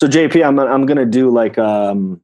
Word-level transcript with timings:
So 0.00 0.08
JP, 0.08 0.46
I'm 0.46 0.58
I'm 0.58 0.86
gonna 0.86 1.04
do 1.04 1.30
like 1.30 1.58
um 1.58 2.20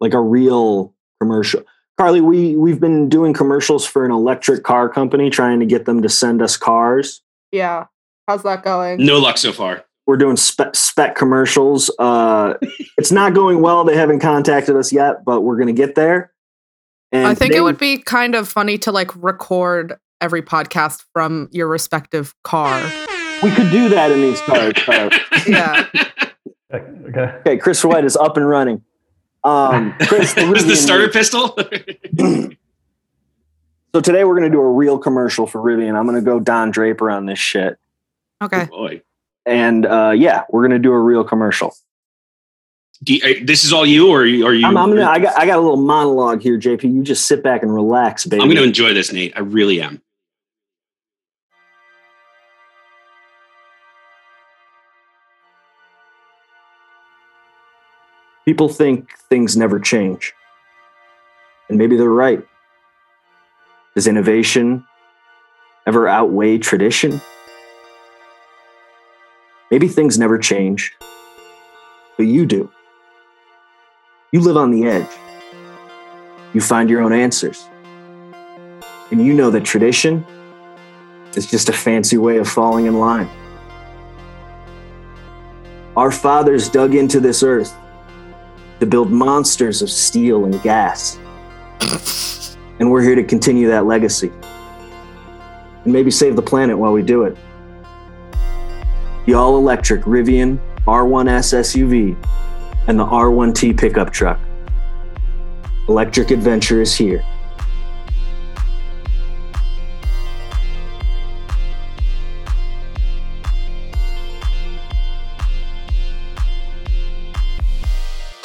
like 0.00 0.14
a 0.14 0.20
real 0.20 0.94
commercial. 1.20 1.62
Carly, 1.98 2.20
we 2.20 2.56
we've 2.56 2.80
been 2.80 3.08
doing 3.08 3.34
commercials 3.34 3.84
for 3.84 4.04
an 4.04 4.12
electric 4.12 4.62
car 4.62 4.88
company, 4.88 5.28
trying 5.28 5.60
to 5.60 5.66
get 5.66 5.84
them 5.86 6.02
to 6.02 6.08
send 6.08 6.40
us 6.40 6.56
cars. 6.56 7.20
Yeah. 7.52 7.86
How's 8.28 8.44
that 8.44 8.62
going? 8.62 9.04
No 9.04 9.18
luck 9.18 9.38
so 9.38 9.52
far. 9.52 9.84
We're 10.06 10.16
doing 10.16 10.36
spec, 10.36 10.74
spec 10.76 11.16
commercials. 11.16 11.90
Uh, 11.98 12.54
it's 12.96 13.10
not 13.10 13.34
going 13.34 13.60
well. 13.60 13.84
They 13.84 13.96
haven't 13.96 14.20
contacted 14.20 14.76
us 14.76 14.92
yet, 14.92 15.24
but 15.24 15.40
we're 15.40 15.58
gonna 15.58 15.72
get 15.72 15.96
there. 15.96 16.32
And 17.10 17.26
I 17.26 17.34
think 17.34 17.50
today- 17.50 17.58
it 17.58 17.62
would 17.62 17.78
be 17.78 17.98
kind 17.98 18.36
of 18.36 18.48
funny 18.48 18.78
to 18.78 18.92
like 18.92 19.10
record 19.16 19.98
every 20.20 20.42
podcast 20.42 21.04
from 21.12 21.48
your 21.50 21.66
respective 21.66 22.34
car. 22.44 22.80
We 23.42 23.50
could 23.50 23.70
do 23.72 23.88
that 23.88 24.12
in 24.12 24.20
these 24.20 24.40
cars. 24.42 24.74
Yeah. 25.46 25.86
Okay. 26.72 27.22
okay, 27.40 27.56
Chris 27.58 27.84
White 27.84 28.04
is 28.04 28.16
up 28.16 28.36
and 28.36 28.48
running. 28.48 28.82
Um, 29.42 29.94
Chris, 30.02 30.34
the 30.34 30.42
the 30.42 30.46
Rivian- 30.46 30.76
starter 30.76 31.08
pistol? 31.08 31.56
So 33.92 34.00
today 34.00 34.24
we're 34.24 34.38
going 34.38 34.50
to 34.50 34.56
do 34.56 34.60
a 34.60 34.70
real 34.70 34.98
commercial 34.98 35.46
for 35.46 35.60
Rivian. 35.60 35.96
I'm 35.96 36.06
going 36.06 36.14
to 36.14 36.24
go 36.24 36.38
Don 36.38 36.70
Draper 36.70 37.10
on 37.10 37.26
this 37.26 37.38
shit. 37.38 37.76
Okay. 38.40 38.66
Boy. 38.66 39.02
And 39.44 39.84
uh, 39.84 40.12
yeah, 40.16 40.44
we're 40.50 40.60
going 40.60 40.70
to 40.70 40.78
do 40.78 40.92
a 40.92 40.98
real 40.98 41.24
commercial. 41.24 41.74
Do 43.02 43.14
you, 43.14 43.20
uh, 43.24 43.40
this 43.42 43.64
is 43.64 43.72
all 43.72 43.84
you, 43.84 44.10
or 44.10 44.20
are 44.20 44.26
you? 44.26 44.46
Are 44.46 44.54
you 44.54 44.66
I'm, 44.66 44.76
I'm 44.76 44.90
gonna, 44.90 45.06
I 45.06 45.18
got, 45.18 45.36
I 45.36 45.46
got 45.46 45.58
a 45.58 45.60
little 45.60 45.78
monologue 45.78 46.42
here, 46.42 46.58
JP. 46.58 46.84
You 46.84 47.02
just 47.02 47.26
sit 47.26 47.42
back 47.42 47.62
and 47.62 47.74
relax, 47.74 48.26
baby. 48.26 48.42
I'm 48.42 48.48
going 48.48 48.58
to 48.58 48.62
enjoy 48.64 48.94
this, 48.94 49.12
Nate. 49.12 49.32
I 49.34 49.40
really 49.40 49.80
am. 49.80 50.00
People 58.50 58.68
think 58.68 59.16
things 59.28 59.56
never 59.56 59.78
change. 59.78 60.34
And 61.68 61.78
maybe 61.78 61.96
they're 61.96 62.10
right. 62.10 62.44
Does 63.94 64.08
innovation 64.08 64.84
ever 65.86 66.08
outweigh 66.08 66.58
tradition? 66.58 67.20
Maybe 69.70 69.86
things 69.86 70.18
never 70.18 70.36
change, 70.36 70.92
but 72.16 72.26
you 72.26 72.44
do. 72.44 72.68
You 74.32 74.40
live 74.40 74.56
on 74.56 74.72
the 74.72 74.84
edge. 74.84 75.16
You 76.52 76.60
find 76.60 76.90
your 76.90 77.02
own 77.02 77.12
answers. 77.12 77.68
And 79.12 79.24
you 79.24 79.32
know 79.32 79.52
that 79.52 79.64
tradition 79.64 80.26
is 81.36 81.48
just 81.48 81.68
a 81.68 81.72
fancy 81.72 82.18
way 82.18 82.38
of 82.38 82.48
falling 82.48 82.86
in 82.86 82.98
line. 82.98 83.30
Our 85.96 86.10
fathers 86.10 86.68
dug 86.68 86.96
into 86.96 87.20
this 87.20 87.44
earth 87.44 87.72
to 88.80 88.86
build 88.86 89.10
monsters 89.10 89.82
of 89.82 89.90
steel 89.90 90.46
and 90.46 90.60
gas. 90.62 91.18
and 92.80 92.90
we're 92.90 93.02
here 93.02 93.14
to 93.14 93.22
continue 93.22 93.68
that 93.68 93.86
legacy. 93.86 94.32
And 95.84 95.92
maybe 95.92 96.10
save 96.10 96.34
the 96.34 96.42
planet 96.42 96.76
while 96.76 96.92
we 96.92 97.02
do 97.02 97.24
it. 97.24 97.36
The 99.26 99.34
all 99.34 99.56
electric 99.56 100.02
Rivian 100.02 100.58
R1S 100.86 101.54
SUV 101.60 102.16
and 102.88 102.98
the 102.98 103.04
R1T 103.04 103.78
pickup 103.78 104.10
truck. 104.10 104.40
Electric 105.88 106.30
adventure 106.30 106.80
is 106.80 106.94
here. 106.94 107.22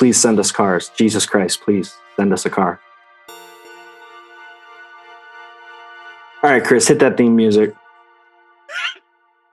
Please 0.05 0.21
send 0.21 0.39
us 0.39 0.51
cars. 0.51 0.91
Jesus 0.95 1.25
Christ, 1.25 1.61
please 1.61 1.95
send 2.15 2.31
us 2.31 2.45
a 2.45 2.49
car. 2.51 2.79
All 6.43 6.51
right, 6.51 6.63
Chris, 6.63 6.87
hit 6.87 6.99
that 6.99 7.17
theme 7.17 7.35
music. 7.35 7.73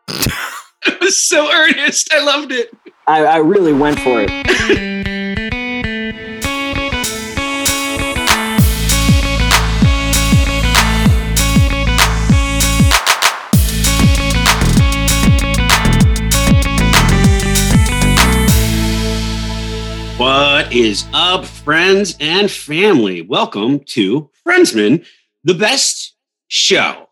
It 0.85 1.01
was 1.01 1.25
so 1.25 1.51
earnest. 1.51 2.13
I 2.13 2.23
loved 2.23 2.53
it. 2.53 2.71
I, 3.07 3.25
I 3.25 3.37
really 3.39 3.73
went 3.73 3.99
for 4.01 4.21
it. 4.21 4.89
What 20.73 20.81
is 20.81 21.05
up, 21.13 21.45
friends 21.45 22.17
and 22.19 22.51
family? 22.51 23.21
Welcome 23.21 23.81
to 23.89 24.31
Friendsman, 24.43 25.05
the 25.45 25.53
best 25.53 26.17
show. 26.49 27.11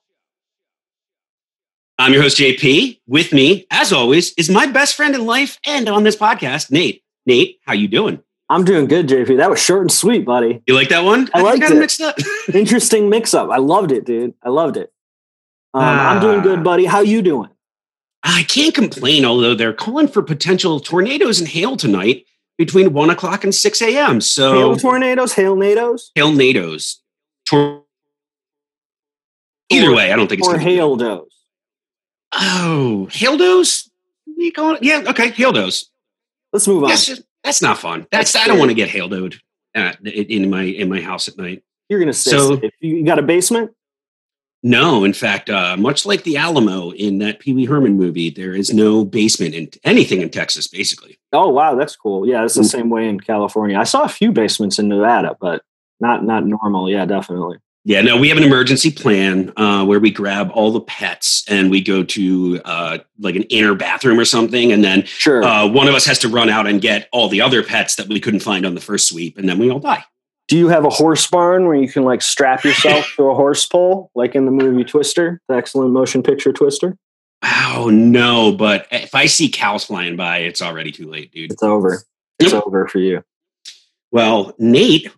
I'm 1.98 2.14
your 2.14 2.22
host, 2.22 2.38
JP. 2.38 3.00
With 3.06 3.34
me, 3.34 3.66
as 3.70 3.92
always, 3.92 4.32
is 4.38 4.48
my 4.48 4.66
best 4.66 4.94
friend 4.94 5.14
in 5.14 5.26
life 5.26 5.58
and 5.66 5.90
on 5.90 6.04
this 6.04 6.16
podcast, 6.16 6.70
Nate. 6.70 7.04
Nate, 7.26 7.58
how 7.66 7.74
you 7.74 7.86
doing? 7.86 8.22
I'm 8.48 8.64
doing 8.64 8.86
good, 8.86 9.08
JP. 9.08 9.36
That 9.36 9.50
was 9.50 9.60
short 9.60 9.82
and 9.82 9.92
sweet, 9.92 10.24
buddy. 10.24 10.62
You 10.66 10.72
like 10.72 10.88
that 10.88 11.04
one? 11.04 11.28
I 11.34 11.42
liked 11.42 11.60
got 11.60 11.72
it. 11.72 11.80
mixed 11.80 12.00
up. 12.00 12.16
Interesting 12.54 13.10
mix 13.10 13.34
up. 13.34 13.50
I 13.50 13.58
loved 13.58 13.92
it, 13.92 14.06
dude. 14.06 14.32
I 14.42 14.48
loved 14.48 14.78
it. 14.78 14.90
Um, 15.74 15.82
I'm 15.82 16.22
doing 16.22 16.40
good, 16.40 16.64
buddy. 16.64 16.86
How 16.86 17.00
you 17.00 17.20
doing? 17.20 17.50
I 18.22 18.42
can't 18.44 18.74
complain, 18.74 19.26
although 19.26 19.54
they're 19.54 19.74
calling 19.74 20.08
for 20.08 20.22
potential 20.22 20.80
tornadoes 20.80 21.40
and 21.40 21.48
hail 21.48 21.76
tonight 21.76 22.24
between 22.60 22.92
one 22.92 23.08
o'clock 23.08 23.42
and 23.42 23.54
six 23.54 23.80
a.m. 23.80 24.20
So 24.20 24.52
Hail 24.52 24.76
tornadoes, 24.76 25.32
hail 25.32 25.56
nados, 25.56 26.10
hail 26.14 26.30
nados. 26.32 26.96
Tor- 27.46 27.84
Either 29.70 29.94
way, 29.94 30.12
I 30.12 30.16
don't 30.16 30.28
think 30.28 30.40
it's 30.40 30.48
or 30.48 30.58
hail 30.58 30.96
dos. 30.96 31.26
Oh, 32.32 33.08
hail 33.12 33.38
dos? 33.38 33.90
You 34.26 34.52
call 34.52 34.74
it? 34.74 34.82
Yeah, 34.82 35.04
okay, 35.08 35.30
hail 35.30 35.52
dos. 35.52 35.88
Let's 36.52 36.68
move 36.68 36.82
on. 36.84 36.90
That's, 36.90 37.22
that's 37.42 37.62
not 37.62 37.78
fun. 37.78 38.06
That's, 38.12 38.32
That's 38.32 38.44
I 38.44 38.48
don't 38.48 38.58
want 38.58 38.70
to 38.70 38.74
get 38.74 38.90
hailed 38.90 39.14
uh, 39.74 39.92
in 40.04 40.50
my 40.50 40.64
in 40.64 40.90
my 40.90 41.00
house 41.00 41.28
at 41.28 41.38
night. 41.38 41.62
You're 41.88 41.98
gonna 42.00 42.12
say 42.12 42.32
So- 42.32 42.60
if 42.62 42.74
you 42.80 43.04
got 43.06 43.18
a 43.18 43.22
basement. 43.22 43.70
No, 44.62 45.04
in 45.04 45.14
fact, 45.14 45.48
uh, 45.48 45.76
much 45.78 46.04
like 46.04 46.22
the 46.24 46.36
Alamo 46.36 46.90
in 46.92 47.18
that 47.18 47.38
Pee 47.38 47.54
Wee 47.54 47.64
Herman 47.64 47.96
movie, 47.96 48.28
there 48.28 48.52
is 48.54 48.74
no 48.74 49.04
basement 49.06 49.54
in 49.54 49.70
anything 49.84 50.20
in 50.20 50.28
Texas, 50.28 50.66
basically. 50.68 51.18
Oh 51.32 51.48
wow, 51.48 51.74
that's 51.76 51.96
cool. 51.96 52.28
Yeah, 52.28 52.44
it's 52.44 52.54
the 52.56 52.60
Mm. 52.62 52.70
same 52.70 52.90
way 52.90 53.08
in 53.08 53.18
California. 53.20 53.78
I 53.78 53.84
saw 53.84 54.02
a 54.02 54.08
few 54.08 54.32
basements 54.32 54.78
in 54.78 54.88
Nevada, 54.88 55.34
but 55.40 55.62
not 55.98 56.24
not 56.24 56.46
normal. 56.46 56.90
Yeah, 56.90 57.06
definitely. 57.06 57.56
Yeah, 57.86 58.02
no, 58.02 58.18
we 58.18 58.28
have 58.28 58.36
an 58.36 58.44
emergency 58.44 58.90
plan 58.90 59.50
uh, 59.56 59.86
where 59.86 59.98
we 59.98 60.10
grab 60.10 60.50
all 60.52 60.70
the 60.70 60.82
pets 60.82 61.42
and 61.48 61.70
we 61.70 61.80
go 61.80 62.02
to 62.02 62.60
uh, 62.66 62.98
like 63.18 63.36
an 63.36 63.44
inner 63.44 63.74
bathroom 63.74 64.20
or 64.20 64.26
something, 64.26 64.70
and 64.70 64.84
then 64.84 65.06
Sure. 65.06 65.42
uh, 65.42 65.66
one 65.66 65.88
of 65.88 65.94
us 65.94 66.04
has 66.04 66.18
to 66.18 66.28
run 66.28 66.50
out 66.50 66.66
and 66.66 66.82
get 66.82 67.08
all 67.12 67.30
the 67.30 67.40
other 67.40 67.62
pets 67.62 67.94
that 67.94 68.06
we 68.08 68.20
couldn't 68.20 68.40
find 68.40 68.66
on 68.66 68.74
the 68.74 68.82
first 68.82 69.08
sweep, 69.08 69.38
and 69.38 69.48
then 69.48 69.58
we 69.58 69.70
all 69.70 69.78
die. 69.80 70.04
Do 70.50 70.58
you 70.58 70.66
have 70.66 70.84
a 70.84 70.90
horse 70.90 71.28
barn 71.28 71.66
where 71.66 71.76
you 71.76 71.88
can 71.88 72.02
like 72.02 72.22
strap 72.22 72.64
yourself 72.64 73.12
to 73.16 73.22
a 73.30 73.34
horse 73.36 73.64
pole, 73.66 74.10
like 74.16 74.34
in 74.34 74.46
the 74.46 74.50
movie 74.50 74.82
Twister, 74.82 75.40
the 75.48 75.54
excellent 75.54 75.92
motion 75.92 76.24
picture 76.24 76.52
Twister? 76.52 76.98
Oh 77.44 77.88
no! 77.88 78.50
But 78.50 78.88
if 78.90 79.14
I 79.14 79.26
see 79.26 79.48
cows 79.48 79.84
flying 79.84 80.16
by, 80.16 80.38
it's 80.38 80.60
already 80.60 80.90
too 80.90 81.08
late, 81.08 81.30
dude. 81.30 81.52
It's 81.52 81.62
over. 81.62 82.02
It's 82.40 82.52
Yep. 82.52 82.64
over 82.66 82.88
for 82.88 82.98
you. 82.98 83.22
Well, 84.10 84.52
Nate, 84.58 85.08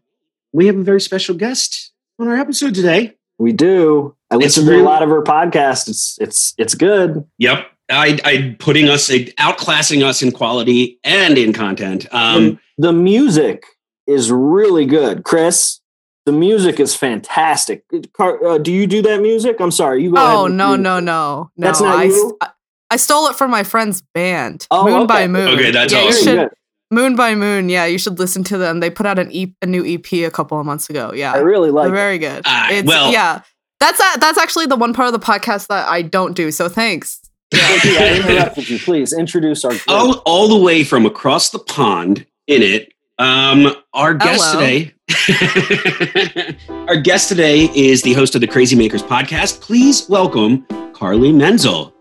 we 0.53 0.67
have 0.67 0.77
a 0.77 0.83
very 0.83 1.01
special 1.01 1.35
guest 1.35 1.93
on 2.19 2.29
our 2.29 2.37
episode 2.37 2.75
today. 2.75 3.17
We 3.39 3.53
do. 3.53 4.15
I 4.31 4.35
It's 4.35 4.59
listen 4.59 4.67
to 4.67 4.83
a 4.83 4.85
lot 4.85 5.03
of 5.03 5.09
her 5.09 5.23
podcasts. 5.23 5.89
It's 5.89 6.19
it's 6.21 6.55
it's 6.59 6.75
good. 6.75 7.25
Yep, 7.39 7.67
I, 7.91 8.19
I 8.23 8.57
putting 8.59 8.89
us 8.91 9.09
outclassing 9.09 10.05
us 10.05 10.21
in 10.21 10.31
quality 10.31 10.99
and 11.03 11.39
in 11.39 11.55
content. 11.55 12.07
Um, 12.13 12.61
the, 12.77 12.89
the 12.89 12.93
music 12.93 13.65
is 14.07 14.31
really 14.33 14.85
good, 14.87 15.25
Chris. 15.25 15.81
The 16.27 16.33
music 16.33 16.79
is 16.79 16.95
fantastic. 16.95 17.85
Uh, 18.19 18.59
do 18.59 18.71
you 18.73 18.87
do 18.87 19.03
that 19.03 19.21
music? 19.21 19.57
I'm 19.61 19.71
sorry. 19.73 20.03
You 20.05 20.13
go 20.15 20.17
Oh 20.19 20.45
with 20.45 20.53
no, 20.53 20.77
no, 20.77 21.01
no, 21.01 21.01
no! 21.01 21.51
That's 21.57 21.81
not 21.81 21.99
I, 21.99 22.05
you? 22.05 22.39
I, 22.41 22.51
I 22.91 22.97
stole 22.97 23.27
it 23.29 23.35
from 23.37 23.51
my 23.51 23.65
friend's 23.65 24.03
band, 24.15 24.67
Oh, 24.71 24.85
Moon 24.85 24.95
okay. 24.99 25.07
by 25.07 25.27
Moon. 25.27 25.49
Okay, 25.49 25.71
that's 25.73 25.93
yeah, 25.93 26.03
you 26.03 26.09
awesome. 26.09 26.25
should- 26.39 26.51
Moon 26.93 27.17
by 27.17 27.35
Moon. 27.35 27.69
Yeah, 27.71 27.87
you 27.87 27.97
should 27.99 28.19
listen 28.19 28.45
to 28.45 28.59
them. 28.59 28.81
They 28.81 28.91
put 28.91 29.07
out 29.07 29.19
an 29.19 29.33
e- 29.33 29.55
a 29.63 29.67
new 29.67 29.83
EP 29.85 30.13
a 30.13 30.31
couple 30.31 30.61
of 30.61 30.67
months 30.67 30.89
ago. 30.91 31.13
Yeah, 31.15 31.33
I 31.33 31.39
really 31.39 31.71
like. 31.71 31.87
they're 31.87 31.95
it. 31.95 31.97
very 31.97 32.19
good. 32.19 32.43
It's, 32.47 32.87
well- 32.87 33.11
yeah, 33.11 33.41
that's 33.81 33.99
a, 33.99 34.19
that's 34.21 34.39
actually 34.39 34.67
the 34.67 34.77
one 34.77 34.93
part 34.95 35.13
of 35.13 35.19
the 35.19 35.27
podcast 35.27 35.67
that 35.69 35.89
I 35.89 36.03
don't 36.03 36.35
do. 36.37 36.51
So 36.53 36.69
thanks. 36.69 37.19
Thank 37.51 37.85
you. 37.85 37.97
I 37.99 38.17
interrupted 38.17 38.69
you. 38.71 38.79
Please 38.79 39.13
introduce 39.13 39.65
our. 39.65 39.71
group. 39.73 39.83
all, 39.89 40.19
all 40.25 40.49
the 40.49 40.59
way 40.65 40.85
from 40.85 41.05
across 41.07 41.51
the 41.51 41.59
pond 41.59 42.27
in 42.47 42.63
it. 42.63 42.93
Um, 43.23 43.73
our 43.93 44.15
guest 44.15 44.43
Hello. 44.43 44.61
today, 44.61 46.57
our 46.89 46.97
guest 46.97 47.29
today 47.29 47.71
is 47.73 48.03
the 48.03 48.15
host 48.15 48.35
of 48.35 48.41
the 48.41 48.49
Crazy 48.49 48.75
Makers 48.75 49.01
podcast. 49.05 49.61
Please 49.61 50.09
welcome 50.09 50.67
Carly 50.93 51.31
Menzel. 51.33 51.95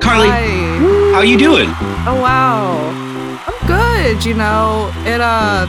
Carly, 0.00 0.28
Hi. 0.28 1.12
how 1.12 1.20
you 1.20 1.36
doing? 1.36 1.68
Oh 2.08 2.18
wow, 2.22 2.72
I'm 3.46 3.66
good. 3.66 4.16
good. 4.16 4.24
You 4.24 4.32
know, 4.32 4.90
it 5.04 5.20
uh, 5.20 5.66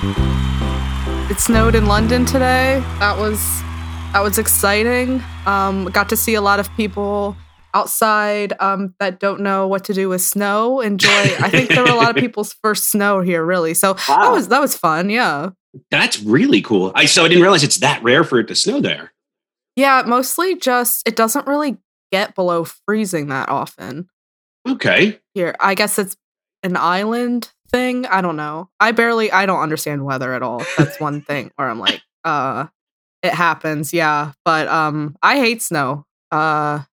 it 1.29 1.37
snowed 1.37 1.75
in 1.75 1.85
London 1.87 2.23
today. 2.23 2.79
That 2.99 3.17
was 3.17 3.41
that 4.13 4.21
was 4.23 4.37
exciting. 4.37 5.21
Um, 5.45 5.83
got 5.87 6.07
to 6.09 6.15
see 6.15 6.35
a 6.35 6.41
lot 6.41 6.61
of 6.61 6.73
people 6.77 7.35
outside 7.73 8.53
um, 8.59 8.93
that 8.99 9.19
don't 9.19 9.41
know 9.41 9.67
what 9.67 9.83
to 9.85 9.93
do 9.93 10.09
with 10.09 10.21
snow 10.21 10.79
enjoy. 10.81 11.09
I 11.09 11.49
think 11.49 11.69
there 11.69 11.83
were 11.83 11.89
a 11.91 11.95
lot 11.95 12.09
of 12.15 12.15
people's 12.21 12.53
first 12.61 12.89
snow 12.91 13.21
here, 13.21 13.43
really. 13.43 13.73
So 13.73 13.93
that 14.07 14.31
was 14.31 14.47
that 14.49 14.61
was 14.61 14.75
fun. 14.75 15.09
Yeah, 15.09 15.49
That's 15.91 16.21
really 16.21 16.61
cool. 16.61 16.91
I 16.95 17.05
so 17.05 17.25
I 17.25 17.27
didn't 17.27 17.43
realize 17.43 17.63
it's 17.63 17.77
that 17.77 18.01
rare 18.03 18.23
for 18.23 18.39
it 18.39 18.47
to 18.49 18.55
snow 18.55 18.79
there. 18.81 19.11
yeah. 19.75 20.03
Mostly 20.05 20.55
just 20.55 21.07
it 21.07 21.15
doesn't 21.15 21.47
really 21.47 21.77
get 22.11 22.35
below 22.35 22.63
freezing 22.63 23.27
that 23.29 23.49
often 23.49 24.07
Okay. 24.67 25.19
here. 25.33 25.55
I 25.59 25.73
guess 25.75 25.97
it's 25.99 26.15
an 26.61 26.77
island 26.77 27.51
thing. 27.69 28.05
I 28.05 28.21
don't 28.21 28.35
know. 28.37 28.69
I 28.79 28.91
barely. 28.91 29.31
I 29.31 29.45
don't 29.45 29.59
understand 29.61 30.05
weather 30.05 30.33
at 30.33 30.43
all. 30.43 30.63
That's 30.77 30.99
one 30.99 31.21
thing 31.27 31.51
where 31.55 31.69
I'm 31.69 31.79
like, 31.79 32.01
uh, 32.23 32.67
it 33.23 33.33
happens. 33.33 33.93
Yeah, 33.93 34.33
but 34.45 34.67
um, 34.67 35.15
I 35.23 35.37
hate 35.39 35.61
snow. 35.61 36.05
Uh. 36.31 36.83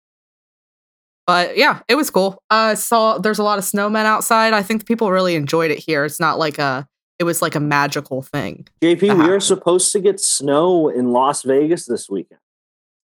But 1.30 1.56
yeah, 1.56 1.78
it 1.86 1.94
was 1.94 2.10
cool. 2.10 2.42
I 2.50 2.74
saw 2.74 3.18
there's 3.18 3.38
a 3.38 3.44
lot 3.44 3.58
of 3.58 3.64
snowmen 3.64 4.04
outside. 4.04 4.52
I 4.52 4.62
think 4.62 4.84
people 4.84 5.12
really 5.12 5.36
enjoyed 5.36 5.70
it 5.70 5.78
here. 5.78 6.04
It's 6.04 6.18
not 6.18 6.40
like 6.40 6.58
a 6.58 6.88
it 7.20 7.24
was 7.24 7.40
like 7.40 7.54
a 7.54 7.60
magical 7.60 8.20
thing. 8.22 8.66
JP, 8.82 9.02
we 9.24 9.30
are 9.30 9.38
supposed 9.38 9.92
to 9.92 10.00
get 10.00 10.18
snow 10.18 10.88
in 10.88 11.12
Las 11.12 11.42
Vegas 11.42 11.86
this 11.86 12.08
weekend 12.10 12.40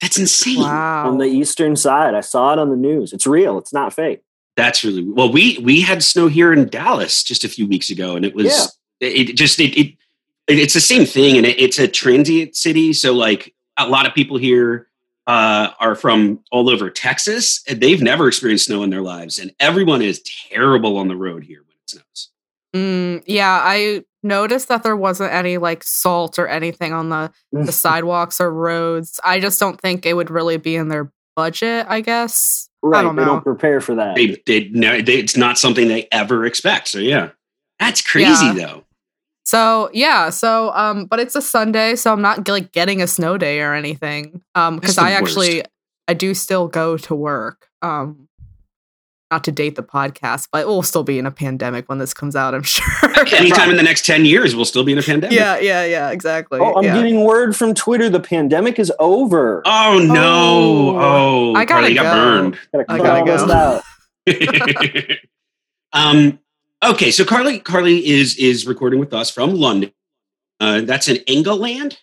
That's 0.01 0.19
insane. 0.19 0.59
Wow. 0.61 1.07
on 1.09 1.19
the 1.19 1.27
eastern 1.27 1.77
side. 1.77 2.15
I 2.17 2.21
saw 2.21 2.53
it 2.53 2.59
on 2.59 2.71
the 2.71 2.77
news. 2.77 3.13
It's 3.13 3.29
real. 3.29 3.59
It's 3.59 3.73
not 3.73 3.93
fake. 3.93 4.23
That's 4.57 4.83
really 4.83 5.05
well. 5.09 5.31
We 5.31 5.59
we 5.63 5.83
had 5.83 6.03
snow 6.03 6.27
here 6.27 6.53
in 6.53 6.69
Dallas 6.69 7.23
just 7.23 7.45
a 7.45 7.49
few 7.49 7.69
weeks 7.69 7.91
ago, 7.91 8.17
and 8.17 8.25
it 8.25 8.35
was 8.35 8.47
Yeah. 8.47 9.07
it, 9.09 9.31
it 9.31 9.37
just 9.37 9.61
it, 9.61 9.79
it 9.79 9.95
it's 10.49 10.75
the 10.75 10.81
same 10.81 11.07
thing, 11.07 11.37
and 11.37 11.47
it, 11.47 11.61
it's 11.61 11.79
a 11.79 11.87
transient 11.87 12.57
city. 12.57 12.93
So 12.93 13.13
like 13.13 13.55
a 13.77 13.87
lot 13.87 14.05
of 14.07 14.15
people 14.15 14.37
here 14.37 14.89
uh, 15.27 15.71
are 15.81 15.95
from 15.95 16.41
all 16.53 16.69
over 16.71 16.89
Texas, 16.91 17.63
and 17.69 17.81
they've 17.81 18.03
never 18.03 18.29
experienced 18.29 18.67
snow 18.67 18.83
in 18.83 18.91
their 18.91 19.03
lives, 19.03 19.39
and 19.39 19.55
everyone 19.61 20.03
is 20.03 20.23
terrible 20.51 20.97
on 20.99 21.09
the 21.09 21.17
road 21.17 21.45
here 21.45 21.61
when 21.67 21.75
it 21.83 21.91
snows. 21.91 22.31
Mm, 22.75 23.23
yeah, 23.27 23.61
I 23.63 24.05
noticed 24.23 24.69
that 24.69 24.83
there 24.83 24.97
wasn't 24.97 25.33
any 25.33 25.59
like 25.59 25.83
salt 25.85 26.39
or 26.39 26.47
anything 26.49 26.93
on 26.93 27.09
the, 27.09 27.31
the 27.53 27.73
sidewalks 27.73 28.41
or 28.41 28.53
roads. 28.53 29.19
I 29.25 29.41
just 29.41 29.59
don't 29.61 29.81
think 29.81 30.05
it 30.07 30.15
would 30.15 30.31
really 30.31 30.57
be 30.59 30.77
in 30.77 30.89
their 30.89 31.11
budget, 31.37 31.87
I 31.89 32.01
guess. 32.01 32.69
right. 32.83 33.03
don't 33.03 33.17
They 33.17 33.23
know. 33.23 33.29
don't 33.35 33.43
prepare 33.45 33.81
for 33.81 33.95
that. 33.97 34.15
They 34.17 34.43
they, 34.47 34.69
no, 34.69 35.01
they 35.01 35.15
it's 35.17 35.37
not 35.37 35.59
something 35.59 35.89
they 35.89 36.09
ever 36.13 36.45
expect. 36.47 36.89
So 36.89 36.99
yeah, 36.99 37.31
that's 37.79 38.01
crazy 38.03 38.29
Yeah. 38.47 38.53
though. 38.55 38.85
So 39.47 39.91
yeah, 39.93 40.31
so 40.31 40.73
um, 40.75 41.07
but 41.07 41.21
it's 41.21 41.37
a 41.37 41.41
Sunday, 41.41 41.95
so 41.95 42.13
I'm 42.13 42.21
not 42.21 42.49
like 42.49 42.73
getting 42.73 43.01
a 43.01 43.07
snow 43.07 43.39
day 43.39 43.61
or 43.61 43.75
anything. 43.75 44.43
Um, 44.57 44.77
because 44.77 44.97
That's 44.97 45.07
the 45.07 45.13
I 45.15 45.17
actually 45.17 45.57
worst. 45.59 45.69
I 46.09 46.15
do 46.15 46.35
still 46.35 46.67
go 46.67 46.97
to 46.99 47.15
work. 47.15 47.69
Um, 47.81 48.27
not 49.31 49.45
to 49.45 49.53
date 49.53 49.75
the 49.77 49.83
podcast, 49.85 50.49
but 50.51 50.67
we'll 50.67 50.83
still 50.83 51.03
be 51.05 51.19
in 51.19 51.27
a 51.27 51.31
pandemic 51.31 51.89
when 51.89 51.99
this 51.99 52.13
comes 52.13 52.35
out. 52.35 52.55
I'm 52.57 52.63
sure. 52.65 52.85
Anytime 53.35 53.71
in 53.71 53.77
the 53.77 53.85
next 53.85 54.05
ten 54.05 54.25
years, 54.25 54.57
we'll 54.57 54.65
still 54.65 54.83
be 54.83 54.91
in 54.93 54.99
a 54.99 55.03
pandemic. 55.03 55.37
yeah, 55.37 55.59
yeah, 55.61 55.85
yeah, 55.85 56.11
exactly. 56.11 56.59
oh, 56.61 56.75
I'm 56.75 56.83
yeah. 56.83 56.95
getting 56.97 57.23
word 57.23 57.55
from 57.55 57.73
Twitter. 57.73 58.09
The 58.09 58.19
pandemic 58.21 58.81
is 58.81 58.93
over. 58.99 59.63
Oh 59.65 60.01
no! 60.01 60.97
Oh, 60.99 61.53
Oh, 61.53 61.55
I 61.55 61.65
gotta 61.65 61.83
Carly 61.83 61.95
got 61.95 62.03
go. 62.03 62.13
burned. 62.15 62.59
Gotta 62.73 62.85
I 62.89 62.99
gotta 62.99 63.47
go. 63.47 63.53
out. 63.55 65.19
um, 65.93 66.41
okay, 66.85 67.11
so 67.11 67.25
Carly 67.25 67.59
Carly 67.61 68.07
is 68.07 68.37
is 68.37 68.67
recording 68.67 69.01
with 69.01 69.13
us 69.13 69.31
from 69.31 69.55
London. 69.55 69.93
Uh, 70.61 70.81
that's 70.83 71.09
in 71.09 71.17
England. 71.27 71.99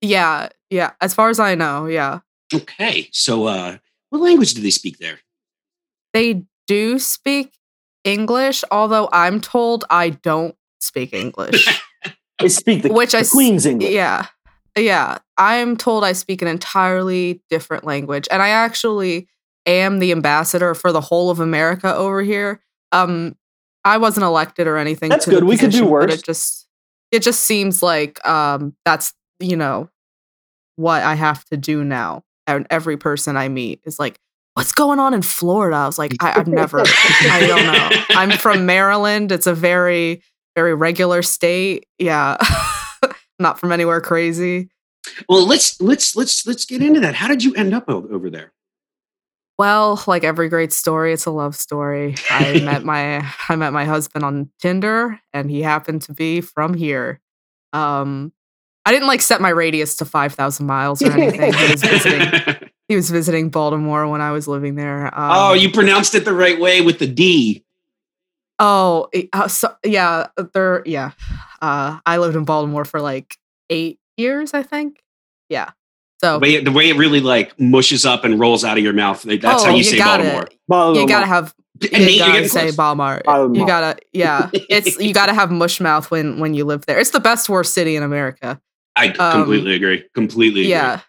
Yeah, 0.00 0.48
yeah. 0.70 0.90
As 1.00 1.14
far 1.14 1.30
as 1.30 1.38
I 1.40 1.54
know, 1.54 1.86
yeah. 1.86 2.20
Okay, 2.52 3.08
so 3.12 3.46
uh, 3.46 3.78
what 4.10 4.20
language 4.20 4.54
do 4.54 4.60
they 4.60 4.70
speak 4.70 4.98
there? 4.98 5.20
They 6.12 6.44
do 6.66 6.98
speak 6.98 7.54
English, 8.04 8.62
although 8.70 9.08
I'm 9.12 9.40
told 9.40 9.84
I 9.88 10.10
don't 10.10 10.54
speak 10.80 11.12
English. 11.12 11.68
They 12.40 12.48
speak 12.48 12.82
the, 12.82 12.92
Which 12.92 13.14
I 13.14 13.18
the 13.18 13.24
s- 13.26 13.30
Queen's 13.30 13.64
English. 13.66 13.90
yeah. 13.92 14.26
Yeah. 14.76 15.18
I'm 15.38 15.76
told 15.76 16.02
I 16.02 16.12
speak 16.12 16.42
an 16.42 16.48
entirely 16.48 17.40
different 17.48 17.84
language. 17.84 18.26
And 18.32 18.42
I 18.42 18.48
actually 18.48 19.28
am 19.64 20.00
the 20.00 20.10
ambassador 20.10 20.74
for 20.74 20.90
the 20.90 21.00
whole 21.00 21.30
of 21.30 21.38
America 21.38 21.94
over 21.94 22.20
here. 22.20 22.60
Um 22.90 23.36
I 23.84 23.98
wasn't 23.98 24.24
elected 24.24 24.66
or 24.66 24.76
anything. 24.76 25.10
That's 25.10 25.26
good. 25.26 25.44
We 25.44 25.56
could 25.56 25.70
do 25.70 25.86
worse. 25.86 26.14
It 26.14 26.24
just 26.24 26.68
it 27.10 27.22
just 27.22 27.40
seems 27.40 27.82
like 27.82 28.24
um 28.26 28.74
that's 28.84 29.12
you 29.40 29.56
know 29.56 29.88
what 30.76 31.02
I 31.02 31.14
have 31.14 31.44
to 31.46 31.56
do 31.56 31.84
now. 31.84 32.24
And 32.46 32.66
every 32.70 32.96
person 32.96 33.36
I 33.36 33.48
meet 33.48 33.80
is 33.84 33.98
like, 33.98 34.18
what's 34.54 34.72
going 34.72 34.98
on 34.98 35.14
in 35.14 35.22
Florida? 35.22 35.76
I 35.76 35.86
was 35.86 35.98
like, 35.98 36.12
I, 36.20 36.40
I've 36.40 36.48
never 36.48 36.80
I 36.80 37.44
don't 37.46 37.64
know. 37.64 38.04
I'm 38.10 38.32
from 38.32 38.66
Maryland. 38.66 39.32
It's 39.32 39.46
a 39.46 39.54
very, 39.54 40.22
very 40.56 40.74
regular 40.74 41.22
state. 41.22 41.86
Yeah. 41.98 42.36
Not 43.38 43.58
from 43.58 43.72
anywhere 43.72 44.00
crazy. 44.00 44.70
Well, 45.28 45.46
let's 45.46 45.80
let's 45.80 46.14
let's 46.14 46.46
let's 46.46 46.64
get 46.64 46.82
into 46.82 47.00
that. 47.00 47.14
How 47.14 47.28
did 47.28 47.42
you 47.42 47.54
end 47.54 47.74
up 47.74 47.88
over 47.88 48.30
there? 48.30 48.52
Well, 49.58 50.02
like 50.06 50.24
every 50.24 50.48
great 50.48 50.72
story, 50.72 51.12
it's 51.12 51.26
a 51.26 51.30
love 51.30 51.54
story. 51.54 52.14
I 52.30 52.60
met 52.60 52.84
my 52.84 53.26
I 53.48 53.56
met 53.56 53.72
my 53.72 53.84
husband 53.84 54.24
on 54.24 54.50
Tinder 54.60 55.20
and 55.32 55.50
he 55.50 55.62
happened 55.62 56.02
to 56.02 56.12
be 56.12 56.40
from 56.40 56.74
here. 56.74 57.20
Um 57.72 58.32
I 58.84 58.92
didn't 58.92 59.06
like 59.06 59.22
set 59.22 59.40
my 59.40 59.50
radius 59.50 59.96
to 59.96 60.04
5,000 60.04 60.66
miles 60.66 61.02
or 61.02 61.12
anything. 61.12 61.52
He 61.52 61.70
was 61.70 61.82
visiting 61.82 62.70
he 62.88 62.96
was 62.96 63.10
visiting 63.10 63.48
Baltimore 63.48 64.08
when 64.08 64.20
I 64.20 64.32
was 64.32 64.48
living 64.48 64.74
there. 64.74 65.06
Um, 65.06 65.30
oh, 65.32 65.52
you 65.54 65.70
pronounced 65.70 66.14
it 66.14 66.24
the 66.24 66.34
right 66.34 66.60
way 66.60 66.80
with 66.80 66.98
the 66.98 67.06
D. 67.06 67.64
Oh, 68.58 69.08
uh, 69.32 69.48
so, 69.48 69.74
yeah, 69.84 70.28
there. 70.52 70.82
Yeah, 70.84 71.12
uh, 71.60 71.98
I 72.04 72.18
lived 72.18 72.36
in 72.36 72.44
Baltimore 72.44 72.84
for 72.84 73.00
like 73.00 73.36
eight 73.70 73.98
years, 74.16 74.54
I 74.54 74.62
think. 74.62 75.02
Yeah. 75.48 75.70
So 76.22 76.34
The 76.34 76.38
way, 76.38 76.62
the 76.62 76.72
way 76.72 76.88
it 76.88 76.96
really 76.96 77.20
like 77.20 77.58
mushes 77.58 78.06
up 78.06 78.24
and 78.24 78.38
rolls 78.38 78.64
out 78.64 78.78
of 78.78 78.84
your 78.84 78.92
mouth. 78.92 79.24
like, 79.24 79.40
That's 79.40 79.62
oh, 79.62 79.66
how 79.66 79.74
you, 79.74 79.82
say 79.82 79.98
gotta, 79.98 80.22
Baltimore. 80.22 80.48
Baltimore. 80.68 81.02
You 81.02 81.08
gotta 81.08 81.26
have. 81.26 81.54
And 81.82 81.92
You 81.92 81.98
Nate, 81.98 82.16
you're 82.16 82.26
gotta 82.28 82.48
say 82.48 82.60
close. 82.62 82.76
Baltimore. 82.76 83.22
Baltimore. 83.24 83.56
You 83.56 83.66
gotta. 83.66 83.98
Yeah. 84.12 84.50
It's 84.52 84.98
you 85.00 85.12
gotta 85.14 85.34
have 85.34 85.50
mush 85.50 85.80
mouth 85.80 86.10
when 86.10 86.38
when 86.38 86.54
you 86.54 86.64
live 86.64 86.86
there. 86.86 86.98
It's 87.00 87.10
the 87.10 87.20
best 87.20 87.48
worst 87.48 87.74
city 87.74 87.96
in 87.96 88.02
America. 88.02 88.60
I 88.94 89.08
um, 89.08 89.32
completely 89.32 89.74
agree. 89.74 90.04
Completely. 90.14 90.60
Agree. 90.60 90.70
Yeah. 90.70 91.00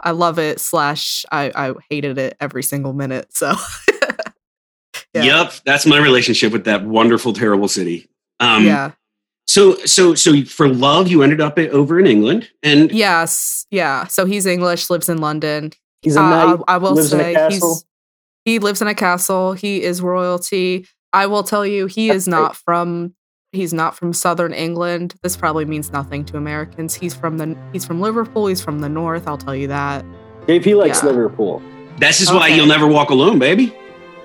I 0.00 0.10
love 0.12 0.38
it. 0.38 0.60
Slash, 0.60 1.24
I 1.32 1.50
I 1.54 1.74
hated 1.90 2.18
it 2.18 2.36
every 2.40 2.62
single 2.62 2.92
minute. 2.92 3.34
So. 3.34 3.54
yeah. 5.14 5.22
Yep, 5.22 5.52
that's 5.64 5.86
my 5.86 5.98
relationship 5.98 6.52
with 6.52 6.64
that 6.64 6.84
wonderful, 6.84 7.32
terrible 7.32 7.68
city. 7.68 8.08
Um, 8.38 8.64
yeah. 8.64 8.92
So, 9.52 9.76
so, 9.84 10.14
so 10.14 10.44
for 10.44 10.66
love, 10.66 11.08
you 11.08 11.22
ended 11.22 11.42
up 11.42 11.58
over 11.58 12.00
in 12.00 12.06
England, 12.06 12.48
and 12.62 12.90
Yes. 12.90 13.66
Yeah. 13.70 14.06
So 14.06 14.24
he's 14.24 14.46
English, 14.46 14.88
lives 14.88 15.10
in 15.10 15.18
London. 15.18 15.72
He's 16.00 16.16
a 16.16 16.20
Uh, 16.22 16.30
knight. 16.30 16.58
I, 16.68 16.74
I 16.74 16.78
will 16.78 16.92
lives 16.94 17.12
in 17.12 17.20
a 17.20 17.22
say 17.22 17.34
castle. 17.34 17.74
he's 17.74 17.84
he 18.46 18.58
lives 18.58 18.80
in 18.80 18.88
a 18.88 18.94
castle. 18.94 19.52
He 19.52 19.82
is 19.82 20.00
royalty. 20.00 20.86
I 21.12 21.26
will 21.26 21.42
tell 21.42 21.66
you, 21.66 21.84
he 21.84 22.08
That's 22.08 22.16
is 22.20 22.28
not 22.28 22.56
from 22.56 23.12
he's 23.52 23.74
not 23.74 23.94
from 23.94 24.14
southern 24.14 24.54
England. 24.54 25.16
This 25.22 25.36
probably 25.36 25.66
means 25.66 25.92
nothing 25.92 26.24
to 26.24 26.38
Americans. 26.38 26.94
He's 26.94 27.14
from 27.14 27.36
the 27.36 27.54
he's 27.74 27.84
from 27.84 28.00
Liverpool. 28.00 28.46
He's 28.46 28.62
from 28.62 28.78
the 28.80 28.88
north. 28.88 29.28
I'll 29.28 29.36
tell 29.36 29.54
you 29.54 29.66
that. 29.68 30.02
JP 30.48 30.78
likes 30.78 31.02
Yeah. 31.02 31.10
Liverpool. 31.10 31.60
this 31.98 32.22
is 32.22 32.32
why 32.32 32.46
Okay. 32.46 32.56
you'll 32.56 32.66
never 32.66 32.86
walk 32.86 33.10
alone, 33.10 33.38
baby. 33.38 33.70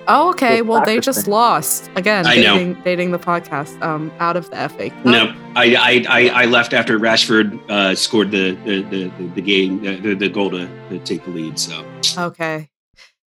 Oh, 0.07 0.29
okay. 0.29 0.57
Good 0.57 0.67
Well, 0.67 0.85
they 0.85 0.99
just 0.99 1.27
lost 1.27 1.89
again. 1.95 2.25
I 2.25 2.37
know. 2.37 2.57
dating, 2.57 2.81
dating 2.83 3.11
the 3.11 3.19
podcast 3.19 3.81
um 3.81 4.11
out 4.19 4.37
of 4.37 4.49
the 4.49 4.69
FA. 4.69 4.89
Cup. 4.89 5.05
No, 5.05 5.35
I, 5.55 5.75
I, 5.75 6.05
I, 6.09 6.43
I 6.43 6.45
left 6.45 6.73
after 6.73 6.97
Rashford 6.99 7.59
uh, 7.69 7.95
scored 7.95 8.31
the 8.31 8.51
the, 8.65 8.81
the, 8.83 9.07
the, 9.09 9.27
the 9.35 9.41
game, 9.41 9.81
the, 9.81 9.95
the, 9.97 10.13
the 10.15 10.29
goal 10.29 10.51
to, 10.51 10.67
to 10.89 10.99
take 10.99 11.25
the 11.25 11.31
lead. 11.31 11.59
So 11.59 11.85
Okay. 12.17 12.69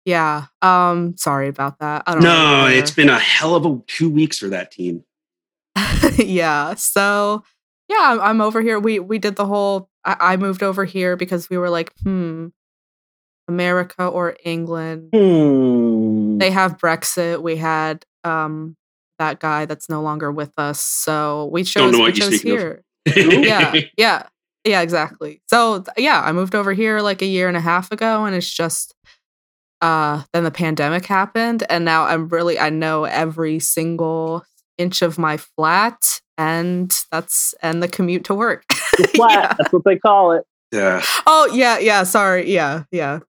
Yeah. 0.04 0.46
Um. 0.62 1.16
Sorry 1.16 1.48
about 1.48 1.78
that. 1.78 2.02
I 2.06 2.12
don't. 2.14 2.22
no, 2.22 2.64
really 2.64 2.78
it's 2.78 2.90
been 2.90 3.08
a 3.08 3.18
hell 3.18 3.54
of 3.54 3.64
a 3.64 3.80
two 3.86 4.10
weeks 4.10 4.38
for 4.38 4.48
that 4.48 4.70
team. 4.70 5.04
yeah. 6.18 6.74
So 6.74 7.42
yeah, 7.88 7.98
I'm, 8.00 8.20
I'm 8.20 8.40
over 8.40 8.60
here. 8.60 8.78
We 8.78 8.98
we 8.98 9.18
did 9.18 9.36
the 9.36 9.46
whole. 9.46 9.88
I, 10.04 10.16
I 10.20 10.36
moved 10.36 10.62
over 10.62 10.84
here 10.84 11.16
because 11.16 11.48
we 11.48 11.56
were 11.56 11.70
like, 11.70 11.92
hmm, 12.02 12.48
America 13.48 14.06
or 14.06 14.36
England. 14.44 15.10
Hmm. 15.14 15.93
They 16.38 16.50
have 16.50 16.78
Brexit. 16.78 17.42
We 17.42 17.56
had 17.56 18.04
um 18.24 18.76
that 19.18 19.38
guy 19.40 19.64
that's 19.66 19.88
no 19.88 20.02
longer 20.02 20.32
with 20.32 20.52
us. 20.58 20.80
So 20.80 21.48
we 21.52 21.62
chose. 21.64 21.92
know 21.92 21.98
we 21.98 22.04
you're 22.06 22.12
chose 22.12 22.40
here. 22.42 22.82
yeah, 23.16 23.74
yeah, 23.96 24.26
yeah, 24.64 24.80
exactly. 24.80 25.40
So 25.48 25.84
yeah, 25.96 26.20
I 26.24 26.32
moved 26.32 26.54
over 26.54 26.72
here 26.72 27.00
like 27.00 27.22
a 27.22 27.26
year 27.26 27.48
and 27.48 27.56
a 27.56 27.60
half 27.60 27.92
ago, 27.92 28.24
and 28.24 28.34
it's 28.34 28.52
just 28.52 28.94
uh 29.80 30.22
then 30.32 30.44
the 30.44 30.50
pandemic 30.50 31.06
happened, 31.06 31.64
and 31.68 31.84
now 31.84 32.04
I'm 32.04 32.28
really 32.28 32.58
I 32.58 32.70
know 32.70 33.04
every 33.04 33.58
single 33.60 34.44
inch 34.78 35.02
of 35.02 35.18
my 35.18 35.36
flat. 35.36 36.20
and 36.36 36.90
that's 37.12 37.54
and 37.62 37.80
the 37.82 37.86
commute 37.88 38.24
to 38.24 38.34
work. 38.34 38.64
The 38.98 39.08
flat, 39.14 39.30
Yeah. 39.30 39.54
that's 39.58 39.72
what 39.72 39.84
they 39.84 39.98
call 39.98 40.32
it. 40.32 40.44
Yeah. 40.72 41.00
Oh 41.26 41.48
yeah, 41.52 41.78
yeah. 41.78 42.02
Sorry, 42.02 42.50
yeah, 42.52 42.84
yeah. 42.90 43.20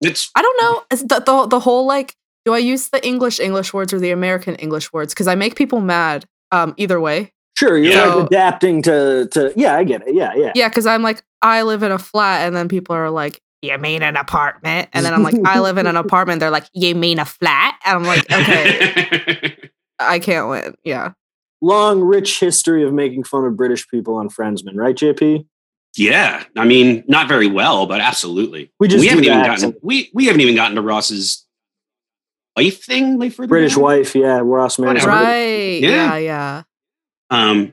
It's 0.00 0.30
I 0.36 0.42
don't 0.42 0.62
know 0.62 0.82
is 0.92 1.00
the, 1.02 1.20
the 1.20 1.46
the 1.48 1.60
whole 1.60 1.86
like. 1.86 2.14
Do 2.44 2.54
I 2.54 2.58
use 2.58 2.88
the 2.88 3.04
English 3.06 3.38
English 3.40 3.72
words 3.74 3.92
or 3.92 3.98
the 4.00 4.10
American 4.10 4.54
English 4.56 4.92
words? 4.92 5.12
Because 5.14 5.28
I 5.28 5.34
make 5.34 5.56
people 5.56 5.80
mad. 5.80 6.24
Um, 6.52 6.74
either 6.78 6.98
way. 7.00 7.32
Sure, 7.56 7.76
you're 7.78 7.92
Yeah. 7.92 8.06
like 8.14 8.26
adapting 8.26 8.82
to 8.82 9.28
to 9.32 9.52
yeah, 9.56 9.76
I 9.76 9.84
get 9.84 10.06
it. 10.08 10.14
Yeah, 10.14 10.32
yeah. 10.34 10.52
Yeah, 10.54 10.68
because 10.68 10.86
I'm 10.86 11.02
like, 11.02 11.22
I 11.42 11.62
live 11.62 11.82
in 11.82 11.92
a 11.92 11.98
flat, 11.98 12.46
and 12.46 12.56
then 12.56 12.68
people 12.68 12.96
are 12.96 13.10
like, 13.10 13.40
you 13.62 13.76
mean 13.78 14.02
an 14.02 14.16
apartment? 14.16 14.88
And 14.92 15.04
then 15.04 15.12
I'm 15.14 15.22
like, 15.22 15.36
I 15.44 15.60
live 15.60 15.76
in 15.78 15.86
an 15.86 15.96
apartment. 16.04 16.40
They're 16.40 16.50
like, 16.50 16.64
you 16.72 16.94
mean 16.94 17.18
a 17.20 17.24
flat? 17.24 17.78
And 17.84 17.98
I'm 17.98 18.04
like, 18.04 18.30
okay, 18.32 19.56
I 20.00 20.18
can't 20.18 20.48
win. 20.48 20.74
Yeah. 20.82 21.12
Long, 21.62 22.00
rich 22.00 22.40
history 22.40 22.82
of 22.84 22.92
making 22.94 23.24
fun 23.24 23.44
of 23.44 23.54
British 23.56 23.86
people 23.88 24.16
on 24.16 24.28
Friendsman, 24.30 24.76
right, 24.76 24.96
JP? 24.96 25.44
yeah. 25.96 26.44
I 26.56 26.64
mean, 26.64 27.04
not 27.06 27.28
very 27.28 27.46
well, 27.48 27.84
but 27.86 28.00
absolutely. 28.00 28.72
We 28.80 28.88
just 28.88 29.00
we 29.02 29.08
haven't 29.08 29.24
even 29.24 29.42
gotten 29.44 29.74
we 29.82 30.10
we 30.14 30.24
haven't 30.24 30.40
even 30.40 30.54
gotten 30.56 30.74
to 30.76 30.82
Ross's 30.82 31.46
wife 32.64 32.82
thing. 32.84 33.18
Like 33.18 33.32
for 33.32 33.42
the 33.42 33.48
British 33.48 33.76
wife, 33.76 34.14
yeah, 34.14 34.40
Ross 34.42 34.78
married. 34.78 34.94
Whatever. 34.94 35.10
Right. 35.10 35.80
Yeah. 35.80 36.16
Yeah. 36.16 36.18
Yeah. 36.18 36.62
Um, 37.30 37.72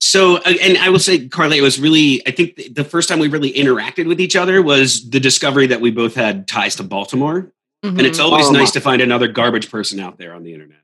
so, 0.00 0.38
and 0.38 0.78
I 0.78 0.88
will 0.88 0.98
say, 0.98 1.28
Carly, 1.28 1.58
it 1.58 1.62
was 1.62 1.78
really, 1.78 2.26
I 2.26 2.30
think 2.30 2.56
the- 2.56 2.68
the 2.70 2.84
first 2.84 3.08
time 3.08 3.18
we 3.18 3.28
really 3.28 3.52
interacted 3.52 4.06
with 4.06 4.20
each 4.20 4.34
other 4.34 4.62
was 4.62 5.08
the 5.10 5.20
discovery 5.20 5.66
that 5.66 5.80
we 5.82 5.90
both 5.90 6.14
had 6.14 6.48
ties 6.48 6.76
to 6.76 6.82
Baltimore. 6.82 7.52
And 7.82 8.00
it's 8.02 8.18
Mhm. 8.18 8.24
always 8.24 8.46
Oh, 8.46 8.50
nice 8.52 8.68
my- 8.68 8.72
to 8.72 8.80
find 8.80 9.02
another 9.02 9.28
garbage 9.28 9.70
person 9.70 10.00
out 10.00 10.18
there 10.18 10.34
on 10.34 10.42
the 10.42 10.52
internet. 10.54 10.78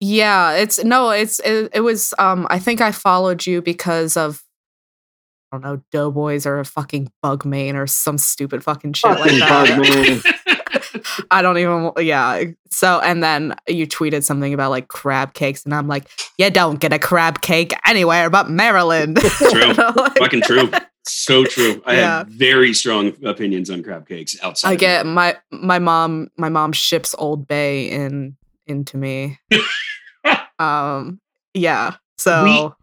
yeah. 0.00 0.52
It's 0.52 0.82
no, 0.84 1.10
it's, 1.10 1.40
it, 1.40 1.70
it 1.74 1.80
was, 1.80 2.14
um, 2.18 2.46
I 2.50 2.58
think 2.60 2.80
I 2.80 2.92
followed 2.92 3.44
you 3.46 3.60
because 3.62 4.16
of, 4.16 4.42
I 5.50 5.56
don't 5.56 5.62
know, 5.64 5.82
Doughboys 5.92 6.44
or 6.46 6.58
a 6.60 6.64
fucking 6.64 7.10
bug 7.22 7.44
main 7.44 7.74
or 7.74 7.86
some 7.88 8.18
stupid 8.18 8.62
fucking 8.62 8.92
shit 8.92 9.10
Fucking 9.16 9.38
like 9.40 9.48
bug 9.48 9.66
that. 9.68 10.57
I 11.30 11.42
don't 11.42 11.58
even, 11.58 11.92
yeah. 11.98 12.44
So, 12.70 13.00
and 13.00 13.22
then 13.22 13.54
you 13.66 13.86
tweeted 13.86 14.22
something 14.24 14.52
about 14.54 14.70
like 14.70 14.88
crab 14.88 15.34
cakes, 15.34 15.64
and 15.64 15.74
I'm 15.74 15.88
like, 15.88 16.08
you 16.38 16.50
don't 16.50 16.78
get 16.80 16.92
a 16.92 16.98
crab 16.98 17.40
cake 17.40 17.72
anywhere 17.86 18.30
but 18.30 18.50
Maryland. 18.50 19.16
True. 19.18 19.72
Like- 19.96 20.18
Fucking 20.18 20.42
true. 20.42 20.70
So 21.06 21.44
true. 21.44 21.82
I 21.86 21.94
Yeah. 21.96 22.18
have 22.18 22.28
very 22.28 22.74
strong 22.74 23.12
opinions 23.24 23.70
on 23.70 23.82
crab 23.82 24.06
cakes 24.08 24.36
outside. 24.42 24.70
I 24.70 24.74
get 24.76 25.06
my 25.06 25.36
my 25.50 25.78
mom 25.78 26.28
my 26.36 26.48
mom 26.50 26.72
ships 26.72 27.14
Old 27.18 27.46
Bay 27.48 27.88
in 27.90 28.36
into 28.66 28.96
me. 28.98 29.38
um 30.58 31.20
yeah. 31.54 31.94
So 32.18 32.74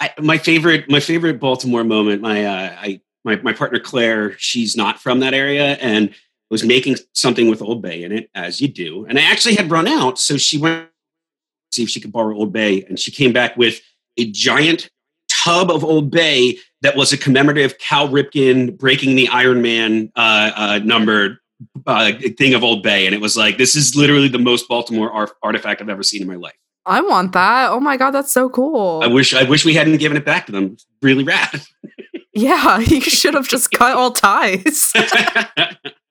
I, 0.00 0.10
my 0.20 0.36
favorite, 0.38 0.90
my 0.90 1.00
favorite 1.00 1.38
Baltimore 1.38 1.84
moment. 1.84 2.20
My, 2.22 2.44
uh, 2.44 2.76
I, 2.80 3.00
my, 3.24 3.36
my 3.36 3.52
partner 3.52 3.78
Claire, 3.78 4.36
she's 4.36 4.76
not 4.76 4.98
from 5.00 5.20
that 5.20 5.32
area, 5.32 5.74
and 5.74 6.12
was 6.52 6.62
making 6.62 6.96
something 7.14 7.48
with 7.48 7.62
Old 7.62 7.80
Bay 7.80 8.02
in 8.02 8.12
it, 8.12 8.28
as 8.34 8.60
you 8.60 8.68
do. 8.68 9.06
And 9.06 9.18
I 9.18 9.22
actually 9.22 9.54
had 9.54 9.70
run 9.70 9.88
out, 9.88 10.18
so 10.18 10.36
she 10.36 10.58
went 10.58 10.84
to 10.84 11.74
see 11.74 11.82
if 11.82 11.88
she 11.88 11.98
could 11.98 12.12
borrow 12.12 12.36
Old 12.36 12.52
Bay, 12.52 12.84
and 12.84 13.00
she 13.00 13.10
came 13.10 13.32
back 13.32 13.56
with 13.56 13.80
a 14.18 14.30
giant 14.30 14.90
tub 15.30 15.70
of 15.70 15.82
Old 15.82 16.10
Bay 16.10 16.58
that 16.82 16.94
was 16.94 17.10
a 17.10 17.16
commemorative 17.16 17.78
Cal 17.78 18.06
Ripken 18.06 18.76
breaking 18.76 19.16
the 19.16 19.28
Iron 19.28 19.62
Man 19.62 20.12
uh, 20.14 20.52
uh, 20.54 20.80
number 20.84 21.40
uh, 21.86 22.12
thing 22.36 22.52
of 22.52 22.62
Old 22.62 22.82
Bay, 22.82 23.06
and 23.06 23.14
it 23.14 23.22
was 23.22 23.34
like 23.34 23.56
this 23.56 23.74
is 23.74 23.96
literally 23.96 24.28
the 24.28 24.38
most 24.38 24.68
Baltimore 24.68 25.10
ar- 25.10 25.30
artifact 25.42 25.80
I've 25.80 25.88
ever 25.88 26.02
seen 26.02 26.20
in 26.20 26.28
my 26.28 26.36
life. 26.36 26.52
I 26.84 27.00
want 27.00 27.32
that. 27.32 27.70
Oh 27.70 27.80
my 27.80 27.96
god, 27.96 28.10
that's 28.10 28.30
so 28.30 28.50
cool. 28.50 29.00
I 29.02 29.06
wish 29.06 29.32
I 29.32 29.44
wish 29.44 29.64
we 29.64 29.72
hadn't 29.72 29.96
given 29.96 30.18
it 30.18 30.26
back 30.26 30.44
to 30.46 30.52
them. 30.52 30.76
Really 31.00 31.24
rad. 31.24 31.62
yeah, 32.34 32.78
you 32.80 33.00
should 33.00 33.32
have 33.32 33.48
just 33.48 33.70
cut 33.70 33.96
all 33.96 34.10
ties. 34.10 34.92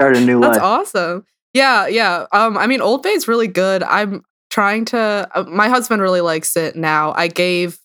Start 0.00 0.16
a 0.16 0.20
new 0.20 0.40
That's 0.40 0.56
life. 0.56 0.62
awesome. 0.64 1.24
Yeah, 1.52 1.86
yeah. 1.86 2.26
Um, 2.32 2.56
I 2.56 2.66
mean, 2.66 2.80
Old 2.80 3.02
Bay 3.02 3.10
is 3.10 3.28
really 3.28 3.48
good. 3.48 3.82
I'm 3.82 4.22
trying 4.50 4.84
to. 4.86 5.28
Uh, 5.34 5.44
my 5.44 5.68
husband 5.68 6.00
really 6.00 6.20
likes 6.22 6.56
it 6.56 6.74
now. 6.76 7.12
I 7.16 7.28
gave 7.28 7.78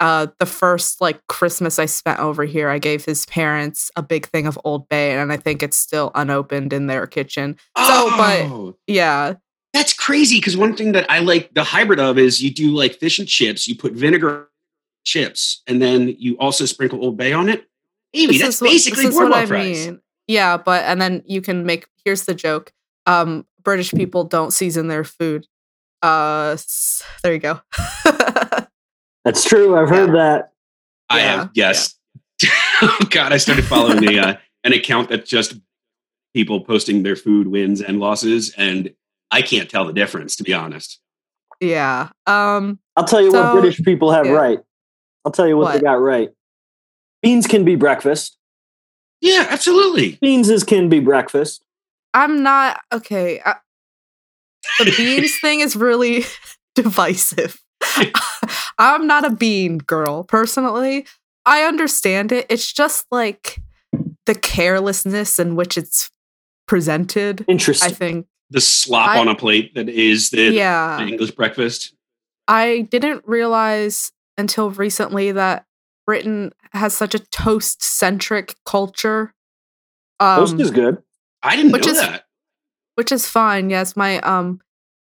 uh 0.00 0.28
the 0.38 0.46
first 0.46 1.00
like 1.00 1.20
Christmas 1.26 1.78
I 1.80 1.86
spent 1.86 2.20
over 2.20 2.44
here. 2.44 2.68
I 2.68 2.78
gave 2.78 3.04
his 3.04 3.26
parents 3.26 3.90
a 3.96 4.02
big 4.02 4.26
thing 4.28 4.46
of 4.46 4.58
Old 4.64 4.88
Bay, 4.88 5.18
and 5.18 5.32
I 5.32 5.36
think 5.36 5.62
it's 5.62 5.76
still 5.76 6.12
unopened 6.14 6.72
in 6.72 6.86
their 6.86 7.06
kitchen. 7.06 7.56
So, 7.76 8.10
but 8.16 8.42
Oh, 8.46 8.76
yeah, 8.86 9.34
that's 9.74 9.92
crazy 9.92 10.38
because 10.38 10.56
one 10.56 10.76
thing 10.76 10.92
that 10.92 11.10
I 11.10 11.18
like 11.18 11.52
the 11.54 11.64
hybrid 11.64 11.98
of 12.00 12.16
is 12.16 12.40
you 12.42 12.50
do 12.54 12.70
like 12.70 12.94
fish 13.00 13.18
and 13.18 13.26
chips, 13.28 13.66
you 13.68 13.74
put 13.74 13.92
vinegar 13.92 14.48
chips, 15.04 15.62
and 15.66 15.82
then 15.82 16.14
you 16.18 16.36
also 16.38 16.64
sprinkle 16.64 17.04
Old 17.04 17.16
Bay 17.16 17.32
on 17.32 17.48
it. 17.48 17.66
Amy, 18.14 18.34
this 18.34 18.40
that's 18.42 18.54
is 18.56 18.60
what, 18.62 18.70
basically 18.70 19.04
this 19.04 19.14
is 19.14 19.16
what 19.16 19.22
boardwalk 19.32 19.42
I 19.42 19.46
fries. 19.46 19.86
mean. 19.86 20.00
Yeah, 20.28 20.56
but 20.58 20.84
and 20.84 21.00
then 21.00 21.22
you 21.26 21.40
can 21.40 21.64
make. 21.66 21.88
Here's 22.04 22.24
the 22.24 22.34
joke. 22.34 22.72
Um, 23.06 23.46
British 23.62 23.92
people 23.92 24.24
don't 24.24 24.52
season 24.52 24.86
their 24.88 25.02
food. 25.04 25.46
Uh, 26.02 26.56
there 27.22 27.32
you 27.32 27.38
go. 27.40 27.60
That's 29.24 29.44
true. 29.44 29.76
I've 29.76 29.88
heard 29.88 30.14
that. 30.14 30.52
I 31.10 31.18
Yeah, 31.18 31.24
have 31.36 31.50
yes. 31.54 31.94
oh 32.82 32.98
God, 33.10 33.32
I 33.32 33.36
started 33.38 33.64
following 33.64 34.04
a 34.08 34.18
uh, 34.18 34.36
an 34.64 34.72
account 34.72 35.08
that's 35.08 35.28
just 35.28 35.54
people 36.34 36.60
posting 36.60 37.02
their 37.02 37.16
food 37.16 37.48
wins 37.48 37.80
and 37.80 37.98
losses, 37.98 38.54
and 38.56 38.90
I 39.30 39.42
can't 39.42 39.68
tell 39.68 39.86
the 39.86 39.92
difference 39.92 40.36
to 40.36 40.44
be 40.44 40.52
honest. 40.52 41.00
yeah. 41.60 42.10
Um. 42.26 42.78
I'll 42.96 43.04
tell 43.04 43.20
you 43.22 43.30
So- 43.30 43.42
what 43.54 43.60
British 43.60 43.82
people 43.84 44.12
have 44.12 44.26
yeah. 44.26 44.32
right. 44.32 44.58
I'll 45.24 45.32
tell 45.32 45.48
you 45.48 45.56
what, 45.56 45.74
they 45.74 45.80
got 45.80 46.00
right. 46.00 46.30
Beans 47.22 47.46
can 47.46 47.64
be 47.64 47.74
breakfast. 47.74 48.37
Yeah, 49.20 49.46
absolutely. 49.50 50.18
Beans 50.20 50.48
is 50.48 50.64
can 50.64 50.88
be 50.88 51.00
breakfast. 51.00 51.62
I'm 52.14 52.42
not 52.42 52.80
okay. 52.92 53.40
I, 53.44 53.56
the 54.78 54.94
beans 54.96 55.38
thing 55.40 55.60
is 55.60 55.76
really 55.76 56.24
divisive. 56.74 57.60
I'm 58.78 59.06
not 59.06 59.24
a 59.24 59.30
bean 59.30 59.78
girl 59.78 60.24
personally. 60.24 61.06
I 61.44 61.62
understand 61.62 62.32
it. 62.32 62.46
It's 62.48 62.72
just 62.72 63.06
like 63.10 63.58
the 64.26 64.34
carelessness 64.34 65.38
in 65.38 65.56
which 65.56 65.76
it's 65.78 66.10
presented. 66.66 67.44
Interesting. 67.48 67.88
I 67.90 67.92
think. 67.92 68.26
The 68.50 68.60
slop 68.60 69.10
I- 69.10 69.18
on 69.18 69.28
a 69.28 69.34
plate 69.34 69.74
that 69.74 69.88
is 69.88 70.30
the, 70.30 70.50
Yeah. 70.52 70.96
the 70.98 71.08
English 71.12 71.32
breakfast. 71.32 71.94
I 72.46 72.86
didn't 72.90 73.22
realize 73.26 74.10
until 74.38 74.70
recently 74.70 75.32
that 75.32 75.64
Britain 76.12 76.52
has 76.72 76.96
such 76.96 77.14
a 77.14 77.18
toast 77.18 77.82
centric 77.82 78.54
culture. 78.64 79.34
Um, 80.18 80.38
Toast 80.38 80.58
is 80.58 80.70
good. 80.70 80.96
I 81.42 81.54
didn't 81.54 81.72
Which 81.72 81.84
know 81.84 81.92
is- 81.92 82.00
that. 82.00 82.24
which 82.94 83.12
is 83.12 83.28
fine. 83.28 83.68
Yes, 83.68 83.94
my 83.94 84.18
um 84.20 84.60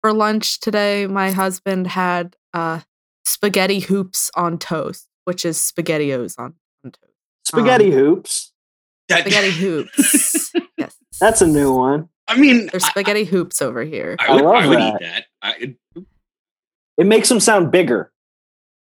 for 0.01 0.13
lunch 0.13 0.59
today, 0.59 1.07
my 1.07 1.31
husband 1.31 1.87
had 1.87 2.35
uh 2.53 2.81
spaghetti 3.25 3.79
hoops 3.79 4.29
on 4.35 4.59
toast, 4.59 5.07
which 5.25 5.45
is 5.45 5.57
spaghettios 5.57 6.35
on, 6.37 6.55
on 6.85 6.91
toast. 6.91 7.13
Spaghetti 7.47 7.93
Um, 7.93 7.99
hoops. 7.99 8.53
Spaghetti 9.09 9.53
hoops. 9.53 10.53
yes, 10.77 10.97
That's 11.21 11.41
a 11.43 11.47
new 11.47 11.73
one. 11.73 12.09
I 12.27 12.37
mean, 12.37 12.67
There's 12.73 12.83
I, 12.83 12.89
spaghetti 12.91 13.23
hoops 13.25 13.63
over 13.63 13.85
here. 13.85 14.17
I 14.19 14.35
would, 14.35 14.43
I 14.43 14.45
love 14.45 14.55
I 14.57 14.67
would 14.67 14.79
that. 14.79 14.95
eat 14.95 15.01
that. 15.01 15.25
I, 15.43 15.77
It 16.97 17.07
makes 17.07 17.29
them 17.29 17.39
sound 17.39 17.71
bigger. 17.71 18.11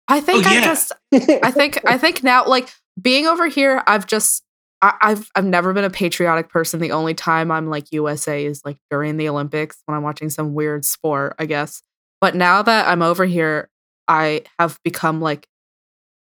I 0.08 0.20
think 0.22 0.46
Oh, 0.46 0.50
I 0.50 0.54
yeah. 0.56 0.62
just 0.66 0.92
I 1.14 1.52
think 1.52 1.80
I 1.86 1.98
think 1.98 2.24
now 2.24 2.46
like 2.46 2.70
being 3.02 3.28
over 3.28 3.48
here, 3.48 3.84
I've 3.88 4.06
just 4.08 4.44
I, 4.82 4.94
I've 5.02 5.30
I've 5.36 5.46
never 5.46 5.74
been 5.74 5.84
a 5.84 5.90
patriotic 5.90 6.50
person. 6.50 6.80
The 6.80 6.92
only 6.92 7.14
time 7.14 7.52
I'm 7.52 7.70
like 7.70 7.92
USA 7.92 8.44
is 8.46 8.62
like 8.66 8.78
during 8.90 9.18
the 9.18 9.30
Olympics 9.30 9.82
when 9.86 9.96
I'm 9.96 10.04
watching 10.04 10.30
some 10.30 10.54
weird 10.54 10.84
sport, 10.86 11.36
I 11.40 11.46
guess. 11.46 11.82
But 12.20 12.36
now 12.36 12.62
that 12.62 12.88
I'm 12.88 13.02
over 13.02 13.26
here, 13.26 13.70
I 14.08 14.44
have 14.60 14.80
become 14.84 15.22
like 15.22 15.48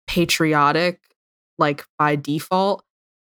patriotic, 0.07 1.01
like 1.59 1.85
by 1.99 2.17
default, 2.17 2.85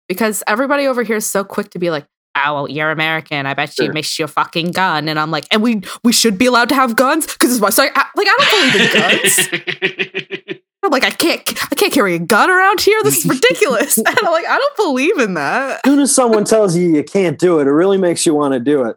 because 0.08 0.42
everybody 0.46 0.86
over 0.86 1.02
here 1.02 1.16
is 1.16 1.26
so 1.26 1.44
quick 1.44 1.70
to 1.70 1.78
be 1.78 1.90
like, 1.90 2.06
"Oh, 2.36 2.54
well, 2.54 2.70
you're 2.70 2.90
American. 2.90 3.46
I 3.46 3.54
bet 3.54 3.78
you 3.78 3.92
missed 3.92 4.18
your 4.18 4.28
fucking 4.28 4.72
gun." 4.72 5.08
And 5.08 5.18
I'm 5.18 5.30
like, 5.30 5.46
"And 5.50 5.62
we 5.62 5.82
we 6.02 6.12
should 6.12 6.38
be 6.38 6.46
allowed 6.46 6.68
to 6.70 6.74
have 6.74 6.96
guns 6.96 7.26
because 7.26 7.52
it's 7.52 7.60
my 7.60 7.70
I, 7.84 8.06
like 8.16 8.28
I 8.28 8.36
don't 8.38 8.50
believe 8.50 8.80
in 8.80 10.42
guns." 10.42 10.60
I'm 10.84 10.90
like, 10.90 11.04
I 11.04 11.10
can't, 11.10 11.40
I 11.72 11.74
can't 11.74 11.92
carry 11.92 12.14
a 12.14 12.18
gun 12.18 12.50
around 12.50 12.80
here. 12.80 13.02
This 13.02 13.24
is 13.24 13.26
ridiculous. 13.26 13.96
and 13.98 14.06
I'm 14.06 14.30
like, 14.30 14.46
I 14.46 14.58
don't 14.58 14.76
believe 14.76 15.18
in 15.18 15.34
that. 15.34 15.80
As 15.84 15.90
soon 15.90 16.00
as 16.00 16.14
someone 16.14 16.44
tells 16.44 16.76
you 16.76 16.94
you 16.94 17.02
can't 17.02 17.38
do 17.38 17.58
it, 17.58 17.66
it 17.66 17.70
really 17.70 17.96
makes 17.96 18.26
you 18.26 18.34
want 18.34 18.52
to 18.52 18.60
do 18.60 18.84
it. 18.84 18.96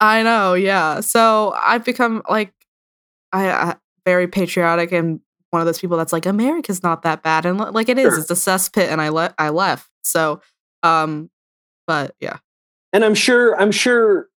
I 0.00 0.22
know, 0.22 0.54
yeah. 0.54 1.00
So 1.00 1.54
I've 1.62 1.84
become 1.84 2.22
like, 2.28 2.52
I, 3.32 3.50
I 3.50 3.76
very 4.04 4.28
patriotic 4.28 4.92
and 4.92 5.20
one 5.50 5.60
of 5.60 5.66
those 5.66 5.78
people 5.78 5.96
that's 5.96 6.12
like, 6.12 6.26
America's 6.26 6.82
not 6.82 7.02
that 7.02 7.22
bad, 7.22 7.46
and 7.46 7.58
like 7.58 7.88
it 7.88 7.98
is. 7.98 8.04
Sure. 8.04 8.18
It's 8.18 8.30
a 8.30 8.34
cesspit, 8.34 8.88
and 8.88 9.00
I 9.00 9.10
let, 9.10 9.34
I 9.38 9.50
left. 9.50 9.88
So, 10.02 10.40
um, 10.82 11.30
but 11.86 12.14
yeah, 12.20 12.38
And 12.96 13.04
I'm 13.04 13.14
sure, 13.14 13.54
I'm 13.60 13.72
sure, 13.72 14.30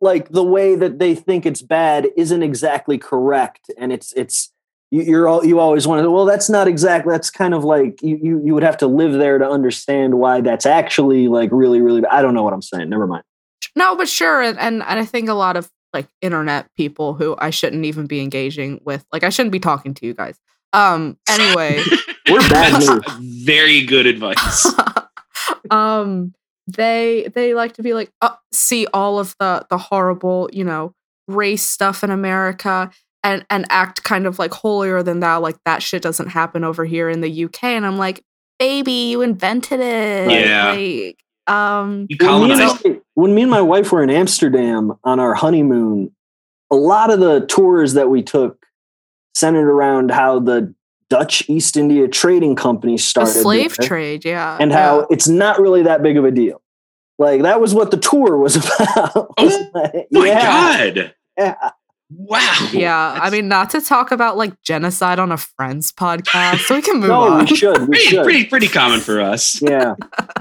like 0.00 0.30
the 0.30 0.42
way 0.42 0.74
that 0.74 0.98
they 0.98 1.14
think 1.14 1.44
it's 1.44 1.60
bad 1.60 2.08
isn't 2.16 2.42
exactly 2.42 2.96
correct, 2.96 3.70
and 3.76 3.92
it's 3.92 4.14
it's 4.14 4.50
you, 4.90 5.02
you're 5.02 5.28
all 5.28 5.44
you 5.44 5.58
always 5.58 5.86
want 5.86 6.02
to. 6.02 6.10
Well, 6.10 6.24
that's 6.24 6.48
not 6.48 6.66
exactly. 6.66 7.12
That's 7.12 7.28
kind 7.28 7.52
of 7.52 7.62
like 7.62 8.00
you, 8.00 8.18
you 8.22 8.42
you 8.42 8.54
would 8.54 8.62
have 8.62 8.78
to 8.78 8.86
live 8.86 9.12
there 9.12 9.36
to 9.36 9.46
understand 9.46 10.14
why 10.14 10.40
that's 10.40 10.64
actually 10.64 11.28
like 11.28 11.50
really 11.52 11.82
really. 11.82 12.02
I 12.06 12.22
don't 12.22 12.32
know 12.32 12.42
what 12.42 12.54
I'm 12.54 12.62
saying. 12.62 12.88
Never 12.88 13.06
mind. 13.06 13.22
No, 13.76 13.94
but 13.94 14.08
sure, 14.08 14.40
and, 14.40 14.58
and 14.58 14.82
and 14.82 14.98
I 14.98 15.04
think 15.04 15.28
a 15.28 15.34
lot 15.34 15.58
of 15.58 15.70
like 15.92 16.08
internet 16.22 16.72
people 16.78 17.12
who 17.12 17.36
I 17.38 17.50
shouldn't 17.50 17.84
even 17.84 18.06
be 18.06 18.22
engaging 18.22 18.80
with, 18.82 19.04
like 19.12 19.24
I 19.24 19.28
shouldn't 19.28 19.52
be 19.52 19.60
talking 19.60 19.92
to 19.92 20.06
you 20.06 20.14
guys. 20.14 20.38
Um. 20.72 21.18
Anyway, 21.28 21.82
We're 22.30 22.48
bad 22.48 22.80
news. 23.18 23.44
very 23.44 23.84
good 23.84 24.06
advice. 24.06 24.74
um. 25.70 26.32
They 26.76 27.28
they 27.34 27.54
like 27.54 27.74
to 27.74 27.82
be 27.82 27.94
like 27.94 28.10
uh, 28.20 28.34
see 28.52 28.86
all 28.92 29.18
of 29.18 29.34
the 29.38 29.66
the 29.70 29.78
horrible 29.78 30.48
you 30.52 30.64
know 30.64 30.94
race 31.28 31.62
stuff 31.62 32.02
in 32.02 32.10
America 32.10 32.90
and 33.22 33.44
and 33.50 33.66
act 33.70 34.02
kind 34.04 34.26
of 34.26 34.38
like 34.38 34.52
holier 34.52 35.02
than 35.02 35.20
thou 35.20 35.40
like 35.40 35.56
that 35.64 35.82
shit 35.82 36.02
doesn't 36.02 36.28
happen 36.28 36.64
over 36.64 36.84
here 36.84 37.08
in 37.08 37.20
the 37.20 37.44
UK 37.44 37.64
and 37.64 37.86
I'm 37.86 37.98
like 37.98 38.22
baby 38.58 39.10
you 39.10 39.22
invented 39.22 39.80
it 39.80 40.30
Yeah. 40.30 40.70
like 40.72 41.16
um 41.46 42.06
You 42.08 42.16
When 42.20 42.42
me, 42.42 42.50
and 42.52 42.60
my, 42.60 43.00
when 43.14 43.34
me 43.34 43.42
and 43.42 43.50
my 43.50 43.60
wife 43.62 43.92
were 43.92 44.02
in 44.02 44.10
Amsterdam 44.10 44.94
on 45.04 45.20
our 45.20 45.34
honeymoon, 45.34 46.10
a 46.70 46.76
lot 46.76 47.10
of 47.10 47.20
the 47.20 47.46
tours 47.46 47.94
that 47.94 48.08
we 48.10 48.22
took 48.22 48.64
centered 49.34 49.70
around 49.70 50.10
how 50.10 50.40
the 50.40 50.74
Dutch 51.10 51.42
East 51.48 51.76
India 51.76 52.08
Trading 52.08 52.56
Company 52.56 52.94
the 52.94 53.02
started 53.02 53.32
slave 53.42 53.76
there, 53.76 53.86
trade 53.88 54.24
yeah 54.24 54.56
and 54.60 54.72
how 54.72 55.00
it's 55.10 55.28
not 55.28 55.60
really 55.60 55.82
that 55.82 56.02
big 56.02 56.16
of 56.16 56.24
a 56.24 56.30
deal. 56.30 56.62
Like 57.18 57.42
that 57.42 57.60
was 57.60 57.74
what 57.74 57.90
the 57.90 57.98
tour 57.98 58.38
was 58.38 58.56
about. 58.64 59.34
Oh, 59.36 59.70
My 60.10 60.26
yeah, 60.26 60.90
God. 60.94 61.14
yeah. 61.36 61.70
Wow. 62.12 62.68
yeah 62.72 63.18
I 63.22 63.30
mean 63.30 63.46
not 63.46 63.70
to 63.70 63.80
talk 63.80 64.10
about 64.10 64.36
like 64.36 64.60
genocide 64.62 65.20
on 65.20 65.30
a 65.30 65.36
friend's 65.36 65.92
podcast 65.92 66.58
so 66.66 66.74
we 66.74 66.82
can 66.82 66.98
move 66.98 67.08
No, 67.08 67.20
on 67.22 67.40
we 67.44 67.54
should. 67.56 67.78
We 67.82 67.86
Pretty, 67.86 68.04
should. 68.06 68.24
pretty, 68.24 68.44
pretty 68.46 68.66
common 68.68 68.98
for 69.00 69.20
us. 69.20 69.60
Yeah, 69.62 69.94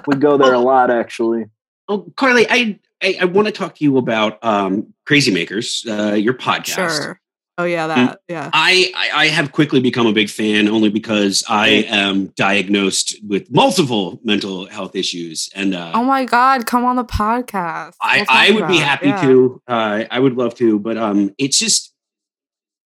we 0.08 0.16
go 0.16 0.36
there 0.38 0.54
a 0.54 0.60
lot 0.60 0.90
actually. 0.90 1.46
Oh, 1.88 2.12
Carly, 2.16 2.48
I 2.50 2.80
I, 3.04 3.18
I 3.22 3.26
want 3.26 3.48
to 3.48 3.52
talk 3.52 3.76
to 3.76 3.84
you 3.84 3.98
about 3.98 4.44
um, 4.44 4.94
Crazy 5.06 5.32
Makers, 5.32 5.86
uh, 5.88 6.14
your 6.14 6.34
podcast. 6.34 7.04
sure 7.04 7.22
oh 7.60 7.66
yeah 7.66 7.86
that 7.88 8.22
yeah 8.28 8.50
I, 8.54 8.92
I 8.96 9.10
I 9.24 9.28
have 9.28 9.52
quickly 9.52 9.80
become 9.80 10.08
a 10.08 10.14
big 10.14 10.30
fan 10.30 10.68
only 10.68 10.90
because 10.90 11.44
I 11.48 11.86
am 11.88 12.28
diagnosed 12.36 13.16
with 13.28 13.52
multiple 13.52 14.20
mental 14.24 14.66
health 14.66 14.96
issues, 14.96 15.50
and 15.54 15.76
uh, 15.76 15.92
oh 15.94 16.04
my 16.04 16.26
god 16.26 16.66
come 16.66 16.86
on 16.86 16.96
the 16.96 17.04
podcast 17.06 17.94
I, 18.02 18.18
We'll 18.20 18.26
I 18.30 18.52
would 18.52 18.68
be 18.68 18.78
happy 18.80 19.08
Yeah. 19.10 19.22
to. 19.22 19.62
Uh, 19.68 20.04
I 20.10 20.20
would 20.20 20.36
love 20.36 20.56
to, 20.56 20.80
but 20.80 20.98
um, 20.98 21.36
it's 21.38 21.60
just 21.60 21.94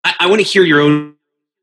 I, 0.03 0.13
I 0.21 0.27
want 0.27 0.39
to 0.41 0.47
hear 0.47 0.63
your 0.63 0.81
own. 0.81 1.15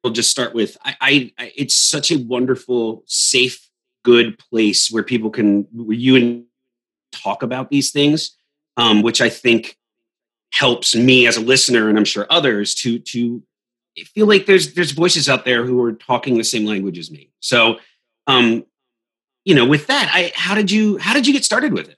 I'll 0.05 0.11
just 0.13 0.31
start 0.31 0.55
with 0.55 0.79
I, 0.85 0.97
I, 1.01 1.33
I. 1.39 1.53
It's 1.57 1.75
such 1.77 2.11
a 2.11 2.17
wonderful, 2.19 3.03
safe, 3.07 3.69
good 4.05 4.39
place 4.39 4.91
where 4.91 5.03
people 5.03 5.31
can 5.31 5.67
where 5.73 5.97
you 5.97 6.17
and 6.17 6.45
talk 7.13 7.43
about 7.43 7.71
these 7.71 7.91
things, 7.91 8.37
um, 8.79 9.03
which 9.03 9.21
I 9.21 9.29
think 9.29 9.77
helps 10.53 10.95
me 10.95 11.27
as 11.27 11.37
a 11.37 11.41
listener, 11.41 11.89
and 11.89 11.99
I'm 11.99 12.05
sure 12.05 12.27
others 12.31 12.75
to 12.77 12.99
to 12.99 13.43
feel 14.15 14.27
like 14.27 14.47
there's 14.47 14.75
there's 14.75 14.93
voices 14.93 15.29
out 15.29 15.45
there 15.45 15.65
who 15.65 15.83
are 15.83 15.93
talking 15.93 16.39
the 16.39 16.45
same 16.45 16.65
language 16.65 16.99
as 16.99 17.11
me. 17.11 17.31
So, 17.41 17.79
um, 18.27 18.65
you 19.45 19.55
know, 19.55 19.67
with 19.67 19.87
that, 19.89 20.11
I 20.13 20.33
how 20.35 20.55
did 20.55 20.71
you 20.71 20.99
how 20.99 21.13
did 21.15 21.27
you 21.27 21.33
get 21.33 21.45
started 21.45 21.73
with 21.73 21.89
it? 21.89 21.97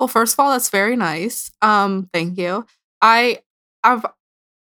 Well, 0.00 0.08
first 0.08 0.34
of 0.34 0.40
all, 0.40 0.50
that's 0.52 0.70
very 0.70 0.96
nice. 0.96 1.50
Um, 1.62 2.08
thank 2.12 2.38
you. 2.38 2.66
I 3.00 3.40
I've 3.82 4.04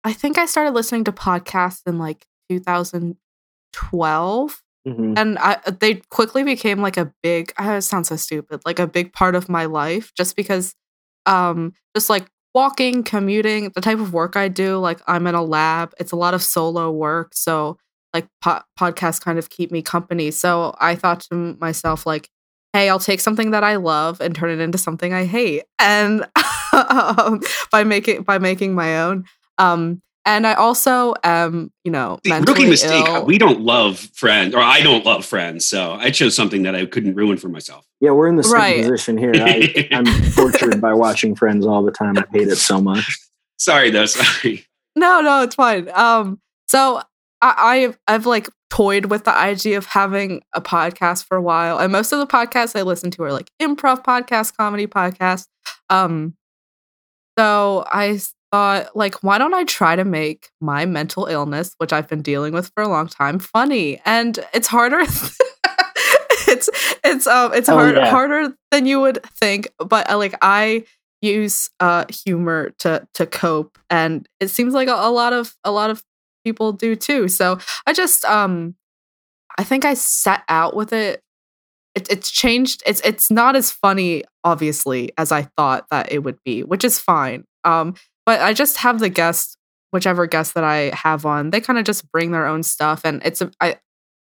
I 0.02 0.12
think 0.12 0.38
I 0.38 0.46
started 0.46 0.72
listening 0.74 1.04
to 1.04 1.12
podcasts 1.12 1.82
in 1.86 1.98
like 1.98 2.26
2012 2.50 4.60
Mhm. 4.86 5.18
and 5.18 5.38
I 5.38 5.58
they 5.80 5.94
quickly 6.10 6.42
became 6.42 6.82
like 6.82 6.98
a 6.98 7.10
big 7.22 7.54
I 7.56 7.76
it 7.76 7.82
sounds 7.82 8.08
so 8.08 8.16
stupid, 8.16 8.60
like 8.66 8.78
a 8.78 8.86
big 8.86 9.14
part 9.14 9.34
of 9.34 9.48
my 9.48 9.64
life 9.64 10.12
just 10.14 10.36
because 10.36 10.74
um 11.24 11.72
just 11.96 12.10
like 12.10 12.26
walking, 12.54 13.02
commuting, 13.02 13.70
the 13.74 13.80
type 13.80 13.98
of 13.98 14.12
work 14.12 14.36
I 14.36 14.48
do, 14.48 14.78
like 14.78 15.00
I'm 15.06 15.26
in 15.26 15.34
a 15.34 15.42
lab, 15.42 15.92
it's 15.98 16.12
a 16.12 16.16
lot 16.16 16.34
of 16.34 16.42
solo 16.42 16.90
work, 16.90 17.34
so 17.34 17.78
like 18.12 18.28
po- 18.40 18.62
podcasts 18.78 19.20
kind 19.20 19.38
of 19.38 19.50
keep 19.50 19.72
me 19.72 19.82
company. 19.82 20.30
So 20.30 20.74
I 20.78 20.94
thought 20.94 21.20
to 21.30 21.56
myself 21.60 22.06
like 22.06 22.30
hey, 22.74 22.88
I'll 22.88 22.98
take 22.98 23.20
something 23.20 23.52
that 23.52 23.62
I 23.62 23.76
love 23.76 24.20
and 24.20 24.34
turn 24.34 24.50
it 24.50 24.58
into 24.60 24.78
something 24.78 25.14
I 25.14 25.26
hate. 25.26 25.62
And 25.78 26.26
um, 26.72 27.40
by 27.70 27.84
making 27.84 28.24
by 28.24 28.38
making 28.38 28.74
my 28.74 28.98
own 29.00 29.24
um 29.58 30.02
and 30.26 30.46
I 30.46 30.54
also 30.54 31.14
am, 31.22 31.70
you 31.84 31.90
know, 31.92 32.18
mentally 32.26 32.52
rookie 32.60 32.70
mistake. 32.70 33.06
ill. 33.08 33.24
We 33.26 33.38
don't 33.38 33.60
love 33.60 33.98
friends, 34.14 34.54
or 34.54 34.60
I 34.60 34.80
don't 34.80 35.04
love 35.04 35.24
friends. 35.24 35.66
So 35.66 35.92
I 35.92 36.10
chose 36.10 36.34
something 36.34 36.62
that 36.62 36.74
I 36.74 36.86
couldn't 36.86 37.14
ruin 37.14 37.36
for 37.36 37.48
myself. 37.48 37.86
Yeah, 38.00 38.10
we're 38.12 38.28
in 38.28 38.36
the 38.36 38.42
same 38.42 38.52
Right. 38.54 38.82
position 38.82 39.16
here. 39.18 39.32
I, 39.36 39.88
I'm 39.92 40.04
tortured 40.32 40.80
by 40.80 40.92
watching 40.94 41.34
Friends 41.34 41.66
all 41.66 41.82
the 41.82 41.92
time. 41.92 42.16
I 42.18 42.24
hate 42.32 42.48
it 42.48 42.56
so 42.56 42.80
much. 42.80 43.18
Sorry, 43.58 43.90
though. 43.90 44.06
Sorry. 44.06 44.66
No, 44.96 45.20
no, 45.20 45.42
it's 45.42 45.54
fine. 45.54 45.88
Um, 45.94 46.40
so 46.68 47.00
I, 47.42 47.54
I've 47.56 47.98
I've 48.06 48.26
like 48.26 48.48
toyed 48.70 49.06
with 49.06 49.24
the 49.24 49.34
idea 49.34 49.78
of 49.78 49.86
having 49.86 50.42
a 50.52 50.60
podcast 50.60 51.24
for 51.26 51.36
a 51.36 51.42
while, 51.42 51.78
and 51.78 51.90
most 51.92 52.12
of 52.12 52.18
the 52.18 52.26
podcasts 52.26 52.78
I 52.78 52.82
listen 52.82 53.10
to 53.12 53.22
are 53.24 53.32
like 53.32 53.50
improv 53.60 54.04
podcasts, 54.04 54.54
comedy 54.56 54.86
podcasts. 54.86 55.46
Um, 55.90 56.34
so 57.38 57.84
I 57.92 58.08
s- 58.10 58.34
thought, 58.54 58.94
like, 58.96 59.16
why 59.24 59.36
don't 59.38 59.52
I 59.52 59.64
try 59.64 59.96
to 59.96 60.04
make 60.04 60.48
my 60.60 60.86
mental 60.86 61.26
illness, 61.26 61.74
which 61.78 61.92
I've 61.92 62.06
been 62.08 62.22
dealing 62.22 62.52
with 62.54 62.70
for 62.74 62.82
a 62.84 62.88
long 62.88 63.08
time, 63.08 63.40
funny? 63.40 64.00
And 64.04 64.38
it's 64.52 64.68
harder. 64.68 65.00
it's 66.46 66.68
it's 67.02 67.26
um 67.26 67.52
it's 67.52 67.68
Oh, 67.68 67.74
hard 67.76 67.96
yeah. 67.96 68.10
harder 68.10 68.54
than 68.70 68.86
you 68.86 69.00
would 69.00 69.22
think, 69.40 69.68
but 69.78 70.08
uh, 70.08 70.16
like 70.18 70.34
I 70.40 70.84
use 71.20 71.68
uh 71.80 72.04
humor 72.08 72.70
to 72.78 73.06
to 73.14 73.26
cope 73.26 73.78
and 73.90 74.28
it 74.40 74.48
seems 74.48 74.74
like 74.74 74.88
a, 74.88 74.92
a 74.94 75.10
lot 75.10 75.32
of 75.32 75.54
a 75.64 75.70
lot 75.72 75.88
of 75.90 76.02
people 76.44 76.70
do 76.70 76.94
too 76.94 77.28
so 77.28 77.58
i 77.86 77.94
just 77.94 78.26
um 78.26 78.74
i 79.56 79.64
think 79.64 79.86
i 79.86 79.94
set 79.94 80.42
out 80.50 80.76
with 80.76 80.92
it. 80.92 81.22
it 81.94 82.06
it's 82.10 82.30
changed 82.30 82.82
it's 82.84 83.00
it's 83.06 83.30
not 83.30 83.56
as 83.56 83.70
funny 83.70 84.22
obviously 84.44 85.12
as 85.16 85.32
i 85.32 85.40
thought 85.56 85.86
that 85.90 86.12
it 86.12 86.18
would 86.18 86.36
be 86.44 86.62
which 86.62 86.84
is 86.84 86.98
fine 86.98 87.42
um 87.64 87.94
but 88.26 88.40
i 88.40 88.52
just 88.52 88.78
have 88.78 89.00
the 89.00 89.08
guests 89.08 89.56
whichever 89.92 90.26
guest 90.26 90.54
that 90.54 90.64
i 90.64 90.90
have 90.94 91.24
on 91.24 91.50
they 91.50 91.60
kind 91.60 91.78
of 91.78 91.84
just 91.84 92.10
bring 92.10 92.32
their 92.32 92.46
own 92.46 92.62
stuff 92.62 93.02
and 93.04 93.22
it's 93.24 93.40
a 93.40 93.50
i 93.60 93.76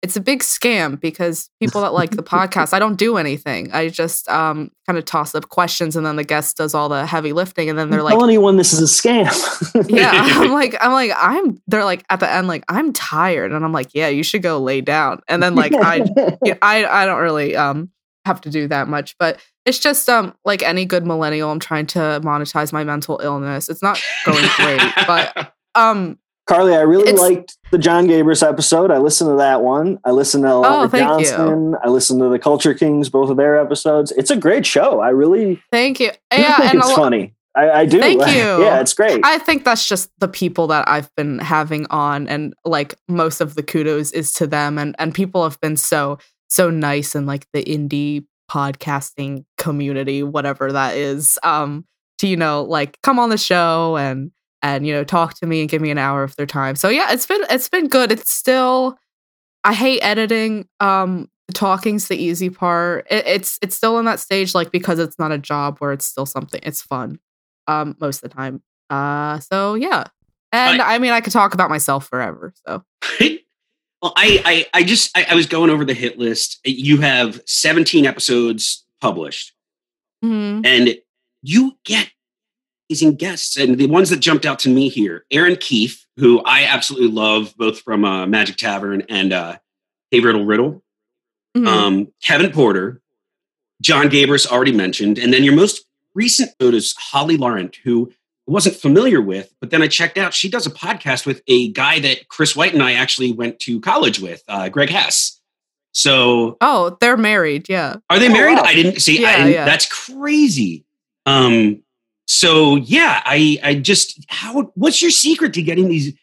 it's 0.03 0.17
a 0.17 0.21
big 0.21 0.41
scam 0.41 0.99
because 0.99 1.49
people 1.61 1.81
that 1.81 1.93
like 1.93 2.11
the 2.11 2.23
podcast, 2.23 2.73
I 2.73 2.79
don't 2.79 2.97
do 2.97 3.15
anything. 3.15 3.71
I 3.71 3.87
just 3.87 4.27
um, 4.27 4.69
kind 4.85 4.99
of 4.99 5.05
toss 5.05 5.33
up 5.33 5.47
questions, 5.47 5.95
and 5.95 6.05
then 6.05 6.17
the 6.17 6.25
guest 6.25 6.57
does 6.57 6.75
all 6.75 6.89
the 6.89 7.05
heavy 7.05 7.31
lifting, 7.31 7.69
and 7.69 7.79
then 7.79 7.89
they're 7.89 8.03
like, 8.03 8.11
Tell 8.11 8.25
anyone 8.25 8.57
this 8.57 8.73
is 8.73 8.81
a 8.81 8.83
scam. 8.83 9.25
"Yeah." 9.89 10.11
I'm 10.13 10.51
like, 10.51 10.75
I'm 10.81 10.91
like, 10.91 11.11
I'm. 11.15 11.61
They're 11.67 11.85
like 11.85 12.03
at 12.09 12.19
the 12.19 12.29
end, 12.29 12.49
like, 12.49 12.65
I'm 12.67 12.91
tired, 12.91 13.53
and 13.53 13.63
I'm 13.63 13.71
like, 13.71 13.91
"Yeah, 13.93 14.09
you 14.09 14.23
should 14.23 14.43
go 14.43 14.59
lay 14.59 14.81
down." 14.81 15.21
And 15.29 15.41
then 15.41 15.55
like 15.55 15.73
I, 15.73 16.03
I, 16.61 16.85
I 16.85 17.05
don't 17.05 17.21
really 17.21 17.55
um 17.55 17.89
have 18.25 18.41
to 18.41 18.49
do 18.49 18.67
that 18.67 18.89
much, 18.89 19.15
but 19.17 19.39
it's 19.65 19.79
just 19.79 20.09
um 20.09 20.35
like 20.45 20.63
any 20.63 20.85
good 20.85 21.05
millennial, 21.05 21.51
I'm 21.51 21.59
trying 21.59 21.87
to 21.87 21.99
monetize 22.23 22.73
my 22.73 22.83
mental 22.83 23.19
illness. 23.23 23.69
It's 23.69 23.81
not 23.81 24.01
going 24.25 24.45
great, 24.57 24.81
but 25.07 25.53
um 25.75 26.17
Carly, 26.45 26.75
I 26.75 26.81
really 26.81 27.13
liked 27.13 27.57
the 27.71 27.77
John 27.77 28.05
Gabrus 28.05 28.47
episode. 28.47 28.91
I 28.91 28.97
listened 28.97 29.29
to 29.29 29.37
that 29.37 29.61
one. 29.61 29.97
I 30.03 30.11
listened 30.11 30.43
to 30.43 30.49
Oliver 30.49 30.85
Oh, 30.85 30.87
thank 30.89 31.25
you. 31.25 31.77
I 31.81 31.87
listened 31.87 32.19
to 32.19 32.27
the 32.27 32.37
Culture 32.37 32.73
Kings, 32.73 33.07
both 33.07 33.29
of 33.29 33.37
their 33.37 33.57
episodes. 33.57 34.11
It's 34.11 34.29
a 34.29 34.35
great 34.35 34.65
show. 34.65 34.99
I 34.99 35.09
really 35.09 35.63
thank 35.71 36.01
you. 36.01 36.11
Yeah, 36.33 36.57
think 36.57 36.73
and 36.73 36.79
it's 36.79 36.89
lo- 36.89 36.95
funny. 36.95 37.33
I, 37.55 37.69
I 37.71 37.85
do. 37.85 37.99
Thank 37.99 38.19
you. 38.27 38.33
yeah, 38.63 38.81
it's 38.81 38.93
great. 38.93 39.21
I 39.23 39.37
think 39.37 39.63
that's 39.63 39.87
just 39.87 40.09
the 40.19 40.27
people 40.27 40.67
that 40.67 40.87
I've 40.89 41.13
been 41.15 41.39
having 41.39 41.85
on, 41.89 42.27
and 42.27 42.53
like 42.65 42.95
most 43.07 43.39
of 43.39 43.55
the 43.55 43.63
kudos 43.63 44.11
is 44.11 44.33
to 44.33 44.47
them, 44.47 44.77
and 44.77 44.95
and 44.99 45.13
people 45.13 45.43
have 45.43 45.59
been 45.61 45.77
so 45.77 46.17
so 46.49 46.69
nice 46.69 47.15
and 47.15 47.25
like 47.25 47.47
the 47.53 47.63
indie 47.63 48.25
podcasting 48.49 49.45
community, 49.57 50.23
whatever 50.23 50.71
that 50.71 50.95
is, 50.95 51.37
um, 51.43 51.85
to 52.19 52.27
you 52.27 52.37
know 52.37 52.63
like 52.63 53.01
come 53.01 53.19
on 53.19 53.29
the 53.29 53.37
show 53.37 53.97
and 53.97 54.31
and 54.61 54.87
you 54.87 54.93
know 54.93 55.03
talk 55.03 55.35
to 55.35 55.45
me 55.45 55.61
and 55.61 55.69
give 55.69 55.81
me 55.81 55.91
an 55.91 55.97
hour 55.97 56.23
of 56.23 56.35
their 56.35 56.45
time. 56.45 56.75
So 56.75 56.89
yeah, 56.89 57.11
it's 57.11 57.25
been 57.25 57.41
it's 57.49 57.69
been 57.69 57.87
good. 57.87 58.11
It's 58.11 58.31
still 58.31 58.97
I 59.63 59.73
hate 59.73 60.01
editing. 60.01 60.67
Um, 60.79 61.29
talking's 61.53 62.07
the 62.07 62.15
easy 62.17 62.49
part. 62.49 63.07
It, 63.09 63.25
it's 63.27 63.59
it's 63.61 63.75
still 63.75 63.99
in 63.99 64.05
that 64.05 64.19
stage 64.19 64.55
like 64.55 64.71
because 64.71 64.99
it's 64.99 65.19
not 65.19 65.31
a 65.31 65.37
job 65.37 65.79
where 65.79 65.91
it's 65.91 66.05
still 66.05 66.25
something. 66.25 66.61
It's 66.63 66.81
fun 66.81 67.19
um 67.67 67.95
most 67.99 68.23
of 68.23 68.29
the 68.29 68.35
time. 68.35 68.61
Uh 68.89 69.39
so 69.39 69.75
yeah. 69.75 70.05
And 70.51 70.83
I, 70.83 70.99
mean 70.99 71.11
I 71.11 71.19
could 71.19 71.33
talk 71.33 71.55
about 71.55 71.71
myself 71.71 72.07
forever. 72.07 72.53
So 72.67 72.83
well, 74.03 74.13
I, 74.17 74.41
I, 74.45 74.79
I 74.81 74.83
just, 74.83 75.17
I, 75.17 75.25
I 75.31 75.35
was 75.35 75.47
going 75.47 75.69
over 75.69 75.85
the 75.85 75.93
hit 75.93 76.19
list. 76.19 76.59
You 76.65 76.97
have 77.01 77.41
17 77.45 78.05
episodes 78.05 78.85
published, 79.01 79.53
Mhm. 80.23 80.65
and 80.65 80.97
you 81.41 81.77
get 81.85 82.09
amazing 82.89 83.15
guests. 83.15 83.57
And 83.57 83.77
the 83.77 83.87
ones 83.87 84.09
that 84.09 84.17
jumped 84.19 84.45
out 84.45 84.59
to 84.59 84.69
me 84.69 84.89
here 84.89 85.25
Erin 85.31 85.55
Keif, 85.55 86.03
who 86.17 86.41
I 86.45 86.65
absolutely 86.65 87.09
love, 87.09 87.55
both 87.57 87.79
from 87.79 88.03
uh, 88.05 88.27
Magic 88.27 88.57
Tavern 88.57 89.03
and 89.09 89.31
uh, 89.33 89.57
Hey 90.11 90.19
Riddle 90.19 90.45
Riddle. 90.45 90.83
Mhm. 91.55 91.67
Um, 91.67 92.07
Kevin 92.21 92.51
Porter, 92.51 93.01
John 93.81 94.09
Gabrus 94.09 94.45
already 94.47 94.71
mentioned, 94.73 95.17
and 95.17 95.33
then 95.33 95.43
your 95.45 95.55
most 95.55 95.85
recent 96.13 96.51
note 96.59 96.73
is 96.73 96.93
Holly 96.97 97.37
Laurent, 97.37 97.77
who 97.83 98.11
wasn't 98.45 98.75
familiar 98.75 99.21
with, 99.21 99.53
but 99.61 99.69
then 99.69 99.81
I 99.81 99.87
checked 99.87 100.17
out. 100.17 100.33
She 100.33 100.49
does 100.49 100.65
a 100.67 100.69
podcast 100.71 101.25
with 101.25 101.41
a 101.47 101.71
guy 101.71 101.99
that 101.99 102.27
Chris 102.27 102.55
White 102.55 102.73
and 102.73 102.83
I 102.83 102.93
actually 102.93 103.31
went 103.31 103.59
to 103.59 103.79
college 103.79 104.19
with, 104.19 104.43
uh, 104.47 104.67
Greg 104.69 104.89
Hess. 104.89 105.39
So 105.93 106.57
oh, 106.59 106.97
they're 106.99 107.17
married. 107.17 107.69
Yeah. 107.69 107.97
are 108.09 108.19
they 108.19 108.27
Oh, 108.29 108.33
married? 108.33 108.55
wow. 108.57 108.63
I 108.63 108.73
didn't 108.73 108.99
see. 108.99 109.21
Yeah, 109.21 109.29
I 109.29 109.37
didn't, 109.37 109.51
yeah. 109.53 109.65
That's 109.65 109.85
crazy. 109.85 110.85
Um. 111.25 111.81
So 112.25 112.77
yeah, 112.77 113.21
I 113.25 113.59
I 113.63 113.75
just 113.75 114.25
how 114.27 114.71
what's 114.75 115.01
your 115.01 115.11
secret 115.11 115.53
to 115.53 115.61
getting 115.61 115.89
these 115.89 116.13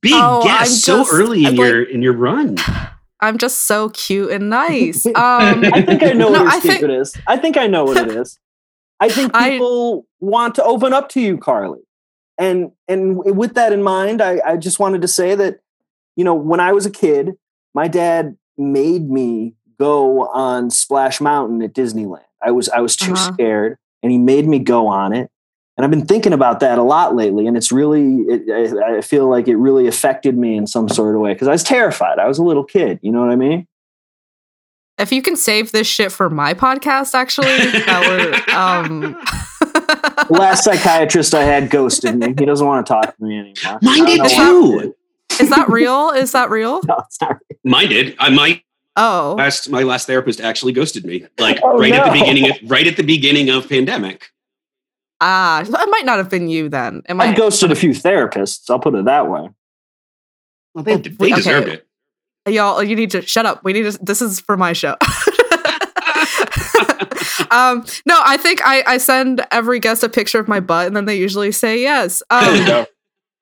big 0.00 0.12
Oh, 0.14 0.42
guests 0.44 0.88
I'm 0.88 0.94
so 0.94 0.98
just- 1.02 1.12
early 1.12 1.40
in 1.40 1.46
I'm 1.46 1.54
your 1.56 1.82
in 1.82 2.00
your 2.02 2.14
run? 2.14 2.56
I'm 3.20 3.36
just 3.36 3.66
so 3.66 3.88
cute 3.90 4.30
and 4.30 4.48
nice. 4.48 5.04
Um, 5.06 5.14
I 5.74 5.82
think 5.82 6.02
I 6.04 6.12
know 6.12 6.30
No, 6.30 6.30
what 6.30 6.38
your 6.40 6.48
I 6.48 6.60
think- 6.60 6.74
secret 6.74 6.90
is. 6.92 7.16
I 7.26 7.36
think 7.36 7.56
I 7.56 7.66
know 7.66 7.84
what 7.84 7.96
it 7.96 8.08
is. 8.16 8.38
I 9.00 9.08
think 9.08 9.32
I- 9.34 9.50
people 9.50 10.06
want 10.20 10.54
to 10.56 10.64
open 10.64 10.92
up 10.92 11.08
to 11.10 11.20
you, 11.20 11.38
Carly. 11.38 11.80
And 12.38 12.70
and 12.86 13.18
with 13.18 13.54
that 13.54 13.72
in 13.72 13.82
mind, 13.82 14.22
I, 14.22 14.40
I 14.44 14.56
just 14.56 14.78
wanted 14.78 15.02
to 15.02 15.08
say 15.08 15.34
that, 15.34 15.60
you 16.16 16.24
know, 16.24 16.34
when 16.34 16.60
I 16.60 16.72
was 16.72 16.86
a 16.86 16.90
kid, 16.90 17.32
my 17.74 17.88
dad 17.88 18.36
made 18.56 19.08
me 19.10 19.54
go 19.78 20.26
on 20.28 20.70
Splash 20.70 21.20
Mountain 21.20 21.62
at 21.62 21.72
Disneyland. 21.74 22.24
I 22.42 22.52
was 22.52 22.68
I 22.68 22.80
was 22.80 22.96
too 22.96 23.12
Uh-huh. 23.12 23.32
scared, 23.32 23.78
and 24.02 24.12
he 24.12 24.18
made 24.18 24.46
me 24.46 24.60
go 24.60 24.86
on 24.86 25.12
it. 25.12 25.30
And 25.76 25.84
I've 25.84 25.90
been 25.90 26.06
thinking 26.06 26.32
about 26.32 26.60
that 26.60 26.78
a 26.78 26.82
lot 26.82 27.14
lately, 27.16 27.46
and 27.48 27.56
it's 27.56 27.70
really 27.72 28.18
it, 28.28 28.76
I, 28.78 28.98
I 28.98 29.00
feel 29.00 29.28
like 29.28 29.48
it 29.48 29.56
really 29.56 29.88
affected 29.88 30.36
me 30.38 30.56
in 30.56 30.66
some 30.68 30.88
sort 30.88 31.14
of 31.16 31.20
way 31.20 31.32
because 31.32 31.48
I 31.48 31.52
was 31.52 31.64
terrified. 31.64 32.18
I 32.20 32.26
was 32.28 32.38
a 32.38 32.44
little 32.44 32.64
kid. 32.64 33.00
You 33.02 33.10
know 33.12 33.20
what 33.20 33.30
I 33.30 33.36
mean? 33.36 33.66
If 34.98 35.12
you 35.12 35.22
can 35.22 35.36
save 35.36 35.72
this 35.72 35.86
shit 35.86 36.10
for 36.12 36.28
my 36.30 36.54
podcast, 36.54 37.14
actually, 37.14 37.46
that 37.46 38.06
would. 38.08 38.48
Um, 38.54 39.16
last 40.30 40.64
psychiatrist 40.64 41.34
I 41.34 41.44
had 41.44 41.70
ghosted 41.70 42.16
me. 42.16 42.28
He 42.38 42.44
doesn't 42.44 42.66
want 42.66 42.86
to 42.86 42.92
talk 42.92 43.16
to 43.16 43.24
me 43.24 43.38
anymore. 43.38 43.78
Mine 43.82 43.94
I 43.94 43.96
don't 43.96 44.06
did 44.06 44.18
know 44.18 44.22
why 44.24 44.28
too. 44.28 44.72
he 44.72 44.78
did. 44.80 45.40
is 45.42 45.50
that 45.50 45.68
real? 45.68 46.10
Is 46.10 46.32
that 46.32 46.50
real? 46.50 46.80
No, 46.86 46.96
it's. 46.98 47.18
Mine 47.64 47.88
did. 47.88 48.16
I 48.18 48.30
might. 48.30 48.62
Oh, 48.96 49.36
last 49.38 49.68
my 49.70 49.82
last 49.84 50.06
therapist 50.06 50.40
actually 50.40 50.72
ghosted 50.72 51.04
me, 51.04 51.24
like 51.38 51.60
Oh, 51.62 51.78
right 51.78 51.92
at 51.92 52.04
the 52.12 52.18
beginning 52.18 52.50
of 52.50 52.56
right 52.70 52.86
at 52.86 52.96
the 52.96 53.04
beginning 53.04 53.48
of 53.48 53.68
pandemic. 53.68 54.30
ah, 55.20 55.60
it 55.62 55.70
might 55.90 56.04
not 56.04 56.18
have 56.18 56.28
been 56.28 56.48
you 56.48 56.68
then. 56.68 56.98
It 57.08 57.12
I 57.12 57.14
might. 57.14 57.36
ghosted 57.36 57.70
a 57.70 57.76
few 57.76 57.90
therapists. 57.90 58.68
I'll 58.70 58.80
put 58.80 58.94
it 58.96 59.04
that 59.04 59.28
way. 59.30 59.50
Well, 60.74 60.84
they, 60.84 60.94
Oh, 60.94 60.98
they 60.98 61.26
okay. 61.26 61.34
deserved 61.34 61.68
it. 61.68 61.87
Y'all, 62.48 62.82
you 62.82 62.96
need 62.96 63.10
to 63.12 63.22
shut 63.22 63.46
up. 63.46 63.62
We 63.64 63.72
need 63.72 63.90
to. 63.90 63.98
This 64.02 64.20
is 64.22 64.40
for 64.40 64.56
my 64.56 64.72
show. 64.72 64.96
um, 67.50 67.84
no, 68.06 68.20
I 68.24 68.36
think 68.38 68.60
I, 68.64 68.82
I 68.86 68.98
send 68.98 69.44
every 69.50 69.80
guest 69.80 70.02
a 70.02 70.08
picture 70.08 70.38
of 70.38 70.48
my 70.48 70.60
butt, 70.60 70.86
and 70.86 70.96
then 70.96 71.04
they 71.04 71.16
usually 71.16 71.52
say 71.52 71.80
yes. 71.80 72.22
There 72.30 72.54
you 72.56 72.60
Um, 72.62 72.66
go. 72.66 72.86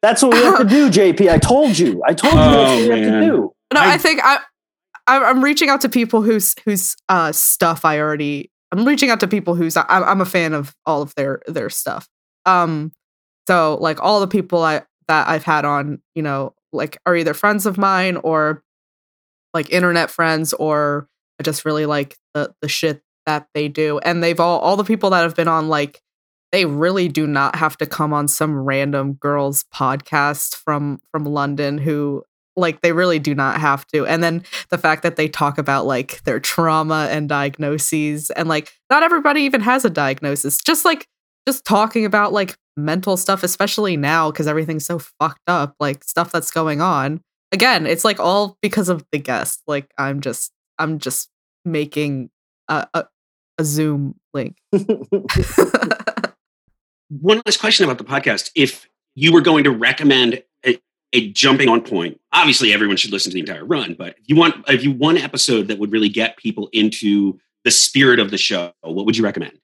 That's 0.02 0.22
what 0.22 0.34
we 0.34 0.38
have 0.40 0.58
to 0.58 0.64
do, 0.64 0.90
JP. 0.90 1.30
I 1.30 1.38
told 1.38 1.78
you. 1.78 2.02
I 2.06 2.14
told 2.14 2.34
you 2.34 2.38
that's 2.40 2.70
Oh, 2.70 2.76
what 2.76 2.82
we 2.98 3.00
have 3.04 3.12
to 3.12 3.20
do. 3.20 3.52
no, 3.74 3.80
I, 3.80 3.94
I- 3.94 3.98
think 3.98 4.20
I, 4.22 4.38
I'm 5.06 5.22
I'm 5.24 5.44
reaching 5.44 5.68
out 5.68 5.80
to 5.82 5.88
people 5.88 6.22
whose 6.22 6.54
whose 6.64 6.96
uh 7.08 7.32
stuff 7.32 7.84
I 7.84 7.98
already. 8.00 8.50
I'm 8.72 8.84
reaching 8.84 9.10
out 9.10 9.20
to 9.20 9.28
people 9.28 9.54
whose 9.54 9.76
I'm, 9.76 9.84
I'm 9.88 10.20
a 10.20 10.24
fan 10.26 10.52
of 10.52 10.74
all 10.84 11.02
of 11.02 11.14
their 11.14 11.40
their 11.46 11.70
stuff. 11.70 12.08
Um, 12.44 12.92
so 13.48 13.78
like 13.80 14.02
all 14.02 14.20
the 14.20 14.26
people 14.26 14.62
I 14.62 14.82
that 15.08 15.28
I've 15.28 15.44
had 15.44 15.64
on, 15.64 16.00
you 16.14 16.22
know, 16.22 16.54
like 16.72 16.98
are 17.06 17.14
either 17.16 17.32
friends 17.34 17.64
of 17.66 17.78
mine 17.78 18.16
or 18.16 18.62
like 19.56 19.70
internet 19.70 20.10
friends 20.10 20.52
or 20.52 21.08
I 21.40 21.42
just 21.42 21.64
really 21.64 21.86
like 21.86 22.16
the 22.34 22.54
the 22.62 22.68
shit 22.68 23.02
that 23.24 23.48
they 23.54 23.68
do. 23.68 23.98
And 23.98 24.22
they've 24.22 24.38
all 24.38 24.60
all 24.60 24.76
the 24.76 24.84
people 24.84 25.10
that 25.10 25.22
have 25.22 25.34
been 25.34 25.48
on 25.48 25.68
like 25.68 26.00
they 26.52 26.64
really 26.64 27.08
do 27.08 27.26
not 27.26 27.56
have 27.56 27.76
to 27.78 27.86
come 27.86 28.12
on 28.12 28.28
some 28.28 28.58
random 28.58 29.14
girls 29.14 29.64
podcast 29.74 30.54
from 30.54 31.00
from 31.10 31.24
London 31.24 31.78
who 31.78 32.22
like 32.56 32.80
they 32.80 32.92
really 32.92 33.18
do 33.18 33.34
not 33.34 33.60
have 33.60 33.86
to. 33.88 34.06
And 34.06 34.22
then 34.22 34.44
the 34.70 34.78
fact 34.78 35.02
that 35.02 35.16
they 35.16 35.28
talk 35.28 35.58
about 35.58 35.86
like 35.86 36.22
their 36.24 36.40
trauma 36.40 37.08
and 37.10 37.28
diagnoses 37.28 38.30
and 38.30 38.48
like 38.48 38.72
not 38.90 39.02
everybody 39.02 39.42
even 39.42 39.60
has 39.62 39.84
a 39.84 39.90
diagnosis. 39.90 40.58
Just 40.58 40.84
like 40.84 41.06
just 41.46 41.64
talking 41.64 42.04
about 42.04 42.32
like 42.32 42.56
mental 42.76 43.16
stuff 43.16 43.42
especially 43.42 43.96
now 43.96 44.30
cuz 44.30 44.46
everything's 44.46 44.86
so 44.86 44.98
fucked 44.98 45.48
up, 45.48 45.74
like 45.80 46.04
stuff 46.04 46.30
that's 46.30 46.50
going 46.50 46.80
on. 46.80 47.20
Again, 47.52 47.86
it's 47.86 48.04
like 48.04 48.18
all 48.20 48.58
because 48.60 48.88
of 48.88 49.04
the 49.12 49.18
guest. 49.18 49.62
Like 49.66 49.90
I'm 49.98 50.20
just 50.20 50.52
I'm 50.78 50.98
just 50.98 51.30
making 51.64 52.30
a 52.68 52.86
a, 52.94 53.06
a 53.58 53.64
Zoom 53.64 54.14
link. 54.34 54.56
One 57.08 57.40
last 57.46 57.60
question 57.60 57.84
about 57.84 57.98
the 57.98 58.04
podcast: 58.04 58.50
If 58.54 58.88
you 59.14 59.32
were 59.32 59.40
going 59.40 59.64
to 59.64 59.70
recommend 59.70 60.42
a, 60.64 60.78
a 61.12 61.30
jumping 61.30 61.68
on 61.68 61.82
point, 61.82 62.20
obviously 62.32 62.72
everyone 62.72 62.96
should 62.96 63.12
listen 63.12 63.30
to 63.30 63.34
the 63.34 63.40
entire 63.40 63.64
run. 63.64 63.94
But 63.94 64.16
if 64.18 64.28
you 64.28 64.36
want, 64.36 64.64
if 64.68 64.82
you 64.82 64.92
one 64.92 65.16
episode 65.16 65.68
that 65.68 65.78
would 65.78 65.92
really 65.92 66.08
get 66.08 66.36
people 66.36 66.68
into 66.72 67.38
the 67.64 67.70
spirit 67.70 68.18
of 68.18 68.30
the 68.30 68.38
show, 68.38 68.72
what 68.82 69.06
would 69.06 69.16
you 69.16 69.24
recommend? 69.24 69.58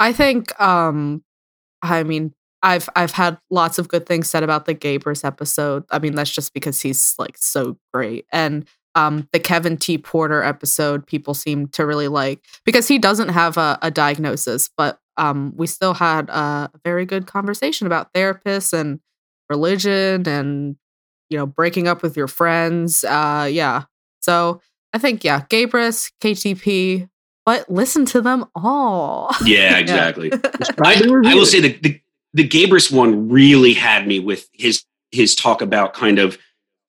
I 0.00 0.12
think 0.12 0.58
um 0.60 1.24
I 1.82 2.02
mean 2.02 2.34
I've 2.62 2.88
I've 2.96 3.12
had 3.12 3.38
lots 3.50 3.78
of 3.78 3.88
good 3.88 4.06
things 4.06 4.28
said 4.28 4.42
about 4.42 4.66
the 4.66 4.74
Gabrus 4.74 5.24
episode. 5.24 5.84
I 5.90 5.98
mean 5.98 6.14
that's 6.14 6.30
just 6.30 6.54
because 6.54 6.80
he's 6.80 7.14
like 7.18 7.36
so 7.38 7.78
great. 7.92 8.26
And 8.32 8.66
um 8.94 9.28
the 9.32 9.38
Kevin 9.38 9.76
T. 9.76 9.98
Porter 9.98 10.42
episode 10.42 11.06
people 11.06 11.34
seem 11.34 11.68
to 11.68 11.86
really 11.86 12.08
like 12.08 12.44
because 12.64 12.88
he 12.88 12.98
doesn't 12.98 13.28
have 13.28 13.56
a, 13.56 13.78
a 13.82 13.90
diagnosis, 13.90 14.70
but 14.76 14.98
um 15.16 15.52
we 15.56 15.66
still 15.66 15.94
had 15.94 16.28
a 16.30 16.70
very 16.84 17.06
good 17.06 17.26
conversation 17.26 17.86
about 17.86 18.12
therapists 18.12 18.72
and 18.72 19.00
religion 19.48 20.28
and 20.28 20.76
you 21.30 21.38
know 21.38 21.46
breaking 21.46 21.86
up 21.86 22.02
with 22.02 22.16
your 22.16 22.28
friends. 22.28 23.04
Uh 23.04 23.48
yeah. 23.50 23.84
So 24.20 24.60
I 24.92 24.98
think 24.98 25.22
yeah, 25.22 25.42
Gabrus, 25.48 26.10
KTP, 26.20 27.08
but 27.46 27.70
listen 27.70 28.04
to 28.06 28.20
them 28.20 28.46
all. 28.54 29.30
Yeah, 29.44 29.78
exactly. 29.78 30.30
I, 30.82 31.02
I 31.24 31.34
will 31.34 31.46
say 31.46 31.60
the, 31.60 31.72
the 31.80 32.00
the 32.34 32.46
Gabrus 32.46 32.92
one 32.92 33.28
really 33.28 33.74
had 33.74 34.06
me 34.06 34.20
with 34.20 34.48
his 34.52 34.84
his 35.10 35.34
talk 35.34 35.62
about 35.62 35.94
kind 35.94 36.18
of 36.18 36.38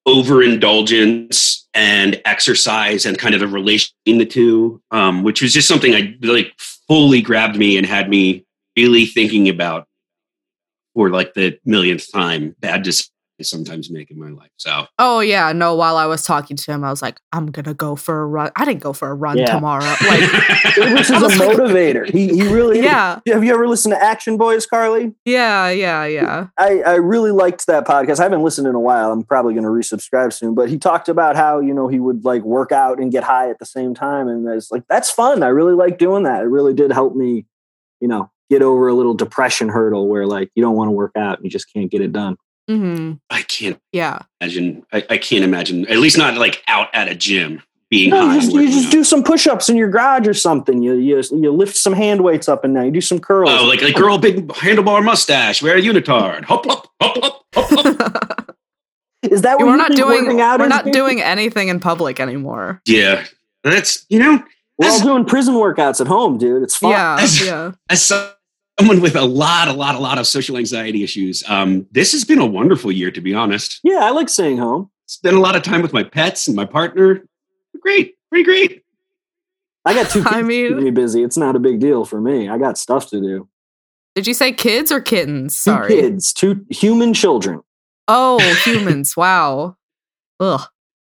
overindulgence 0.06 1.68
and 1.74 2.22
exercise 2.26 3.06
and 3.06 3.18
kind 3.18 3.34
of 3.34 3.40
the 3.42 3.48
relation 3.48 3.94
the 4.06 4.26
two, 4.26 4.82
um, 4.92 5.24
which 5.24 5.42
was 5.42 5.54
just 5.54 5.68
something 5.68 5.94
I 5.94 6.16
like 6.22 6.54
fully 6.88 7.22
grabbed 7.22 7.58
me 7.58 7.78
and 7.78 7.86
had 7.86 8.10
me 8.10 8.46
really 8.76 9.06
thinking 9.06 9.50
about 9.50 9.88
for 10.94 11.10
like 11.10 11.34
the 11.34 11.60
millionth 11.66 12.12
time. 12.12 12.56
Bad 12.60 12.84
decisions 12.84 13.12
I 13.16 13.19
sometimes 13.44 13.90
make 13.90 14.12
in 14.12 14.20
my 14.20 14.30
life. 14.30 14.50
So 14.58 14.86
Oh 14.98 15.20
yeah, 15.20 15.52
no. 15.52 15.76
While 15.76 15.98
I 15.98 16.06
was 16.06 16.24
talking 16.24 16.58
to 16.58 16.72
him, 16.72 16.84
I 16.84 16.90
was 16.90 17.02
like, 17.02 17.20
"I'm 17.32 17.52
gonna 17.52 17.74
go 17.74 17.96
for 17.96 18.22
a 18.22 18.28
run." 18.28 18.52
I 18.56 18.66
didn't 18.66 18.82
go 18.82 18.94
for 18.94 19.10
a 19.10 19.14
run 19.14 19.38
Yeah. 19.38 19.46
tomorrow. 19.54 19.84
Like, 20.10 20.22
Gabrus 20.76 21.00
is 21.02 21.10
a 21.12 21.14
was 21.20 21.38
like- 21.40 21.58
motivator. 21.58 22.10
He, 22.10 22.28
he 22.30 22.44
really 22.54 22.80
is. 22.80 22.86
yeah, 22.86 23.20
Have 23.28 23.44
you 23.44 23.54
ever 23.54 23.68
listened 23.68 23.94
to 23.94 24.04
Action 24.04 24.38
Boys, 24.38 24.66
Carly? 24.66 25.14
yeah, 25.26 25.70
yeah, 25.70 26.06
yeah. 26.06 26.48
I, 26.58 26.82
I 26.82 26.96
really 26.96 27.32
liked 27.32 27.68
that 27.68 27.86
podcast. 27.86 28.20
I 28.20 28.24
haven't 28.24 28.44
listened 28.44 28.68
in 28.68 28.76
a 28.76 28.80
while. 28.80 29.12
I'm 29.12 29.24
probably 29.24 29.54
going 29.54 29.64
to 29.64 29.70
resubscribe 29.70 30.34
soon. 30.34 30.56
But 30.56 30.70
he 30.70 30.78
talked 30.78 31.10
about 31.10 31.36
how 31.36 31.60
you 31.60 31.74
know 31.74 31.88
he 31.88 32.00
would 32.00 32.26
like 32.26 32.42
work 32.44 32.72
out 32.72 33.00
and 33.00 33.12
get 33.12 33.24
high 33.24 33.50
at 33.50 33.60
the 33.60 33.66
same 33.66 33.94
time, 33.94 34.28
and 34.28 34.48
it's 34.48 34.72
like 34.72 34.84
that's 34.90 35.10
fun. 35.12 35.44
I 35.44 35.48
really 35.48 35.74
like 35.74 35.98
doing 35.98 36.24
that. 36.24 36.42
It 36.42 36.48
really 36.48 36.74
did 36.74 36.92
help 36.92 37.16
me, 37.16 37.46
you 38.00 38.08
know, 38.08 38.32
get 38.50 38.62
over 38.62 38.88
a 38.88 38.94
little 38.94 39.14
depression 39.14 39.70
hurdle 39.70 40.08
where 40.08 40.26
like 40.26 40.50
you 40.56 40.64
don't 40.64 40.76
want 40.76 40.88
to 40.88 40.92
work 40.94 41.12
out 41.16 41.38
and 41.38 41.46
you 41.46 41.52
just 41.52 41.72
can't 41.72 41.92
get 41.92 42.02
it 42.02 42.12
done. 42.12 42.36
Hmm 42.70 43.14
I 43.32 43.42
can't 43.42 43.80
Yeah. 43.92 44.20
imagine. 44.40 44.86
I, 44.94 45.04
I 45.10 45.18
can't 45.18 45.44
imagine. 45.44 45.88
At 45.88 45.98
least 45.98 46.18
not 46.18 46.36
like 46.38 46.62
out 46.68 46.88
at 46.94 47.08
a 47.08 47.16
gym 47.16 47.64
being 47.90 48.12
No, 48.12 48.28
high. 48.28 48.36
you 48.36 48.42
just, 48.42 48.54
you 48.54 48.68
just 48.70 48.92
do 48.92 49.04
some 49.04 49.24
push-ups 49.24 49.70
in 49.70 49.76
your 49.76 49.90
garage 49.90 50.28
or 50.28 50.34
something. 50.36 50.84
You 50.84 50.94
you 50.94 51.20
you 51.32 51.52
lift 51.52 51.76
some 51.76 51.94
hand 51.94 52.22
weights 52.24 52.48
up 52.48 52.64
and 52.64 52.76
down. 52.76 52.86
You 52.86 52.92
do 52.92 53.02
some 53.02 53.18
curls. 53.20 53.50
Oh, 53.52 53.66
like 53.66 53.82
like 53.82 53.96
girl, 53.96 54.20
big 54.20 54.48
handlebar 54.50 55.04
mustache, 55.04 55.64
wear 55.64 55.78
a 55.78 55.82
unitard, 55.82 56.44
hop 56.46 56.68
up, 56.68 56.88
hop 57.02 57.18
up, 57.24 57.46
hop 57.56 58.56
is 59.24 59.42
that 59.42 59.58
what 59.58 59.68
we're 59.68 59.76
not 59.76 59.92
doing. 59.94 60.40
out 60.40 60.60
We're 60.60 60.68
not 60.68 60.86
dude? 60.86 60.94
doing 60.94 61.22
anything 61.22 61.68
in 61.70 61.80
public 61.80 62.20
anymore. 62.20 62.82
Yeah, 62.86 63.26
that's 63.64 64.06
you 64.10 64.20
know, 64.20 64.44
We're 64.78 64.90
all 64.92 65.02
doing 65.02 65.26
prison 65.26 65.56
workouts 65.56 66.00
at 66.00 66.08
home, 66.08 66.38
dude. 66.38 66.62
It's 66.64 66.76
fun. 66.76 66.92
Yeah, 66.92 67.18
As- 67.20 67.46
yeah. 67.46 67.72
as 67.90 68.12
someone 68.80 69.02
with 69.02 69.16
a 69.16 69.26
lot, 69.26 69.68
a 69.68 69.74
lot, 69.74 69.96
a 69.96 70.00
lot 70.00 70.18
of 70.18 70.26
social 70.26 70.58
anxiety 70.58 71.04
issues, 71.04 71.44
um, 71.48 71.86
this 71.92 72.12
has 72.14 72.24
been 72.24 72.40
a 72.40 72.46
wonderful 72.46 72.92
year, 72.92 73.12
to 73.12 73.22
be 73.22 73.34
honest. 73.34 73.80
Yeah, 73.84 74.00
I 74.02 74.12
like 74.12 74.30
staying 74.30 74.58
home. 74.58 74.90
Spent 75.06 75.36
a 75.36 75.40
lot 75.40 75.56
of 75.56 75.64
time 75.64 75.82
with 75.82 75.92
my 75.94 76.04
pets 76.04 76.48
and 76.48 76.56
my 76.56 76.66
partner. 76.66 77.24
Great, 77.82 78.16
pretty 78.30 78.44
great. 78.46 78.84
I 79.86 79.94
got 79.94 80.10
two 80.10 80.20
kids 80.24 80.28
I 80.34 80.42
to 80.42 80.48
keep 80.48 80.72
mean- 80.72 80.84
me 80.84 80.92
busy. 80.92 81.24
It's 81.24 81.38
not 81.38 81.56
a 81.56 81.60
big 81.60 81.80
deal 81.80 82.06
for 82.06 82.22
me. 82.22 82.48
I 82.50 82.58
got 82.58 82.78
stuff 82.78 83.10
to 83.10 83.20
do. 83.20 83.48
Did 84.16 84.28
you 84.28 84.34
say 84.34 84.52
kids 84.52 84.92
or 84.92 85.02
kittens? 85.02 85.56
Two 85.56 85.72
Sorry. 85.72 85.88
kids, 85.90 86.34
two 86.34 86.66
human 86.70 87.14
children. 87.14 87.62
Oh, 88.08 88.40
humans! 88.64 89.16
wow. 89.16 89.78
Ugh. 90.40 90.62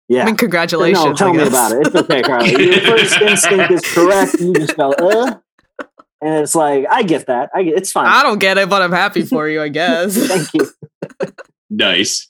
Yeah. 0.09 0.23
I 0.23 0.27
mean, 0.27 0.37
congratulations. 0.37 1.05
No, 1.05 1.15
tell 1.15 1.29
I 1.29 1.33
me 1.33 1.39
guess. 1.39 1.49
about 1.49 1.73
it. 1.73 1.87
It's 1.87 1.97
okay, 1.97 2.23
Carly. 2.23 2.51
Your 2.51 2.81
first 2.83 3.21
instinct 3.21 3.71
is 3.71 3.81
correct. 3.95 4.35
You 4.41 4.53
just 4.53 4.77
go, 4.77 4.91
uh. 4.93 5.37
And 6.23 6.35
it's 6.37 6.55
like, 6.55 6.87
I 6.89 7.03
get 7.03 7.27
that. 7.27 7.51
I 7.53 7.65
get 7.65 7.77
it's 7.77 7.91
fine. 7.91 8.07
I 8.07 8.23
don't 8.23 8.39
get 8.39 8.57
it, 8.57 8.69
but 8.69 8.81
I'm 8.81 8.93
happy 8.93 9.23
for 9.23 9.49
you. 9.49 9.61
I 9.61 9.69
guess. 9.81 10.17
Thank 10.17 10.55
you. 10.55 10.71
Nice. 11.69 12.29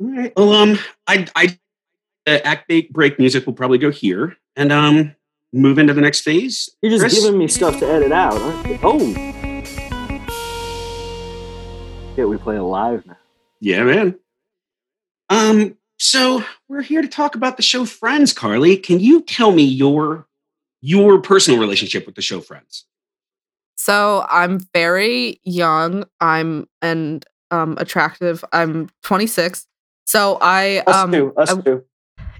All 0.00 0.08
right. 0.08 0.32
Well, 0.34 0.52
um, 0.54 0.78
I, 1.06 1.26
I, 1.36 1.58
the 2.24 2.46
act 2.46 2.66
break 2.66 2.90
break 2.90 3.18
music 3.18 3.44
will 3.44 3.52
probably 3.52 3.76
go 3.76 3.90
here, 3.90 4.38
and 4.56 4.72
um, 4.72 5.14
move 5.52 5.78
into 5.78 5.92
the 5.92 6.00
next 6.00 6.22
phase. 6.22 6.70
You're 6.80 6.92
just 6.92 7.02
Chris? 7.02 7.22
giving 7.22 7.38
me 7.38 7.46
stuff 7.46 7.78
to 7.80 7.86
edit 7.86 8.10
out. 8.10 8.40
Aren't 8.40 8.68
you? 8.68 8.78
Oh. 8.82 8.98
Yeah, 12.16 12.24
we 12.24 12.38
play 12.38 12.56
it 12.56 12.62
live 12.62 13.04
now. 13.06 13.18
Yeah, 13.60 13.84
man. 13.84 14.18
Um, 15.28 15.76
so 15.98 16.42
we're 16.68 16.82
here 16.82 17.02
to 17.02 17.08
talk 17.08 17.34
about 17.34 17.58
the 17.58 17.62
show 17.62 17.84
Friends, 17.84 18.32
Carly. 18.32 18.78
Can 18.78 18.98
you 18.98 19.20
tell 19.20 19.52
me 19.52 19.62
your 19.62 20.26
your 20.80 21.20
personal 21.20 21.60
relationship 21.60 22.06
with 22.06 22.14
the 22.14 22.22
show 22.22 22.40
Friends? 22.40 22.86
So 23.80 24.26
I'm 24.28 24.60
very 24.74 25.40
young. 25.42 26.04
I'm 26.20 26.66
and 26.82 27.24
um 27.50 27.76
attractive. 27.78 28.44
I'm 28.52 28.90
26. 29.04 29.66
So 30.06 30.36
I 30.42 30.82
Us 30.86 30.96
um 30.96 31.12
too. 31.12 31.32
Us 31.36 31.50
I- 31.50 31.60
too. 31.62 31.84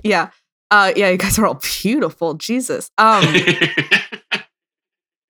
yeah. 0.04 0.28
Uh 0.70 0.92
yeah, 0.94 1.08
you 1.08 1.16
guys 1.16 1.38
are 1.38 1.46
all 1.46 1.58
beautiful. 1.82 2.34
Jesus. 2.34 2.90
Um 2.98 3.24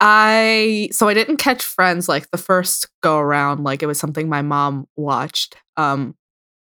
I 0.01 0.89
so 0.91 1.07
I 1.07 1.13
didn't 1.13 1.37
catch 1.37 1.63
Friends 1.63 2.09
like 2.09 2.29
the 2.31 2.37
first 2.37 2.89
go 3.01 3.17
around 3.19 3.63
like 3.63 3.81
it 3.83 3.85
was 3.87 3.99
something 3.99 4.27
my 4.27 4.41
mom 4.41 4.87
watched. 4.97 5.55
Um 5.77 6.15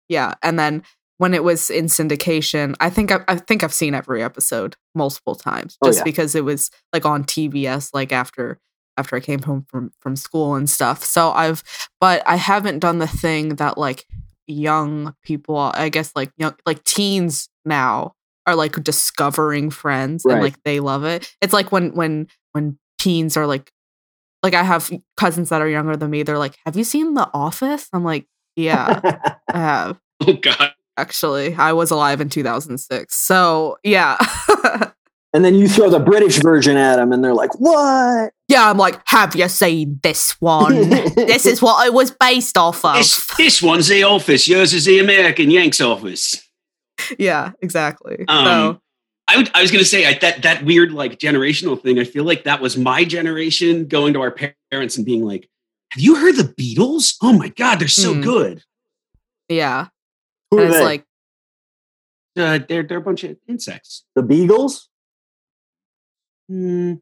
yeah, 0.09 0.35
and 0.43 0.57
then 0.59 0.83
when 1.19 1.35
it 1.35 1.43
was 1.45 1.71
in 1.71 1.87
syndication, 1.87 2.75
I 2.81 2.91
think 2.91 3.11
I, 3.11 3.21
I 3.29 3.37
think 3.37 3.65
I've 3.65 3.73
seen 3.75 3.95
every 3.95 4.23
episode 4.23 4.77
multiple 4.95 5.35
times 5.35 5.79
Oh, 5.83 5.89
just 5.89 5.99
yeah. 5.99 6.05
because 6.05 6.35
it 6.35 6.45
was 6.45 6.71
like 6.93 7.05
on 7.07 7.25
TBS 7.25 7.91
like 7.93 8.13
after 8.13 8.59
after 8.97 9.17
I 9.17 9.21
came 9.21 9.43
home 9.43 9.67
from 9.69 9.93
from 10.01 10.17
school 10.17 10.55
and 10.55 10.69
stuff. 10.69 11.05
So 11.05 11.31
I've 11.33 11.63
but 12.01 12.23
I 12.27 12.37
haven't 12.37 12.81
done 12.81 12.99
the 12.99 13.07
thing 13.07 13.57
that 13.57 13.79
like 13.79 14.07
young 14.47 15.15
people, 15.23 15.57
I 15.57 15.89
guess 15.89 16.13
like 16.15 16.33
young 16.37 16.55
like 16.67 16.85
teens 16.85 17.49
now 17.65 18.15
are 18.47 18.57
like 18.57 18.83
discovering 18.83 19.71
friends 19.71 20.25
and 20.25 20.41
like 20.41 20.63
they 20.65 20.81
love 20.81 21.05
it. 21.05 21.35
It's 21.41 21.53
like 21.53 21.73
when 21.73 21.95
when 21.95 22.29
when 22.53 22.79
teens 22.99 23.37
are 23.37 23.47
like 23.47 23.73
like 24.43 24.55
I 24.55 24.63
have 24.63 24.91
cousins 25.17 25.51
that 25.51 25.63
are 25.63 25.69
younger 25.69 25.97
than 25.97 26.11
me, 26.11 26.23
they're 26.23 26.39
like, 26.39 26.57
Have 26.67 26.77
you 26.77 26.85
seen 26.85 27.15
The 27.15 27.29
Office? 27.33 27.89
I'm 27.93 28.05
like, 28.05 28.27
Yeah, 28.57 29.01
I 29.53 29.59
have. 29.59 30.01
oh 30.27 30.35
God. 30.35 30.73
Actually, 30.99 31.55
I 31.55 31.73
was 31.73 31.91
alive 31.91 32.21
in 32.21 32.29
2006. 32.29 33.15
So, 33.15 33.79
yeah. 33.83 34.19
and 35.33 35.45
then 35.45 35.55
you 35.55 35.69
throw 35.69 35.89
the 35.91 35.99
British 36.01 36.39
version 36.43 36.77
at 36.77 36.97
them, 36.97 37.13
and 37.13 37.23
they're 37.25 37.35
like, 37.35 37.59
"What?" 37.59 38.33
yeah, 38.49 38.69
I'm 38.71 38.77
like, 38.79 39.01
Have 39.07 39.35
you 39.35 39.49
seen 39.49 39.99
this 40.03 40.37
one? 40.41 40.75
this 41.17 41.47
is 41.47 41.63
what 41.63 41.87
it 41.87 41.93
was 41.95 42.11
based 42.11 42.59
off 42.59 42.85
of. 42.85 42.97
This, 42.97 43.27
this 43.37 43.63
one's 43.63 43.89
the 43.89 44.03
office. 44.05 44.47
Yours 44.47 44.73
is 44.75 44.85
the 44.85 44.99
American 44.99 45.51
Yanks 45.51 45.81
office. 45.81 46.47
yeah, 47.19 47.53
exactly. 47.63 48.25
Um, 48.29 48.45
so, 48.45 48.81
I, 49.29 49.37
would, 49.39 49.51
I 49.55 49.63
was 49.63 49.71
going 49.71 49.83
to 49.83 49.89
say 49.89 50.07
I, 50.07 50.19
that 50.19 50.43
that 50.43 50.65
weird 50.65 50.93
like 50.93 51.19
generational 51.19 51.81
thing. 51.81 51.99
I 51.99 52.05
feel 52.05 52.25
like 52.25 52.45
that 52.45 52.61
was 52.61 52.77
my 52.77 53.05
generation 53.05 53.87
going 53.89 54.13
to 54.15 54.21
our 54.21 54.37
parents 54.71 54.97
and 54.97 55.07
being 55.07 55.25
like, 55.25 55.49
"Have 55.93 56.03
you 56.03 56.17
heard 56.17 56.37
the 56.37 56.45
Beatles? 56.45 57.15
Oh 57.23 57.33
my 57.33 57.49
God, 57.49 57.79
they're 57.81 57.89
so 57.89 58.13
Hmm. 58.15 58.21
good." 58.21 58.63
yeah. 59.49 59.87
Who 60.51 60.59
And 60.59 60.67
are 60.67 60.69
it's 60.69 60.79
they? 60.79 60.85
like, 60.85 61.05
Uh, 62.39 62.59
they're 62.69 62.83
they're 62.83 62.99
a 62.99 63.03
bunch 63.03 63.25
of 63.25 63.37
insects. 63.49 64.05
the 64.15 64.23
Beagles. 64.23 64.89
Hmm. 66.53 66.95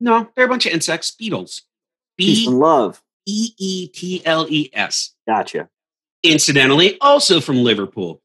no, 0.00 0.28
they're 0.34 0.46
a 0.46 0.48
bunch 0.48 0.66
of 0.66 0.72
insects. 0.72 1.12
Beetles. 1.12 1.62
Peace 2.18 2.46
and 2.48 2.58
love. 2.58 3.00
E 3.26 3.50
E 3.56 3.86
T 3.88 4.20
L 4.24 4.46
E 4.50 4.68
S. 4.72 5.14
Gotcha. 5.28 5.68
Incidentally, 6.24 6.98
also 7.00 7.40
from 7.40 7.62
Liverpool. 7.62 8.20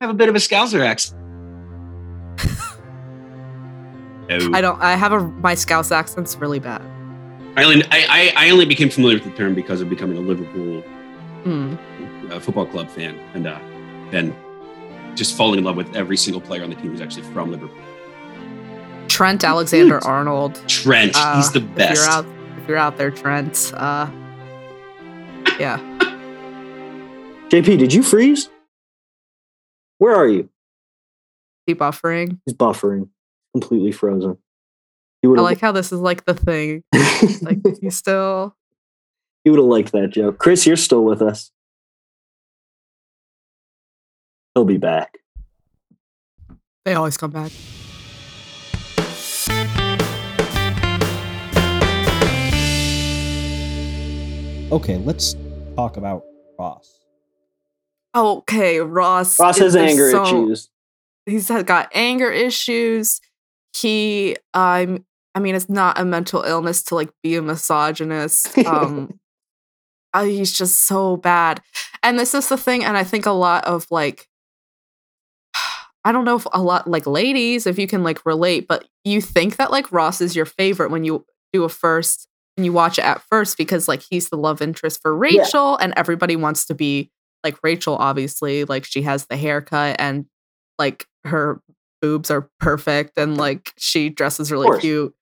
Have 0.00 0.10
a 0.10 0.14
bit 0.14 0.28
of 0.28 0.34
a 0.34 0.38
Scouser 0.38 0.84
accent. 0.84 1.20
oh. 4.30 4.50
I 4.52 4.60
don't, 4.60 4.80
I 4.80 4.96
have 4.96 5.12
a, 5.12 5.20
my 5.20 5.54
Scouse 5.54 5.92
accent's 5.92 6.36
really 6.36 6.58
bad. 6.58 6.82
I 7.56 7.64
only, 7.64 7.84
I, 7.90 8.32
I 8.36 8.46
I 8.46 8.50
only 8.50 8.64
became 8.64 8.88
familiar 8.90 9.18
with 9.18 9.24
the 9.24 9.36
term 9.36 9.54
because 9.54 9.80
of 9.80 9.88
becoming 9.90 10.16
a 10.16 10.20
Liverpool 10.20 10.80
Hmm. 11.44 11.74
uh, 12.30 12.40
football 12.40 12.66
club 12.66 12.88
fan, 12.88 13.18
and 13.34 13.46
uh, 13.46 13.58
then 14.10 14.34
just 15.14 15.36
falling 15.36 15.58
in 15.58 15.64
love 15.64 15.76
with 15.76 15.94
every 15.94 16.16
single 16.16 16.40
player 16.40 16.62
on 16.64 16.70
the 16.70 16.76
team 16.76 16.90
who's 16.90 17.00
actually 17.00 17.24
from 17.32 17.50
Liverpool. 17.50 17.76
Trent 19.12 19.44
Alexander 19.44 20.02
Arnold. 20.06 20.54
Trent, 20.68 21.12
Uh, 21.14 21.36
he's 21.36 21.52
the 21.52 21.60
If 21.60 21.74
best. 21.74 22.00
you're 22.00 22.10
out, 22.10 22.26
if 22.62 22.66
you're 22.68 22.78
out 22.78 22.96
there, 22.96 23.10
Trent. 23.10 23.70
Uh, 23.76 24.10
yeah. 25.60 25.76
JP, 27.50 27.78
did 27.78 27.92
you 27.92 28.02
freeze? 28.02 28.48
Where 29.98 30.14
are 30.14 30.26
you? 30.26 30.48
Keep 31.68 31.80
buffering. 31.80 32.38
He's 32.46 32.54
buffering. 32.54 33.10
Completely 33.54 33.92
frozen. 33.92 34.38
You 35.22 35.36
I 35.36 35.40
like 35.42 35.60
how 35.60 35.72
this 35.72 35.92
is 35.92 36.00
like 36.00 36.24
the 36.24 36.32
thing. 36.34 36.82
Like 37.42 37.58
you 37.82 37.90
still. 37.90 38.56
you 39.44 39.52
would 39.52 39.58
have 39.58 39.66
liked 39.66 39.92
that 39.92 40.08
joke. 40.10 40.38
Chris, 40.38 40.66
you're 40.66 40.74
still 40.76 41.04
with 41.04 41.20
us. 41.22 41.52
He'll 44.54 44.64
be 44.64 44.78
back. 44.78 45.18
They 46.84 46.94
always 46.94 47.16
come 47.16 47.30
back. 47.30 47.52
Okay, 54.72 54.96
let's 54.96 55.36
talk 55.76 55.98
about 55.98 56.22
Ross. 56.58 56.98
Okay, 58.14 58.80
Ross. 58.80 59.38
Ross 59.38 59.56
is- 59.56 59.62
has 59.62 59.72
there's 59.74 59.90
anger 59.90 60.10
so- 60.10 60.22
issues. 60.24 60.70
He's 61.26 61.48
had- 61.48 61.66
got 61.66 61.90
anger 61.94 62.30
issues. 62.30 63.20
He, 63.76 64.34
um, 64.54 65.04
I 65.34 65.40
mean, 65.40 65.54
it's 65.54 65.68
not 65.68 65.98
a 66.00 66.06
mental 66.06 66.42
illness 66.42 66.82
to 66.84 66.94
like 66.94 67.10
be 67.22 67.36
a 67.36 67.42
misogynist. 67.42 68.56
Um, 68.66 69.20
uh, 70.14 70.24
he's 70.24 70.52
just 70.52 70.86
so 70.86 71.16
bad. 71.16 71.62
And 72.02 72.18
this 72.18 72.34
is 72.34 72.48
the 72.48 72.56
thing, 72.58 72.82
and 72.84 72.96
I 72.96 73.04
think 73.04 73.24
a 73.26 73.30
lot 73.30 73.64
of 73.66 73.86
like, 73.90 74.26
I 76.04 76.12
don't 76.12 76.24
know 76.24 76.36
if 76.36 76.46
a 76.52 76.62
lot 76.62 76.88
like 76.88 77.06
ladies, 77.06 77.66
if 77.66 77.78
you 77.78 77.86
can 77.86 78.02
like 78.02 78.24
relate, 78.24 78.66
but 78.68 78.86
you 79.04 79.20
think 79.20 79.56
that 79.56 79.70
like 79.70 79.92
Ross 79.92 80.20
is 80.22 80.34
your 80.34 80.46
favorite 80.46 80.90
when 80.90 81.04
you 81.04 81.26
do 81.52 81.64
a 81.64 81.68
first 81.68 82.26
and 82.56 82.66
you 82.66 82.72
watch 82.72 82.98
it 82.98 83.04
at 83.04 83.22
first 83.22 83.56
because 83.56 83.88
like 83.88 84.02
he's 84.08 84.28
the 84.28 84.36
love 84.36 84.60
interest 84.60 85.00
for 85.00 85.16
Rachel, 85.16 85.76
and 85.76 85.92
everybody 85.96 86.36
wants 86.36 86.66
to 86.66 86.74
be 86.74 87.10
like 87.44 87.56
Rachel, 87.62 87.96
obviously. 87.96 88.64
Like 88.64 88.84
she 88.84 89.02
has 89.02 89.26
the 89.26 89.36
haircut 89.36 89.96
and 89.98 90.26
like 90.78 91.06
her 91.24 91.60
boobs 92.00 92.30
are 92.30 92.48
perfect 92.60 93.16
and 93.16 93.36
like 93.36 93.72
she 93.78 94.08
dresses 94.08 94.50
really 94.50 94.80
cute. 94.80 95.14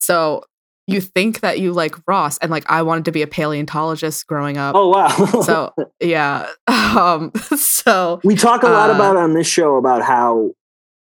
So 0.00 0.44
you 0.86 1.00
think 1.00 1.40
that 1.40 1.58
you 1.60 1.72
like 1.72 1.96
Ross 2.06 2.38
and 2.38 2.50
like 2.50 2.64
I 2.70 2.82
wanted 2.82 3.04
to 3.06 3.12
be 3.12 3.22
a 3.22 3.26
paleontologist 3.26 4.26
growing 4.26 4.56
up. 4.56 4.74
Oh 4.74 4.88
wow. 4.88 5.08
So 5.42 5.72
yeah. 6.00 6.46
Um 6.68 7.32
so 7.34 8.18
we 8.24 8.34
talk 8.34 8.62
a 8.62 8.68
lot 8.68 8.88
uh, 8.90 8.94
about 8.94 9.16
on 9.16 9.34
this 9.34 9.46
show 9.46 9.76
about 9.76 10.00
how, 10.00 10.52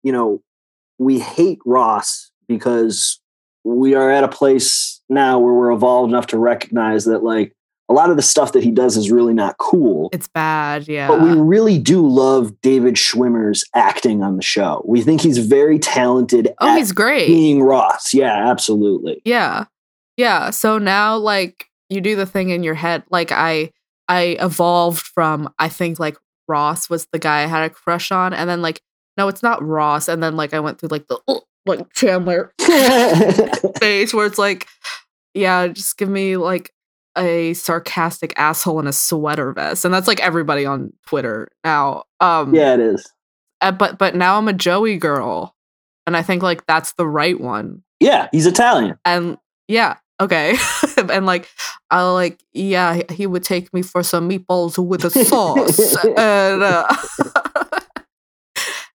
you 0.03 0.13
know, 0.13 0.41
we 0.99 1.19
hate 1.19 1.59
Ross 1.67 2.31
because 2.49 3.21
we 3.67 3.95
are 3.95 4.11
at 4.11 4.23
a 4.23 4.29
place 4.29 5.01
now 5.09 5.39
where 5.39 5.53
we're 5.53 5.73
evolved 5.73 6.11
enough 6.11 6.29
to 6.29 6.39
recognize 6.39 7.05
that 7.07 7.25
like 7.25 7.53
a 7.89 7.93
lot 7.93 8.11
of 8.11 8.17
the 8.17 8.23
stuff 8.23 8.53
that 8.53 8.63
he 8.63 8.71
does 8.71 8.97
is 8.97 9.11
really 9.11 9.35
not 9.35 9.59
cool. 9.59 10.09
it's 10.13 10.29
bad, 10.29 10.89
yeah. 10.89 11.09
But 11.09 11.23
we 11.23 11.33
really 11.33 11.79
do 11.79 12.07
love 12.07 12.61
David 12.61 12.95
Schwimmer's 12.95 13.65
acting 13.75 14.23
on 14.23 14.37
the 14.37 14.43
show. 14.43 14.85
We 14.87 15.03
think 15.03 15.21
he's 15.21 15.39
very 15.39 15.79
talented 15.79 16.49
oh, 16.61 16.69
at 16.69 16.79
he's 16.79 16.93
great. 16.93 17.27
being 17.27 17.63
Ross. 17.63 18.13
Yeah, 18.15 18.51
absolutely. 18.51 19.21
Yeah. 19.25 19.65
Yeah. 20.17 20.51
So 20.51 20.79
now 20.79 21.17
like 21.17 21.67
you 21.89 22.01
do 22.01 22.17
the 22.17 22.27
thing 22.27 22.51
in 22.51 22.63
your 22.63 22.75
head. 22.75 23.05
Like 23.11 23.31
I 23.31 23.71
I 24.09 24.37
evolved 24.41 25.07
from 25.07 25.53
I 25.59 25.69
think 25.69 25.99
like 25.99 26.17
Ross 26.49 26.89
was 26.89 27.07
the 27.13 27.19
guy 27.19 27.43
I 27.43 27.47
had 27.47 27.65
a 27.65 27.71
crush 27.71 28.11
on. 28.13 28.33
And 28.33 28.49
then 28.49 28.63
like, 28.63 28.81
no, 29.17 29.29
it's 29.29 29.43
not 29.43 29.65
Ross. 29.65 30.09
And 30.09 30.23
then 30.23 30.37
like 30.37 30.55
I 30.55 30.61
went 30.61 30.79
through 30.79 30.91
like 30.91 31.09
the 31.09 31.21
like 31.67 31.93
Chandler 31.93 32.53
phase 33.81 34.15
where 34.15 34.27
it's 34.27 34.39
like, 34.39 34.67
yeah, 35.35 35.69
just 35.69 35.97
give 35.99 36.09
me 36.09 36.37
like 36.37 36.73
a 37.19 37.55
sarcastic 37.55 38.33
asshole 38.37 38.79
in 38.81 38.87
a 38.87 38.93
sweater 38.93 39.53
vest. 39.53 39.85
And 39.85 39.93
that's 39.93 40.07
like 40.09 40.21
everybody 40.21 40.65
on 40.67 40.93
Twitter 41.07 41.49
now. 41.65 42.05
Um 42.21 42.55
yeah, 42.55 42.75
it 42.75 42.81
is. 42.81 43.11
uh, 43.61 43.73
but 43.73 43.99
but 43.99 44.15
now 44.15 44.39
I'm 44.39 44.49
a 44.49 44.53
Joey 44.53 44.97
girl. 44.99 45.55
And 46.07 46.17
I 46.17 46.23
think 46.23 46.43
like 46.43 46.67
that's 46.67 46.93
the 46.93 47.07
right 47.07 47.41
one 47.41 47.83
Yeah, 48.01 48.29
he's 48.33 48.47
Italian. 48.47 48.99
and 49.05 49.39
yeah 49.69 49.97
okay 50.21 50.57
and 51.11 51.27
like 51.27 51.47
i 51.91 52.03
like 52.03 52.39
yeah 52.55 53.01
he 53.11 53.27
would 53.27 53.43
take 53.45 53.75
me 53.75 53.83
for 53.83 54.03
some 54.03 54.27
meatballs 54.31 54.79
with 54.79 55.05
a 55.05 55.11
sauce 55.11 55.97
and 56.05 56.63
uh, 56.63 56.87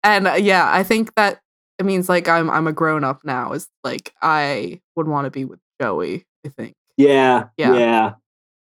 and 0.04 0.28
uh, 0.28 0.34
yeah 0.34 0.68
i 0.74 0.82
think 0.84 1.14
that 1.16 1.40
it 1.82 1.86
means 1.86 2.08
like 2.08 2.30
i'm 2.30 2.50
i'm 2.50 2.68
a 2.68 2.72
grown 2.72 3.04
up 3.04 3.20
now 3.26 3.52
is 3.54 3.68
like 3.84 4.14
i 4.22 4.80
would 4.96 5.08
want 5.08 5.26
to 5.26 5.32
be 5.32 5.44
with 5.44 5.60
joey 5.82 6.26
i 6.46 6.50
think 6.50 6.74
Yeah, 6.96 7.46
yeah, 7.58 7.74
Yeah. 7.78 8.12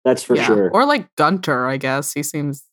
that's 0.05 0.23
for 0.23 0.37
yeah. 0.37 0.45
sure. 0.47 0.71
or 0.71 0.85
like 0.85 1.09
gunter 1.17 1.67
i 1.67 1.77
guess 1.79 2.13
he 2.13 2.23
seems 2.23 2.65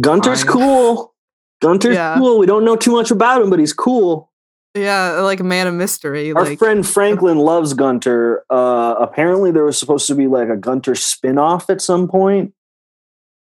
Gunter's 0.00 0.42
fine. 0.44 0.52
cool. 0.52 1.14
Gunter's 1.60 1.94
Yeah. 1.94 2.16
cool. 2.16 2.38
We 2.38 2.46
don't 2.46 2.64
know 2.64 2.74
too 2.76 2.92
much 2.92 3.10
about 3.10 3.42
him, 3.42 3.50
but 3.50 3.58
he's 3.58 3.74
cool. 3.74 4.30
yeah 4.74 5.20
like 5.20 5.40
a 5.40 5.44
man 5.44 5.66
of 5.66 5.74
mystery 5.74 6.32
Our 6.32 6.44
like 6.44 6.58
friend 6.58 6.86
Franklin 6.86 7.36
loves 7.38 7.74
Gunter. 7.74 8.44
Uh, 8.48 8.94
apparently, 8.98 9.50
there 9.50 9.64
was 9.64 9.76
supposed 9.78 10.06
to 10.06 10.14
be 10.14 10.26
like 10.26 10.48
a 10.48 10.56
Gunter 10.56 10.94
spin-off 10.94 11.68
at 11.68 11.82
some 11.82 12.08
point. 12.08 12.54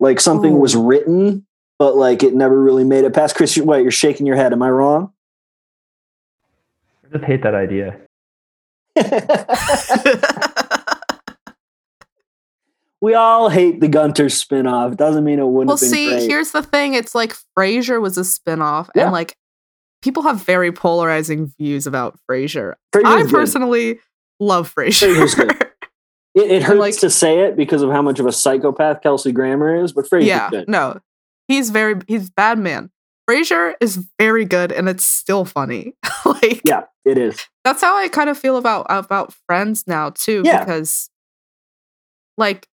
Like 0.00 0.20
something 0.20 0.58
was 0.58 0.74
written, 0.74 1.46
but 1.78 1.96
like 1.96 2.22
it 2.22 2.34
never 2.34 2.58
really 2.58 2.84
made 2.84 3.04
it 3.04 3.12
past. 3.12 3.34
Chris, 3.36 3.54
you, 3.56 3.64
wait, 3.64 3.82
you're 3.82 3.90
shaking 3.90 4.24
your 4.24 4.36
head. 4.36 4.54
Am 4.54 4.62
I 4.62 4.70
wrong? 4.70 5.12
I 7.08 7.12
just 7.18 7.24
hate 7.24 7.42
that 7.42 7.54
idea. 7.54 7.96
we 13.00 13.14
all 13.14 13.48
hate 13.48 13.80
the 13.80 13.88
Gunter 13.88 14.28
spin-off. 14.28 14.96
Doesn't 14.96 15.24
mean 15.24 15.38
it 15.38 15.46
wouldn't 15.46 15.68
well 15.68 15.76
have 15.76 15.80
been 15.80 15.88
see 15.90 16.10
great. 16.10 16.28
here's 16.28 16.52
the 16.52 16.62
thing 16.62 16.94
it's 16.94 17.14
like 17.14 17.34
frasier 17.56 18.00
was 18.00 18.18
a 18.18 18.24
spin-off 18.24 18.90
Yeah. 18.94 19.04
and 19.04 19.12
like 19.12 19.36
people 20.02 20.22
have 20.24 20.42
very 20.44 20.72
polarizing 20.72 21.52
views 21.58 21.86
about 21.86 22.18
frasier 22.28 22.74
Frasier's 22.94 23.04
i 23.06 23.22
good. 23.22 23.30
personally 23.30 24.00
love 24.40 24.72
Frasier's 24.74 25.34
frasier 25.34 25.48
good. 25.58 25.64
It, 26.34 26.50
it 26.52 26.62
hurts 26.62 26.78
like- 26.78 26.96
to 26.98 27.10
say 27.10 27.40
it 27.40 27.56
because 27.56 27.82
of 27.82 27.90
how 27.90 28.02
much 28.02 28.20
of 28.20 28.26
a 28.26 28.32
psychopath 28.32 29.02
Kelsey 29.02 29.32
Grammer 29.32 29.82
is, 29.82 29.92
but 29.92 30.04
Frasier's 30.08 30.26
yeah 30.26 30.50
good. 30.50 30.68
no 30.68 31.00
he's 31.48 31.70
very 31.70 31.96
he's 32.06 32.30
bad 32.30 32.58
man 32.58 32.90
frasier 33.28 33.74
is 33.80 34.04
very 34.18 34.44
good 34.44 34.72
and 34.72 34.88
it's 34.88 35.04
still 35.04 35.44
funny 35.44 35.92
like 36.24 36.62
Yeah, 36.64 36.84
it 37.04 37.18
is. 37.18 37.44
that's 37.64 37.80
how 37.82 37.96
i 37.96 38.08
kind 38.08 38.30
of 38.30 38.38
feel 38.38 38.56
about 38.56 38.86
about 38.88 39.34
friends 39.46 39.84
now 39.86 40.10
too 40.10 40.42
Yeah. 40.44 40.60
because 40.64 41.10
like 42.36 42.66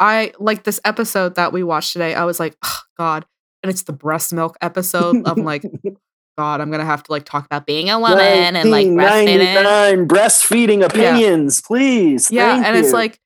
i 0.00 0.32
like 0.38 0.64
this 0.64 0.80
episode 0.84 1.34
that 1.34 1.52
we 1.52 1.62
watched 1.62 1.92
today 1.92 2.14
i 2.14 2.24
was 2.24 2.40
like 2.40 2.56
oh, 2.64 2.80
god 2.96 3.26
and 3.62 3.70
it's 3.70 3.82
the 3.82 3.92
breast 3.92 4.32
milk 4.32 4.56
episode 4.62 5.16
i'm 5.26 5.44
like 5.44 5.62
god 6.38 6.60
i'm 6.60 6.70
gonna 6.70 6.84
have 6.84 7.02
to 7.02 7.12
like 7.12 7.24
talk 7.24 7.44
about 7.44 7.66
being 7.66 7.90
a 7.90 7.98
woman 7.98 8.18
and 8.56 8.70
like 8.70 8.86
breastfeeding 8.86 9.56
1999 9.56 10.08
breastfeeding 10.08 10.84
opinions, 10.84 11.60
please. 11.60 12.30
yeah 12.30 12.54
Thank 12.54 12.66
and 12.66 12.76
it's 12.76 12.92
like 12.92 13.18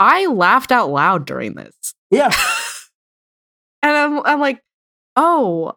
i 0.00 0.26
laughed 0.26 0.72
out 0.72 0.90
loud 0.90 1.24
during 1.24 1.54
this 1.54 1.74
yeah, 2.10 2.30
and 3.82 3.96
I'm, 3.96 4.20
I'm 4.24 4.40
like 4.40 4.60
oh 5.16 5.72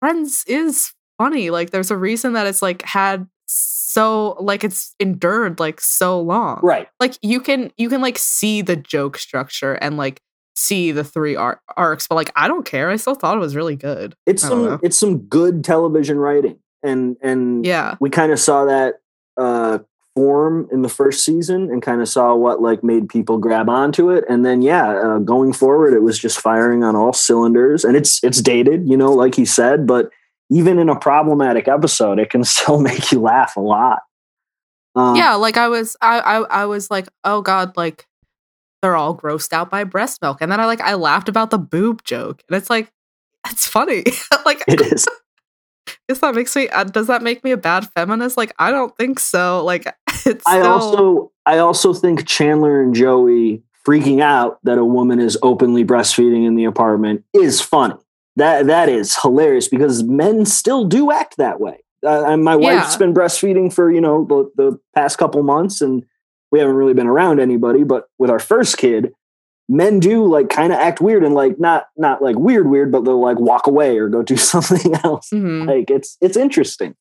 friends 0.00 0.44
is 0.46 0.92
funny 1.18 1.50
like 1.50 1.70
there's 1.70 1.90
a 1.90 1.96
reason 1.96 2.32
that 2.34 2.46
it's 2.46 2.62
like 2.62 2.82
had 2.82 3.26
so 3.46 4.36
like 4.40 4.62
it's 4.62 4.94
endured 5.00 5.58
like 5.58 5.80
so 5.80 6.20
long 6.20 6.60
right. 6.62 6.88
like 7.00 7.18
you 7.22 7.40
can 7.40 7.72
you 7.76 7.88
can 7.88 8.00
like 8.00 8.18
see 8.18 8.62
the 8.62 8.76
joke 8.76 9.18
structure 9.18 9.74
and 9.74 9.96
like 9.96 10.20
see 10.54 10.92
the 10.92 11.04
three 11.04 11.34
ar- 11.34 11.60
arcs 11.76 12.06
but 12.06 12.14
like 12.14 12.30
i 12.36 12.46
don't 12.46 12.66
care 12.66 12.90
i 12.90 12.96
still 12.96 13.14
thought 13.14 13.36
it 13.36 13.40
was 13.40 13.56
really 13.56 13.76
good 13.76 14.14
It's 14.26 14.42
some 14.42 14.64
know. 14.64 14.80
it's 14.82 14.96
some 14.96 15.18
good 15.18 15.64
television 15.64 16.18
writing, 16.18 16.58
and 16.82 17.16
and 17.22 17.64
yeah 17.64 17.96
we 18.00 18.10
kind 18.10 18.32
of 18.32 18.38
saw 18.38 18.64
that 18.66 18.96
uh, 19.36 19.78
form 20.18 20.68
in 20.72 20.82
the 20.82 20.88
first 20.88 21.24
season, 21.24 21.70
and 21.70 21.80
kind 21.80 22.00
of 22.00 22.08
saw 22.08 22.34
what 22.34 22.60
like 22.60 22.82
made 22.82 23.08
people 23.08 23.38
grab 23.38 23.68
onto 23.68 24.10
it, 24.10 24.24
and 24.28 24.44
then 24.44 24.62
yeah, 24.62 24.88
uh, 24.88 25.18
going 25.18 25.52
forward, 25.52 25.94
it 25.94 26.02
was 26.02 26.18
just 26.18 26.40
firing 26.40 26.82
on 26.82 26.96
all 26.96 27.12
cylinders, 27.12 27.84
and 27.84 27.96
it's 27.96 28.22
it's 28.24 28.42
dated, 28.42 28.88
you 28.88 28.96
know, 28.96 29.12
like 29.12 29.34
he 29.34 29.44
said, 29.44 29.86
but 29.86 30.10
even 30.50 30.78
in 30.78 30.88
a 30.88 30.98
problematic 30.98 31.68
episode, 31.68 32.18
it 32.18 32.30
can 32.30 32.42
still 32.54 32.80
make 32.80 33.12
you 33.12 33.20
laugh 33.20 33.56
a 33.56 33.60
lot. 33.60 34.00
Um, 34.96 35.14
yeah 35.14 35.34
like 35.34 35.56
i 35.58 35.68
was 35.68 35.96
I, 36.00 36.18
I 36.18 36.36
i 36.62 36.64
was 36.64 36.90
like 36.90 37.08
oh 37.22 37.42
god 37.42 37.76
like 37.76 38.08
they're 38.82 38.96
all 38.96 39.16
grossed 39.16 39.52
out 39.52 39.70
by 39.70 39.84
breast 39.84 40.22
milk. 40.22 40.38
And 40.40 40.50
then 40.50 40.60
i 40.60 40.66
like 40.66 40.80
i 40.80 40.94
laughed 40.94 41.28
about 41.28 41.50
the 41.50 41.58
boob 41.58 42.04
joke. 42.04 42.42
And 42.48 42.56
it's 42.56 42.70
like 42.70 42.90
it's 43.46 43.66
funny. 43.66 44.04
Like 44.44 44.64
it 44.66 44.80
is. 44.80 45.06
Does 46.08 46.20
that 46.20 46.34
makes 46.34 46.56
me 46.56 46.68
uh, 46.70 46.84
does 46.84 47.06
that 47.06 47.22
make 47.22 47.44
me 47.44 47.50
a 47.52 47.56
bad 47.56 47.86
feminist 47.94 48.36
like 48.36 48.52
i 48.58 48.70
don't 48.70 48.96
think 48.96 49.18
so 49.20 49.64
like 49.64 49.86
it's 50.26 50.46
I 50.46 50.60
also 50.62 51.30
I 51.46 51.58
also 51.58 51.92
think 51.94 52.26
Chandler 52.26 52.82
and 52.82 52.94
Joey 52.94 53.62
freaking 53.86 54.20
out 54.20 54.58
that 54.64 54.76
a 54.78 54.84
woman 54.84 55.18
is 55.20 55.38
openly 55.42 55.84
breastfeeding 55.84 56.46
in 56.46 56.56
the 56.56 56.64
apartment 56.64 57.24
is 57.32 57.60
funny. 57.60 57.94
That 58.36 58.66
that 58.66 58.88
is 58.88 59.16
hilarious 59.20 59.68
because 59.68 60.02
men 60.02 60.44
still 60.44 60.84
do 60.84 61.10
act 61.10 61.36
that 61.38 61.58
way. 61.60 61.78
Uh, 62.04 62.24
and 62.26 62.44
my 62.44 62.54
wife's 62.54 62.92
Yeah. 62.94 62.98
been 62.98 63.14
breastfeeding 63.14 63.72
for 63.72 63.90
you 63.90 64.00
know 64.00 64.24
the, 64.24 64.50
the 64.62 64.78
past 64.94 65.16
couple 65.18 65.42
months, 65.42 65.80
and 65.80 66.04
we 66.52 66.58
haven't 66.58 66.76
really 66.76 66.94
been 66.94 67.06
around 67.06 67.40
anybody. 67.40 67.82
But 67.84 68.08
with 68.18 68.30
our 68.30 68.38
first 68.38 68.76
kid, 68.76 69.12
men 69.68 70.00
do 70.00 70.24
like 70.24 70.48
kind 70.48 70.72
of 70.72 70.78
act 70.78 71.00
weird 71.00 71.22
and 71.24 71.34
like 71.34 71.58
not 71.60 71.86
not 71.96 72.22
like 72.22 72.36
weird 72.36 72.68
weird, 72.68 72.90
but 72.92 73.04
they'll 73.04 73.20
like 73.20 73.38
walk 73.38 73.66
away 73.66 73.98
or 73.98 74.08
go 74.08 74.22
do 74.22 74.36
something 74.52 74.94
else. 75.04 75.28
Mhm. 75.32 75.66
Like 75.66 75.90
it's 75.90 76.16
it's 76.20 76.36
interesting. 76.36 76.94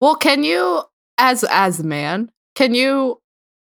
Well, 0.00 0.14
can 0.14 0.44
you 0.44 0.82
as 1.18 1.44
as 1.50 1.80
a 1.80 1.84
man, 1.84 2.30
can 2.54 2.74
you 2.74 3.20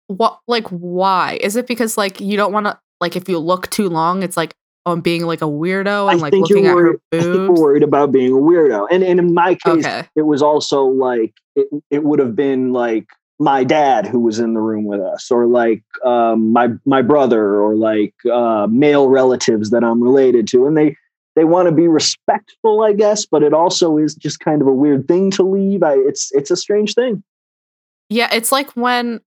what 0.08 0.40
like 0.48 0.68
why? 0.70 1.38
Is 1.42 1.56
it 1.56 1.68
because 1.68 1.98
like 1.98 2.20
you 2.20 2.38
don't 2.38 2.52
want 2.54 2.66
to 2.68 2.80
like 3.00 3.16
if 3.16 3.28
you 3.30 3.40
look 3.40 3.70
too 3.70 3.90
long, 3.90 4.24
it's 4.24 4.38
like 4.38 4.54
oh, 4.86 4.94
I'm 4.94 5.02
being 5.02 5.26
like 5.26 5.42
a 5.42 5.46
weirdo 5.46 6.12
and 6.12 6.20
I 6.20 6.22
like 6.22 6.34
looking 6.34 6.66
at 6.66 6.72
her 6.72 6.76
worried, 6.76 7.00
I 7.12 7.18
think 7.20 7.24
you're 7.36 7.48
boobs? 7.48 7.62
worried 7.62 7.84
about 7.84 8.12
being 8.12 8.32
a 8.32 8.36
weirdo. 8.36 8.88
And, 8.92 9.04
and 9.04 9.20
in 9.20 9.34
my 9.34 9.54
case, 9.56 9.86
Okay. 9.86 10.08
it 10.16 10.24
was 10.24 10.42
also 10.42 10.84
like 10.86 11.34
it, 11.56 11.68
it 11.92 12.04
would 12.04 12.18
have 12.20 12.36
been 12.36 12.74
like 12.74 13.08
my 13.42 13.64
dad 13.64 14.06
who 14.06 14.20
was 14.20 14.38
in 14.38 14.54
the 14.54 14.60
room 14.60 14.86
with 14.86 15.02
us, 15.02 15.32
or 15.32 15.48
like 15.48 15.84
um, 16.06 16.54
my 16.54 16.70
my 16.86 17.02
brother, 17.02 17.60
or 17.60 17.76
like 17.76 18.14
uh, 18.32 18.68
male 18.70 19.10
relatives 19.10 19.72
that 19.72 19.84
I'm 19.84 20.02
related 20.02 20.48
to, 20.50 20.68
and 20.68 20.78
they 20.78 20.96
they 21.36 21.44
want 21.44 21.68
to 21.68 21.72
be 21.74 21.88
respectful, 21.88 22.84
I 22.84 22.94
guess, 22.94 23.26
but 23.26 23.42
it 23.42 23.54
also 23.54 23.98
is 23.98 24.14
just 24.14 24.40
kind 24.42 24.62
of 24.62 24.68
a 24.68 24.74
weird 24.74 25.08
thing 25.08 25.32
to 25.32 25.44
leave. 25.44 25.82
I, 25.82 25.96
it's 25.96 26.32
it's 26.34 26.52
a 26.52 26.56
strange 26.56 26.94
thing. 26.94 27.24
Yeah, 28.10 28.30
it's 28.32 28.52
like 28.52 28.72
when 28.74 29.22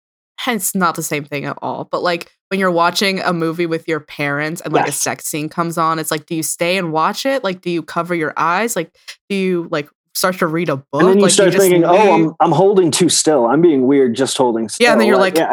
it's 0.47 0.77
not 0.77 0.95
the 0.95 1.03
same 1.03 1.25
thing 1.25 1.45
at 1.45 1.59
all, 1.61 1.89
but 1.91 2.03
like 2.03 2.31
when 2.49 2.61
you're 2.61 2.71
watching 2.71 3.19
a 3.21 3.33
movie 3.33 3.67
with 3.67 3.89
your 3.89 4.01
parents 4.01 4.61
and 4.61 4.73
like 4.73 4.87
a 4.87 4.93
sex 4.93 5.27
scene 5.27 5.49
comes 5.49 5.77
on, 5.77 5.99
it's 5.99 6.13
like 6.13 6.27
do 6.27 6.37
you 6.37 6.45
stay 6.45 6.79
and 6.79 6.93
watch 6.93 7.27
it? 7.27 7.43
Like 7.43 7.63
do 7.63 7.71
you 7.71 7.83
cover 7.83 8.15
your 8.15 8.33
eyes? 8.37 8.77
Like 8.77 8.95
do 9.29 9.35
you 9.35 9.69
like 9.73 9.89
start 10.15 10.39
to 10.39 10.47
read 10.47 10.69
a 10.69 10.77
book? 10.77 10.87
And 10.95 11.09
then 11.09 11.17
you 11.19 11.23
like, 11.25 11.33
start 11.33 11.51
just 11.53 11.61
thinking, 11.63 11.85
"Oh, 11.85 12.15
I'm 12.15 12.35
I'm 12.41 12.53
holding 12.53 12.91
too 12.91 13.09
still. 13.09 13.47
I'm 13.47 13.61
being 13.61 13.87
weird 13.87 14.15
just 14.15 14.37
holding 14.37 14.69
still." 14.69 14.85
Yeah, 14.87 14.93
and 14.93 15.01
then 15.01 15.09
you're 15.09 15.19
like- 15.19 15.37
yeah. 15.37 15.51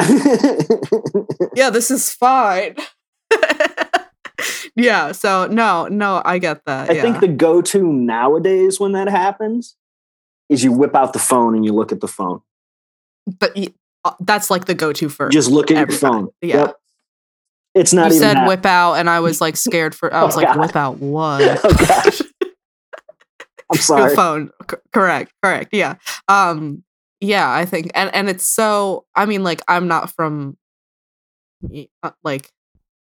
yeah, 1.56 1.70
this 1.70 1.92
is 1.92 2.12
fine. 2.12 2.76
yeah, 4.76 5.12
so 5.12 5.48
no, 5.48 5.88
no, 5.88 6.22
I 6.26 6.38
get 6.40 6.66
that. 6.66 6.90
I 6.90 6.94
yeah. 6.94 7.02
think 7.02 7.20
the 7.20 7.28
go-to 7.28 7.84
nowadays 7.92 8.80
when 8.80 8.94
that 8.94 9.08
happens 9.10 9.76
is 10.50 10.64
you 10.64 10.72
whip 10.72 10.96
out 10.96 11.14
the 11.14 11.20
phone 11.20 11.56
and 11.56 11.64
you 11.66 11.74
look 11.74 11.92
at 11.92 12.02
the 12.02 12.08
phone. 12.08 12.42
but 13.40 13.56
uh, 14.04 14.12
that's 14.22 14.50
like 14.50 14.66
the 14.66 14.74
go-to 14.74 15.10
for 15.10 15.30
Just 15.30 15.50
look 15.52 15.72
at 15.72 15.78
your 15.78 15.98
phone. 15.98 16.30
Yeah. 16.42 16.56
Yep. 16.58 16.76
It's 17.74 17.94
not 17.94 18.10
you 18.12 18.18
even 18.18 18.20
said 18.20 18.34
that. 18.38 18.48
whip 18.48 18.66
out, 18.66 18.96
and 18.96 19.10
I 19.10 19.20
was 19.22 19.40
like 19.42 19.56
scared 19.56 19.96
for. 19.96 20.14
I 20.14 20.22
Oh, 20.22 20.26
was 20.26 20.36
like, 20.36 20.48
God. 20.48 20.60
whip 20.60 20.76
out 20.76 20.98
what? 20.98 21.62
Oh 21.64 21.74
gosh. 21.74 22.22
I'm 23.72 23.76
Your 23.78 23.82
sorry. 23.82 24.16
phone. 24.16 24.52
C- 24.70 24.78
correct. 24.94 25.34
Correct. 25.44 25.70
Yeah. 25.74 25.96
Um. 26.28 26.84
Yeah. 27.20 27.50
I 27.52 27.66
think, 27.66 27.92
and 27.96 28.14
and 28.14 28.30
it's 28.30 28.46
so. 28.46 29.06
I 29.16 29.26
mean, 29.26 29.44
like, 29.44 29.62
I'm 29.68 29.88
not 29.88 30.12
from. 30.12 30.58
uh, 32.04 32.12
Like, 32.24 32.52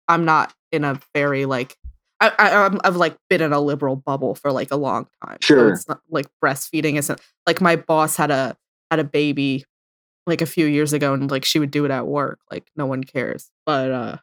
I'm 0.08 0.24
not 0.24 0.52
in 0.72 0.84
a 0.84 1.00
very 1.14 1.44
like. 1.46 1.76
I, 2.20 2.32
I 2.36 2.64
I'm, 2.64 2.80
I've 2.82 2.96
like 2.96 3.16
been 3.30 3.40
in 3.40 3.52
a 3.52 3.60
liberal 3.60 3.94
bubble 3.94 4.34
for 4.34 4.50
like 4.50 4.72
a 4.72 4.76
long 4.76 5.06
time. 5.24 5.38
So 5.40 5.54
Sure. 5.54 5.72
it's 5.72 5.86
not 5.88 6.00
like 6.10 6.26
breastfeeding 6.44 6.98
isn't 6.98 7.20
like 7.46 7.60
my 7.60 7.76
boss 7.76 8.16
had 8.16 8.32
a 8.32 8.56
had 8.90 8.98
a 8.98 9.04
baby 9.04 9.64
like 10.26 10.40
a 10.42 10.46
few 10.46 10.66
years 10.66 10.92
ago 10.92 11.14
and 11.14 11.30
like 11.30 11.44
she 11.44 11.60
would 11.60 11.70
do 11.70 11.84
it 11.84 11.92
at 11.92 12.08
work. 12.08 12.40
Like 12.50 12.72
no 12.74 12.86
one 12.86 13.04
cares. 13.04 13.50
But 13.64 13.92
uh 13.92 14.16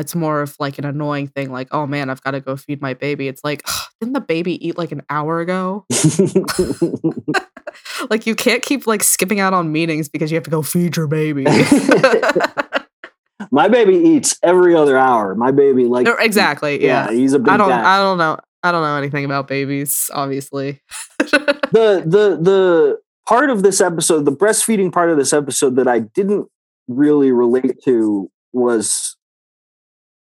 it's 0.00 0.14
more 0.14 0.42
of 0.42 0.56
like 0.58 0.78
an 0.78 0.84
annoying 0.84 1.28
thing, 1.28 1.52
like, 1.52 1.68
oh 1.70 1.86
man, 1.86 2.10
I've 2.10 2.22
got 2.22 2.32
to 2.32 2.40
go 2.40 2.56
feed 2.56 2.80
my 2.80 2.94
baby. 2.94 3.28
It's 3.28 3.44
like, 3.44 3.66
didn't 4.00 4.14
the 4.14 4.20
baby 4.20 4.66
eat 4.66 4.76
like 4.76 4.92
an 4.92 5.02
hour 5.10 5.40
ago? 5.40 5.86
like 8.10 8.26
you 8.26 8.34
can't 8.34 8.62
keep 8.62 8.86
like 8.86 9.02
skipping 9.02 9.40
out 9.40 9.54
on 9.54 9.70
meetings 9.70 10.08
because 10.08 10.30
you 10.30 10.36
have 10.36 10.44
to 10.44 10.50
go 10.50 10.62
feed 10.62 10.96
your 10.96 11.06
baby. 11.06 11.44
My 13.50 13.68
baby 13.68 13.96
eats 13.96 14.38
every 14.42 14.76
other 14.76 14.98
hour. 14.98 15.34
My 15.34 15.50
baby 15.50 15.86
like 15.86 16.06
exactly. 16.20 16.82
Yeah. 16.82 17.10
he's 17.10 17.32
a 17.32 17.38
big 17.38 17.48
I 17.48 17.56
don't 17.56 17.70
guy. 17.70 17.96
I 17.96 17.98
don't 17.98 18.18
know. 18.18 18.38
I 18.62 18.72
don't 18.72 18.82
know 18.82 18.96
anything 18.96 19.24
about 19.24 19.48
babies, 19.48 20.10
obviously. 20.12 20.80
the 21.18 22.04
the 22.06 22.38
the 22.40 23.00
part 23.26 23.50
of 23.50 23.62
this 23.62 23.80
episode, 23.80 24.24
the 24.24 24.32
breastfeeding 24.32 24.92
part 24.92 25.10
of 25.10 25.16
this 25.16 25.32
episode 25.32 25.76
that 25.76 25.88
I 25.88 26.00
didn't 26.00 26.48
really 26.86 27.32
relate 27.32 27.82
to 27.84 28.30
was 28.52 29.16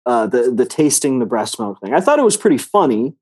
uh, 0.06 0.26
the 0.26 0.50
the 0.50 0.66
tasting 0.66 1.18
the 1.18 1.26
breast 1.26 1.58
milk 1.58 1.80
thing. 1.80 1.94
I 1.94 2.00
thought 2.00 2.18
it 2.18 2.24
was 2.24 2.36
pretty 2.36 2.58
funny, 2.58 3.14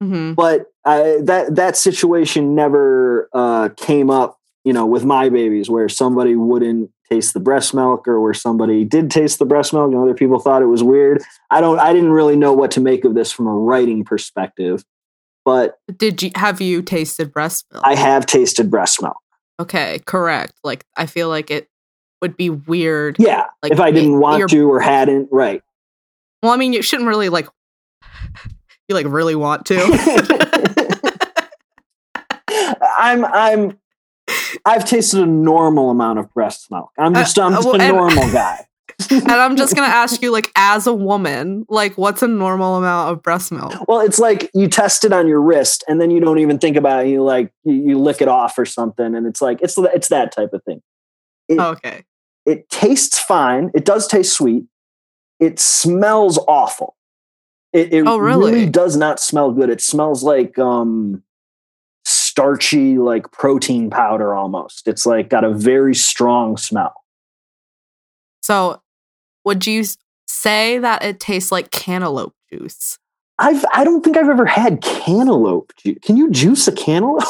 hmm 0.00 0.32
but 0.34 0.66
I, 0.84 1.18
that 1.24 1.56
that 1.56 1.76
situation 1.76 2.54
never 2.54 3.28
uh, 3.32 3.68
came 3.76 4.10
up, 4.10 4.38
you 4.64 4.72
know, 4.72 4.86
with 4.86 5.04
my 5.04 5.28
babies 5.28 5.68
where 5.68 5.88
somebody 5.88 6.34
wouldn't 6.36 6.90
taste 7.10 7.34
the 7.34 7.40
breast 7.40 7.74
milk 7.74 8.06
or 8.06 8.20
where 8.20 8.32
somebody 8.34 8.84
did 8.84 9.10
taste 9.10 9.38
the 9.40 9.44
breast 9.44 9.72
milk 9.72 9.90
and 9.92 10.00
other 10.00 10.14
people 10.14 10.38
thought 10.38 10.62
it 10.62 10.66
was 10.66 10.82
weird. 10.82 11.22
I 11.50 11.60
don't. 11.60 11.78
I 11.78 11.92
didn't 11.92 12.12
really 12.12 12.36
know 12.36 12.52
what 12.52 12.70
to 12.72 12.80
make 12.80 13.04
of 13.04 13.14
this 13.14 13.30
from 13.32 13.46
a 13.46 13.52
writing 13.54 14.04
perspective, 14.04 14.84
but 15.44 15.78
Did 15.96 16.22
you 16.22 16.30
have 16.34 16.60
you 16.60 16.82
tasted 16.82 17.32
breast 17.32 17.66
milk? 17.72 17.84
I 17.86 17.94
have 17.94 18.26
tasted 18.26 18.70
breast 18.70 19.02
milk. 19.02 19.16
okay, 19.60 20.00
correct. 20.06 20.54
Like 20.64 20.84
I 20.96 21.06
feel 21.06 21.28
like 21.28 21.50
it 21.50 21.68
would 22.22 22.36
be 22.36 22.50
weird. 22.50 23.16
Yeah, 23.18 23.46
Like, 23.62 23.72
if 23.72 23.80
I 23.80 23.90
didn't 23.90 24.20
want 24.20 24.50
to 24.50 24.70
or 24.70 24.78
hadn't, 24.80 25.28
right. 25.32 25.62
Well, 26.42 26.52
I 26.52 26.56
mean, 26.56 26.72
you 26.72 26.82
shouldn't 26.82 27.08
really 27.08 27.28
like. 27.28 27.48
You 28.88 28.94
like 28.94 29.06
really 29.08 29.34
want 29.36 29.66
to. 29.66 29.76
I'm 32.98 33.24
I'm 33.24 33.78
I've 34.64 34.84
tasted 34.84 35.20
a 35.22 35.26
normal 35.26 35.90
amount 35.90 36.18
of 36.18 36.32
breast 36.34 36.70
milk. 36.70 36.90
I'm 36.98 37.14
Uh, 37.14 37.20
just 37.20 37.38
I'm 37.38 37.52
just 37.52 37.66
well, 37.66 37.76
a 37.80 37.84
and- 37.84 37.96
normal 37.96 38.32
guy. 38.32 38.66
and 39.10 39.30
I'm 39.30 39.56
just 39.56 39.74
gonna 39.74 39.86
ask 39.92 40.20
you, 40.20 40.30
like, 40.30 40.50
as 40.56 40.86
a 40.86 40.92
woman, 40.92 41.64
like, 41.70 41.96
what's 41.96 42.22
a 42.22 42.28
normal 42.28 42.76
amount 42.76 43.12
of 43.12 43.22
breast 43.22 43.50
milk? 43.50 43.72
Well, 43.88 44.00
it's 44.00 44.18
like 44.18 44.50
you 44.52 44.68
test 44.68 45.04
it 45.04 45.12
on 45.12 45.26
your 45.26 45.40
wrist 45.40 45.82
and 45.88 46.00
then 46.00 46.10
you 46.10 46.20
don't 46.20 46.38
even 46.38 46.58
think 46.58 46.76
about 46.76 47.06
it. 47.06 47.08
You 47.10 47.22
like 47.22 47.50
you, 47.64 47.74
you 47.74 47.98
lick 47.98 48.20
it 48.20 48.28
off 48.28 48.58
or 48.58 48.66
something, 48.66 49.14
and 49.14 49.26
it's 49.26 49.40
like 49.40 49.60
it's 49.62 49.78
it's 49.78 50.08
that 50.08 50.32
type 50.32 50.52
of 50.52 50.62
thing. 50.64 50.82
It, 51.48 51.58
Okay. 51.58 52.04
it 52.44 52.68
tastes 52.68 53.18
fine. 53.18 53.70
It 53.74 53.84
does 53.86 54.06
taste 54.06 54.34
sweet. 54.34 54.64
It 55.40 55.58
smells 55.58 56.38
awful. 56.46 56.96
It, 57.72 57.92
it 57.92 58.04
Oh, 58.06 58.18
really? 58.18 58.66
does 58.66 58.96
not 58.96 59.18
smell 59.20 59.50
good. 59.52 59.70
It 59.70 59.80
smells 59.80 60.22
like 60.22 60.58
um 60.58 61.22
starchy, 62.04 62.98
like 62.98 63.30
protein 63.32 63.90
powder 63.90 64.34
almost. 64.34 64.86
It's 64.88 65.06
like 65.06 65.28
got 65.28 65.44
a 65.44 65.50
very 65.52 65.94
strong 65.94 66.56
smell. 66.56 66.94
So, 68.42 68.80
would 69.44 69.66
you 69.66 69.84
say 70.26 70.78
that 70.78 71.04
it 71.04 71.20
tastes 71.20 71.52
like 71.52 71.70
cantaloupe 71.70 72.34
juice? 72.52 72.98
I've 73.38 73.64
I 73.72 73.84
don't 73.84 74.02
think 74.04 74.16
I've 74.18 74.28
ever 74.28 74.44
had 74.46 74.82
cantaloupe. 74.82 75.72
Ju- 75.76 75.94
Can 76.02 76.16
you 76.18 76.30
juice 76.30 76.68
a 76.68 76.72
cantaloupe? 76.72 77.22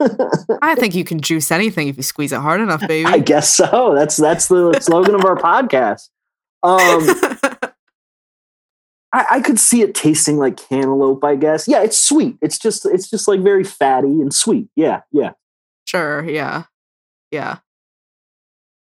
I 0.62 0.74
think 0.76 0.94
you 0.94 1.04
can 1.04 1.20
juice 1.20 1.50
anything 1.50 1.88
if 1.88 1.96
you 1.98 2.02
squeeze 2.02 2.32
it 2.32 2.40
hard 2.40 2.60
enough, 2.62 2.80
baby. 2.86 3.04
I 3.04 3.18
guess 3.18 3.52
so. 3.54 3.92
That's 3.94 4.16
that's 4.16 4.48
the 4.48 4.78
slogan 4.80 5.14
of 5.14 5.24
our 5.26 5.36
podcast. 5.36 6.08
Um, 6.62 7.06
I, 9.12 9.26
I 9.30 9.40
could 9.40 9.58
see 9.58 9.80
it 9.82 9.94
tasting 9.94 10.36
like 10.38 10.56
cantaloupe. 10.56 11.24
I 11.24 11.36
guess. 11.36 11.66
Yeah, 11.68 11.82
it's 11.82 11.98
sweet. 11.98 12.36
It's 12.42 12.58
just 12.58 12.84
it's 12.86 13.08
just 13.08 13.26
like 13.28 13.40
very 13.40 13.64
fatty 13.64 14.20
and 14.20 14.32
sweet. 14.34 14.68
Yeah, 14.76 15.00
yeah. 15.12 15.30
sure. 15.86 16.24
Yeah. 16.28 16.64
Yeah. 17.30 17.58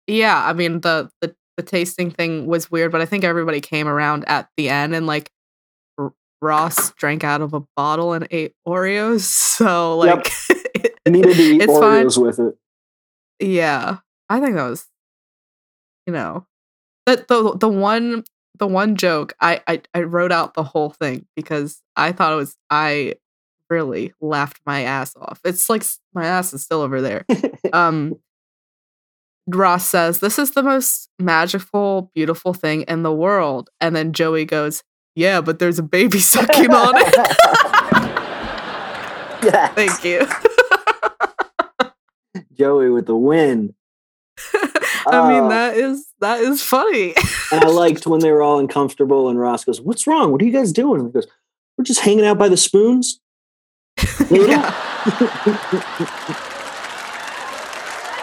Yeah. 0.07 0.41
I 0.45 0.53
mean, 0.53 0.81
the, 0.83 1.11
the, 1.21 1.35
the 1.57 1.63
tasting 1.63 2.11
thing 2.11 2.47
was 2.47 2.71
weird, 2.71 2.93
but 2.93 3.01
I 3.01 3.07
think 3.07 3.25
everybody 3.25 3.61
came 3.61 3.89
around 3.89 4.25
at 4.29 4.49
the 4.57 4.69
end 4.69 4.95
and 4.95 5.07
like 5.07 5.31
R- 5.99 6.13
Ross 6.41 6.93
drank 6.93 7.25
out 7.25 7.41
of 7.41 7.55
a 7.55 7.63
bottle 7.77 8.13
and 8.13 8.27
ate 8.31 8.55
Oreos. 8.67 9.21
So, 9.57 10.05
Yep. 10.05 10.17
like, 10.17 10.93
Needed 11.09 11.35
to 11.37 11.43
eat 11.43 11.63
It's 11.63 11.73
fine. 11.79 12.05
Oreos 12.07 12.19
with 12.23 12.39
it. 12.39 12.57
yeah, 13.41 13.99
I 14.29 14.41
think 14.41 14.55
that 14.57 14.69
was, 14.69 14.87
you 16.07 16.13
know, 16.13 16.47
the, 17.07 17.25
the, 17.29 17.57
the 17.59 17.69
one, 17.69 18.23
the 18.59 18.67
one 18.67 18.97
joke 18.97 19.35
I, 19.41 19.61
I, 19.67 19.83
I 19.95 20.03
wrote 20.03 20.33
out 20.33 20.55
the 20.55 20.63
whole 20.63 20.91
thing 20.91 21.27
because 21.35 21.83
I 21.97 22.13
thought 22.13 22.33
it 22.33 22.37
was, 22.37 22.57
I 22.71 23.15
really 23.69 24.13
laughed 24.21 24.61
my 24.67 24.83
ass 24.83 25.15
off. 25.17 25.41
It's 25.45 25.69
like 25.69 25.85
my 26.15 26.27
ass 26.27 26.53
is 26.53 26.63
still 26.63 26.81
over 26.81 27.01
there. 27.01 27.25
um 27.73 28.17
Ross 29.49 29.87
says, 29.87 30.21
This 30.21 30.39
is 30.39 30.53
the 30.53 30.63
most 30.63 31.09
magical, 31.19 32.11
beautiful 32.15 32.53
thing 32.53 32.83
in 32.83 33.03
the 33.03 33.13
world. 33.13 33.71
And 33.81 33.95
then 33.95 34.13
Joey 34.13 34.45
goes, 34.45 34.83
Yeah, 35.15 35.41
but 35.41 35.59
there's 35.59 35.79
a 35.79 35.85
baby 35.85 36.19
sucking 36.19 36.73
on 36.73 36.95
it. 36.97 37.15
yeah, 39.45 39.69
Thank 39.69 40.05
you. 40.05 40.27
Joey 42.53 42.91
with 42.91 43.07
the 43.07 43.17
win. 43.17 43.75
I 45.07 45.29
mean, 45.29 45.45
Uh, 45.45 45.49
that 45.49 45.77
is 45.77 46.07
that 46.21 46.41
is 46.41 46.63
funny. 46.63 47.15
And 47.53 47.63
I 47.65 47.69
liked 47.69 48.07
when 48.07 48.21
they 48.21 48.33
were 48.33 48.43
all 48.43 48.59
uncomfortable, 48.59 49.29
and 49.29 49.39
Ross 49.39 49.65
goes, 49.65 49.81
"What's 49.81 50.07
wrong? 50.07 50.33
What 50.33 50.43
are 50.43 50.45
you 50.45 50.53
guys 50.53 50.73
doing?" 50.73 51.01
And 51.01 51.09
he 51.09 51.13
goes, 51.13 51.27
"We're 51.79 51.85
just 51.85 52.01
hanging 52.01 52.25
out 52.27 52.39
by 52.39 52.49
the 52.49 52.57
spoons." 52.57 53.21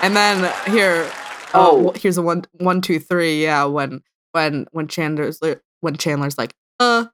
And 0.04 0.18
then 0.18 0.52
here, 0.68 1.10
oh, 1.54 1.88
Oh. 1.88 1.94
here's 1.96 2.18
a 2.18 2.22
one, 2.22 2.44
one, 2.60 2.82
two, 2.82 3.00
three. 3.00 3.42
Yeah, 3.42 3.64
when 3.66 4.02
when 4.34 4.68
when 4.72 4.88
Chandler's 4.90 5.40
when 5.80 5.96
Chandler's 5.96 6.38
like, 6.38 6.54
uh, 6.82 7.06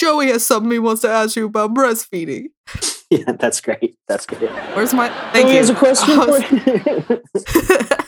Joey 0.00 0.28
has 0.28 0.44
something 0.46 0.70
he 0.72 0.78
wants 0.78 1.02
to 1.02 1.08
ask 1.10 1.36
you 1.36 1.44
about 1.46 1.74
breastfeeding. 1.74 2.46
yeah, 3.10 3.32
that's 3.38 3.60
great. 3.60 3.96
That's 4.08 4.24
great. 4.24 4.50
Where's 4.74 4.94
my? 4.94 5.10
Thank 5.32 5.48
Joey 5.48 5.52
you. 5.52 5.58
has 5.58 5.68
a 5.70 5.74
question 5.74 6.18
I 6.18 6.26
was- 6.26 6.44
for 6.44 7.84
you. 7.92 7.98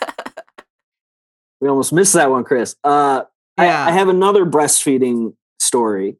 We 1.60 1.68
almost 1.68 1.92
missed 1.92 2.12
that 2.14 2.30
one, 2.30 2.44
Chris. 2.44 2.76
Uh, 2.84 3.24
I- 3.58 3.66
Yeah. 3.66 3.86
I, 3.86 3.90
have 3.92 4.08
another 4.08 4.44
breastfeeding 4.44 5.34
story. 5.58 6.16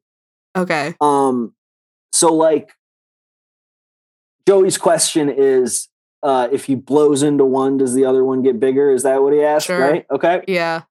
okay. 0.57 0.95
Um, 1.01 1.55
so 2.13 2.33
like 2.35 2.73
Joey's 4.49 4.79
question 4.79 5.29
is, 5.29 5.89
uh, 6.23 6.49
if 6.51 6.65
he 6.65 6.75
blows 6.75 7.23
into 7.23 7.45
one, 7.45 7.77
does 7.77 7.95
the 7.95 8.05
other 8.05 8.25
one 8.25 8.43
get 8.43 8.59
bigger? 8.59 8.91
Is 8.91 9.03
that 9.03 9.23
what 9.23 9.33
he 9.33 9.43
asked? 9.43 9.67
Sure. 9.67 9.79
Right? 9.79 10.07
Okay. 10.11 10.43
Yeah. 10.49 10.83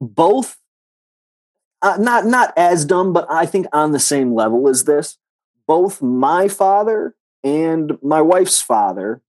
Both, 0.00 0.58
uh, 1.80 1.96
not 1.98 2.26
not 2.26 2.52
as 2.56 2.84
dumb, 2.84 3.12
but 3.12 3.26
I 3.30 3.46
think 3.46 3.66
on 3.72 3.92
the 3.92 3.98
same 3.98 4.34
level 4.34 4.68
as 4.68 4.84
this. 4.84 5.16
Both 5.66 6.02
my 6.02 6.48
father 6.48 7.14
and 7.42 7.96
my 8.02 8.20
wife's 8.20 8.60
father 8.60 9.22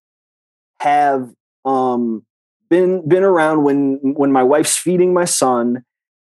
have 0.81 1.33
um, 1.63 2.25
been 2.73 3.07
been 3.07 3.23
around 3.23 3.63
when 3.63 3.99
when 4.21 4.31
my 4.31 4.43
wife's 4.43 4.75
feeding 4.77 5.13
my 5.13 5.25
son, 5.25 5.83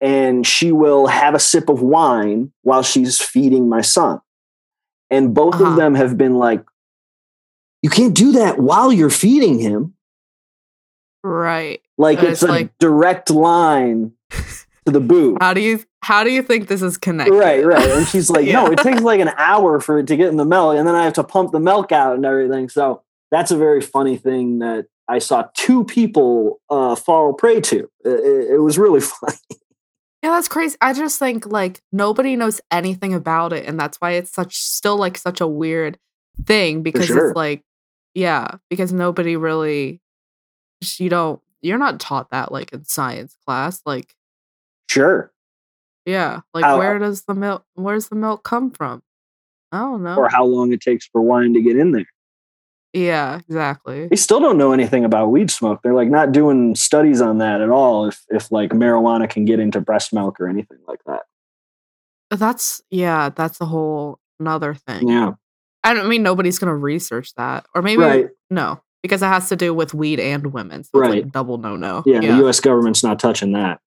and 0.01 0.47
she 0.47 0.71
will 0.73 1.07
have 1.09 1.35
a 1.35 1.39
sip 1.41 1.69
of 1.69 1.83
wine 1.83 2.53
while 2.63 2.83
she's 2.83 3.21
feeding 3.21 3.69
my 3.69 3.81
son, 3.83 4.21
and 5.11 5.35
both 5.35 5.55
Uh-huh. 5.57 5.71
of 5.71 5.77
them 5.77 5.95
have 5.97 6.17
been 6.17 6.35
like, 6.35 6.63
"You 7.83 7.91
can't 7.91 8.15
do 8.15 8.33
that 8.33 8.59
while 8.59 8.93
you're 8.93 9.11
feeding 9.25 9.59
him." 9.59 9.95
Right. 11.25 11.81
Like 11.97 12.19
it's, 12.23 12.43
it's 12.43 12.43
a 12.43 12.47
like- 12.47 12.79
direct 12.79 13.31
line 13.31 14.13
to 14.87 14.93
the 14.93 15.01
boob. 15.01 15.39
How 15.41 15.53
do 15.55 15.61
you 15.61 15.81
how 16.03 16.23
do 16.23 16.31
you 16.31 16.43
think 16.43 16.69
this 16.69 16.81
is 16.83 16.97
connected? 16.97 17.35
Right, 17.35 17.65
right. 17.67 17.89
And 17.91 18.07
she's 18.07 18.31
like, 18.37 18.47
no, 18.47 18.67
it 18.71 18.79
takes 18.79 19.01
like 19.03 19.21
an 19.21 19.33
hour 19.37 19.81
for 19.81 19.99
it 19.99 20.07
to 20.07 20.17
get 20.17 20.29
in 20.29 20.37
the 20.37 20.45
milk, 20.45 20.77
and 20.79 20.87
then 20.87 20.95
I 20.95 21.05
have 21.05 21.15
to 21.15 21.25
pump 21.25 21.51
the 21.53 21.61
milk 21.61 21.91
out 21.93 22.15
and 22.15 22.25
everything. 22.25 22.69
So 22.69 23.03
that's 23.33 23.51
a 23.51 23.57
very 23.57 23.81
funny 23.81 24.17
thing 24.17 24.61
that 24.61 24.87
I 25.09 25.19
saw 25.19 25.45
two 25.55 25.85
people 25.85 26.61
uh, 26.69 26.95
fall 26.95 27.33
prey 27.33 27.61
to. 27.63 27.89
It, 28.05 28.51
it- 28.53 28.61
was 28.61 28.79
really 28.79 29.01
funny. 29.01 29.37
Yeah, 30.23 30.31
that's 30.31 30.49
crazy. 30.49 30.77
I 30.81 30.93
just 30.95 31.19
think 31.19 31.47
like 31.47 31.81
nobody 31.93 32.35
knows 32.37 32.61
anything 32.71 33.15
about 33.15 33.53
it, 33.53 33.67
and 33.67 33.79
that's 33.79 33.99
why 33.99 34.13
it's 34.13 34.33
such 34.33 34.57
still 34.57 34.97
like 34.97 35.17
such 35.17 35.41
a 35.41 35.47
weird 35.47 35.97
thing 36.45 36.83
because 36.83 37.07
sure. 37.07 37.29
it's 37.29 37.37
like, 37.37 37.63
yeah, 38.15 38.57
because 38.69 38.93
nobody 38.93 39.37
really, 39.37 40.01
you 40.99 41.09
don't, 41.09 41.41
you're 41.63 41.79
not 41.79 42.01
taught 42.01 42.31
that 42.31 42.51
like 42.53 42.73
in 42.73 42.85
science 42.85 43.37
class. 43.47 43.81
Like, 43.87 44.15
Sure. 44.91 45.31
yeah, 46.05 46.41
like 46.53 46.65
How- 46.65 46.79
where 46.79 46.99
does 46.99 47.23
the 47.25 47.35
milk, 47.35 47.65
where's 47.75 48.09
the 48.09 48.17
milk 48.17 48.43
come 48.43 48.71
from? 48.73 49.03
I 49.71 49.79
don't 49.81 50.03
know. 50.03 50.17
Or 50.17 50.29
how 50.29 50.45
long 50.45 50.73
it 50.73 50.81
takes 50.81 51.07
for 51.07 51.21
wine 51.23 51.53
to 51.55 51.61
get 51.63 51.77
in 51.77 51.93
there. 51.93 52.07
Yeah, 52.93 53.39
exactly. 53.49 54.09
They 54.09 54.17
still 54.17 54.41
don't 54.41 54.59
know 54.59 54.73
anything 54.73 55.05
about 55.05 55.29
weed 55.31 55.51
smoke. 55.51 55.81
They're 55.83 55.95
like 55.95 56.09
not 56.09 56.33
doing 56.33 56.75
studies 56.75 57.21
on 57.21 57.39
that 57.39 57.61
at 57.61 57.71
all. 57.71 58.07
If 58.07 58.25
if 58.31 58.51
like 58.51 58.71
marijuana 58.71 59.29
can 59.29 59.45
get 59.45 59.61
into 59.61 59.81
breast 59.81 60.13
milk 60.13 60.41
or 60.41 60.49
anything 60.49 60.79
like 60.87 61.01
that. 61.07 61.23
Uh, 62.31 62.37
that's 62.37 62.81
yeah, 62.91 63.29
that's 63.31 63.61
a 63.61 63.67
whole 63.67 64.19
another 64.41 64.75
thing. 64.75 65.09
Yeah. 65.09 65.33
I 65.85 65.95
don't 65.95 66.09
mean 66.09 66.23
nobody's 66.23 66.59
gonna 66.59 66.75
research 66.77 67.35
that, 67.35 67.67
or 67.75 67.83
maybe 67.83 68.03
Right. 68.03 68.29
no, 68.51 68.81
because 69.03 69.23
it 69.23 69.27
has 69.27 69.49
to 69.51 69.57
do 69.57 69.73
with 69.73 69.95
weed 69.95 70.19
and 70.21 70.53
women. 70.53 70.85
So 70.85 70.91
it's 70.95 71.01
Right. 71.09 71.23
like 71.25 71.33
double 71.33 71.59
no 71.59 71.77
no. 71.77 72.03
Yeah. 72.05 72.21
The 72.21 72.27
U.S. 72.39 72.61
government's 72.61 73.03
not 73.05 73.19
touching 73.19 73.53
that. 73.53 73.81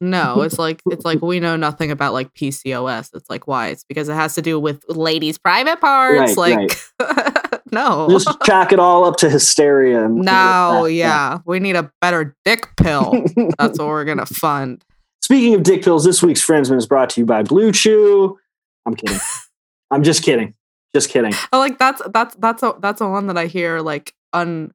No, 0.00 0.42
it's 0.42 0.58
like 0.58 0.82
it's 0.90 1.04
like 1.04 1.22
we 1.22 1.40
know 1.40 1.56
nothing 1.56 1.90
about 1.90 2.12
like 2.12 2.32
PCOS. 2.34 3.10
It's 3.14 3.30
like 3.30 3.46
why? 3.48 3.68
It's 3.68 3.84
because 3.84 4.08
it 4.08 4.14
has 4.14 4.34
to 4.36 4.42
do 4.42 4.60
with 4.60 4.84
ladies' 4.88 5.38
private 5.38 5.80
parts. 5.80 6.36
Right, 6.36 6.58
like 6.58 6.78
no. 7.72 8.08
Just 8.10 8.28
chalk 8.44 8.72
it 8.72 8.78
all 8.78 9.04
up 9.04 9.16
to 9.18 9.30
hysteria. 9.30 10.08
No, 10.08 10.86
yeah. 10.86 11.38
We 11.44 11.60
need 11.60 11.76
a 11.76 11.90
better 12.00 12.36
dick 12.44 12.76
pill. 12.76 13.24
That's 13.58 13.78
what 13.78 13.88
we're 13.88 14.04
gonna 14.04 14.26
fund. 14.26 14.84
Speaking 15.22 15.54
of 15.54 15.62
dick 15.62 15.82
pills, 15.82 16.04
this 16.04 16.22
week's 16.22 16.40
Friendsman 16.40 16.78
is 16.78 16.86
brought 16.86 17.10
to 17.10 17.20
you 17.20 17.26
by 17.26 17.42
BlueChew. 17.42 18.36
I'm 18.86 18.94
kidding. 18.94 19.18
I'm 19.90 20.02
just 20.02 20.22
kidding. 20.22 20.54
Just 20.94 21.10
kidding. 21.10 21.32
Oh, 21.52 21.58
like 21.58 21.78
that's 21.78 22.00
that's 22.12 22.34
that's 22.36 22.62
a 22.62 22.74
that's 22.80 23.00
a 23.00 23.08
one 23.08 23.26
that 23.26 23.36
I 23.36 23.46
hear 23.46 23.80
like 23.80 24.14
un 24.32 24.72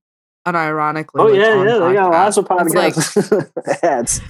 unironically. 0.47 1.05
Oh 1.15 1.25
like, 1.25 1.35
yeah, 1.39 1.63
yeah. 1.63 1.87
They 1.87 1.93
got 1.93 2.11
lots 2.11 2.37
of 2.37 2.47
It's 2.49 2.73
like, 2.73 2.93
podcasts 2.93 3.83
ads. 3.83 4.21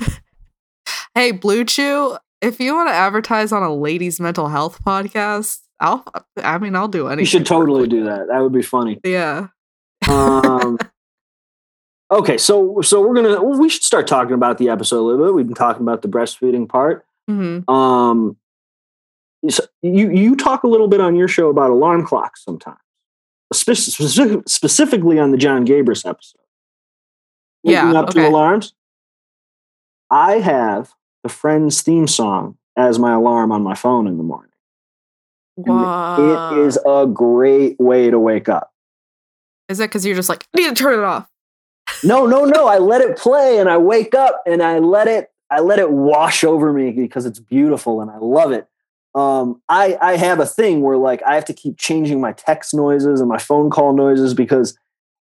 hey, 1.16 1.34
BlueChew, 1.34 2.18
if 2.42 2.60
you 2.60 2.74
want 2.76 2.90
to 2.90 2.94
advertise 2.94 3.52
on 3.52 3.64
a 3.64 3.74
ladies' 3.74 4.20
mental 4.20 4.50
health 4.50 4.84
podcast, 4.84 5.60
I'll. 5.84 6.06
I 6.38 6.58
mean, 6.58 6.76
I'll 6.76 6.88
do 6.88 7.08
anything. 7.08 7.20
You 7.20 7.26
should 7.26 7.46
totally 7.46 7.88
do 7.88 8.06
that. 8.06 8.28
That 8.30 8.40
would 8.40 8.54
be 8.54 8.62
funny. 8.64 9.00
Yeah. 9.04 9.48
Um, 10.10 10.78
okay, 12.12 12.38
so 12.38 12.82
so 12.82 13.02
we're 13.02 13.14
gonna 13.16 13.44
well, 13.44 13.60
we 13.60 13.70
should 13.70 13.84
start 13.84 14.08
talking 14.08 14.34
about 14.34 14.58
the 14.58 14.70
episode 14.70 15.00
a 15.00 15.06
little 15.06 15.26
bit. 15.26 15.34
We've 15.36 15.46
been 15.46 15.56
talking 15.56 15.82
about 15.84 16.02
the 16.02 16.08
breastfeeding 16.08 16.68
part. 16.68 17.06
hmm 17.28 17.60
Um, 17.70 18.38
so 19.50 19.66
you 19.82 20.10
you 20.10 20.36
talk 20.36 20.64
a 20.64 20.68
little 20.68 20.88
bit 20.88 21.02
on 21.02 21.16
your 21.16 21.28
show 21.28 21.50
about 21.50 21.70
alarm 21.70 22.06
clocks 22.06 22.44
sometimes, 22.44 22.80
Spe- 23.54 23.74
specific, 23.74 24.48
specifically 24.48 25.20
on 25.20 25.32
the 25.32 25.38
John 25.38 25.66
Gabrus 25.68 26.06
episode. 26.10 26.40
Yeah, 27.64 27.84
Waking 27.86 27.98
up 27.98 28.10
to 28.12 28.28
alarms. 28.28 28.74
I 30.10 30.40
have 30.40 30.94
the 31.24 31.30
Friends 31.30 31.82
theme 31.82 32.08
song 32.08 32.58
as 32.78 33.00
my 33.00 33.14
alarm 33.14 33.52
on 33.52 33.64
my 33.64 33.76
phone 33.76 34.08
in 34.08 34.18
the 34.18 34.24
morning. 34.24 34.52
Wow. 35.56 36.54
It 36.54 36.66
is 36.66 36.80
a 36.86 37.06
great 37.06 37.80
way 37.80 38.10
to 38.10 38.20
wake 38.20 38.50
up. 38.50 38.72
Is 39.70 39.80
it 39.80 39.90
because 39.90 40.06
you're 40.06 40.16
just 40.16 40.30
like 40.30 40.48
I 40.56 40.62
need 40.62 40.70
to 40.70 40.76
turn 40.76 40.98
it 40.98 41.04
off? 41.04 41.30
No, 42.04 42.26
no, 42.26 42.46
no. 42.46 42.68
I 42.68 42.80
let 42.80 43.02
it 43.02 43.18
play 43.18 43.60
and 43.60 43.70
I 43.70 43.78
wake 43.78 44.16
up 44.16 44.42
and 44.46 44.62
I 44.62 44.80
let 44.80 45.08
it 45.08 45.32
I 45.50 45.60
let 45.60 45.80
it 45.80 45.92
wash 45.92 46.44
over 46.44 46.74
me 46.74 46.92
because 46.92 47.26
it's 47.26 47.40
beautiful 47.40 48.02
and 48.02 48.10
I 48.10 48.18
love 48.18 48.52
it. 48.52 48.68
Um, 49.16 49.62
I 49.70 49.98
I 50.02 50.18
have 50.18 50.40
a 50.40 50.46
thing 50.46 50.82
where 50.82 50.98
like 50.98 51.22
I 51.24 51.36
have 51.36 51.46
to 51.46 51.54
keep 51.54 51.78
changing 51.78 52.20
my 52.20 52.34
text 52.34 52.74
noises 52.74 53.20
and 53.20 53.30
my 53.30 53.38
phone 53.38 53.70
call 53.70 53.94
noises 53.94 54.34
because 54.34 54.78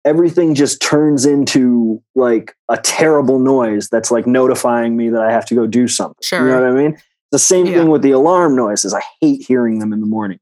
everything 0.04 0.56
just 0.56 0.82
turns 0.82 1.26
into 1.26 2.02
like 2.16 2.56
a 2.70 2.78
terrible 2.78 3.40
noise 3.40 3.90
that's 3.90 4.12
like 4.12 4.28
notifying 4.28 4.96
me 4.96 5.10
that 5.10 5.22
I 5.22 5.32
have 5.32 5.46
to 5.48 5.56
go 5.56 5.66
do 5.68 5.88
something. 5.88 6.16
Sure. 6.22 6.42
You 6.42 6.54
know 6.54 6.62
what 6.62 6.70
I 6.70 6.72
mean? 6.72 6.98
The 7.32 7.40
same 7.40 7.66
Yeah. 7.66 7.80
thing 7.80 7.90
with 7.90 8.02
the 8.02 8.12
alarm 8.12 8.56
noises. 8.56 8.94
I 8.94 9.02
hate 9.22 9.46
hearing 9.48 9.80
them 9.80 9.92
in 9.94 10.00
the 10.02 10.08
morning. 10.08 10.40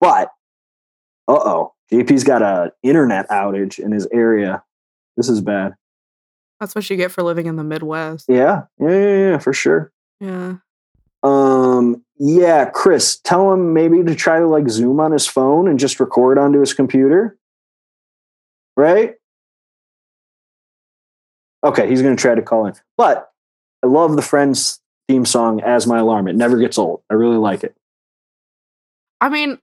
But 0.00 0.30
uh 1.28 1.32
oh, 1.42 1.72
JP's 1.92 2.24
got 2.24 2.42
a 2.42 2.72
internet 2.82 3.28
outage 3.30 3.78
in 3.78 3.92
his 3.92 4.06
area. 4.12 4.62
This 5.16 5.28
is 5.28 5.40
bad. 5.40 5.74
That's 6.60 6.74
what 6.74 6.88
you 6.90 6.96
get 6.96 7.12
for 7.12 7.22
living 7.22 7.46
in 7.46 7.56
the 7.56 7.64
Midwest. 7.64 8.26
Yeah, 8.28 8.62
yeah, 8.78 8.88
yeah, 8.90 9.16
yeah, 9.30 9.38
for 9.38 9.52
sure. 9.52 9.92
Yeah. 10.20 10.56
Um, 11.22 12.04
yeah, 12.18 12.66
Chris, 12.66 13.18
tell 13.20 13.52
him 13.52 13.72
maybe 13.72 14.02
to 14.04 14.14
try 14.14 14.38
to 14.38 14.46
like 14.46 14.68
zoom 14.68 15.00
on 15.00 15.12
his 15.12 15.26
phone 15.26 15.68
and 15.68 15.78
just 15.78 15.98
record 16.00 16.38
onto 16.38 16.60
his 16.60 16.74
computer. 16.74 17.38
Right? 18.76 19.14
Okay, 21.64 21.88
he's 21.88 22.02
gonna 22.02 22.16
try 22.16 22.34
to 22.34 22.42
call 22.42 22.66
in. 22.66 22.74
But 22.96 23.30
I 23.82 23.86
love 23.86 24.16
the 24.16 24.22
Friends 24.22 24.80
theme 25.08 25.24
song 25.24 25.60
as 25.62 25.86
my 25.86 25.98
alarm. 25.98 26.28
It 26.28 26.36
never 26.36 26.58
gets 26.58 26.78
old. 26.78 27.02
I 27.10 27.14
really 27.14 27.36
like 27.36 27.64
it. 27.64 27.74
I 29.20 29.28
mean, 29.28 29.58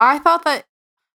I 0.00 0.18
thought 0.18 0.44
that 0.44 0.64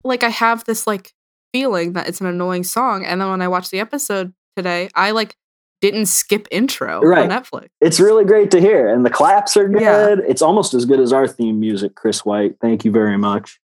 like 0.05 0.23
I 0.23 0.29
have 0.29 0.65
this 0.65 0.87
like 0.87 1.13
feeling 1.53 1.93
that 1.95 2.09
it's 2.09 2.21
an 2.21 2.27
annoying 2.27 2.65
song, 2.65 3.05
and 3.05 3.21
then 3.21 3.31
when 3.31 3.43
I 3.43 3.49
watched 3.49 3.71
the 3.71 3.81
episode 3.81 4.33
today, 4.57 4.89
I 4.95 5.13
like 5.13 5.37
didn't 5.81 6.07
skip 6.07 6.49
intro 6.51 7.01
Right. 7.03 7.31
on 7.31 7.43
Netflix. 7.43 7.67
It's 7.81 8.01
really 8.01 8.25
great 8.25 8.51
to 8.53 8.61
hear. 8.61 8.89
And 8.89 9.05
the 9.05 9.11
claps 9.11 9.55
are 9.57 9.69
good. 9.69 9.83
Yeah. 9.83 10.17
It's 10.27 10.41
almost 10.41 10.73
as 10.73 10.87
good 10.87 10.99
as 10.99 11.13
our 11.13 11.29
theme 11.29 11.61
music, 11.61 11.95
Chris 11.95 12.25
White. 12.25 12.57
Thank 12.61 12.85
you 12.87 12.91
very 12.91 13.19
much. 13.19 13.61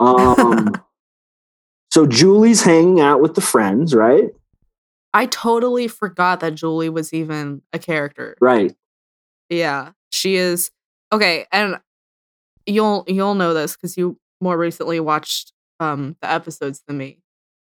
Um 0.00 0.72
so 1.92 2.06
Julie's 2.06 2.62
hanging 2.62 3.00
out 3.00 3.20
with 3.20 3.34
the 3.34 3.40
friends, 3.40 3.94
right? 3.94 4.30
I 5.14 5.26
totally 5.26 5.86
forgot 5.88 6.40
that 6.40 6.54
Julie 6.54 6.88
was 6.88 7.12
even 7.12 7.62
a 7.72 7.78
character. 7.78 8.36
Right. 8.40 8.74
Yeah, 9.50 9.90
she 10.10 10.36
is 10.36 10.70
okay, 11.12 11.46
and 11.52 11.78
you'll 12.66 13.04
you'll 13.08 13.34
know 13.34 13.52
this 13.52 13.76
because 13.76 13.96
you 13.96 14.16
more 14.40 14.56
recently 14.56 15.00
watched 15.00 15.52
um 15.80 16.16
the 16.22 16.30
episodes 16.30 16.82
than 16.86 16.96
me. 16.98 17.18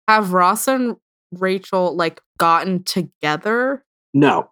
Have 0.08 0.34
Ross 0.34 0.68
and 0.68 0.96
Rachel 1.34 1.96
like 1.96 2.22
gotten 2.38 2.84
together? 2.84 3.84
No. 4.14 4.52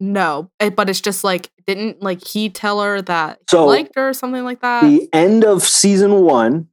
No, 0.00 0.50
eh, 0.58 0.70
but 0.70 0.90
it's 0.90 1.00
just 1.00 1.22
like 1.22 1.50
didn't 1.66 2.02
like 2.02 2.26
he 2.26 2.50
tell 2.50 2.80
her 2.82 3.00
that 3.02 3.38
he 3.38 3.56
So, 3.56 3.66
liked 3.66 3.94
her 3.94 4.08
or 4.08 4.12
something 4.12 4.42
like 4.42 4.60
that? 4.60 4.82
the 4.82 5.08
end 5.12 5.44
of 5.44 5.62
season 5.62 6.22
one, 6.22 6.66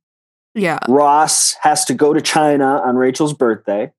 yeah, 0.55 0.80
Ross 0.88 1.53
has 1.61 1.86
to 1.86 1.93
go 1.93 2.11
to 2.11 2.22
China 2.22 2.82
on 2.84 2.95
Rachel's 2.95 3.34
birthday. 3.36 3.91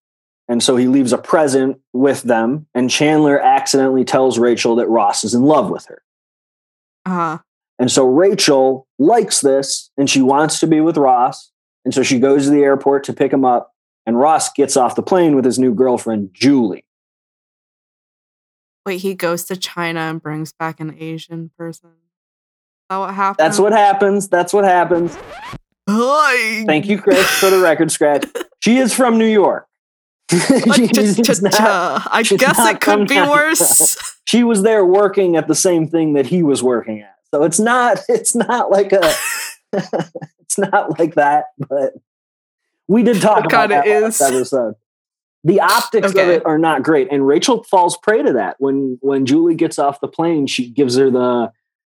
And 0.50 0.60
so 0.60 0.74
he 0.74 0.88
leaves 0.88 1.12
a 1.12 1.18
present 1.18 1.80
with 1.92 2.22
them. 2.22 2.66
And 2.74 2.90
Chandler 2.90 3.38
accidentally 3.38 4.04
tells 4.04 4.36
Rachel 4.36 4.74
that 4.76 4.88
Ross 4.88 5.22
is 5.22 5.32
in 5.32 5.42
love 5.42 5.70
with 5.70 5.86
her. 5.86 6.02
uh 7.06 7.38
And 7.78 7.88
so 7.88 8.04
Rachel 8.04 8.88
likes 8.98 9.40
this 9.40 9.90
and 9.96 10.10
she 10.10 10.20
wants 10.20 10.58
to 10.58 10.66
be 10.66 10.80
with 10.80 10.96
Ross. 10.96 11.52
And 11.84 11.94
so 11.94 12.02
she 12.02 12.18
goes 12.18 12.46
to 12.46 12.50
the 12.50 12.64
airport 12.64 13.04
to 13.04 13.12
pick 13.12 13.32
him 13.32 13.44
up. 13.44 13.72
And 14.06 14.18
Ross 14.18 14.52
gets 14.52 14.76
off 14.76 14.96
the 14.96 15.04
plane 15.04 15.36
with 15.36 15.44
his 15.44 15.56
new 15.56 15.72
girlfriend, 15.72 16.30
Julie. 16.32 16.84
Wait, 18.84 19.02
he 19.02 19.14
goes 19.14 19.44
to 19.44 19.56
China 19.56 20.00
and 20.00 20.20
brings 20.20 20.52
back 20.52 20.80
an 20.80 20.96
Asian 20.98 21.52
person. 21.56 21.90
Is 21.90 22.86
that 22.88 22.96
what 22.96 23.14
happened? 23.14 23.36
That's 23.38 23.58
what 23.60 23.72
happens. 23.72 24.28
That's 24.28 24.52
what 24.52 24.64
happens. 24.64 25.16
Hi. 25.88 26.64
Thank 26.66 26.88
you, 26.88 27.00
Chris, 27.00 27.24
for 27.38 27.50
the 27.50 27.60
record 27.60 27.92
scratch. 27.92 28.26
She 28.62 28.76
is 28.76 28.92
from 28.92 29.16
New 29.16 29.24
York. 29.24 29.69
Not- 31.42 32.08
I 32.10 32.22
guess 32.22 32.58
it 32.58 32.80
could 32.80 33.08
be 33.08 33.20
worse. 33.20 34.20
she 34.26 34.44
was 34.44 34.62
there 34.62 34.84
working 34.84 35.36
at 35.36 35.48
the 35.48 35.54
same 35.54 35.88
thing 35.88 36.12
that 36.12 36.26
he 36.26 36.42
was 36.42 36.62
working 36.62 37.00
at. 37.00 37.16
So 37.34 37.42
it's 37.44 37.60
not 37.60 37.98
it's 38.08 38.34
not 38.34 38.70
like 38.70 38.92
a 38.92 39.12
it's 39.72 40.58
not 40.58 40.98
like 40.98 41.14
that, 41.14 41.46
but 41.58 41.94
we 42.88 43.02
did 43.02 43.20
talk 43.20 43.40
It 43.40 43.46
about 43.46 43.70
that 43.70 43.86
last 43.86 44.20
episode. 44.20 44.74
The 45.42 45.60
optics 45.60 46.10
of 46.10 46.16
it 46.16 46.44
are 46.44 46.58
not 46.58 46.82
great, 46.82 47.08
and 47.10 47.26
Rachel 47.26 47.64
falls 47.64 47.96
prey 47.96 48.22
to 48.22 48.32
that 48.34 48.56
when 48.58 48.98
when 49.00 49.24
Julie 49.26 49.54
gets 49.54 49.78
off 49.78 50.00
the 50.00 50.08
plane. 50.08 50.46
She 50.46 50.68
gives 50.68 50.96
her 50.96 51.10
the 51.10 51.50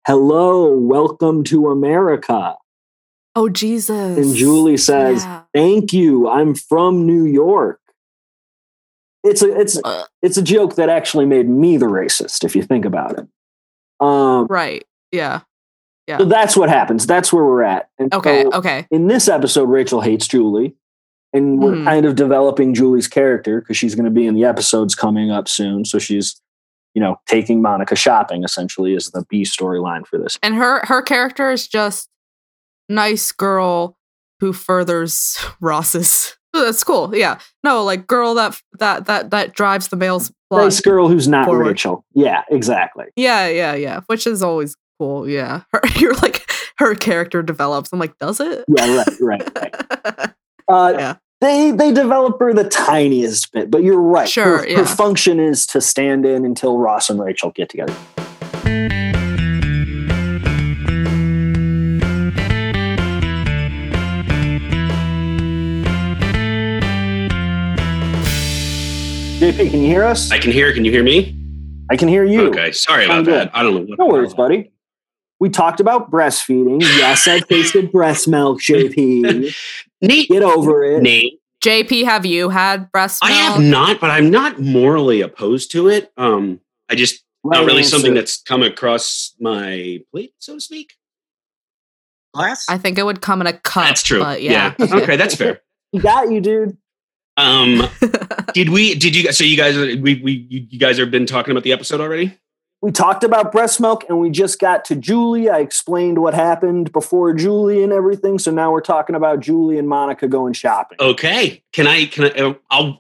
"Hello, 0.07 0.75
welcome 0.75 1.43
to 1.45 1.69
America," 1.69 2.55
oh 3.35 3.49
Jesus! 3.49 4.17
and 4.17 4.35
Julie 4.35 4.77
says, 4.77 5.23
Yeah. 5.23 5.43
"Thank 5.53 5.93
you, 5.93 6.27
I'm 6.27 6.55
from 6.55 7.05
New 7.05 7.25
York." 7.25 7.79
It's 9.25 9.41
a 9.41 9.59
it's 9.59 9.79
Uh, 9.83 10.03
it's 10.21 10.37
a 10.37 10.41
joke 10.41 10.75
that 10.75 10.87
actually 10.89 11.25
made 11.25 11.49
me 11.49 11.77
the 11.77 11.87
racist 11.87 12.43
if 12.43 12.55
you 12.55 12.63
think 12.63 12.85
about 12.85 13.17
it. 13.19 13.27
Um, 13.99 14.45
right. 14.47 14.85
Yeah. 15.11 15.41
Yeah. 16.07 16.19
so 16.19 16.25
that's 16.25 16.55
what 16.55 16.69
happens. 16.69 17.07
That's 17.07 17.33
where 17.33 17.43
we're 17.43 17.63
at. 17.63 17.89
And 17.97 18.13
Okay. 18.13 18.43
so 18.43 18.51
Okay. 18.53 18.85
in 18.91 19.07
this 19.07 19.27
episode, 19.27 19.63
Rachel 19.69 20.01
hates 20.01 20.27
Julie, 20.27 20.75
and 21.33 21.59
we're 21.59 21.71
Mhm. 21.73 21.83
kind 21.85 22.05
of 22.05 22.15
developing 22.15 22.75
Julie's 22.75 23.07
character 23.07 23.59
because 23.59 23.75
she's 23.75 23.95
going 23.95 24.05
to 24.05 24.11
be 24.11 24.27
in 24.27 24.35
the 24.35 24.45
episodes 24.45 24.93
coming 24.93 25.31
up 25.31 25.47
soon. 25.47 25.83
So 25.83 25.97
she's, 25.97 26.39
you 26.93 27.01
know, 27.01 27.15
taking 27.27 27.59
Monica 27.61 27.95
shopping 27.95 28.43
essentially 28.43 28.93
is 28.93 29.09
the 29.11 29.25
B 29.29 29.41
storyline 29.43 30.05
for 30.05 30.19
this. 30.19 30.37
And 30.43 30.53
her 30.55 30.81
her 30.85 31.01
character 31.01 31.49
is 31.51 31.67
just 31.67 32.07
nice 32.87 33.31
girl 33.31 33.97
who 34.41 34.53
furthers 34.53 35.39
Ross's. 35.59 36.37
That's 36.63 36.83
cool. 36.83 37.15
Yeah. 37.15 37.39
No, 37.63 37.83
like 37.83 38.07
girl 38.07 38.33
that 38.35 38.59
that 38.79 39.05
that 39.05 39.31
that 39.31 39.53
drives 39.53 39.89
the 39.89 39.95
male's 39.95 40.31
plot. 40.49 40.63
Nice 40.63 40.81
girl 40.81 41.07
who's 41.07 41.27
not 41.27 41.45
Forward. 41.45 41.67
Rachel. 41.67 42.05
Yeah, 42.13 42.43
exactly. 42.49 43.05
Yeah, 43.15 43.47
yeah, 43.47 43.75
yeah. 43.75 44.01
Which 44.07 44.27
is 44.27 44.41
always 44.41 44.75
cool. 44.99 45.27
Yeah. 45.29 45.61
Her, 45.73 45.81
you're 45.97 46.15
like 46.15 46.49
her 46.77 46.95
character 46.95 47.41
develops. 47.41 47.91
I'm 47.93 47.99
like, 47.99 48.17
does 48.19 48.39
it? 48.39 48.65
Yeah, 48.67 48.95
right, 48.97 49.19
right, 49.21 49.51
right. 49.55 50.31
Uh, 50.67 50.93
Yeah. 50.97 51.15
They 51.41 51.71
they 51.71 51.91
develop 51.91 52.39
her 52.39 52.53
the 52.53 52.63
tiniest 52.63 53.51
bit, 53.51 53.69
but 53.69 53.83
you're 53.83 53.99
right. 53.99 54.27
Sure, 54.27 54.59
her, 54.59 54.67
yeah. 54.67 54.77
her 54.77 54.85
function 54.85 55.39
is 55.39 55.65
to 55.67 55.81
stand 55.81 56.25
in 56.25 56.45
until 56.45 56.77
Ross 56.79 57.09
and 57.09 57.19
Rachel 57.19 57.51
get 57.51 57.69
together. 57.69 57.93
JP, 69.45 69.69
can 69.69 69.81
you 69.81 69.85
hear 69.87 70.03
us? 70.03 70.31
I 70.31 70.39
can 70.39 70.51
hear. 70.51 70.73
Can 70.73 70.85
you 70.85 70.91
hear 70.91 71.03
me? 71.03 71.35
I 71.91 71.97
can 71.97 72.07
hear 72.07 72.23
you. 72.23 72.47
Okay. 72.49 72.71
Sorry 72.71 73.03
I'm 73.03 73.11
about 73.11 73.25
good. 73.25 73.33
that. 73.35 73.51
I 73.55 73.61
don't 73.61 73.75
know. 73.75 73.81
What 73.81 73.99
No 73.99 74.07
worries, 74.07 74.33
buddy. 74.33 74.71
We 75.39 75.51
talked 75.51 75.79
about 75.79 76.09
breastfeeding. 76.09 76.81
Yes, 76.81 77.27
I 77.27 77.39
tasted 77.49 77.91
breast 77.91 78.27
milk, 78.27 78.59
JP. 78.61 79.53
Nate, 80.01 80.29
Get 80.29 80.41
over 80.41 80.83
it. 80.83 81.03
Nate, 81.03 81.39
JP, 81.63 82.05
have 82.05 82.25
you 82.25 82.49
had 82.49 82.91
breast 82.91 83.21
milk? 83.23 83.33
I 83.33 83.35
have 83.35 83.61
not, 83.61 83.99
but 84.01 84.09
I'm 84.09 84.31
not 84.31 84.59
morally 84.59 85.21
opposed 85.21 85.69
to 85.73 85.89
it. 85.89 86.11
Um, 86.17 86.59
I 86.89 86.95
just 86.95 87.23
Right 87.43 87.59
not 87.59 87.67
really 87.67 87.79
answer. 87.83 87.91
something 87.91 88.15
that's 88.15 88.41
come 88.41 88.63
across 88.63 89.35
my 89.39 89.99
plate, 90.11 90.33
so 90.39 90.55
to 90.55 90.59
speak. 90.59 90.93
Glass? 92.33 92.65
I 92.67 92.79
think 92.79 92.97
it 92.97 93.03
would 93.03 93.21
come 93.21 93.41
in 93.41 93.45
a 93.45 93.53
cup. 93.53 93.85
That's 93.85 94.01
true. 94.01 94.21
But 94.21 94.41
yeah. 94.41 94.73
Okay, 94.79 95.17
that's 95.17 95.35
fair. 95.35 95.61
He 95.91 95.99
got 95.99 96.29
you, 96.31 96.41
dude. 96.41 96.75
Um, 97.37 97.83
did 98.53 98.69
we? 98.69 98.95
Did 98.95 99.15
you? 99.15 99.23
guys- 99.25 99.37
So 99.37 99.43
you 99.43 99.57
guys, 99.57 99.75
we, 99.77 99.95
we, 100.23 100.47
you 100.49 100.67
you 100.69 100.79
guys 100.79 100.97
have 100.97 101.11
been 101.11 101.25
talking 101.25 101.51
about 101.51 101.63
the 101.63 101.73
episode 101.73 101.99
already? 102.01 102.37
We 102.81 102.91
talked 102.91 103.23
about 103.23 103.51
breast 103.51 103.79
milk 103.81 104.03
and 104.09 104.19
we 104.19 104.29
just 104.29 104.59
got 104.59 104.85
to 104.85 104.95
Julie. 104.95 105.49
I 105.49 105.57
explained 105.59 106.19
what 106.19 106.35
happened 106.35 106.91
before 106.91 107.33
Julie 107.33 107.81
and 107.83 107.91
everything. 107.91 108.37
So 108.37 108.51
now 108.51 108.71
we're 108.71 108.81
talking 108.81 109.15
about 109.15 109.39
Julie 109.39 109.79
and 109.79 109.87
Monica 109.89 110.27
going 110.27 110.53
shopping. 110.53 110.97
Okay. 110.99 111.63
Can 111.73 111.87
I? 111.87 112.05
Can 112.05 112.25
I? 112.25 112.29
uh, 112.29 112.53
I'll 112.69 112.99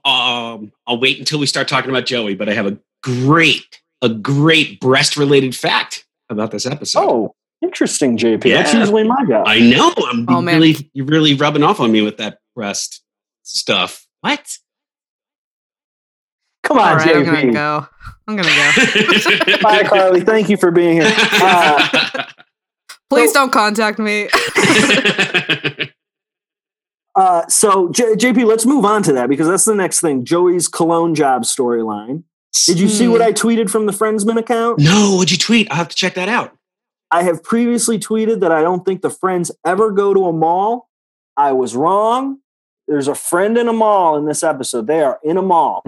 um, 0.55 0.71
I'll 0.87 0.99
wait 0.99 1.19
until 1.19 1.37
we 1.39 1.45
start 1.45 1.67
talking 1.67 1.91
about 1.91 2.05
Joey. 2.07 2.33
But 2.35 2.49
I 2.49 2.53
have 2.53 2.65
a 2.65 2.77
great, 3.03 3.81
a 4.01 4.09
great 4.09 4.79
breast 4.79 5.17
related 5.17 5.55
fact 5.55 6.05
about 6.29 6.49
this 6.49 6.65
episode. 6.65 6.99
Oh, 7.03 7.35
interesting, 7.61 8.17
JP. 8.17 8.41
That's 8.43 8.73
usually 8.73 9.03
my 9.03 9.23
job. 9.29 9.43
I 9.47 9.59
know. 9.59 9.93
I'm 10.09 10.25
Oh, 10.27 10.41
man. 10.41 10.55
really, 10.55 10.89
you're 10.93 11.05
really 11.05 11.35
rubbing 11.35 11.61
off 11.63 11.79
on 11.79 11.91
me 11.91 12.01
with 12.01 12.17
that 12.17 12.39
breast 12.55 13.03
stuff. 13.43 14.04
What? 14.25 14.57
Come 16.63 16.79
All 16.79 16.83
on, 16.83 16.97
right, 16.97 17.15
I'm 17.15 17.23
gonna 17.23 17.37
JP. 17.43 17.53
go. 17.53 17.87
I'm 18.27 18.35
gonna 18.35 18.49
go. 18.49 19.57
Bye, 19.61 19.83
Carly. 19.83 20.21
Thank 20.21 20.49
you 20.49 20.57
for 20.57 20.71
being 20.71 20.99
here. 20.99 21.13
Uh, 21.33 22.23
Please 23.07 23.31
So- 23.31 23.41
don't 23.41 23.51
contact 23.51 23.99
me. 23.99 24.29
uh, 27.15 27.47
so, 27.47 27.89
J- 27.89 28.15
JP, 28.15 28.45
let's 28.45 28.65
move 28.65 28.83
on 28.83 29.03
to 29.03 29.13
that 29.13 29.29
because 29.29 29.47
that's 29.47 29.65
the 29.65 29.75
next 29.75 30.01
thing. 30.01 30.25
Joey's 30.25 30.67
cologne 30.67 31.13
job 31.13 31.43
storyline. 31.43 32.23
Did 32.65 32.79
you 32.79 32.89
see 32.89 33.07
what 33.07 33.21
Hmm. 33.21 33.27
I 33.27 33.31
tweeted 33.31 33.69
from 33.69 33.85
the 33.85 33.93
Friendsman 33.93 34.37
account? 34.39 34.79
no, 34.79 35.15
what'd 35.17 35.31
you 35.31 35.37
tweet? 35.37 35.67
I'll 35.69 35.77
have 35.77 35.89
to 35.89 35.95
check 35.95 36.15
that 36.15 36.29
out. 36.29 36.57
I 37.11 37.21
have 37.23 37.43
previously 37.43 37.99
tweeted 37.99 38.39
that 38.39 38.51
I 38.51 38.61
don't 38.63 38.83
think 38.83 39.01
the 39.03 39.11
friends 39.11 39.51
ever 39.65 39.91
go 39.91 40.13
to 40.15 40.25
a 40.25 40.33
mall. 40.33 40.89
I 41.37 41.51
was 41.51 41.75
wrong. 41.75 42.39
There's 42.87 43.07
a 43.07 43.15
friend 43.15 43.57
in 43.57 43.67
a 43.67 43.73
mall 43.73 44.15
in 44.17 44.25
this 44.25 44.43
episode. 44.43 44.85
They 44.87 45.01
are 45.01 45.19
in 45.23 45.37
a 45.37 45.41
mall. 45.41 45.81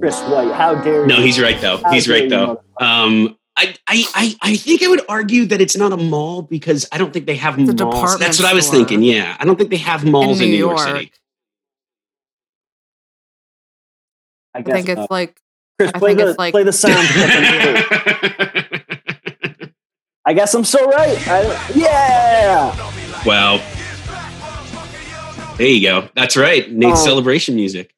Chris 0.00 0.20
White, 0.24 0.52
how 0.52 0.74
dare 0.82 1.02
you? 1.02 1.06
No, 1.06 1.16
he's 1.22 1.40
right 1.40 1.58
though. 1.60 1.78
How 1.78 1.92
He's 1.92 2.06
right 2.08 2.28
though. 2.28 2.62
Um, 2.78 3.38
I, 3.56 3.74
I, 3.88 4.04
I, 4.14 4.36
I 4.42 4.56
think 4.56 4.82
I 4.82 4.88
would 4.88 5.00
argue 5.08 5.46
that 5.46 5.62
it's 5.62 5.74
not 5.76 5.90
a 5.92 5.96
mall 5.96 6.42
because 6.42 6.86
I 6.92 6.98
don't 6.98 7.10
think 7.14 7.24
they 7.24 7.36
have 7.36 7.58
It's 7.58 7.68
malls. 7.68 7.76
department 7.94 8.20
That's 8.20 8.38
what 8.38 8.46
I 8.50 8.52
was 8.52 8.66
store. 8.66 8.76
thinking. 8.80 9.02
Yeah, 9.02 9.34
I 9.40 9.46
don't 9.46 9.56
think 9.56 9.70
they 9.70 9.78
have 9.78 10.04
malls 10.04 10.40
in 10.40 10.44
in 10.44 10.50
New, 10.50 10.56
New 10.56 10.64
York. 10.66 10.76
York. 10.78 10.88
City. 10.98 11.12
I 14.54 14.58
I 14.58 14.62
guess 14.62 14.74
think 14.74 14.88
not. 14.88 14.98
it's 14.98 15.10
like 15.10 15.40
Chris, 15.78 15.90
I 15.94 15.98
play 15.98 16.10
think 16.10 16.18
the 16.20 16.28
it's 16.28 16.38
like- 16.38 16.52
play 16.52 16.64
the 16.64 16.72
sound. 16.72 16.96
I 20.28 20.32
guess 20.34 20.52
I'm 20.54 20.64
so 20.64 20.84
right. 20.90 21.28
I, 21.28 21.70
yeah. 21.74 23.24
wow. 23.24 23.60
There 25.58 25.66
you 25.66 25.80
go. 25.88 26.08
That's 26.14 26.36
right. 26.36 26.70
Nate's 26.70 27.00
Um, 27.00 27.04
celebration 27.06 27.54
music. 27.56 27.94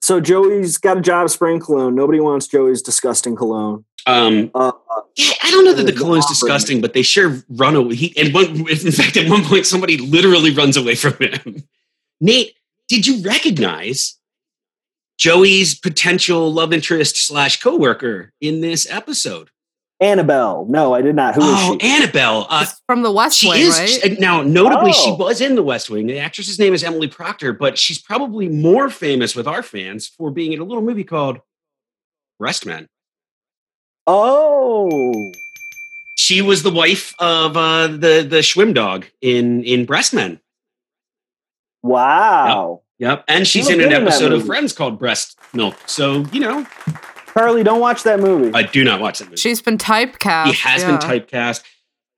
So 0.00 0.20
Joey's 0.20 0.78
got 0.78 0.98
a 0.98 1.00
job 1.00 1.28
spraying 1.30 1.60
cologne. 1.60 1.94
Nobody 1.94 2.20
wants 2.20 2.46
Joey's 2.46 2.82
disgusting 2.82 3.34
cologne. 3.36 3.84
Um, 4.06 4.50
Uh, 4.54 4.72
yeah, 5.16 5.32
I 5.42 5.50
don't 5.50 5.64
know 5.64 5.72
that 5.72 5.86
the 5.86 5.92
cologne's 5.92 6.26
disgusting, 6.26 6.80
but 6.80 6.92
they 6.92 7.02
sure 7.02 7.42
run 7.48 7.74
away. 7.74 7.94
He, 7.94 8.16
and 8.16 8.34
one, 8.34 8.68
in 8.68 8.92
fact, 8.92 9.16
at 9.16 9.28
one 9.30 9.44
point, 9.44 9.64
somebody 9.66 9.96
literally 9.96 10.54
runs 10.54 10.76
away 10.76 10.94
from 10.94 11.14
him. 11.14 11.64
Nate, 12.20 12.54
did 12.88 13.06
you 13.06 13.22
recognize 13.22 14.18
Joey's 15.18 15.74
potential 15.78 16.52
love 16.52 16.72
interest 16.72 17.16
slash 17.16 17.60
coworker 17.60 18.32
in 18.40 18.60
this 18.60 18.86
episode? 18.90 19.50
Annabelle. 20.04 20.66
No, 20.68 20.94
I 20.94 21.02
did 21.02 21.14
not. 21.16 21.34
Who 21.34 21.40
is 21.42 21.48
oh, 21.58 21.78
she? 21.80 21.86
Annabelle. 21.88 22.46
Uh, 22.50 22.60
it's 22.68 22.80
from 22.86 23.02
the 23.02 23.10
West 23.10 23.38
she 23.38 23.48
Wing, 23.48 23.60
is 23.62 23.78
right? 24.04 24.18
now 24.20 24.42
notably 24.42 24.92
she 24.92 25.10
Oh. 25.10 25.14
was 25.16 25.40
in 25.40 25.54
the 25.54 25.62
West 25.62 25.88
Wing. 25.90 26.06
The 26.06 26.18
actress's 26.18 26.58
name 26.58 26.74
is 26.74 26.84
Emily 26.84 27.08
Procter, 27.08 27.52
but 27.52 27.78
she's 27.78 27.98
probably 27.98 28.48
more 28.48 28.90
famous 28.90 29.34
with 29.34 29.46
our 29.48 29.62
fans 29.62 30.06
for 30.06 30.30
being 30.30 30.52
in 30.52 30.60
a 30.60 30.64
little 30.64 30.82
movie 30.82 31.04
called 31.04 31.38
Breastmen. 32.38 32.88
oh. 34.06 35.32
She 36.16 36.40
was 36.40 36.62
the 36.62 36.70
wife 36.70 37.12
of 37.18 37.56
uh, 37.56 37.88
the 37.88 38.24
the 38.28 38.38
Schwim 38.42 38.72
dog 38.72 39.04
in 39.20 39.62
in 39.64 39.84
Breastmen. 39.84 40.40
Wow. 41.82 42.82
Yep, 42.98 43.24
and 43.28 43.46
she's 43.46 43.66
looked 43.66 43.80
in 43.80 43.86
an 43.88 43.92
in 43.92 44.02
episode 44.02 44.32
of. 44.32 44.46
Friends 44.46 44.72
called 44.72 44.98
Breast 44.98 45.36
Milk. 45.52 45.76
So 45.86 46.24
you 46.32 46.40
know, 46.40 46.64
Carly, 47.36 47.62
don't 47.64 47.80
watch 47.80 48.04
that 48.04 48.20
movie. 48.20 48.52
I 48.54 48.62
do 48.62 48.84
not 48.84 49.00
watch 49.00 49.18
that 49.18 49.24
movie. 49.26 49.36
She's 49.36 49.60
been 49.60 49.76
typecast. 49.78 50.46
he 50.46 50.52
has 50.52 50.82
yeah. 50.82 50.96
been 50.96 50.98
typecast. 50.98 51.62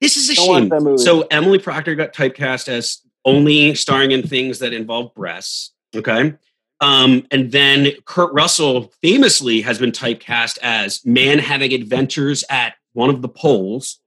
This 0.00 0.16
is 0.18 0.28
a 0.30 0.34
Don't 0.34 0.48
watch 0.48 0.60
shame. 0.60 0.68
that 0.68 0.82
movie. 0.82 1.02
So 1.02 1.22
Emily 1.30 1.58
Procter 1.58 1.94
got 1.94 2.12
typecast 2.12 2.68
as 2.68 2.98
only 3.24 3.74
starring 3.74 4.10
in 4.12 4.22
things 4.26 4.58
that 4.58 4.74
involve 4.74 5.14
breasts. 5.14 5.72
Okay. 5.94 6.34
Um, 6.82 7.26
and 7.30 7.50
then 7.50 7.92
Kurt 8.04 8.30
Russell 8.34 8.92
famously 9.00 9.62
has 9.62 9.78
been 9.78 9.92
typecast 9.92 10.58
as 10.62 11.04
man 11.06 11.38
having 11.38 11.72
adventures 11.72 12.44
at 12.50 12.74
one 12.92 13.08
of 13.08 13.22
the 13.22 13.28
poles. 13.28 13.98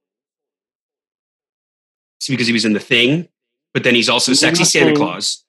It's 2.20 2.28
because 2.28 2.46
he 2.46 2.52
was 2.52 2.64
in 2.64 2.72
the 2.72 2.78
thing, 2.80 3.26
but 3.74 3.82
then 3.82 3.96
he's 3.96 4.08
also 4.08 4.30
He's 4.30 4.40
sexy 4.40 4.62
The 4.62 4.66
Santa 4.70 4.86
Thing. 4.86 4.96
Claus. 4.96 5.44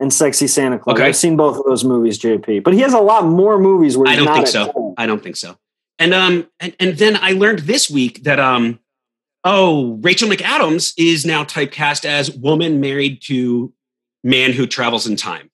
And 0.00 0.12
Sexy 0.12 0.46
Santa 0.46 0.78
Claus. 0.78 0.94
Okay. 0.94 1.06
I've 1.06 1.16
seen 1.16 1.36
both 1.36 1.58
of 1.58 1.64
those 1.64 1.84
movies, 1.84 2.18
JP. 2.18 2.62
But 2.62 2.74
he 2.74 2.80
has 2.80 2.94
a 2.94 3.00
lot 3.00 3.24
more 3.24 3.58
movies 3.58 3.96
where 3.96 4.08
I 4.08 4.16
don't 4.16 4.32
think 4.32 4.46
so. 4.46 4.70
home. 4.70 4.94
I 4.96 5.06
don't 5.06 5.22
think 5.22 5.36
so. 5.36 5.58
And 5.98 6.14
um 6.14 6.48
and, 6.60 6.76
and 6.78 6.96
then 6.98 7.18
I 7.20 7.32
learned 7.32 7.60
this 7.60 7.90
week 7.90 8.22
that 8.22 8.38
um 8.38 8.78
oh 9.42 9.98
Rachel 10.00 10.28
McAdams 10.28 10.94
is 10.96 11.26
now 11.26 11.42
typecast 11.42 12.04
as 12.04 12.30
woman 12.30 12.80
married 12.80 13.22
to 13.22 13.72
man 14.22 14.52
who 14.52 14.66
travels 14.66 15.06
in 15.06 15.16
time. 15.16 15.50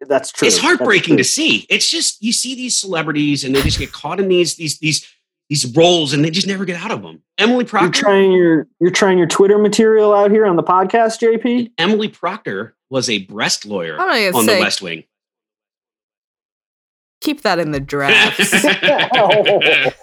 That's 0.00 0.30
true. 0.30 0.46
It's 0.46 0.58
heartbreaking 0.58 1.16
true. 1.16 1.18
to 1.18 1.24
see. 1.24 1.66
It's 1.70 1.90
just 1.90 2.22
you 2.22 2.32
see 2.32 2.54
these 2.54 2.78
celebrities 2.78 3.42
and 3.42 3.54
they 3.54 3.62
just 3.62 3.78
get 3.78 3.90
caught 3.90 4.20
in 4.20 4.28
these 4.28 4.56
these 4.56 4.78
these 4.78 5.06
these 5.48 5.74
roles 5.74 6.12
and 6.12 6.24
they 6.24 6.30
just 6.30 6.46
never 6.46 6.64
get 6.64 6.80
out 6.80 6.90
of 6.90 7.02
them. 7.02 7.22
Emily 7.38 7.64
Procter. 7.64 7.86
You're 7.86 7.92
trying 7.92 8.32
your 8.32 8.66
you're 8.80 8.90
trying 8.90 9.18
your 9.18 9.26
Twitter 9.26 9.58
material 9.58 10.14
out 10.14 10.30
here 10.30 10.46
on 10.46 10.56
the 10.56 10.62
podcast, 10.62 11.20
JP. 11.20 11.72
Emily 11.78 12.08
Procter 12.08 12.76
was 12.90 13.10
a 13.10 13.18
breast 13.18 13.66
lawyer 13.66 13.98
I'm 13.98 14.32
gonna 14.32 14.38
on 14.38 14.46
the 14.46 14.58
West 14.60 14.82
Wing. 14.82 15.04
keep 17.20 17.42
that 17.42 17.58
in 17.58 17.72
the 17.72 17.80
drafts. 17.80 18.50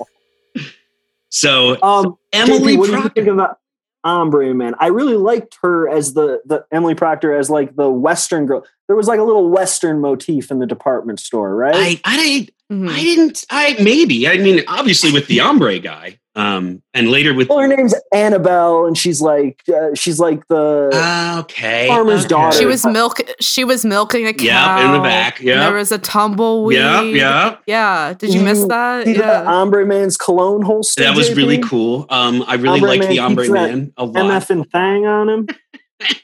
so 1.29 1.81
um, 1.81 2.17
Emily 2.33 2.75
JP, 2.75 2.77
what 2.77 2.85
do 2.85 2.91
you 2.91 3.01
Procter. 3.01 3.23
think 3.23 3.27
about 3.27 3.59
Ombre 4.03 4.53
Man? 4.53 4.75
I 4.79 4.87
really 4.87 5.17
liked 5.17 5.57
her 5.61 5.89
as 5.89 6.13
the 6.13 6.41
the 6.45 6.65
Emily 6.71 6.95
Procter 6.95 7.37
as 7.37 7.49
like 7.49 7.75
the 7.75 7.89
Western 7.89 8.45
girl. 8.45 8.65
There 8.87 8.95
was 8.95 9.07
like 9.07 9.19
a 9.19 9.23
little 9.23 9.49
Western 9.49 9.99
motif 9.99 10.51
in 10.51 10.59
the 10.59 10.67
department 10.67 11.19
store, 11.19 11.55
right? 11.55 11.75
I, 11.75 12.01
I. 12.05 12.47
I 12.71 13.03
didn't. 13.03 13.45
I 13.51 13.75
maybe. 13.79 14.27
I 14.27 14.37
mean, 14.37 14.63
obviously 14.67 15.11
with 15.11 15.27
the 15.27 15.39
ombre 15.39 15.77
guy, 15.77 16.19
um, 16.35 16.81
and 16.93 17.09
later 17.09 17.33
with 17.33 17.49
well, 17.49 17.59
her 17.59 17.67
name's 17.67 17.95
Annabelle, 18.13 18.85
and 18.85 18.97
she's 18.97 19.21
like 19.21 19.61
uh, 19.73 19.93
she's 19.95 20.19
like 20.19 20.45
the 20.47 20.89
Ah, 20.93 21.39
okay, 21.39 21.87
Farmer's 21.87 22.21
okay. 22.21 22.27
daughter. 22.29 22.57
She 22.57 22.65
was 22.65 22.85
milk. 22.85 23.21
She 23.39 23.63
was 23.63 23.85
milking 23.85 24.27
a 24.27 24.33
cow. 24.33 24.43
Yeah, 24.45 24.85
in 24.85 24.91
the 24.91 24.99
back, 24.99 25.39
yeah. 25.39 25.59
there 25.61 25.73
was 25.73 25.91
a 25.91 25.97
tumbleweed. 25.97 26.77
Yeah, 26.77 27.01
yeah. 27.01 27.57
Yeah. 27.65 28.13
Did 28.13 28.33
you 28.33 28.39
Did 28.39 28.45
miss 28.45 28.65
that? 28.67 29.05
see 29.05 29.13
the 29.13 29.19
Yeah. 29.19 29.43
Ombre 29.45 29.85
Man's 29.85 30.17
cologne 30.17 30.61
holster. 30.61 31.03
That 31.03 31.15
was 31.15 31.29
JP? 31.29 31.35
really 31.37 31.57
cool. 31.59 32.05
Um, 32.09 32.43
I 32.47 32.55
really 32.55 32.75
Ombre 32.79 32.89
liked 32.89 33.03
Man 33.03 33.09
the 33.09 33.19
ombre 33.19 33.49
man 33.49 33.93
a 33.97 34.05
lot. 34.05 34.15
MF 34.15 34.49
and 34.49 34.71
Thang 34.71 35.05
on 35.05 35.29
him. 35.29 35.47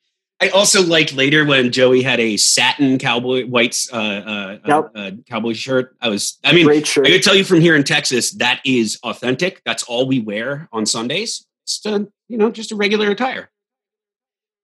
I 0.43 0.49
also 0.51 0.83
liked 0.83 1.13
later 1.13 1.45
when 1.45 1.71
Joey 1.71 2.03
had 2.03 2.19
a 2.19 2.37
satin 2.39 2.97
cowboy 2.99 3.45
white 3.47 3.77
uh, 3.93 3.97
uh, 3.97 4.59
Yep. 4.67 4.91
uh, 4.95 5.11
cowboy 5.29 5.53
shirt. 5.53 5.95
I 6.01 6.09
was. 6.09 6.39
I 6.43 6.53
mean, 6.53 6.65
Great 6.67 6.87
shirt. 6.87 7.07
I 7.07 7.11
could 7.11 7.23
tell 7.23 7.35
you 7.35 7.45
from 7.45 7.61
here 7.61 7.77
in 7.77 7.85
Texas 7.85 8.33
that 8.33 8.61
is 8.65 8.99
authentic. 9.03 9.61
That's 9.67 9.83
all 9.83 10.07
we 10.09 10.21
wear 10.21 10.69
on 10.73 10.87
Sundays. 10.87 11.47
Just 11.67 11.85
a, 11.87 12.09
you 12.29 12.39
know, 12.39 12.51
just 12.51 12.73
a 12.73 12.77
regular 12.77 13.11
attire. 13.11 13.51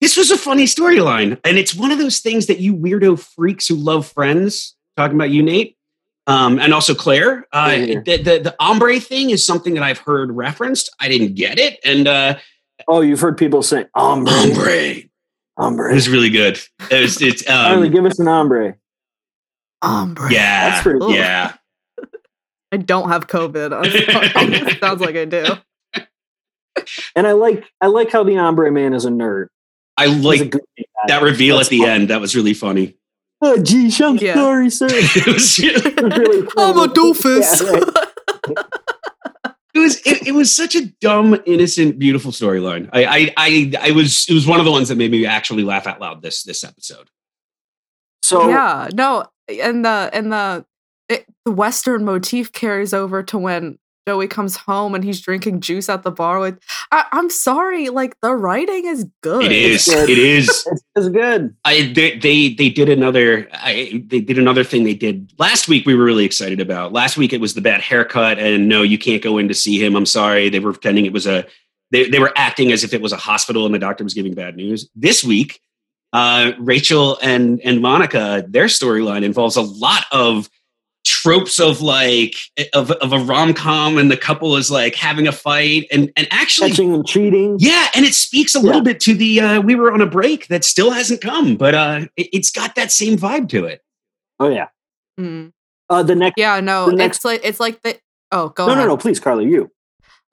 This 0.01 0.16
was 0.16 0.31
a 0.31 0.37
funny 0.39 0.64
storyline, 0.64 1.39
and 1.45 1.57
it's 1.59 1.74
one 1.74 1.91
of 1.91 1.99
those 1.99 2.18
things 2.20 2.47
that 2.47 2.59
you 2.59 2.74
weirdo 2.74 3.18
freaks 3.18 3.66
who 3.66 3.74
love 3.77 4.07
Friends 4.07 4.77
talking 4.97 5.16
about 5.16 5.31
you, 5.31 5.43
Nate, 5.43 5.77
um, 6.27 6.59
and 6.59 6.72
also 6.74 6.95
Claire. 6.95 7.47
Uh, 7.53 7.77
the, 7.77 8.03
the 8.22 8.39
the 8.45 8.57
ombre 8.61 8.99
thing 9.01 9.31
is 9.31 9.45
something 9.47 9.74
that 9.74 9.83
I've 9.83 9.99
heard 9.99 10.33
referenced. 10.33 10.95
I 11.01 11.09
didn't 11.09 11.35
get 11.35 11.59
it, 11.59 11.79
and 11.85 12.09
uh, 12.09 12.39
Oh, 12.89 13.01
you've 13.01 13.20
heard 13.20 13.37
people 13.39 13.62
say 13.62 13.87
ombre, 13.95 14.33
ombre. 14.33 14.95
It 15.59 15.95
was 15.95 16.09
really 16.09 16.31
good. 16.31 16.59
It 16.91 17.01
was, 17.03 17.21
it's 17.23 17.43
Finally, 17.47 17.89
um, 17.89 17.93
give 17.95 18.05
us 18.05 18.19
an 18.19 18.29
ombre. 18.29 18.77
Ombre. 19.83 20.33
yeah, 20.33 20.71
That's 20.71 20.83
pretty 20.83 20.99
cool. 21.01 21.13
yeah. 21.15 21.55
I 22.73 22.77
don't 22.79 23.09
have 23.09 23.27
COVID. 23.27 24.81
Sounds 24.81 25.01
like 25.01 25.17
I 25.17 25.25
do. 25.25 25.45
And 27.15 27.27
I 27.27 27.33
like 27.33 27.65
I 27.81 27.87
like 27.87 28.11
how 28.13 28.23
the 28.23 28.37
ombre 28.37 28.71
man 28.71 28.93
is 28.93 29.05
a 29.07 29.11
nerd. 29.11 29.47
I 29.97 30.07
like 30.07 30.55
that 31.09 31.23
reveal 31.23 31.57
That's 31.57 31.69
at 31.69 31.71
the 31.71 31.79
fun. 31.81 31.89
end. 31.89 32.11
That 32.11 32.21
was 32.21 32.37
really 32.37 32.53
funny. 32.55 32.97
Oh, 33.41 33.57
geez, 33.63 33.99
I'm 34.01 34.17
Yeah. 34.17 34.35
sorry, 34.35 34.69
sir. 34.71 34.89
it 34.91 35.27
was 35.27 35.59
It 35.59 36.01
really 36.03 36.47
I'm 36.59 36.79
a 36.79 36.87
doofus. 36.93 37.63
Yeah, 37.63 38.55
right. 38.57 38.67
It 39.77 39.81
was 39.81 40.01
it, 40.07 40.27
it 40.29 40.33
was 40.33 40.55
such 40.55 40.74
a 40.74 40.87
dumb, 41.01 41.39
innocent, 41.47 41.99
beautiful 41.99 42.33
storyline. 42.33 42.89
I, 42.93 43.05
I 43.05 43.35
I 43.37 43.72
I 43.89 43.91
was 43.93 44.27
it 44.29 44.35
was 44.35 44.47
one 44.47 44.59
of 44.59 44.64
the 44.64 44.72
ones 44.72 44.89
that 44.89 44.97
made 44.97 45.11
me 45.11 45.27
actually 45.27 45.62
laugh 45.62 45.87
out 45.87 46.01
loud 46.01 46.22
this 46.22 46.43
this 46.43 46.64
episode. 46.64 47.09
So 48.22 48.49
yeah, 48.49 48.89
no, 48.93 49.27
and 49.49 49.85
the 49.85 50.11
and 50.12 50.33
the 50.33 50.64
it, 51.09 51.27
the 51.45 51.53
Western 51.53 52.05
motif 52.05 52.53
carries 52.53 52.95
over 52.95 53.22
to 53.24 53.39
when 53.39 53.79
Joey 54.07 54.29
comes 54.29 54.57
home 54.57 54.95
and 54.95 55.03
he's 55.03 55.21
drinking 55.21 55.61
juice 55.61 55.89
at 55.89 56.05
the 56.05 56.13
bar 56.13 56.39
with. 56.39 56.61
I, 56.93 57.07
I'm 57.11 57.29
sorry, 57.29 57.89
like 57.89 58.17
the 58.21 58.35
writing 58.35 58.87
is 58.87 59.05
good. 59.21 59.45
It 59.45 59.53
is. 59.53 59.87
good. 59.87 60.09
It 60.09 60.19
is. 60.19 60.49
it's, 60.49 60.83
it's 60.95 61.09
good. 61.09 61.57
I 61.65 61.93
they 61.93 62.17
they, 62.19 62.55
they 62.55 62.69
did 62.69 62.89
another 62.89 63.49
I, 63.53 64.05
they 64.07 64.21
did 64.21 64.39
another 64.39 64.63
thing 64.63 64.85
they 64.85 64.95
did 64.95 65.33
last 65.39 65.67
week 65.67 65.87
we 65.87 65.95
were 65.95 66.05
really 66.05 66.25
excited 66.25 66.61
about. 66.61 66.93
Last 66.93 67.17
week 67.17 67.33
it 67.33 67.41
was 67.41 67.55
the 67.55 67.61
bad 67.61 67.81
haircut 67.81 68.39
and 68.39 68.69
no 68.69 68.83
you 68.83 68.97
can't 68.97 69.23
go 69.23 69.39
in 69.39 69.49
to 69.49 69.55
see 69.55 69.85
him. 69.85 69.97
I'm 69.97 70.07
sorry. 70.07 70.51
They 70.51 70.61
were 70.61 70.73
pretending 70.73 71.07
it 71.07 71.13
was 71.13 71.27
a 71.27 71.45
they, 71.91 72.09
they 72.09 72.19
were 72.19 72.33
acting 72.37 72.71
as 72.73 72.85
if 72.85 72.95
it 72.95 73.01
was 73.01 73.13
a 73.13 73.17
hospital 73.17 73.67
and 73.67 73.75
the 73.75 73.79
doctor 73.79 74.05
was 74.05 74.15
giving 74.15 74.35
bad 74.35 74.57
news. 74.57 74.89
This 74.95 75.25
week 75.25 75.61
uh, 76.13 76.53
Rachel 76.61 77.19
and 77.23 77.61
and 77.63 77.81
Monica 77.81 78.45
their 78.49 78.67
storyline 78.67 79.25
involves 79.25 79.57
a 79.57 79.63
lot 79.63 80.05
of 80.13 80.49
tropes 81.27 81.59
of 81.59 81.81
like 81.81 82.35
of, 82.72 82.91
of 82.93 83.12
a 83.12 83.18
rom-com 83.18 83.99
and 83.99 84.11
the 84.11 84.16
couple 84.16 84.57
is 84.57 84.70
like 84.70 84.95
having 84.95 85.27
a 85.27 85.33
fight 85.33 85.87
and 85.91 86.12
and 86.16 86.29
actually 86.31 86.70
Catching 86.70 86.95
and 86.95 87.07
cheating. 87.07 87.57
yeah, 87.59 87.89
and 87.95 88.05
it 88.07 88.14
speaks 88.14 88.55
a 88.55 88.61
little 88.61 88.81
bit 88.83 89.01
to 89.01 89.14
the 89.14 89.41
uh, 89.41 89.61
we 89.61 89.74
were 89.74 89.93
on 89.93 90.01
a 90.01 90.07
break 90.07 90.47
that 90.49 90.64
still 90.64 90.91
hasn't 90.91 91.20
come, 91.20 91.57
but 91.57 91.74
uh, 91.74 92.07
it, 92.16 92.29
it's 92.33 92.51
got 92.51 92.74
that 92.77 92.93
same 92.93 93.16
vibe 93.18 93.49
to 93.51 93.64
it. 93.64 93.83
Oh 94.39 94.49
yeah. 94.49 94.68
Mm. 95.18 95.53
Uh, 95.89 96.03
the 96.03 96.14
next. 96.14 96.35
Yeah, 96.37 96.61
no, 96.61 96.91
The 96.91 96.97
next- 96.97 97.18
it's 97.18 97.24
like 97.24 97.41
it's 97.45 97.61
like 97.61 97.83
the. 97.83 97.99
Oh, 98.33 98.49
go 98.51 98.66
no, 98.66 98.72
ahead. 98.72 98.85
no, 98.85 98.89
no. 98.89 98.97
Please, 98.97 99.18
Carly, 99.20 99.47
you. 99.47 99.70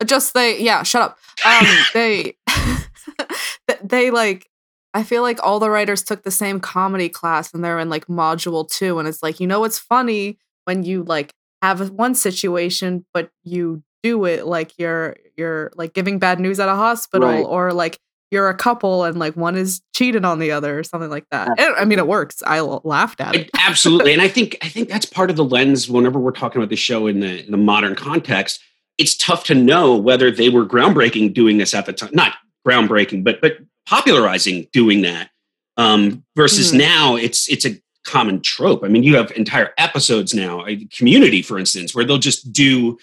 just 0.06 0.34
they 0.34 0.60
yeah 0.62 0.84
shut 0.84 1.02
up 1.02 1.18
um 1.46 1.66
they 1.94 2.36
they 3.84 4.12
like 4.12 4.48
i 4.94 5.04
feel 5.04 5.22
like 5.22 5.40
all 5.44 5.60
the 5.60 5.70
writers 5.70 6.04
took 6.04 6.24
the 6.24 6.32
same 6.32 6.60
comedy 6.60 7.08
class 7.10 7.54
and 7.54 7.64
they're 7.64 7.80
in 7.80 7.90
like 7.90 8.08
module 8.08 8.68
two 8.70 9.00
and 9.00 9.08
it's 9.08 9.24
like 9.24 9.40
you 9.40 9.48
know 9.48 9.60
what's 9.62 9.80
funny 9.80 10.38
when 10.66 10.84
you 10.84 11.04
like 11.04 11.34
have 11.62 11.90
one 11.92 12.16
situation 12.16 13.06
but 13.14 13.30
you 13.44 13.82
do 14.02 14.26
it 14.26 14.46
like 14.46 14.78
you're 14.78 15.16
you're 15.38 15.72
like 15.76 15.94
giving 15.94 16.20
bad 16.20 16.40
news 16.40 16.60
at 16.60 16.68
a 16.70 16.76
hospital 16.76 17.28
Right. 17.30 17.46
or 17.46 17.72
like 17.74 17.98
you're 18.32 18.50
a 18.50 18.56
couple 18.56 19.04
and 19.04 19.18
like 19.20 19.36
one 19.38 19.56
is 19.56 19.82
cheated 19.96 20.26
on 20.26 20.40
the 20.40 20.52
other 20.52 20.80
or 20.80 20.84
something 20.84 21.10
like 21.10 21.26
that 21.32 21.48
And, 21.58 21.76
i 21.76 21.86
mean 21.86 22.00
it 22.00 22.08
works 22.08 22.42
i 22.46 22.60
laughed 22.60 23.22
at 23.22 23.36
it 23.36 23.50
absolutely, 23.66 24.12
and 24.14 24.22
I 24.22 24.28
think 24.28 24.58
I 24.62 24.68
think 24.70 24.90
that's 24.90 25.06
part 25.06 25.30
of 25.30 25.36
the 25.38 25.46
lens. 25.46 25.88
Whenever 25.90 26.20
we're 26.20 26.32
talking 26.32 26.60
about 26.62 26.70
the 26.70 26.76
show 26.76 27.08
in 27.08 27.20
the 27.22 27.46
in 27.46 27.52
the 27.52 27.58
modern 27.58 27.96
context, 27.96 28.60
it's 28.98 29.16
tough 29.16 29.46
to 29.46 29.56
know 29.56 29.96
whether 29.96 30.30
they 30.32 30.50
were 30.50 30.66
groundbreaking 30.66 31.34
doing 31.34 31.58
this 31.60 31.74
at 31.74 31.86
the 31.86 31.94
time. 31.94 32.10
Not 32.14 32.34
groundbreaking, 32.68 33.24
but 33.24 33.40
but 33.42 33.58
popularizing 33.88 34.68
doing 34.74 35.02
that. 35.04 35.30
Um, 35.78 36.24
versus 36.36 36.72
Mhm. 36.74 36.78
now, 36.80 37.16
it's 37.16 37.48
it's 37.50 37.66
a 37.66 37.78
common 38.06 38.42
trope. 38.42 38.84
I 38.84 38.88
mean, 38.88 39.04
you 39.04 39.16
have 39.16 39.32
entire 39.32 39.74
episodes 39.78 40.34
now, 40.34 40.66
a 40.66 40.86
community, 40.86 41.42
for 41.42 41.58
instance, 41.60 41.94
where 41.96 42.06
they'll 42.06 42.18
just 42.18 42.52
do 42.52 42.98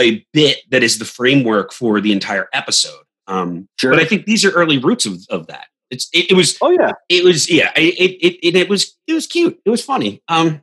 a 0.00 0.24
bit 0.32 0.58
that 0.70 0.82
is 0.82 0.98
the 0.98 1.04
framework 1.04 1.72
for 1.72 2.00
the 2.00 2.12
entire 2.12 2.48
episode. 2.52 3.02
Um, 3.26 3.68
Sure. 3.78 3.90
But 3.90 4.00
I 4.00 4.04
think 4.04 4.26
these 4.26 4.44
are 4.44 4.50
early 4.50 4.78
roots 4.78 5.06
of, 5.06 5.24
of 5.30 5.46
that. 5.48 5.66
It's 5.90 6.08
it, 6.12 6.30
it 6.30 6.34
was 6.34 6.58
Oh 6.60 6.70
yeah. 6.70 6.92
it 7.08 7.24
was 7.24 7.48
yeah 7.50 7.70
it, 7.76 7.94
it 7.94 8.46
it 8.46 8.56
it 8.56 8.68
was 8.68 8.96
it 9.06 9.14
was 9.14 9.26
cute. 9.26 9.60
It 9.64 9.70
was 9.70 9.84
funny. 9.84 10.22
Um, 10.28 10.62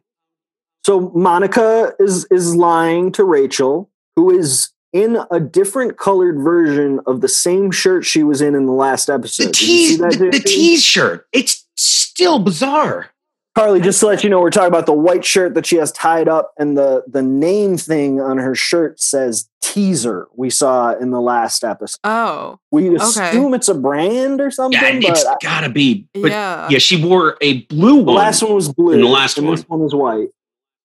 So 0.86 1.12
Monica 1.16 1.94
is 2.00 2.26
is 2.26 2.56
lying 2.56 3.12
to 3.14 3.24
Rachel, 3.24 3.90
who 4.16 4.38
is 4.38 4.70
in 4.92 5.18
a 5.32 5.40
different 5.40 5.98
colored 5.98 6.40
version 6.40 7.00
of 7.08 7.22
the 7.22 7.28
same 7.28 7.72
shirt 7.72 8.06
she 8.06 8.22
was 8.22 8.42
in 8.42 8.54
in 8.54 8.66
the 8.66 8.72
last 8.74 9.10
episode. 9.10 9.48
the 9.48 9.52
tease 9.54 9.98
the, 9.98 10.30
the 10.32 10.40
tease 10.46 10.84
shirt. 10.84 11.28
It's 11.32 11.66
still 11.76 12.40
bizarre. 12.40 13.10
Carly, 13.56 13.80
just 13.82 14.00
to 14.00 14.08
let 14.08 14.24
you 14.24 14.30
know, 14.32 14.40
we're 14.40 14.50
talking 14.50 14.68
about 14.70 14.88
the 14.88 14.94
white 14.94 15.24
shirt 15.24 15.54
that 15.54 15.66
she 15.68 15.76
has 15.76 15.92
tied 15.92 16.28
up, 16.28 16.54
and 16.58 16.76
the 16.76 17.04
the 17.08 17.22
name 17.22 17.78
thing 17.78 18.20
on 18.20 18.38
her 18.40 18.56
shirt 18.56 19.00
says 19.00 19.48
teaser. 19.62 20.28
We 20.36 20.50
saw 20.50 20.94
in 20.98 21.12
the 21.12 21.22
last 21.22 21.64
episode. 21.64 22.00
oh 22.04 22.58
We 22.72 22.90
Okay. 22.90 22.96
assume 23.30 23.54
it's 23.54 23.68
a 23.70 23.76
brand 23.76 24.42
or 24.42 24.50
something, 24.50 24.82
Yeah, 24.82 25.10
it's 25.12 25.24
but 25.24 25.40
gotta 25.42 25.70
be. 25.70 26.08
But 26.14 26.32
yeah. 26.32 26.68
yeah 26.72 26.80
she 26.80 27.04
wore 27.04 27.38
a 27.42 27.62
blue 27.66 27.96
one. 27.98 28.06
the 28.06 28.12
one. 28.14 28.16
last 28.16 28.42
one 28.42 28.54
was 28.56 28.74
blue, 28.74 28.94
And 28.94 29.04
the 29.04 29.08
last 29.08 29.38
and 29.38 29.48
this 29.48 29.62
one 29.70 29.80
was 29.82 29.94
white. 29.94 30.30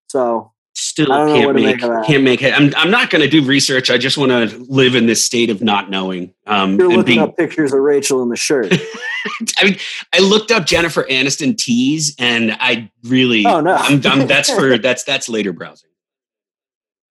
So 0.09 0.53
Still 0.81 1.12
I 1.12 1.18
don't 1.18 1.26
know 1.26 1.35
can't 1.41 1.55
make 1.57 1.83
make 1.83 2.07
can't 2.07 2.22
make 2.22 2.41
it. 2.41 2.55
I'm 2.55 2.72
I'm 2.76 2.89
not 2.89 3.11
going 3.11 3.20
to 3.20 3.29
do 3.29 3.45
research. 3.45 3.91
I 3.91 3.99
just 3.99 4.16
want 4.16 4.31
to 4.31 4.64
live 4.68 4.95
in 4.95 5.07
this 5.07 5.24
state 5.24 5.51
of 5.51 5.61
not 5.61 5.91
knowing. 5.91 6.33
Um, 6.47 6.79
you're 6.79 6.87
and 6.87 6.99
looking 6.99 7.14
being, 7.16 7.18
up 7.18 7.37
pictures 7.37 7.72
of 7.72 7.81
Rachel 7.81 8.22
in 8.22 8.29
the 8.29 8.37
shirt. 8.37 8.72
I 9.59 9.64
mean, 9.64 9.76
I 10.14 10.20
looked 10.20 10.53
up 10.53 10.66
Jennifer 10.66 11.05
Aniston 11.11 11.59
tease, 11.59 12.14
and 12.16 12.57
I 12.61 12.93
really. 13.03 13.45
Oh, 13.45 13.61
no. 13.61 13.74
I'm, 13.74 14.01
I'm, 14.07 14.29
that's 14.29 14.55
for 14.55 14.79
that's 14.83 15.03
that's 15.03 15.29
later 15.29 15.53
browsing. 15.53 15.91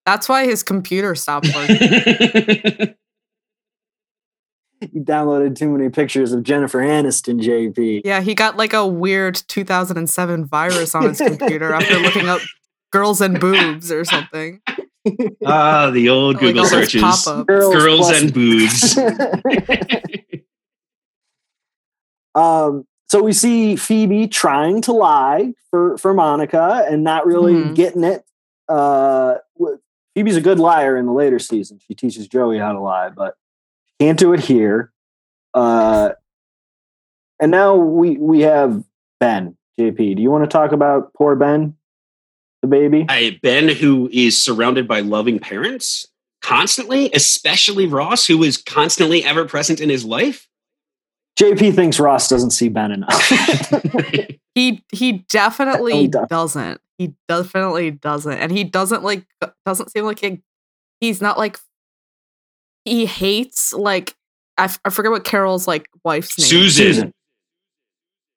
that's 0.05 0.29
why 0.29 0.45
his 0.45 0.63
computer 0.63 1.13
stopped 1.13 1.47
working 1.53 1.75
you 4.79 5.03
downloaded 5.03 5.57
too 5.57 5.69
many 5.69 5.89
pictures 5.89 6.31
of 6.31 6.43
Jennifer 6.43 6.79
Aniston, 6.79 7.41
JP. 7.41 8.03
Yeah, 8.05 8.21
he 8.21 8.33
got 8.33 8.55
like 8.55 8.71
a 8.71 8.87
weird 8.87 9.35
2007 9.49 10.45
virus 10.45 10.95
on 10.95 11.03
his 11.09 11.17
computer 11.17 11.73
after 11.73 11.99
looking 11.99 12.29
up 12.29 12.39
girls 12.91 13.21
and 13.21 13.39
boobs 13.39 13.91
or 13.91 14.03
something. 14.05 14.61
ah, 15.45 15.89
the 15.91 16.09
old 16.09 16.35
Like 16.35 16.41
Google 16.41 16.65
searches. 16.65 17.01
pop-ups. 17.01 17.45
Girls 17.47 18.07
plus- 18.07 18.21
and 18.21 18.33
boobs. 18.33 18.97
um, 22.35 22.85
so 23.09 23.23
we 23.23 23.33
see 23.33 23.75
Phoebe 23.75 24.27
trying 24.27 24.81
to 24.81 24.91
lie 24.91 25.53
for 25.71 25.97
for 25.97 26.13
Monica 26.13 26.85
and 26.89 27.03
not 27.03 27.25
really 27.25 27.53
Mhm. 27.53 27.75
getting 27.75 28.03
it. 28.03 28.23
Uh, 28.67 29.35
Phoebe's 30.15 30.35
a 30.35 30.41
good 30.41 30.59
liar 30.59 30.97
in 30.97 31.05
the 31.05 31.13
later 31.13 31.39
season. 31.39 31.79
She 31.87 31.93
teaches 31.93 32.27
Joey 32.27 32.57
how 32.57 32.73
to 32.73 32.79
lie, 32.79 33.09
but 33.09 33.35
can't 33.99 34.17
do 34.19 34.33
it 34.33 34.39
here. 34.41 34.91
Uh, 35.53 36.09
and 37.39 37.51
now 37.51 37.75
we 37.75 38.17
we 38.17 38.41
have 38.41 38.83
Ben. 39.19 39.55
JP, 39.79 40.15
do 40.15 40.21
you 40.23 40.31
want 40.31 40.43
to 40.43 40.49
talk 40.49 40.71
about 40.71 41.13
poor 41.13 41.35
Ben, 41.35 41.76
the 42.69 42.75
baby? 42.75 43.05
I, 43.09 43.39
ben, 43.41 43.69
who 43.69 44.09
is 44.11 44.41
surrounded 44.41 44.87
by 44.87 44.99
loving 45.01 45.39
parents 45.39 46.07
constantly, 46.41 47.09
especially 47.13 47.87
Ross, 47.87 48.27
who 48.27 48.43
is 48.43 48.57
constantly 48.57 49.23
ever 49.23 49.45
present 49.45 49.79
in 49.81 49.89
his 49.89 50.05
life. 50.05 50.47
JP 51.39 51.75
thinks 51.75 51.99
Ross 51.99 52.27
doesn't 52.29 52.51
see 52.51 52.69
Ben 52.69 52.91
enough. 52.91 53.31
He 54.55 54.83
he 54.91 55.23
definitely 55.29 55.93
oh, 55.93 55.99
He 55.99 56.07
does. 56.07 56.27
doesn't. 56.29 56.81
He 56.97 57.13
definitely 57.27 57.91
doesn't. 57.91 58.39
And 58.39 58.51
he 58.51 58.63
doesn't 58.63 59.03
like 59.03 59.23
doesn't 59.67 59.91
seem 59.91 60.03
like 60.03 60.17
he, 60.17 60.41
he's 60.99 61.21
not 61.21 61.37
like 61.37 61.59
he 62.83 63.05
hates 63.05 63.71
like 63.71 64.15
I, 64.57 64.63
f- 64.63 64.79
I 64.83 64.89
forget 64.89 65.11
what 65.11 65.25
Carol's 65.25 65.67
like 65.67 65.87
wife's 66.03 66.39
name. 66.39 66.43
is. 66.45 66.49
Susan. 66.49 66.85
Susan. 66.87 67.11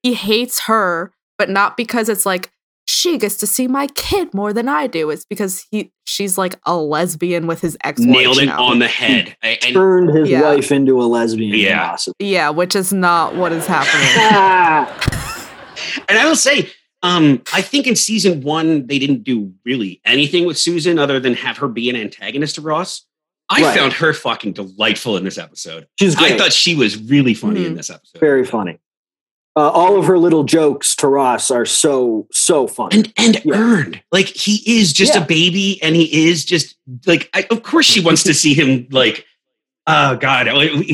He 0.03 0.13
hates 0.13 0.61
her, 0.67 1.11
but 1.39 1.49
not 1.49 1.79
because 1.79 2.11
it's 2.11 2.27
like 2.27 2.51
she 2.91 3.19
gets 3.19 3.37
to 3.37 3.47
see 3.47 3.69
my 3.69 3.87
kid 3.95 4.35
more 4.35 4.53
than 4.53 4.69
I 4.69 4.87
do. 4.89 5.11
It's 5.11 5.25
because 5.25 5.65
he 5.71 5.93
she's 6.05 6.37
like 6.37 6.59
a 6.67 6.77
lesbian 6.77 7.47
with 7.47 7.61
his 7.61 7.77
ex 7.85 8.01
Nailed 8.01 8.39
it 8.39 8.49
on 8.49 8.81
the 8.81 8.89
head. 8.89 9.37
I- 9.43 9.59
and 9.65 9.75
Turned 9.75 10.11
his 10.11 10.29
Yeah. 10.29 10.43
wife 10.43 10.73
into 10.73 11.01
a 11.01 11.05
lesbian. 11.05 11.55
Yeah. 11.55 11.89
possibly. 11.91 12.27
Yeah, 12.33 12.51
which 12.51 12.75
is 12.75 12.93
not 12.93 13.37
what 13.37 13.53
is 13.53 13.67
happening. 13.67 15.07
And 16.09 16.19
I 16.19 16.27
will 16.27 16.37
say, 16.37 16.69
um, 17.03 17.41
I 17.55 17.63
think 17.63 17.87
in 17.87 17.97
season 17.97 18.43
one 18.43 18.87
they 18.87 18.99
didn't 18.99 19.25
do 19.25 19.53
really 19.65 20.01
anything 20.05 20.45
with 20.45 20.59
Susan 20.59 20.99
other 20.99 21.19
than 21.19 21.35
have 21.35 21.57
her 21.59 21.69
be 21.69 21.89
an 21.89 21.97
antagonist 21.97 22.57
to 22.57 22.61
Ross. 22.61 23.07
I 23.49 23.63
Right. 23.63 23.77
found 23.79 23.93
her 23.95 24.13
fucking 24.13 24.53
delightful 24.53 25.17
in 25.17 25.25
this 25.25 25.39
episode. 25.39 25.87
She's 25.99 26.15
great. 26.15 26.33
I 26.33 26.39
thought 26.39 26.53
she 26.53 26.75
was 26.75 26.97
really 27.03 27.35
funny 27.35 27.65
in 27.65 27.73
Mhm. 27.73 27.77
this 27.79 27.89
episode. 27.91 28.21
very 28.21 28.45
funny. 28.45 28.79
Uh, 29.57 29.69
all 29.69 29.99
of 29.99 30.07
her 30.07 30.17
little 30.17 30.45
jokes 30.45 30.95
to 30.97 31.09
Ross 31.09 31.51
are 31.51 31.67
so 31.67 32.29
so 32.33 32.67
funny. 32.69 32.97
and 32.97 33.13
and 33.17 33.43
Yeah. 33.45 33.55
earned. 33.57 34.01
Like 34.13 34.27
he 34.29 34.63
is 34.79 34.93
just 34.93 35.15
Yeah. 35.15 35.23
a 35.25 35.27
baby, 35.27 35.83
and 35.83 35.97
he 35.97 36.29
is 36.29 36.45
just 36.45 36.77
like. 37.07 37.29
I, 37.35 37.47
of 37.51 37.63
course, 37.63 37.87
she 37.87 38.01
wants 38.01 38.23
to 38.25 38.35
see 38.35 38.55
him 38.55 38.87
like. 38.91 39.27
Oh 39.87 40.15
God! 40.17 40.47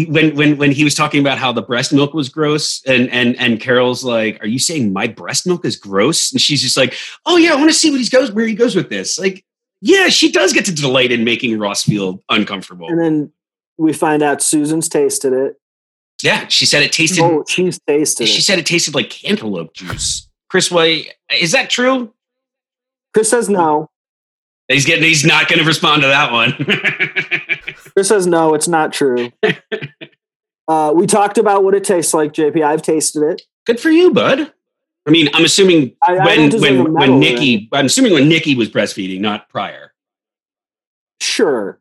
When 0.08 0.34
when 0.36 0.56
when 0.56 0.70
he 0.72 0.84
was 0.84 0.94
talking 0.94 1.20
about 1.20 1.36
how 1.38 1.52
the 1.52 1.60
breast 1.60 1.92
milk 1.92 2.14
was 2.14 2.28
gross, 2.30 2.80
and 2.86 3.10
and 3.10 3.36
and 3.38 3.60
Carol's 3.60 4.04
like, 4.04 4.42
"Are 4.42 4.46
you 4.46 4.58
saying 4.60 4.92
my 4.92 5.06
breast 5.06 5.46
milk 5.46 5.66
is 5.66 5.76
gross?" 5.76 6.32
And 6.32 6.40
she's 6.40 6.62
just 6.62 6.76
like, 6.78 6.94
"Oh 7.26 7.36
yeah, 7.36 7.52
I 7.52 7.56
want 7.56 7.68
to 7.68 7.74
see 7.76 7.90
what 7.90 8.00
he 8.00 8.08
goes 8.08 8.30
where 8.32 8.46
he 8.46 8.54
goes 8.54 8.74
with 8.76 8.88
this." 8.88 9.18
Like, 9.18 9.44
yeah, 9.82 10.08
she 10.08 10.30
does 10.32 10.52
get 10.54 10.64
to 10.66 10.72
delight 10.74 11.10
in 11.12 11.24
making 11.24 11.58
Ross 11.58 11.82
feel 11.82 12.22
uncomfortable. 12.30 12.88
and 12.88 12.98
then 12.98 13.32
we 13.76 13.92
find 13.92 14.22
out 14.22 14.40
Susan's 14.40 14.88
tasted 14.88 15.32
it. 15.34 15.60
Yeah, 16.22 16.48
she 16.48 16.64
said 16.66 16.82
it 16.82 16.92
tasted. 16.92 17.22
Oh, 17.22 17.44
she's 17.46 17.78
tasted 17.86 18.26
she 18.26 18.38
it. 18.38 18.42
said 18.42 18.58
it 18.58 18.66
tasted 18.66 18.94
like 18.94 19.10
cantaloupe 19.10 19.74
juice. 19.74 20.28
Chris, 20.48 20.70
Way, 20.70 21.08
is 21.38 21.52
that 21.52 21.68
true? 21.70 22.12
Chris 23.12 23.28
says 23.30 23.48
no. 23.48 23.90
He's 24.68 24.84
getting. 24.86 25.04
He's 25.04 25.24
not 25.24 25.48
going 25.48 25.58
to 25.60 25.64
respond 25.64 26.02
to 26.02 26.08
that 26.08 26.32
one. 26.32 26.52
Chris 27.94 28.08
says 28.08 28.26
no, 28.26 28.54
it's 28.54 28.66
not 28.68 28.92
true. 28.92 29.30
uh, 30.68 30.92
we 30.94 31.06
talked 31.06 31.38
about 31.38 31.62
what 31.64 31.74
it 31.74 31.84
tastes 31.84 32.12
like, 32.14 32.32
JP. 32.32 32.62
I've 32.64 32.82
tasted 32.82 33.22
it. 33.22 33.42
Good 33.66 33.78
for 33.80 33.90
you, 33.90 34.12
bud. 34.12 34.52
I 35.06 35.10
mean, 35.10 35.28
I'm 35.34 35.44
assuming 35.44 35.94
I- 36.02 36.16
I 36.16 36.24
when 36.26 36.38
don't 36.38 36.48
deserve 36.50 36.78
a 36.80 36.82
when 36.84 36.92
when 36.94 37.10
or 37.10 37.18
Nikki. 37.18 37.36
anything. 37.54 37.68
I'm 37.72 37.86
assuming 37.86 38.12
when 38.14 38.28
Nikki 38.28 38.54
was 38.56 38.68
breastfeeding, 38.68 39.20
not 39.20 39.48
prior. 39.48 39.92
Sure. 41.20 41.78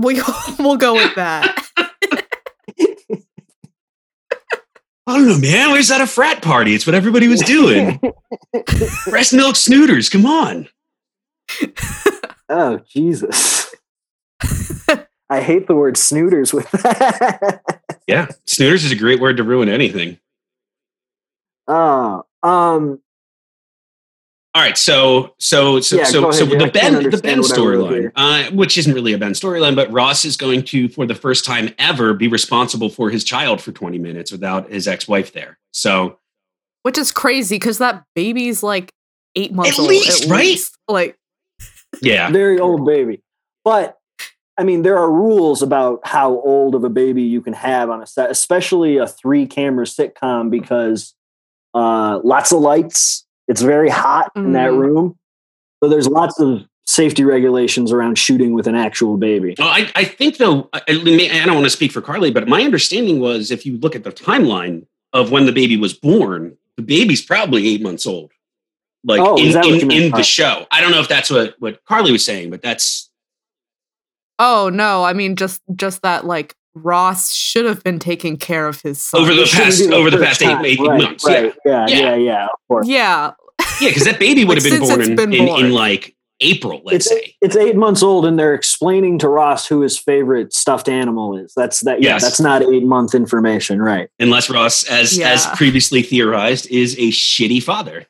We 0.00 0.20
we'll 0.58 0.76
go 0.76 0.94
with 0.94 1.14
that. 1.16 1.58
I 5.06 5.16
don't 5.16 5.26
know, 5.26 5.38
man. 5.38 5.72
Where's 5.72 5.88
that 5.88 6.00
a 6.00 6.06
frat 6.06 6.42
party? 6.42 6.74
It's 6.74 6.86
what 6.86 6.94
everybody 6.94 7.26
was 7.28 7.40
doing. 7.40 7.98
Breast 9.06 9.32
milk 9.32 9.56
snooters. 9.56 10.10
Come 10.10 10.26
on. 10.26 10.68
Oh, 12.48 12.78
Jesus. 12.88 13.74
I 15.28 15.40
hate 15.40 15.66
the 15.66 15.74
word 15.74 15.96
snooters 15.96 16.52
with 16.52 16.70
that. 16.70 17.62
Yeah, 18.06 18.26
snooters 18.46 18.84
is 18.84 18.92
a 18.92 18.96
great 18.96 19.20
word 19.20 19.38
to 19.38 19.44
ruin 19.44 19.68
anything. 19.68 20.18
Oh, 21.66 22.24
um, 22.42 23.00
All 24.54 24.60
right, 24.60 24.76
so 24.76 25.34
so 25.38 25.80
so 25.80 25.96
Yeah, 25.96 26.04
so, 26.04 26.20
go 26.22 26.30
so 26.30 26.44
the 26.44 26.56
yeah, 26.56 26.64
I 26.64 26.68
can't 26.68 26.74
Ben 26.74 27.10
the 27.10 27.18
Ben 27.18 27.40
what 27.40 27.58
I 27.58 27.62
wrote 27.62 27.90
storyline, 27.90 28.12
uh, 28.16 28.50
which 28.50 28.76
isn't 28.76 28.92
really 28.92 29.14
a 29.14 29.18
Ben 29.18 29.32
storyline, 29.32 29.74
but 29.74 29.90
Ross 29.90 30.26
is 30.26 30.36
going 30.36 30.62
to, 30.64 30.90
for 30.90 31.06
the 31.06 31.14
first 31.14 31.46
time 31.46 31.70
ever, 31.78 32.12
be 32.12 32.28
responsible 32.28 32.90
for 32.90 33.08
his 33.08 33.24
child 33.24 33.62
for 33.62 33.72
20 33.72 33.98
minutes 33.98 34.30
without 34.30 34.70
his 34.70 34.86
ex-wife 34.86 35.32
there. 35.32 35.58
So 35.72 36.18
Which 36.82 36.98
is 36.98 37.10
crazy 37.10 37.56
because 37.56 37.78
that 37.78 38.04
baby's 38.14 38.62
like 38.62 38.92
eight 39.36 39.54
months 39.54 39.72
At 39.72 39.78
old. 39.80 39.88
least, 39.88 40.28
right? 40.28 40.40
least. 40.40 40.76
Like, 40.86 41.16
yeah, 42.02 42.30
very 42.30 42.58
old 42.58 42.84
baby. 42.84 43.22
But 43.64 43.96
I 44.58 44.64
mean, 44.64 44.82
there 44.82 44.98
are 44.98 45.10
rules 45.10 45.62
about 45.62 46.06
how 46.06 46.40
old 46.40 46.74
of 46.74 46.84
a 46.84 46.90
baby 46.90 47.22
you 47.22 47.40
can 47.40 47.54
have 47.54 47.88
on 47.88 48.02
a 48.02 48.06
set, 48.06 48.30
especially 48.30 48.98
a 48.98 49.06
three 49.06 49.46
camera 49.46 49.86
sitcom, 49.86 50.50
because 50.50 51.14
uh, 51.72 52.20
lots 52.22 52.52
of 52.52 52.60
lights. 52.60 53.26
It's 53.48 53.62
very 53.62 53.88
hot 53.90 54.30
in 54.36 54.52
that 54.52 54.70
Mhm. 54.70 54.78
room. 54.78 55.18
So 55.82 55.88
there's 55.88 56.08
lots 56.08 56.38
of 56.38 56.62
safety 56.84 57.24
regulations 57.24 57.92
around 57.92 58.18
shooting 58.18 58.52
with 58.52 58.66
an 58.66 58.74
actual 58.74 59.16
baby. 59.16 59.54
Well, 59.58 59.68
I, 59.68 59.90
I 59.94 60.04
think 60.04 60.36
though, 60.36 60.68
I, 60.72 60.82
I 60.88 60.92
don't 60.94 61.54
want 61.54 61.64
to 61.64 61.70
speak 61.70 61.92
for 61.92 62.00
Carly, 62.00 62.30
but 62.30 62.48
my 62.48 62.62
understanding 62.62 63.20
was 63.20 63.50
if 63.50 63.64
you 63.66 63.78
look 63.78 63.94
at 63.96 64.04
the 64.04 64.10
timeline 64.12 64.86
of 65.12 65.30
when 65.30 65.46
the 65.46 65.52
baby 65.52 65.76
was 65.76 65.92
born, 65.92 66.56
the 66.76 66.82
baby's 66.82 67.24
probably 67.24 67.68
eight 67.68 67.82
months 67.82 68.06
old. 68.06 68.30
Like 69.04 69.20
Oh, 69.20 69.36
is 69.38 69.54
in, 69.54 69.60
that 69.60 69.66
in, 69.66 69.90
in 69.90 70.10
the 70.12 70.22
show. 70.22 70.66
I 70.70 70.80
don't 70.80 70.92
know 70.92 71.00
if 71.00 71.08
that's 71.08 71.30
what, 71.30 71.56
what 71.58 71.84
Carly 71.84 72.12
was 72.12 72.24
saying, 72.24 72.50
but 72.50 72.62
that's 72.62 73.10
oh 74.38 74.70
no, 74.72 75.04
I 75.04 75.12
mean 75.12 75.36
just 75.36 75.60
just 75.74 76.02
that 76.02 76.24
like 76.24 76.54
Ross 76.74 77.32
should 77.32 77.64
have 77.66 77.82
been 77.82 77.98
taking 77.98 78.36
care 78.36 78.66
of 78.66 78.80
his 78.82 79.00
son. 79.00 79.20
over 79.20 79.34
the 79.34 79.42
It 79.42 79.50
past 79.50 79.82
over 79.90 80.10
the 80.10 80.18
past 80.18 80.42
eight, 80.42 80.58
eight 80.64 80.80
Right, 80.80 81.00
months. 81.02 81.24
Right. 81.24 81.52
Yeah. 81.64 81.86
Yeah. 81.88 81.98
Yeah. 81.98 82.14
Yeah. 82.16 82.44
Of 82.44 82.58
course. 82.68 82.86
yeah, 82.88 83.32
Yeah, 83.80 83.88
because 83.88 84.04
that 84.04 84.18
baby 84.18 84.44
would 84.46 84.56
have 84.56 84.64
been 84.64 84.80
born 84.80 85.00
in, 85.02 85.16
been 85.16 85.32
in, 85.32 85.48
in 85.48 85.72
like 85.72 86.16
April, 86.40 86.80
let's 86.84 87.06
It's 87.06 87.08
say. 87.08 87.34
it's 87.40 87.54
eight 87.56 87.76
months 87.76 88.02
old, 88.02 88.26
and 88.26 88.36
they're 88.38 88.54
explaining 88.54 89.18
to 89.20 89.28
Ross 89.28 89.64
who 89.66 89.80
his 89.82 89.96
favorite 89.96 90.52
stuffed 90.52 90.88
animal 90.88 91.36
is. 91.36 91.52
That's 91.54 91.80
that. 91.80 92.02
Yeah. 92.02 92.10
Yes. 92.14 92.22
That's 92.22 92.40
not 92.40 92.62
eight 92.62 92.82
month 92.84 93.14
information, 93.14 93.80
right? 93.80 94.08
Unless 94.18 94.50
Ross, 94.50 94.82
as 94.84 95.20
as 95.20 95.46
previously 95.54 96.02
theorized, 96.02 96.66
is 96.68 96.94
a 96.94 97.10
shitty 97.12 97.62
father. 97.62 98.06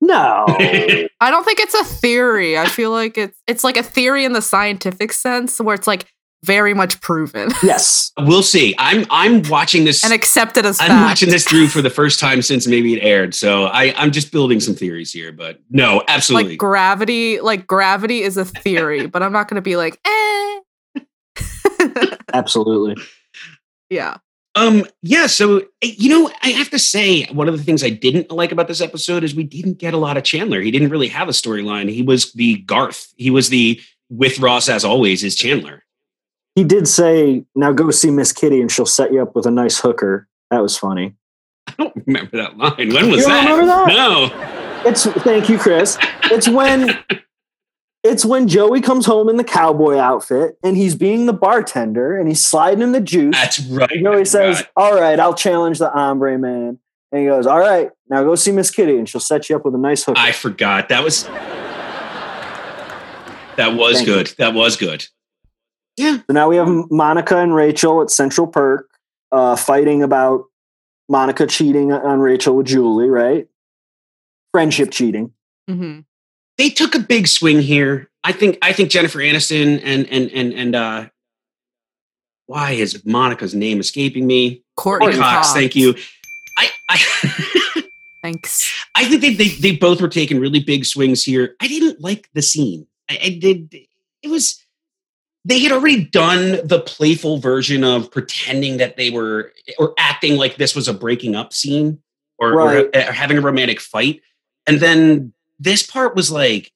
No. 0.00 0.46
I 0.48 1.30
don't 1.30 1.44
think 1.44 1.60
it's 1.60 1.74
a 1.74 1.84
theory. 1.84 2.56
I 2.58 2.66
feel 2.66 2.90
like 2.90 3.18
it's 3.18 3.38
it's 3.46 3.62
like 3.64 3.76
a 3.76 3.82
theory 3.82 4.24
in 4.24 4.32
the 4.32 4.42
scientific 4.42 5.12
sense 5.12 5.60
where 5.60 5.74
it's 5.74 5.86
like 5.86 6.06
very 6.44 6.72
much 6.74 7.00
proven 7.00 7.50
yes. 7.62 8.12
we'll 8.18 8.42
see. 8.42 8.74
I'm 8.78 9.04
I'm 9.10 9.42
watching 9.48 9.84
this. 9.84 10.04
and 10.04 10.12
accepted 10.12 10.64
as 10.64 10.80
I'm 10.80 10.88
fact. 10.88 11.02
watching 11.10 11.30
this 11.30 11.44
through 11.44 11.68
for 11.68 11.82
the 11.82 11.90
first 11.90 12.20
time 12.20 12.42
since 12.42 12.66
maybe 12.66 12.94
it 12.94 13.02
aired. 13.02 13.34
So 13.34 13.64
I, 13.64 13.92
I'm 13.96 14.12
just 14.12 14.30
building 14.30 14.60
some 14.60 14.74
theories 14.74 15.12
here, 15.12 15.32
but 15.32 15.60
no, 15.70 16.02
absolutely. 16.08 16.50
like 16.52 16.58
gravity 16.58 17.40
like 17.40 17.66
gravity 17.66 18.22
is 18.22 18.36
a 18.36 18.44
theory 18.44 19.06
but 19.12 19.22
i'm 19.22 19.32
not 19.32 19.48
going 19.48 19.56
to 19.56 19.62
be 19.62 19.76
like 19.76 19.98
eh 20.06 20.60
Absolutely. 22.32 22.96
yeah 23.90 24.16
Um, 24.54 24.84
yeah, 25.02 25.26
so 25.26 25.58
eh, 25.82 25.94
you 25.96 26.08
know, 26.08 26.30
I 26.42 26.48
have 26.50 26.70
to 26.70 26.78
say, 26.78 27.24
one 27.26 27.48
of 27.48 27.56
the 27.56 27.62
things 27.62 27.84
I 27.84 27.90
didn't 27.90 28.30
like 28.32 28.50
about 28.52 28.66
this 28.66 28.80
episode 28.80 29.22
is 29.24 29.34
we 29.34 29.44
didn't 29.44 29.78
get 29.78 29.94
a 29.94 29.98
lot 29.98 30.16
of 30.16 30.24
Chandler. 30.24 30.60
He 30.60 30.70
didn't 30.72 30.90
really 30.90 31.08
have 31.08 31.28
a 31.28 31.32
storyline. 31.32 31.88
He 31.88 32.02
was 32.02 32.32
the 32.32 32.56
Garth. 32.62 33.06
He 33.16 33.30
was 33.30 33.48
the 33.50 33.80
with 34.10 34.38
Ross 34.40 34.68
as 34.68 34.84
always 34.84 35.22
is 35.22 35.36
Chandler. 35.36 35.84
He 36.58 36.64
did 36.64 36.88
say, 36.88 37.44
"Now 37.54 37.70
go 37.70 37.92
see 37.92 38.10
Miss 38.10 38.32
Kitty, 38.32 38.60
and 38.60 38.68
she'll 38.68 38.84
set 38.84 39.12
you 39.12 39.22
up 39.22 39.36
with 39.36 39.46
a 39.46 39.50
nice 39.52 39.78
hooker." 39.78 40.26
That 40.50 40.60
was 40.60 40.76
funny. 40.76 41.14
I 41.68 41.74
don't 41.78 42.02
remember 42.04 42.36
that 42.36 42.58
line. 42.58 42.74
When 42.92 43.10
was 43.12 43.20
You 43.20 43.26
that? 43.28 43.64
that? 43.64 43.86
No. 43.86 44.80
It's 44.84 45.04
thank 45.22 45.48
you, 45.48 45.56
Chris. 45.56 45.96
It's 46.24 46.48
when 46.48 46.98
it's 48.02 48.24
when 48.24 48.48
Joey 48.48 48.80
comes 48.80 49.06
home 49.06 49.28
in 49.28 49.36
the 49.36 49.44
cowboy 49.44 49.98
outfit 49.98 50.58
and 50.64 50.76
he's 50.76 50.96
being 50.96 51.26
the 51.26 51.32
bartender 51.32 52.16
and 52.18 52.26
he's 52.26 52.42
sliding 52.44 52.82
him 52.82 52.90
the 52.90 53.00
juice. 53.00 53.36
That's 53.36 53.60
right. 53.66 53.88
And 53.92 54.02
Joey 54.02 54.24
says, 54.24 54.56
God. 54.62 54.68
"All 54.76 54.94
right, 55.00 55.20
I'll 55.20 55.34
challenge 55.34 55.78
the 55.78 55.90
hombre 55.90 56.36
man." 56.40 56.80
And 57.12 57.20
he 57.22 57.28
goes, 57.28 57.46
"All 57.46 57.60
right, 57.60 57.90
now 58.10 58.24
go 58.24 58.34
see 58.34 58.50
Miss 58.50 58.72
Kitty, 58.72 58.98
and 58.98 59.08
she'll 59.08 59.20
set 59.20 59.48
you 59.48 59.54
up 59.54 59.64
with 59.64 59.76
a 59.76 59.78
nice 59.78 60.02
hooker." 60.02 60.18
I 60.18 60.32
forgot. 60.32 60.88
That 60.88 61.04
was 61.04 61.22
That 63.56 63.74
was 63.76 63.96
Thank 63.96 64.08
you. 64.08 64.14
good. 64.14 64.34
That 64.38 64.54
was 64.54 64.76
good. 64.76 65.06
Yeah. 65.98 66.18
So 66.18 66.32
now 66.32 66.48
we 66.48 66.56
have 66.56 66.68
Monica 66.90 67.36
and 67.38 67.54
Rachel 67.54 68.00
at 68.02 68.10
Central 68.10 68.46
Perk 68.46 68.88
uh, 69.32 69.56
fighting 69.56 70.02
about 70.02 70.44
Monica 71.08 71.46
cheating 71.46 71.92
on 71.92 72.20
Rachel 72.20 72.56
with 72.56 72.66
Julie, 72.66 73.08
right? 73.08 73.46
Friendship 74.52 74.90
cheating. 74.90 75.32
hmm 75.66 76.00
They 76.56 76.70
took 76.70 76.94
a 76.94 77.00
big 77.00 77.26
swing 77.26 77.60
here. 77.60 78.10
I 78.24 78.32
think 78.32 78.58
I 78.62 78.72
think 78.72 78.90
Jennifer 78.90 79.18
Aniston 79.18 79.80
and 79.84 80.06
and 80.08 80.30
and 80.30 80.52
and 80.52 80.74
uh 80.74 81.08
why 82.46 82.72
is 82.72 83.04
Monica's 83.04 83.54
name 83.54 83.78
escaping 83.80 84.26
me? 84.26 84.62
courteney 84.76 85.12
Courteney 85.12 85.22
Cox, 85.22 85.52
thank 85.52 85.76
you. 85.76 85.94
I 86.56 86.70
I 86.88 87.82
thanks 88.22 88.72
I 88.94 89.04
think 89.04 89.20
they, 89.20 89.34
they 89.34 89.48
they 89.48 89.76
both 89.76 90.00
were 90.00 90.08
taking 90.08 90.40
really 90.40 90.60
big 90.60 90.84
swings 90.84 91.22
here. 91.22 91.54
I 91.60 91.68
didn't 91.68 92.00
like 92.00 92.28
the 92.34 92.42
scene. 92.42 92.86
I, 93.08 93.18
I 93.22 93.28
did. 93.40 93.74
It 94.22 94.28
was 94.28 94.64
they 95.44 95.60
had 95.60 95.72
already 95.72 96.04
done 96.04 96.66
the 96.66 96.80
playful 96.84 97.38
version 97.38 97.84
of 97.84 98.10
pretending 98.10 98.76
that 98.78 98.96
they 98.96 99.10
were 99.10 99.52
or 99.78 99.94
acting 99.98 100.36
like 100.36 100.56
this 100.56 100.74
was 100.74 100.88
a 100.88 100.94
breaking 100.94 101.34
up 101.34 101.52
scene 101.52 102.00
or, 102.38 102.52
Right. 102.54 102.86
or, 102.94 102.98
or 103.08 103.12
having 103.12 103.38
a 103.38 103.40
romantic 103.40 103.80
fight, 103.80 104.20
and 104.66 104.80
then 104.80 105.32
this 105.58 105.84
part 105.84 106.14
was 106.14 106.30
like 106.30 106.72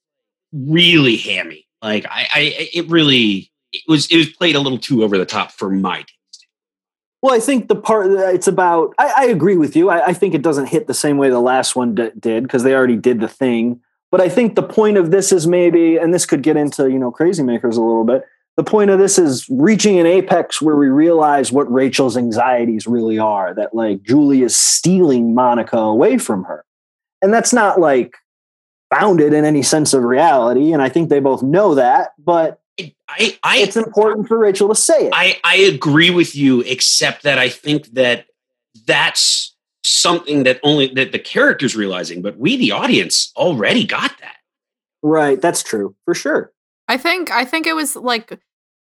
really 0.53 1.17
hammy. 1.17 1.67
Like 1.83 2.07
I, 2.07 2.29
I 2.35 2.69
it 2.73 2.89
really 2.89 3.51
it 3.73 3.83
was 3.89 4.07
it 4.11 4.17
was 4.17 4.29
played 4.31 4.55
a 4.57 4.61
little 4.61 4.79
too 4.79 5.03
over 5.03 5.19
the 5.19 5.27
top 5.27 5.51
for 5.53 5.71
my 5.71 5.99
taste. 5.99 6.47
Well, 7.23 7.35
I 7.35 7.39
think 7.41 7.69
the 7.69 7.77
part 7.77 8.07
uh, 8.11 8.27
it's 8.27 8.49
about, 8.49 8.95
I, 8.99 9.13
I 9.17 9.25
agree 9.27 9.57
with 9.57 9.77
you. 9.77 9.91
I, 9.91 10.07
I 10.09 10.13
think 10.13 10.35
it 10.35 10.43
doesn't 10.43 10.67
hit 10.67 10.89
the 10.89 10.95
same 10.95 11.19
way 11.19 11.31
the 11.31 11.39
last 11.39 11.77
one 11.77 11.95
d- 11.95 12.11
did 12.19 12.43
because 12.43 12.65
they 12.65 12.75
already 12.75 12.97
did 12.97 13.21
the 13.21 13.29
thing. 13.29 13.81
But 14.11 14.21
I 14.21 14.29
think 14.29 14.57
the 14.57 14.63
point 14.65 14.97
of 14.97 15.13
this 15.13 15.31
is 15.31 15.47
maybe, 15.47 15.97
and 15.97 16.13
this 16.13 16.27
could 16.27 16.43
get 16.43 16.57
into, 16.57 16.91
you 16.91 16.99
know, 16.99 17.13
crazy 17.13 17.45
makers 17.45 17.77
a 17.77 17.81
little 17.81 18.03
bit. 18.05 18.25
The 18.57 18.65
point 18.65 18.91
of 18.91 18.99
this 18.99 19.19
is 19.19 19.49
reaching 19.49 19.99
an 19.99 20.07
apex 20.07 20.61
where 20.61 20.77
we 20.77 20.89
realize 20.89 21.51
what 21.51 21.73
Rachel's 21.73 22.17
anxieties 22.17 22.87
really 22.87 23.19
are 23.19 23.55
that 23.55 23.75
like 23.75 24.03
Julie 24.03 24.43
is 24.43 24.55
stealing 24.55 25.35
Monica 25.35 25.79
away 25.79 26.19
from 26.19 26.45
her. 26.45 26.65
And 27.23 27.33
that's 27.33 27.53
not 27.53 27.81
like 27.81 28.15
founded 28.91 29.33
in 29.33 29.45
any 29.47 29.63
sense 29.63 29.95
of 29.95 30.03
reality. 30.03 30.73
And 30.73 30.83
I 30.83 30.91
think 30.91 31.09
they 31.09 31.21
both 31.21 31.43
know 31.43 31.75
that, 31.77 32.11
but 32.19 32.61
I 33.09 33.39
I 33.43 33.59
it's 33.59 33.77
important 33.77 34.29
for 34.29 34.39
Rachel 34.39 34.69
to 34.69 34.75
say 34.75 35.07
it. 35.07 35.13
I, 35.15 35.39
I 35.45 35.57
agree 35.57 36.11
with 36.11 36.35
you, 36.35 36.61
except 36.63 37.23
that 37.23 37.39
I 37.39 37.49
think 37.49 37.87
that 37.95 38.27
that's 38.87 39.55
something 39.85 40.45
that 40.45 40.61
only 40.63 40.89
that 40.95 41.13
the 41.13 41.19
characters 41.19 41.77
realizing, 41.77 42.23
but 42.23 42.39
we, 42.39 42.57
the 42.57 42.73
audience, 42.73 43.33
already 43.37 43.85
got 43.85 44.13
that. 44.21 44.37
right. 45.03 45.41
That's 45.41 45.63
true 45.63 45.95
for 46.05 46.15
sure. 46.15 46.53
I 46.93 46.97
think 46.97 47.31
i 47.31 47.45
think 47.45 47.67
it 47.67 47.75
was 47.75 47.97
like 47.97 48.29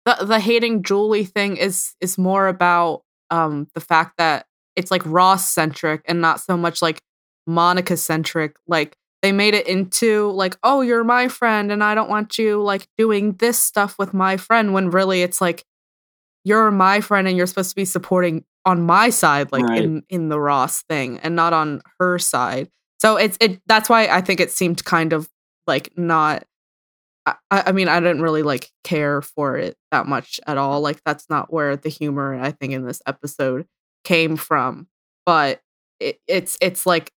the 0.06 0.16
the 0.26 0.40
hating 0.40 0.84
julie 0.84 1.26
thing 1.26 1.58
is 1.58 1.96
is 2.02 2.18
more 2.18 2.48
about 2.48 3.04
um 3.30 3.68
the 3.76 3.82
fact 3.82 4.14
that 4.18 4.46
it's 4.76 4.92
like 4.92 5.06
ross 5.06 5.48
centric 5.48 6.02
and 6.08 6.22
not 6.22 6.40
so 6.40 6.56
much 6.58 6.82
like 6.82 7.02
monica 7.46 7.96
centric 7.98 8.56
like 8.68 8.96
they 9.22 9.32
made 9.32 9.54
it 9.54 9.68
into 9.68 10.30
like 10.32 10.56
oh 10.64 10.82
you're 10.82 11.04
my 11.04 11.28
friend 11.28 11.72
and 11.72 11.84
i 11.84 11.94
don't 11.96 12.10
want 12.10 12.38
you 12.38 12.62
like 12.62 12.88
doing 12.98 13.34
this 13.38 13.60
stuff 13.60 13.96
with 14.00 14.14
my 14.14 14.38
friend 14.38 14.74
when 14.74 14.90
really 14.90 15.22
it's 15.22 15.42
like 15.42 15.64
you're 16.44 16.72
my 16.72 17.02
friend 17.02 17.28
and 17.28 17.36
you're 17.36 17.48
supposed 17.48 17.72
to 17.72 17.76
be 17.76 17.86
supporting 17.86 18.44
on 18.66 18.82
my 18.82 19.10
side 19.10 19.52
like 19.52 19.64
Right. 19.64 19.84
in 19.84 20.04
in 20.10 20.30
the 20.30 20.40
Ross 20.40 20.84
thing 20.84 21.20
and 21.20 21.36
not 21.36 21.54
on 21.54 21.82
her 22.00 22.20
side. 22.20 22.70
So 23.02 23.18
it's 23.18 23.38
it 23.42 23.62
that's 23.66 23.90
why 23.90 24.08
I 24.08 24.22
think 24.22 24.40
it 24.40 24.52
seemed 24.52 24.84
kind 24.86 25.14
of 25.14 25.30
like 25.68 25.92
not 25.98 26.44
I, 27.52 27.64
I 27.68 27.72
mean 27.72 27.88
I 27.88 28.00
didn't 28.00 28.22
really 28.22 28.44
like 28.44 28.70
care 28.84 29.22
for 29.22 29.58
it 29.58 29.76
that 29.92 30.08
much 30.08 30.40
at 30.48 30.58
all. 30.58 30.82
Like 30.82 31.02
that's 31.06 31.30
not 31.30 31.52
where 31.52 31.76
the 31.76 31.90
humor 31.90 32.40
I 32.40 32.52
think 32.52 32.74
in 32.74 32.86
this 32.86 33.02
episode 33.06 33.68
came 34.04 34.36
from. 34.38 34.88
But 35.26 35.62
it, 36.00 36.20
it's 36.28 36.58
it's 36.62 36.86
like 36.86 37.12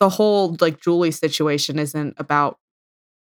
the 0.00 0.08
whole 0.08 0.56
like 0.60 0.80
Julie 0.80 1.10
situation 1.10 1.78
isn't 1.78 2.14
about 2.18 2.58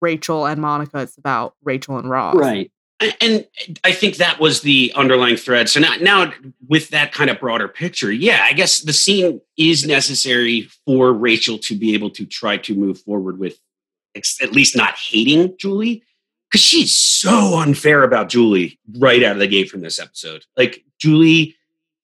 Rachel 0.00 0.46
and 0.46 0.60
Monica. 0.60 0.98
It's 1.00 1.18
about 1.18 1.54
Rachel 1.62 1.98
and 1.98 2.08
Ross. 2.08 2.36
Right. 2.36 2.70
And- 3.20 3.46
I 3.82 3.92
think 3.92 4.16
that 4.16 4.38
was 4.40 4.60
the 4.60 4.92
underlying 4.94 5.36
thread. 5.36 5.68
So 5.68 5.80
now, 5.80 5.96
now 5.96 6.32
with 6.68 6.90
that 6.90 7.12
kind 7.12 7.28
of 7.28 7.40
broader 7.40 7.68
picture, 7.68 8.12
yeah, 8.12 8.44
I 8.44 8.52
guess 8.52 8.80
the 8.80 8.92
scene 8.92 9.40
is 9.58 9.86
necessary 9.86 10.68
for 10.86 11.12
Rachel 11.12 11.58
to 11.58 11.76
be 11.76 11.94
able 11.94 12.10
to 12.10 12.24
try 12.24 12.56
to 12.58 12.74
move 12.74 13.00
forward 13.00 13.38
with 13.38 13.58
ex- 14.14 14.40
at 14.42 14.52
least 14.52 14.76
not 14.76 14.94
hating 14.96 15.54
Julie 15.58 16.02
because 16.50 16.62
she's 16.62 16.94
so 16.94 17.58
unfair 17.58 18.02
about 18.02 18.28
Julie 18.28 18.78
right 18.98 19.22
out 19.22 19.32
of 19.32 19.38
the 19.38 19.46
gate 19.46 19.68
from 19.70 19.80
this 19.80 19.98
episode. 19.98 20.44
Like 20.56 20.84
Julie, 20.98 21.56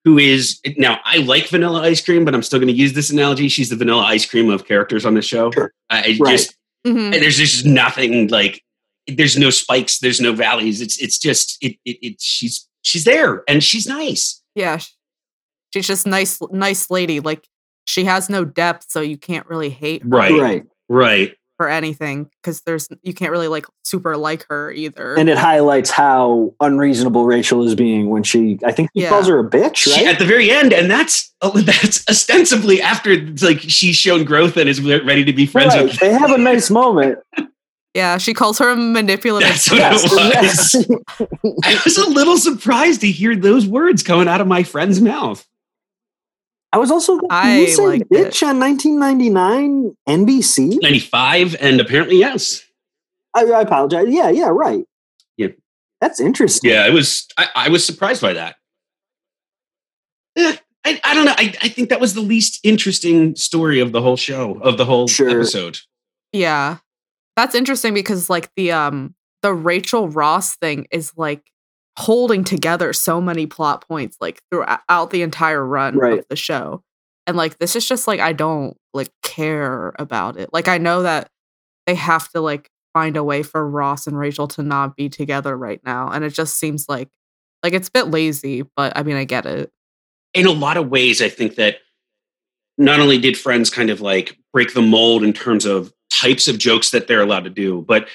who 0.05 0.19
is 0.19 0.61
now 0.77 0.99
I 1.05 1.19
like 1.19 1.49
vanilla 1.49 1.83
ice 1.83 2.03
cream, 2.05 2.25
but 2.25 2.35
I'm 2.35 2.43
still 2.43 2.59
going 2.59 2.69
to 2.73 2.75
use 2.75 2.93
this 2.95 3.11
analogy. 3.11 3.49
She's 3.49 3.69
the 3.71 3.77
vanilla 3.77 4.03
ice 4.03 4.27
cream 4.27 4.51
of 4.51 4.67
characters 4.67 5.05
on 5.07 5.15
the 5.15 5.23
show. 5.23 5.51
Sure. 5.51 5.73
I 5.91 6.17
Right. 6.21 6.33
just 6.39 6.57
Mhm. 6.87 7.13
and 7.13 7.15
there's 7.15 7.37
just 7.37 7.67
nothing 7.67 8.29
like 8.29 8.65
there's 9.07 9.37
no 9.37 9.51
spikes 9.51 9.99
there's 9.99 10.21
no 10.21 10.33
valleys 10.33 10.81
it's 10.81 10.97
it's 10.99 11.19
just 11.19 11.59
it, 11.63 11.77
it, 11.85 11.99
it 12.01 12.21
she's 12.21 12.67
she's 12.83 13.05
there 13.05 13.43
and 13.49 13.63
she's 13.63 13.87
nice 13.87 14.43
Yeah. 14.55 14.79
She's 15.75 15.87
just 15.87 16.07
nice 16.07 16.39
nice 16.51 16.91
lady. 16.91 17.21
Like 17.21 17.47
she 17.85 18.05
has 18.05 18.31
no 18.31 18.45
depth, 18.45 18.87
so 18.89 19.01
you 19.01 19.19
can't 19.19 19.47
really 19.47 19.69
hate 19.71 20.03
her 20.03 20.09
Right. 20.09 20.65
right 20.89 21.37
for 21.61 21.69
anything 21.69 22.31
because 22.43 22.63
there's 22.63 22.89
you 23.03 23.13
can't 23.13 23.31
really 23.31 23.47
like 23.47 23.67
super 23.85 24.17
like 24.17 24.47
her 24.49 24.73
either. 24.73 25.15
And 25.19 25.29
it 25.29 25.37
highlights 25.37 25.91
how 25.91 26.55
unreasonable 26.59 27.27
Rachel 27.27 27.67
is 27.67 27.75
being 27.75 28.09
when 28.09 28.23
she, 28.23 28.59
I 28.65 28.73
think 28.73 28.89
he 28.95 29.03
Yeah. 29.03 29.11
calls 29.11 29.29
her 29.29 29.39
a 29.39 29.45
bitch, 29.45 29.77
she, 29.77 30.07
at 30.07 30.19
the 30.19 30.25
very 30.25 30.51
end 30.51 30.73
and 30.73 30.91
that's 30.91 31.35
oh, 31.43 31.51
that's 31.61 32.03
ostensibly 32.09 32.81
after 32.81 33.15
like 33.43 33.61
she's 33.61 33.95
shown 33.97 34.25
growth 34.25 34.57
and 34.57 34.71
is 34.71 34.81
ready 34.81 35.23
to 35.23 35.35
be 35.35 35.45
friends 35.45 35.75
Right. 35.75 35.85
with 35.85 35.99
They 35.99 36.11
have 36.15 36.31
a 36.31 36.39
nice 36.51 36.71
moment. 36.71 37.19
yeah, 37.93 38.17
she 38.17 38.33
calls 38.33 38.59
her 38.59 38.71
a 38.71 38.77
manipulative. 38.77 39.47
That's 39.51 39.71
what 39.71 39.79
Yes, 39.81 40.75
it 40.75 40.89
was 40.89 41.11
yes. 41.19 41.27
i 41.65 41.81
was 41.85 41.99
a 41.99 42.09
little 42.09 42.39
surprised 42.39 43.03
to 43.03 43.11
hear 43.11 43.37
those 43.37 43.67
words 43.67 44.03
coming 44.03 44.29
out 44.29 44.41
of 44.41 44.47
my 44.47 44.63
friend's 44.63 45.03
mouth 45.03 45.47
I 46.73 46.79
was 46.79 46.91
also, 46.91 47.19
did 47.19 47.27
I 47.31 47.59
you 47.61 47.69
say 47.69 47.83
liked 47.85 48.11
bitch 48.11 48.47
on 48.47 48.61
1999 48.61 49.97
NBC? 50.09 50.81
95 50.83 51.57
and 51.61 51.81
apparently 51.81 52.17
yes 52.19 52.63
I, 53.35 53.45
I 53.45 53.61
apologize. 53.63 54.07
Yeah, 54.09 54.31
yeah, 54.31 54.49
right. 54.49 54.85
Yeah. 55.37 55.49
That's 56.01 56.21
interesting. 56.21 56.71
Yeah, 56.71 56.87
it 56.87 56.93
was. 56.93 57.27
I, 57.39 57.47
I 57.55 57.69
was 57.69 57.85
surprised 57.85 58.23
by 58.23 58.33
that. 58.33 58.57
Eh, 60.37 60.57
I, 60.85 61.01
I 61.05 61.15
don't 61.15 61.27
know. 61.27 61.35
I, 61.37 61.55
I 61.63 61.69
think 61.69 61.91
that 61.91 62.01
was 62.01 62.15
the 62.15 62.21
least 62.23 62.59
interesting 62.65 63.37
story 63.37 63.81
of 63.81 63.93
the 63.93 64.01
whole 64.01 64.17
show, 64.17 64.59
of 64.61 64.79
the 64.79 64.85
whole 64.85 65.07
Sure. 65.09 65.29
episode. 65.31 65.79
Yeah. 66.33 66.79
That's 67.37 67.55
interesting 67.55 67.95
because 67.95 68.29
like 68.29 68.51
the 68.57 68.73
um 68.73 69.15
the 69.43 69.53
Rachel 69.55 70.09
Ross 70.09 70.57
thing 70.57 70.87
is 70.91 71.13
like 71.17 71.43
holding 71.99 72.45
together 72.45 72.93
so 72.93 73.21
many 73.21 73.47
plot 73.47 73.87
points 73.89 74.17
like 74.21 74.41
throughout 74.51 75.11
the 75.11 75.23
entire 75.23 75.65
run 75.65 75.97
Right. 75.97 76.19
of 76.19 76.27
the 76.29 76.37
show. 76.37 76.83
And 77.27 77.37
like 77.37 77.59
this 77.59 77.77
is 77.77 77.87
just 77.87 78.07
like 78.07 78.21
I 78.21 78.33
don't 78.33 78.77
like 78.95 79.11
care 79.23 79.93
about 79.99 80.37
it. 80.39 80.51
Like 80.53 80.69
I 80.69 80.79
know 80.79 81.03
that 81.03 81.29
they 81.87 81.95
have 81.95 82.29
to 82.31 82.41
like 82.41 82.69
find 82.95 83.17
a 83.17 83.25
way 83.25 83.43
for 83.43 83.69
Ross 83.69 84.07
and 84.07 84.19
Rachel 84.19 84.49
to 84.49 84.63
not 84.63 84.97
be 84.97 85.09
together 85.09 85.57
right 85.57 85.81
now 85.85 86.09
and 86.11 86.25
it 86.25 86.31
just 86.31 86.57
seems 86.59 86.87
like 86.89 87.09
like 87.63 87.73
it's 87.75 87.89
a 87.89 87.93
bit 87.93 88.07
lazy, 88.09 88.63
but 88.77 88.97
I 88.97 89.03
mean 89.03 89.17
I 89.17 89.25
get 89.25 89.47
it. 89.47 89.71
In 90.33 90.47
a 90.47 90.53
lot 90.53 90.77
of 90.77 90.89
ways, 90.89 91.21
I 91.21 91.29
think 91.29 91.57
that 91.57 91.79
not 92.79 93.01
only 93.01 93.19
did 93.19 93.37
Friends 93.37 93.69
kind 93.69 93.91
of 93.91 94.01
like 94.01 94.37
break 94.53 94.73
the 94.75 94.81
mold 94.83 95.23
in 95.23 95.33
terms 95.33 95.67
of 95.67 95.93
types 96.09 96.49
of 96.49 96.57
jokes 96.59 96.91
that 96.91 97.07
they're 97.09 97.21
allowed 97.21 97.45
to 97.45 97.51
do, 97.51 97.83
but 97.87 98.09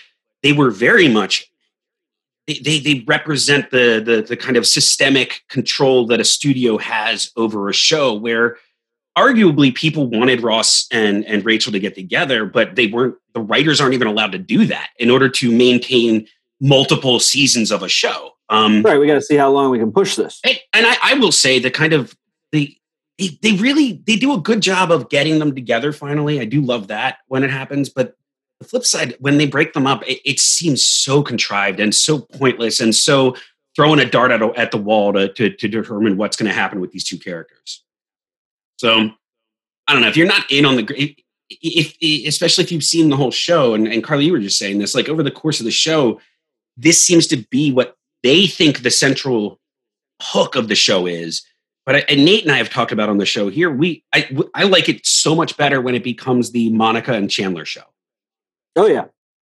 they 0.43 0.51
were 0.53 0.71
very 0.71 1.07
much 1.07 1.45
they, 2.48 2.60
they, 2.60 2.80
they 2.80 3.04
represent 3.08 3.72
the, 3.72 4.02
the 4.06 4.22
the 4.22 4.38
kind 4.38 4.58
of 4.58 4.68
systemic 4.68 5.41
control 5.50 6.06
that 6.08 6.20
a 6.20 6.24
studio 6.26 6.78
has 6.78 7.32
over 7.36 7.70
a 7.70 7.74
show 7.74 8.14
where 8.14 8.58
arguably 9.18 9.74
people 9.74 10.08
wanted 10.08 10.43
Ross 10.43 10.88
and, 10.91 11.26
and 11.26 11.46
Rachel 11.46 11.72
to 11.72 11.80
get 11.80 11.96
together, 11.96 12.46
but 12.46 12.76
they 12.76 12.88
weren't 12.88 13.16
the 13.34 13.41
writers 13.41 13.82
aren't 13.82 13.93
even 13.93 14.08
allowed 14.08 14.32
to 14.34 14.38
do 14.38 14.66
that 14.68 14.89
in 15.00 15.10
order 15.10 15.30
to 15.30 15.52
maintain 15.52 16.28
multiple 16.62 17.20
seasons 17.20 17.72
of 17.72 17.82
a 17.84 17.89
show. 17.89 18.32
Um, 18.50 18.84
Right. 18.84 19.00
We 19.00 19.08
got 19.08 19.16
to 19.16 19.22
see 19.22 19.36
how 19.36 19.50
long 19.50 19.72
we 19.72 19.80
can 19.80 19.91
push 19.91 20.16
this. 20.16 20.39
and, 20.43 20.60
and 20.74 20.86
I, 20.86 20.98
I 21.02 21.14
will 21.16 21.32
say 21.32 21.60
the 21.60 21.72
kind 21.72 21.93
of 21.93 22.16
the 22.52 22.76
they, 23.18 23.39
they 23.41 23.54
really 23.54 24.04
they 24.06 24.18
do 24.18 24.34
a 24.34 24.38
good 24.38 24.62
job 24.62 24.91
of 24.91 25.10
getting 25.10 25.39
them 25.39 25.56
together 25.56 25.93
finally 25.93 26.41
i 26.41 26.46
do 26.46 26.60
love 26.62 26.88
that 26.88 27.20
when 27.28 27.43
it 27.43 27.50
happens 27.50 27.89
but 27.89 28.16
the 28.60 28.66
flip 28.66 28.86
side 28.86 29.16
when 29.20 29.38
they 29.38 29.45
break 29.45 29.74
them 29.74 29.88
up 29.88 30.03
it, 30.08 30.20
it 30.26 30.39
seems 30.39 30.84
so 30.84 31.22
contrived 31.22 31.80
and 31.80 31.93
so 31.93 32.20
pointless 32.20 32.80
and 32.80 32.95
so 32.95 33.36
throwing 33.76 33.99
a 33.99 34.06
dart 34.06 34.32
at, 34.32 34.41
at 34.58 34.72
the 34.72 34.78
wall 34.78 35.12
to, 35.12 35.28
to, 35.34 35.49
to 35.49 35.68
determine 35.68 36.18
what's 36.18 36.38
going 36.38 36.47
to 36.47 36.56
happen 36.56 36.80
with 36.80 36.91
these 36.91 37.03
two 37.03 37.18
characters 37.18 37.84
so 38.78 39.10
i 39.88 39.93
don't 39.93 40.01
know 40.01 40.08
if 40.08 40.18
you're 40.18 40.28
not 40.28 40.49
in 40.51 40.66
on 40.66 40.76
the 40.76 41.16
if, 41.49 41.95
if 42.01 42.28
especially 42.28 42.64
if 42.64 42.72
you've 42.72 42.84
seen 42.84 43.10
the 43.10 43.18
whole 43.18 43.32
show 43.32 43.74
and, 43.74 43.88
and 43.88 44.03
carly 44.03 44.26
you 44.26 44.32
were 44.32 44.39
just 44.39 44.58
saying 44.58 44.80
this 44.80 44.95
like 44.95 45.10
over 45.10 45.24
the 45.24 45.32
course 45.32 45.60
of 45.60 45.66
the 45.66 45.72
show 45.72 46.20
this 46.78 47.01
seems 47.01 47.28
to 47.28 47.38
be 47.49 47.72
what 47.72 47.95
they 48.24 48.47
think 48.47 48.82
the 48.82 48.91
central 48.91 49.60
hook 50.22 50.56
of 50.56 50.68
the 50.68 50.76
show 50.76 51.06
is. 51.06 51.43
But 51.86 51.95
I, 51.95 51.99
and 52.10 52.26
Nate 52.26 52.43
and 52.43 52.51
I 52.51 52.58
have 52.58 52.70
talked 52.70 52.91
about 52.91 53.10
on 53.10 53.18
the 53.18 53.26
show 53.26 53.49
here. 53.49 53.70
We 53.70 54.03
I, 54.14 54.28
I 54.56 54.64
like 54.64 54.89
it 54.89 55.06
so 55.06 55.36
much 55.36 55.56
better 55.58 55.80
when 55.82 55.95
it 55.95 56.03
becomes 56.03 56.51
the 56.51 56.70
Monica 56.72 57.14
and 57.14 57.30
Chandler 57.30 57.66
show. 57.66 57.84
Oh, 58.76 58.88
yeah. 58.88 59.05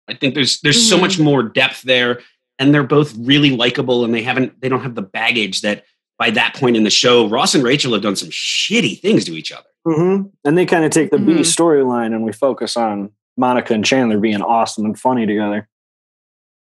I 0.09 0.15
think 0.15 0.35
there's 0.35 0.61
there's 0.61 0.87
so 0.89 0.97
Mhm. 0.99 1.01
much 1.01 1.19
more 1.19 1.43
depth 1.43 1.83
there, 1.83 2.21
and 2.59 2.75
they're 2.75 2.83
both 2.83 3.15
really 3.19 3.51
likable, 3.57 4.05
and 4.05 4.13
they 4.15 4.23
haven't 4.23 4.61
they 4.61 4.69
don't 4.69 4.83
have 4.83 4.95
the 4.95 5.03
baggage 5.03 5.63
that 5.63 5.85
by 6.19 6.31
that 6.31 6.55
point 6.55 6.77
in 6.77 6.85
the 6.85 6.91
show, 6.91 7.27
Ross 7.29 7.55
and 7.55 7.65
Rachel 7.65 7.93
have 7.95 8.03
done 8.03 8.17
some 8.17 8.29
shitty 8.29 9.01
things 9.01 9.25
to 9.25 9.33
each 9.35 9.51
other. 9.51 9.67
hmm 9.87 10.23
And 10.45 10.57
they 10.59 10.67
kind 10.67 10.85
of 10.85 10.91
take 10.91 11.11
the 11.11 11.19
B 11.19 11.33
Mhm. 11.33 11.39
storyline 11.41 12.15
and 12.15 12.23
we 12.25 12.33
focus 12.33 12.77
on 12.77 13.11
Monica 13.37 13.73
and 13.75 13.85
Chandler 13.85 14.19
being 14.19 14.43
awesome 14.43 14.85
and 14.85 14.99
funny 14.99 15.27
together. 15.27 15.69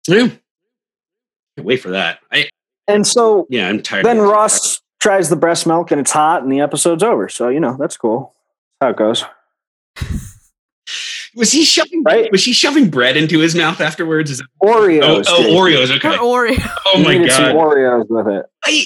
Yeah, 0.08 0.28
can't 1.58 1.66
wait 1.66 1.82
for 1.82 1.90
that. 1.92 2.20
I 2.32 2.50
And 2.88 3.06
so 3.08 3.48
yeah, 3.50 3.68
I'm 3.68 3.82
tired. 3.82 4.06
then 4.06 4.20
of. 4.20 4.26
Ross 4.30 4.82
tries 5.02 5.30
the 5.30 5.36
breast 5.36 5.66
milk 5.68 5.90
and 5.92 6.00
it's 6.00 6.12
hot 6.12 6.44
and 6.44 6.52
the 6.52 6.62
episode's 6.62 7.04
over. 7.04 7.28
So, 7.28 7.50
you 7.50 7.60
know, 7.60 7.76
that's 7.80 7.98
cool. 7.98 8.36
That's 8.80 8.88
how 8.88 8.90
it 8.92 8.98
goes. 8.98 9.26
was 11.36 11.52
he 11.52 11.64
shoving 11.66 12.02
Right? 12.04 12.32
was 12.32 12.44
he 12.46 12.54
shoving 12.54 12.90
bread 12.90 13.18
into 13.18 13.40
his 13.40 13.56
mouth 13.56 13.82
afterwards? 13.82 14.32
Is 14.32 14.40
it, 14.40 14.46
Oreos. 14.64 15.26
oh, 15.28 15.46
oh. 15.50 15.56
Oreos. 15.56 15.90
Her 15.90 15.96
Okay. 15.96 16.18
Oreo. 16.18 16.72
Oh 16.88 16.98
He 16.98 17.04
my 17.04 17.14
needed 17.18 17.32
some 17.32 17.54
god. 17.54 17.56
Oreos 17.56 18.06
with 18.10 18.28
it. 18.28 18.46
I, 18.64 18.86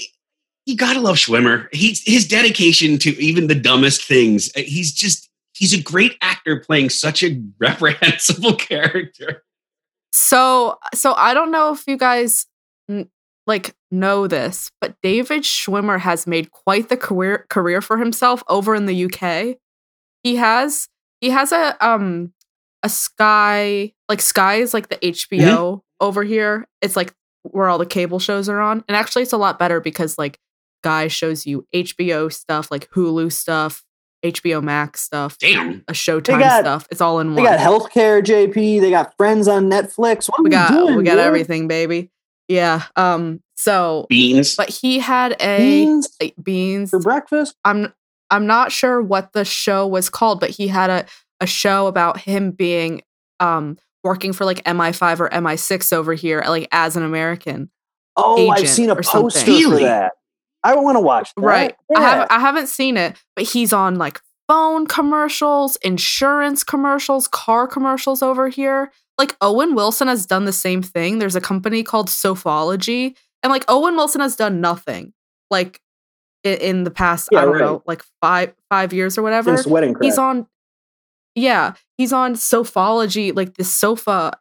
you 0.66 0.76
gotta 0.76 1.00
love 1.00 1.16
Schwimmer. 1.16 1.68
He's 1.74 2.02
his 2.06 2.28
dedication 2.28 2.97
to 3.00 3.10
even 3.22 3.47
the 3.47 3.56
dumbest 3.56 4.04
things. 4.04 4.50
uh, 4.56 4.62
He's 4.62 4.91
just 4.93 5.30
he's 5.54 5.74
a 5.74 5.82
great 5.82 6.16
actor 6.22 6.60
playing 6.60 6.89
such 6.89 7.24
a 7.24 7.41
reprehensible 7.60 8.56
character. 8.56 9.43
So, 10.12 10.78
so 10.93 11.14
I 11.14 11.34
don't 11.34 11.52
know 11.52 11.72
if 11.72 11.84
you 11.88 11.97
guys 11.97 12.45
n- 12.89 13.10
like 13.45 13.76
know 13.91 14.28
this, 14.28 14.72
but 14.82 14.95
David 15.04 15.43
Schwimmer 15.43 16.00
has 16.00 16.26
made 16.28 16.52
quite 16.52 16.89
the 16.89 16.97
career 16.97 17.45
career 17.50 17.82
for 17.82 17.97
himself 17.97 18.43
over 18.47 18.74
in 18.76 18.86
the 18.86 19.06
UK. 19.06 19.58
He 20.24 20.36
has 20.38 20.88
he 21.22 21.30
has 21.32 21.52
a 21.52 21.76
um 21.86 22.34
a 22.84 22.90
Sky 22.90 23.94
like 24.08 24.22
Sky 24.22 24.56
is 24.56 24.74
like 24.74 24.90
the 24.90 24.98
HBO 24.98 25.82
over 26.00 26.24
here. 26.24 26.68
It's 26.82 26.96
like 26.96 27.14
where 27.44 27.68
all 27.70 27.78
the 27.78 27.86
cable 27.86 28.20
shows 28.20 28.50
are 28.50 28.60
on, 28.60 28.84
and 28.88 28.96
actually 28.96 29.24
it's 29.24 29.34
a 29.34 29.38
lot 29.38 29.60
better 29.60 29.80
because 29.82 30.18
like 30.18 30.40
Guy 30.84 31.08
shows 31.08 31.46
you 31.46 31.66
HBO 31.74 32.32
stuff, 32.32 32.72
like 32.72 32.90
Hulu 32.92 33.32
stuff, 33.32 33.84
HBO 34.24 34.64
Max 34.64 35.02
stuff, 35.02 35.38
Damn. 35.38 35.84
a 35.88 35.94
Showtime 35.94 36.40
got- 36.40 36.62
stuff. 36.62 36.88
It's 36.92 37.02
all 37.02 37.20
in 37.20 37.28
one. 37.28 37.36
They 37.36 37.42
one 37.44 37.58
got 37.58 37.60
healthcare, 37.60 38.24
JP. 38.24 38.80
They 38.82 38.90
got 38.90 39.14
friends 39.18 39.48
on 39.48 39.70
Netflix. 39.70 40.30
What 40.30 40.40
are 40.40 40.44
we 40.44 40.50
got 40.50 40.72
doing, 40.72 40.96
we 40.96 41.04
got 41.04 41.12
dude? 41.16 41.20
everything 41.26 41.68
baby 41.68 42.12
yeah 42.52 42.82
um 42.96 43.40
so 43.56 44.08
Beans. 44.10 44.56
but 44.56 44.70
he 44.70 44.98
had 44.98 45.34
a 45.40 45.58
Beans 45.60 46.10
like, 46.20 46.34
beans 46.42 46.90
for 46.90 47.00
breakfast. 47.00 47.56
i'm 47.64 47.94
i'm 48.32 48.48
not 48.48 48.72
sure 48.72 49.00
what 49.04 49.34
the 49.34 49.46
show 49.46 49.86
was 49.86 50.10
called 50.10 50.40
but 50.40 50.50
he 50.50 50.68
had 50.68 50.90
a 50.90 51.06
a 51.40 51.48
show 51.48 51.88
about 51.88 52.20
him 52.20 52.52
being 52.52 53.02
um 53.40 53.78
working 54.04 54.34
for 54.34 54.46
like 54.46 54.64
mi5 54.64 55.20
or 55.20 55.30
mi6 55.30 55.94
over 55.94 56.14
here 56.14 56.44
like 56.48 56.68
as 56.72 56.96
an 56.96 57.04
american 57.04 57.70
Oh, 58.22 58.50
I've 58.50 58.68
seen 58.68 58.90
a 58.90 58.96
or 58.96 59.02
poster. 59.02 59.46
Really? 59.50 59.78
for 59.84 59.88
that. 59.88 60.12
I 60.62 60.76
want 60.76 60.98
to 60.98 61.00
watch 61.00 61.34
that. 61.36 61.42
Right. 61.42 61.76
I 61.96 62.02
haven't 62.02 62.32
I 62.32 62.40
haven't 62.40 62.68
seen 62.68 62.98
it, 62.98 63.16
but 63.34 63.46
he's 63.46 63.72
on 63.72 63.96
like 63.96 64.20
phone 64.46 64.88
commercials, 64.88 65.78
insurance 65.78 66.66
commercials, 66.66 67.30
car 67.30 67.66
commercials 67.66 68.22
over 68.22 68.50
here. 68.50 68.92
Like 69.18 69.38
Owen 69.40 69.74
Wilson 69.74 70.10
has 70.10 70.26
done 70.26 70.44
the 70.44 70.52
same 70.52 70.82
thing. 70.82 71.20
There's 71.20 71.38
a 71.38 71.42
company 71.42 71.82
called 71.82 72.08
Sofology, 72.10 73.16
and 73.42 73.52
like 73.52 73.64
Owen 73.70 73.96
Wilson 73.96 74.20
has 74.20 74.36
done 74.36 74.60
nothing. 74.60 75.14
Like 75.50 75.80
in, 76.44 76.58
in 76.58 76.84
the 76.84 76.92
past, 76.92 77.30
Yeah, 77.32 77.40
I 77.40 77.46
don't 77.46 77.54
right. 77.54 77.62
know, 77.62 77.84
like 77.86 78.04
five 78.22 78.54
five 78.70 78.92
years 78.92 79.18
or 79.18 79.22
whatever. 79.22 79.56
Since 79.56 79.68
Wedding 79.68 79.94
Crash. 79.94 80.06
He's 80.06 80.18
on 80.18 80.46
Yeah, 81.40 81.74
he's 81.98 82.12
on 82.14 82.34
Sofology, 82.34 83.36
like 83.36 83.56
the 83.56 83.64
sofa 83.64 84.38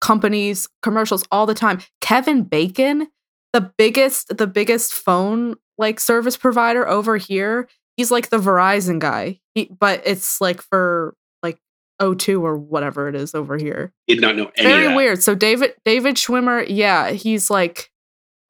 companies 0.00 0.68
commercials 0.82 1.24
all 1.30 1.46
the 1.46 1.54
time. 1.54 1.80
Kevin 2.00 2.42
Bacon, 2.42 3.08
the 3.52 3.72
biggest 3.76 4.36
the 4.36 4.46
biggest 4.46 4.92
phone 4.92 5.54
like 5.78 6.00
service 6.00 6.36
provider 6.36 6.86
over 6.88 7.16
here. 7.16 7.68
He's 7.96 8.10
like 8.10 8.30
the 8.30 8.38
Verizon 8.38 8.98
guy. 8.98 9.40
He, 9.54 9.66
but 9.78 10.02
it's 10.04 10.40
like 10.40 10.62
for 10.62 11.14
like 11.42 11.58
O2 12.00 12.40
or 12.42 12.56
whatever 12.56 13.08
it 13.08 13.14
is 13.14 13.34
over 13.34 13.56
here. 13.58 13.92
Did 14.08 14.20
not 14.20 14.36
know 14.36 14.50
any 14.56 14.68
Very 14.68 14.84
of 14.86 14.90
that. 14.92 14.96
weird. 14.96 15.22
So 15.22 15.34
David 15.34 15.74
David 15.84 16.16
Schwimmer, 16.16 16.64
yeah, 16.68 17.10
he's 17.10 17.50
like 17.50 17.90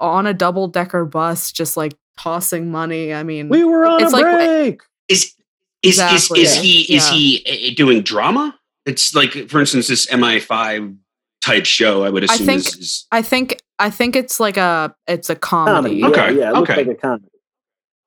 on 0.01 0.27
a 0.27 0.35
double 0.35 0.69
decker 0.69 1.05
bus 1.05 1.53
just 1.53 1.77
like 1.77 1.95
tossing 2.19 2.71
money. 2.71 3.13
I 3.13 3.23
mean, 3.23 3.49
we 3.49 3.65
were 3.65 3.85
on 3.87 4.03
It's 4.03 4.13
a 4.13 4.17
like- 4.17 4.25
break. 4.25 4.81
Is 5.09 5.35
is 5.83 5.99
Exactly, 5.99 6.41
is, 6.43 6.51
is 6.53 6.57
yeah. 6.57 6.63
he 6.63 6.81
is 6.97 7.11
Yeah. 7.11 7.15
he 7.17 7.71
uh, 7.71 7.75
doing 7.77 8.03
drama? 8.03 8.59
It's 8.87 9.15
like, 9.15 9.49
for 9.49 9.61
instance, 9.61 9.89
this 9.89 10.07
MI5 10.07 10.97
type 11.45 11.65
show. 11.67 12.05
I 12.05 12.11
would 12.11 12.25
assume. 12.25 12.33
I 12.33 12.35
assume 12.35 12.47
think- 12.47 12.61
is, 12.61 12.77
is 12.77 13.07
I 13.13 13.23
think 13.23 13.61
I 13.79 13.91
think 13.91 14.17
it's 14.17 14.39
like 14.41 14.57
a 14.57 14.95
it's 15.07 15.29
a 15.31 15.35
comedy. 15.37 16.01
comedy. 16.01 16.05
Okay, 16.05 16.35
Yeah, 16.35 16.41
yeah, 16.41 16.51
it 16.51 16.55
looks 16.55 16.71
okay. 16.71 16.85
like 16.85 16.97
a 16.97 17.01
comedy. 17.01 17.29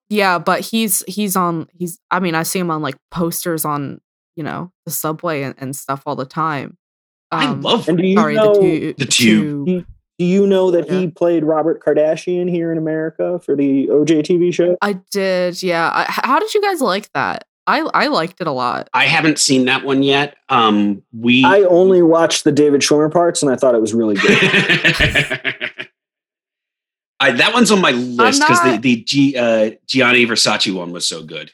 Yeah, 0.10 0.38
but 0.40 0.62
he's 0.62 1.04
he's 1.08 1.36
on 1.36 1.68
he's 1.78 2.00
I 2.12 2.20
mean 2.20 2.36
I 2.36 2.44
see 2.44 2.60
him 2.60 2.70
on 2.72 2.82
like 2.82 2.96
posters 3.12 3.66
on 3.66 4.00
you 4.36 4.44
know 4.44 4.72
the 4.86 4.92
subway 4.92 5.42
and, 5.44 5.56
and 5.58 5.76
stuff 5.76 6.04
all 6.06 6.16
the 6.16 6.26
time. 6.26 6.78
I 7.32 7.46
Um, 7.48 7.62
love 7.62 7.90
And 7.90 7.98
do 7.98 8.06
you 8.06 8.16
sorry 8.16 8.36
know? 8.36 8.54
the 8.54 8.60
tube 8.62 8.98
The 8.98 9.06
Tube. 9.06 9.86
Do 10.18 10.24
you 10.24 10.48
know 10.48 10.72
that 10.72 10.90
he 10.90 11.08
played 11.10 11.44
Robert 11.44 11.84
Kardashian 11.84 12.50
here 12.50 12.72
in 12.72 12.78
America 12.78 13.38
for 13.44 13.54
the 13.56 13.88
OJ 13.88 14.22
TV 14.22 14.54
show? 14.54 14.78
I 14.82 14.94
did 15.12 15.62
yeah. 15.62 15.90
I, 15.90 16.04
h- 16.04 16.08
how 16.24 16.40
did 16.40 16.54
you 16.54 16.62
guys 16.62 16.80
like 16.80 17.12
that? 17.14 17.44
I 17.68 17.80
I 17.94 18.08
liked 18.08 18.42
it 18.42 18.48
a 18.48 18.52
lot. 18.52 18.90
I 18.94 19.06
haven't 19.06 19.40
seen 19.40 19.66
that 19.66 19.84
one 19.84 20.04
yet. 20.04 20.38
Um, 20.50 21.02
we 21.18 21.44
I 21.44 21.62
only 21.62 22.02
watched 22.02 22.44
the 22.44 22.52
David 22.52 22.82
Schwimmer 22.82 23.12
parts, 23.12 23.42
and 23.42 23.52
I 23.52 23.56
thought 23.56 23.76
it 23.76 23.82
was 23.82 23.94
really 23.94 24.16
good. 24.16 24.32
I, 27.20 27.32
that 27.32 27.54
one's 27.54 27.72
on 27.72 27.82
my 27.82 27.92
list 27.92 28.42
because 28.42 28.62
the 28.64 28.78
the 28.78 29.04
G, 29.04 29.36
uh, 29.36 29.72
Gianni 29.88 30.26
Versace 30.26 30.74
one 30.74 30.92
was 30.92 31.08
so 31.08 31.24
good. 31.24 31.52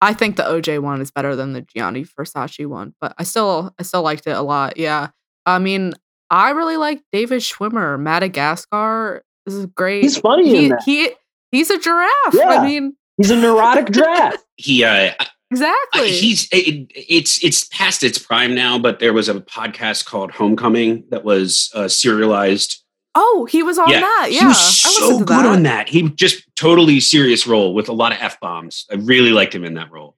I 0.00 0.12
think 0.12 0.36
the 0.36 0.42
OJ 0.42 0.80
one 0.80 1.00
is 1.00 1.10
better 1.10 1.34
than 1.34 1.54
the 1.54 1.62
Gianni 1.62 2.04
Versace 2.04 2.66
one, 2.66 2.94
but 3.00 3.14
I 3.18 3.24
still 3.24 3.74
I 3.78 3.82
still 3.82 4.02
liked 4.02 4.26
it 4.26 4.36
a 4.36 4.42
lot. 4.42 4.76
Yeah, 4.76 5.08
I 5.46 5.58
mean 5.58 5.94
I 6.30 6.50
really 6.50 6.76
like 6.76 7.02
David 7.12 7.40
Schwimmer. 7.40 7.98
Madagascar 7.98 9.24
is 9.46 9.66
great. 9.66 10.02
He's 10.02 10.18
funny 10.18 10.48
he, 10.48 10.64
in 10.64 10.68
that. 10.70 10.82
he 10.84 11.10
he's 11.50 11.70
a 11.70 11.78
giraffe. 11.78 12.34
Yeah. 12.34 12.48
I 12.48 12.66
mean 12.66 12.94
He's 13.18 13.30
a 13.30 13.36
neurotic 13.36 13.90
giraffe. 13.92 14.42
He 14.56 14.82
uh, 14.84 15.12
I- 15.18 15.26
exactly. 15.50 16.10
he's 16.10 16.48
it, 16.52 16.90
it's 16.94 17.42
it's 17.44 17.64
past 17.64 18.02
its 18.02 18.18
prime 18.18 18.54
now, 18.54 18.78
but 18.78 19.00
there 19.00 19.12
was 19.12 19.28
a 19.28 19.34
podcast 19.34 20.06
called 20.06 20.30
Homecoming 20.30 21.04
that 21.10 21.24
was 21.24 21.70
uh, 21.74 21.88
serialized. 21.88 22.82
oh, 23.14 23.46
he 23.50 23.62
was 23.62 23.78
on 23.78 23.90
yeah, 23.90 24.00
that. 24.00 24.28
Yeah, 24.30 24.40
he 24.40 24.46
was 24.46 24.78
so 24.78 25.08
listened 25.08 25.26
good 25.26 25.38
that. 25.38 25.46
on 25.46 25.62
that. 25.64 25.88
He 25.88 26.08
just 26.10 26.44
totally 26.56 27.00
serious 27.00 27.46
role 27.46 27.74
with 27.74 27.88
a 27.88 27.92
lot 27.92 28.12
of 28.12 28.18
f 28.20 28.38
bombs. 28.40 28.86
I 28.90 28.94
really 28.94 29.32
liked 29.32 29.54
him 29.54 29.64
in 29.64 29.74
that 29.74 29.90
role. 29.90 30.16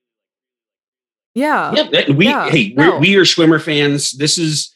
Yeah. 1.35 1.73
Yeah, 1.75 2.01
and 2.07 2.19
we 2.19 2.27
yeah, 2.27 2.51
hey 2.51 2.75
no. 2.77 2.93
we're, 2.93 2.99
we 2.99 3.17
are 3.17 3.23
Schwimmer 3.23 3.63
fans. 3.63 4.13
This 4.13 4.37
is 4.37 4.75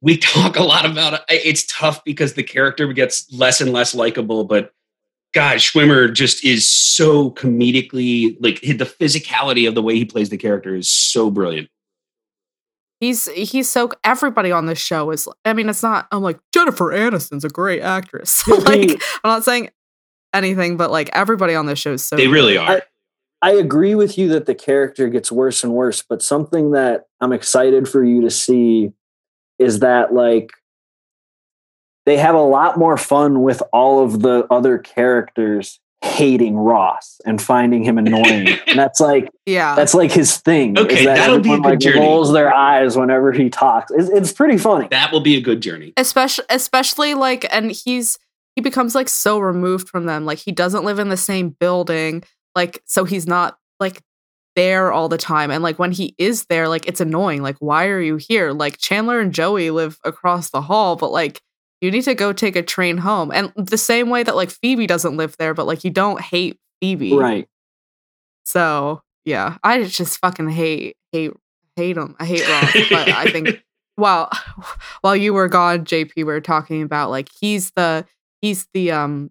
we 0.00 0.16
talk 0.34 0.56
a 0.56 0.62
lot 0.62 0.84
about 0.84 1.14
it. 1.14 1.20
It's 1.28 1.64
tough 1.66 2.04
because 2.04 2.34
the 2.34 2.42
character 2.42 2.92
gets 2.92 3.32
less 3.32 3.60
and 3.60 3.72
less 3.72 3.94
likable, 3.94 4.44
but 4.44 4.70
God, 5.34 5.56
Schwimmer 5.58 6.12
just 6.12 6.44
is 6.44 6.68
so 6.68 7.32
comedically 7.32 8.36
like 8.40 8.60
the 8.60 8.84
physicality 8.84 9.66
of 9.66 9.74
the 9.74 9.82
way 9.82 9.96
he 9.96 10.04
plays 10.04 10.30
the 10.30 10.36
character 10.36 10.76
is 10.76 10.90
so 10.90 11.30
brilliant. 11.30 11.68
He's 13.00 13.26
he's 13.32 13.68
so 13.68 13.90
everybody 14.04 14.52
on 14.52 14.66
this 14.66 14.78
show 14.78 15.10
is 15.10 15.28
I 15.44 15.52
mean 15.52 15.68
it's 15.68 15.82
not 15.82 16.06
I'm 16.12 16.22
like 16.22 16.38
Jennifer 16.52 16.86
Aniston's 16.90 17.44
a 17.44 17.48
great 17.48 17.82
actress. 17.82 18.46
like 18.48 18.90
I'm 18.92 19.30
not 19.30 19.44
saying 19.44 19.70
anything 20.32 20.76
but 20.76 20.90
like 20.90 21.10
everybody 21.12 21.54
on 21.54 21.66
this 21.66 21.80
show 21.80 21.92
is 21.92 22.04
so 22.04 22.16
They 22.16 22.28
really 22.28 22.56
are. 22.56 22.82
I 23.42 23.50
agree 23.50 23.94
with 23.94 24.16
you 24.16 24.28
that 24.28 24.46
the 24.46 24.54
character 24.54 25.08
gets 25.08 25.30
worse 25.30 25.64
and 25.64 25.74
worse, 25.74 26.00
but 26.00 26.22
something 26.22 26.70
that 26.70 27.08
I'm 27.20 27.32
excited 27.32 27.88
for 27.88 28.02
you 28.02 28.22
to 28.22 28.30
see 28.30 28.92
is 29.58 29.80
that 29.80 30.14
like 30.14 30.50
they 32.06 32.16
have 32.18 32.34
a 32.34 32.42
lot 32.42 32.78
more 32.78 32.96
fun 32.96 33.42
with 33.42 33.62
all 33.72 34.02
of 34.04 34.20
the 34.20 34.46
other 34.50 34.78
characters 34.78 35.80
hating 36.02 36.56
Ross 36.56 37.18
and 37.24 37.40
finding 37.40 37.82
him 37.82 37.96
annoying. 37.96 38.48
and 38.66 38.78
that's 38.78 39.00
like 39.00 39.30
yeah. 39.46 39.74
that's 39.74 39.94
like 39.94 40.12
his 40.12 40.36
thing. 40.36 40.76
is 40.76 40.84
Okay, 40.84 41.04
that 41.06 41.16
that'll 41.16 41.40
be 41.40 41.52
a 41.52 41.56
good 41.56 41.64
like, 41.64 41.78
journey. 41.78 42.00
rolls 42.00 42.32
their 42.32 42.52
eyes 42.54 42.96
whenever 42.96 43.32
he 43.32 43.48
talks. 43.48 43.90
It's, 43.90 44.10
it's 44.10 44.32
pretty 44.32 44.58
funny. 44.58 44.88
that 44.90 45.12
will 45.12 45.22
be 45.22 45.36
a 45.36 45.40
good 45.40 45.62
journey. 45.62 45.94
especially 45.96 46.44
especially 46.50 47.14
like 47.14 47.46
and 47.52 47.70
he's 47.72 48.18
he 48.54 48.60
becomes 48.60 48.94
like 48.94 49.08
so 49.08 49.38
removed 49.38 49.88
from 49.88 50.06
them 50.06 50.24
like 50.26 50.38
he 50.38 50.52
doesn't 50.52 50.84
live 50.84 50.98
in 50.98 51.08
the 51.08 51.16
same 51.16 51.50
building 51.50 52.22
like 52.54 52.82
so 52.84 53.04
he's 53.04 53.26
not 53.26 53.58
like 53.80 54.00
there 54.56 54.92
all 54.92 55.08
the 55.08 55.18
time 55.18 55.50
and 55.50 55.62
like 55.64 55.78
when 55.78 55.90
he 55.90 56.14
is 56.18 56.44
there 56.46 56.68
like 56.68 56.86
it's 56.86 57.00
annoying 57.00 57.42
like 57.42 57.56
why 57.58 57.86
are 57.86 58.00
you 58.00 58.16
here 58.16 58.52
like 58.52 58.78
chandler 58.78 59.18
and 59.18 59.34
joey 59.34 59.70
live 59.70 59.98
across 60.04 60.50
the 60.50 60.60
hall 60.60 60.94
but 60.94 61.10
like 61.10 61.40
you 61.84 61.90
need 61.90 62.04
to 62.04 62.14
go 62.14 62.32
take 62.32 62.56
a 62.56 62.62
train 62.62 62.96
home. 62.98 63.30
And 63.32 63.52
the 63.56 63.78
same 63.78 64.08
way 64.10 64.22
that 64.22 64.34
like 64.36 64.50
phoebe 64.50 64.86
doesn't 64.86 65.16
live 65.16 65.36
there 65.38 65.54
but 65.54 65.66
like 65.66 65.84
you 65.84 65.90
don't 65.90 66.20
hate 66.20 66.58
phoebe. 66.80 67.14
Right. 67.16 67.48
so 68.44 69.02
yeah 69.24 69.56
i 69.62 69.82
just 69.84 70.18
fucking 70.18 70.48
hate 70.50 70.96
hate 71.12 71.32
hate 71.76 71.96
him 71.96 72.14
i 72.20 72.24
hate 72.26 72.46
ross 72.48 72.72
but 72.90 73.08
i 73.08 73.24
think 73.30 73.62
while 73.96 74.28
while 75.00 75.16
you 75.16 75.32
were 75.32 75.48
gone 75.48 75.84
jp 75.84 76.10
we 76.16 76.24
were 76.24 76.40
talking 76.40 76.82
about 76.82 77.08
like 77.10 77.28
he's 77.40 77.70
the 77.76 78.04
he's 78.42 78.66
the 78.74 78.90
um 78.90 79.30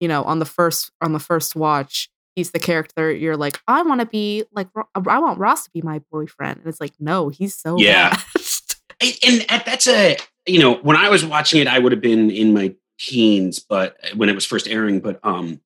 you 0.00 0.08
know 0.08 0.22
on 0.24 0.40
the 0.40 0.44
first 0.44 0.90
on 1.00 1.12
the 1.12 1.18
first 1.18 1.56
watch 1.56 2.10
he's 2.36 2.50
the 2.50 2.58
character 2.58 3.10
you're 3.10 3.36
like 3.36 3.58
i 3.66 3.80
want 3.82 4.00
to 4.00 4.06
be 4.06 4.44
like 4.52 4.68
i 5.06 5.18
want 5.18 5.38
ross 5.38 5.64
to 5.64 5.70
be 5.72 5.80
my 5.82 6.00
boyfriend. 6.10 6.58
And 6.58 6.66
it's 6.66 6.80
like 6.80 6.92
no 7.00 7.28
he's 7.30 7.54
so 7.54 7.78
Yeah. 7.78 8.18
And- 9.00 9.44
and 9.50 9.62
that's 9.66 9.86
a 9.88 10.16
you 10.46 10.58
know 10.58 10.74
when 10.76 10.96
I 10.96 11.08
was 11.08 11.24
watching 11.24 11.60
it, 11.60 11.66
I 11.68 11.78
would 11.78 11.92
have 11.92 12.00
been 12.00 12.30
in 12.30 12.52
my 12.54 12.74
teens, 12.98 13.58
but 13.58 13.96
when 14.14 14.28
it 14.28 14.34
was 14.34 14.44
first 14.46 14.68
airing, 14.68 15.00
but 15.00 15.20
um. 15.22 15.60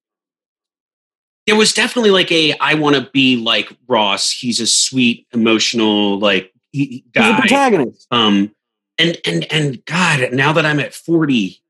There 1.46 1.56
was 1.56 1.72
definitely 1.72 2.10
like 2.10 2.30
a 2.30 2.52
I 2.58 2.74
want 2.74 2.96
to 2.96 3.08
be 3.10 3.36
like 3.38 3.74
Ross. 3.86 4.30
He's 4.30 4.60
a 4.60 4.66
sweet, 4.66 5.26
emotional, 5.32 6.18
like 6.18 6.52
he- 6.72 6.84
He's 6.86 7.00
a 7.00 7.18
guy. 7.18 7.40
protagonist. 7.40 8.06
Um, 8.10 8.54
and 8.98 9.18
and 9.24 9.50
and 9.50 9.82
God, 9.86 10.28
now 10.32 10.52
that 10.52 10.66
I'm 10.66 10.78
at 10.78 10.92
forty, 10.92 11.62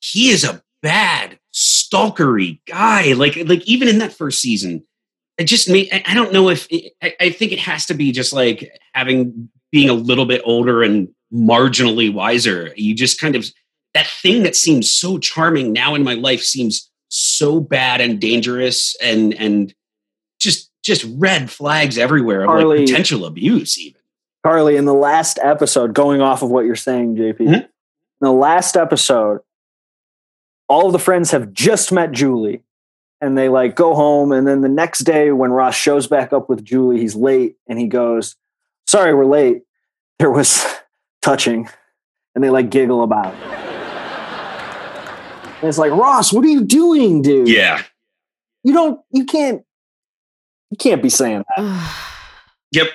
he 0.00 0.28
is 0.28 0.44
a 0.44 0.62
bad 0.82 1.38
stalkery 1.54 2.60
guy. 2.66 3.14
Like 3.14 3.36
like 3.46 3.66
even 3.66 3.88
in 3.88 3.98
that 4.00 4.12
first 4.12 4.38
season, 4.42 4.84
it 5.38 5.44
just 5.44 5.70
made. 5.70 5.88
I, 5.90 6.02
I 6.08 6.12
don't 6.14 6.30
know 6.30 6.50
if 6.50 6.66
it, 6.70 6.92
I, 7.02 7.14
I 7.18 7.30
think 7.30 7.52
it 7.52 7.60
has 7.60 7.86
to 7.86 7.94
be 7.94 8.12
just 8.12 8.34
like 8.34 8.70
having 8.92 9.48
being 9.72 9.88
a 9.88 9.94
little 9.94 10.26
bit 10.26 10.42
older 10.44 10.82
and 10.82 11.08
marginally 11.32 12.12
wiser. 12.12 12.72
You 12.76 12.94
just 12.94 13.20
kind 13.20 13.36
of 13.36 13.46
that 13.94 14.06
thing 14.06 14.42
that 14.44 14.56
seems 14.56 14.90
so 14.90 15.18
charming 15.18 15.72
now 15.72 15.94
in 15.94 16.02
my 16.04 16.14
life 16.14 16.42
seems 16.42 16.90
so 17.08 17.60
bad 17.60 18.00
and 18.00 18.20
dangerous 18.20 18.94
and 19.02 19.34
and 19.34 19.74
just 20.40 20.70
just 20.82 21.04
red 21.16 21.50
flags 21.50 21.98
everywhere 21.98 22.42
of 22.42 22.48
Harley- 22.48 22.78
like 22.78 22.86
potential 22.86 23.24
abuse 23.26 23.78
even. 23.78 24.00
Carly, 24.44 24.76
in 24.76 24.86
the 24.86 24.94
last 24.94 25.38
episode, 25.42 25.92
going 25.94 26.22
off 26.22 26.42
of 26.42 26.50
what 26.50 26.64
you're 26.64 26.74
saying, 26.76 27.16
JP, 27.16 27.44
Mhm. 27.46 27.62
in 27.64 27.68
the 28.22 28.32
last 28.32 28.74
episode, 28.76 29.40
all 30.68 30.86
of 30.86 30.92
the 30.92 30.98
friends 30.98 31.32
have 31.32 31.52
just 31.52 31.92
met 31.92 32.12
Julie 32.12 32.62
and 33.20 33.36
they 33.36 33.48
like 33.50 33.74
go 33.76 33.94
home. 33.94 34.32
And 34.32 34.46
then 34.46 34.62
the 34.62 34.68
next 34.68 35.00
day, 35.00 35.30
when 35.32 35.50
Ross 35.50 35.74
shows 35.74 36.06
back 36.06 36.32
up 36.32 36.48
with 36.48 36.64
Julie, 36.64 37.00
he's 37.00 37.14
late 37.16 37.56
and 37.68 37.78
he 37.78 37.86
goes, 37.86 38.36
Sorry, 38.86 39.12
we're 39.14 39.26
late. 39.26 39.62
There 40.18 40.30
was 40.30 40.64
touching. 41.22 41.68
And 42.34 42.44
they 42.44 42.50
like 42.50 42.70
giggle 42.70 43.02
about 43.02 43.34
it. 43.34 43.40
And 45.60 45.68
it's 45.68 45.78
like, 45.78 45.92
Ross, 45.92 46.32
what 46.32 46.44
are 46.44 46.48
you 46.48 46.64
doing, 46.64 47.22
dude? 47.22 47.48
Yeah. 47.48 47.82
You 48.64 48.72
don't, 48.72 49.00
you 49.10 49.24
can't, 49.24 49.62
you 50.70 50.76
can't 50.78 51.02
be 51.02 51.10
saying 51.10 51.44
that. 51.56 51.96
Yep. 52.72 52.86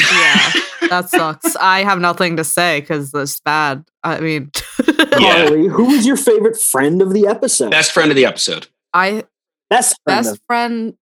yeah 0.00 0.52
that 0.88 1.08
sucks 1.08 1.54
i 1.60 1.84
have 1.84 2.00
nothing 2.00 2.36
to 2.36 2.42
say 2.42 2.80
because 2.80 3.14
it's 3.14 3.38
bad 3.38 3.84
i 4.02 4.18
mean 4.18 4.50
Yeah. 4.88 5.04
Carly, 5.44 5.68
who 5.68 5.84
was 5.84 6.04
your 6.04 6.16
favorite 6.16 6.56
friend 6.60 7.00
of 7.00 7.12
the 7.14 7.28
episode? 7.28 7.70
Best 7.70 7.92
friend 7.92 8.10
of 8.10 8.16
the 8.16 8.26
episode. 8.26 8.66
I 8.92 9.22
best 9.70 9.96
friend. 10.02 10.16
best 10.24 10.32
of- 10.32 10.40
friend 10.48 10.94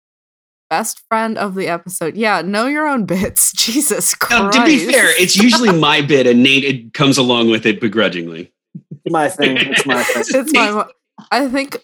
best 0.72 1.04
friend 1.10 1.38
of 1.38 1.54
the 1.54 1.68
episode. 1.68 2.16
Yeah, 2.16 2.42
know 2.42 2.66
your 2.66 2.88
own 2.88 3.06
bits. 3.06 3.52
Jesus 3.56 4.16
Christ. 4.16 4.56
Now, 4.56 4.64
to 4.64 4.66
be 4.66 4.80
fair, 4.92 5.08
it's 5.22 5.38
usually 5.38 5.78
my 5.78 6.02
bit, 6.14 6.26
and 6.26 6.42
Nate 6.42 6.64
it 6.64 6.94
comes 6.96 7.20
along 7.20 7.52
with 7.52 7.68
it 7.68 7.80
begrudgingly. 7.80 8.52
my 9.08 9.30
thing. 9.30 9.58
It's 9.58 9.86
my 9.86 10.02
thing. 10.02 10.24
it's 10.28 10.54
my 10.54 10.88
I 11.32 11.48
think 11.48 11.78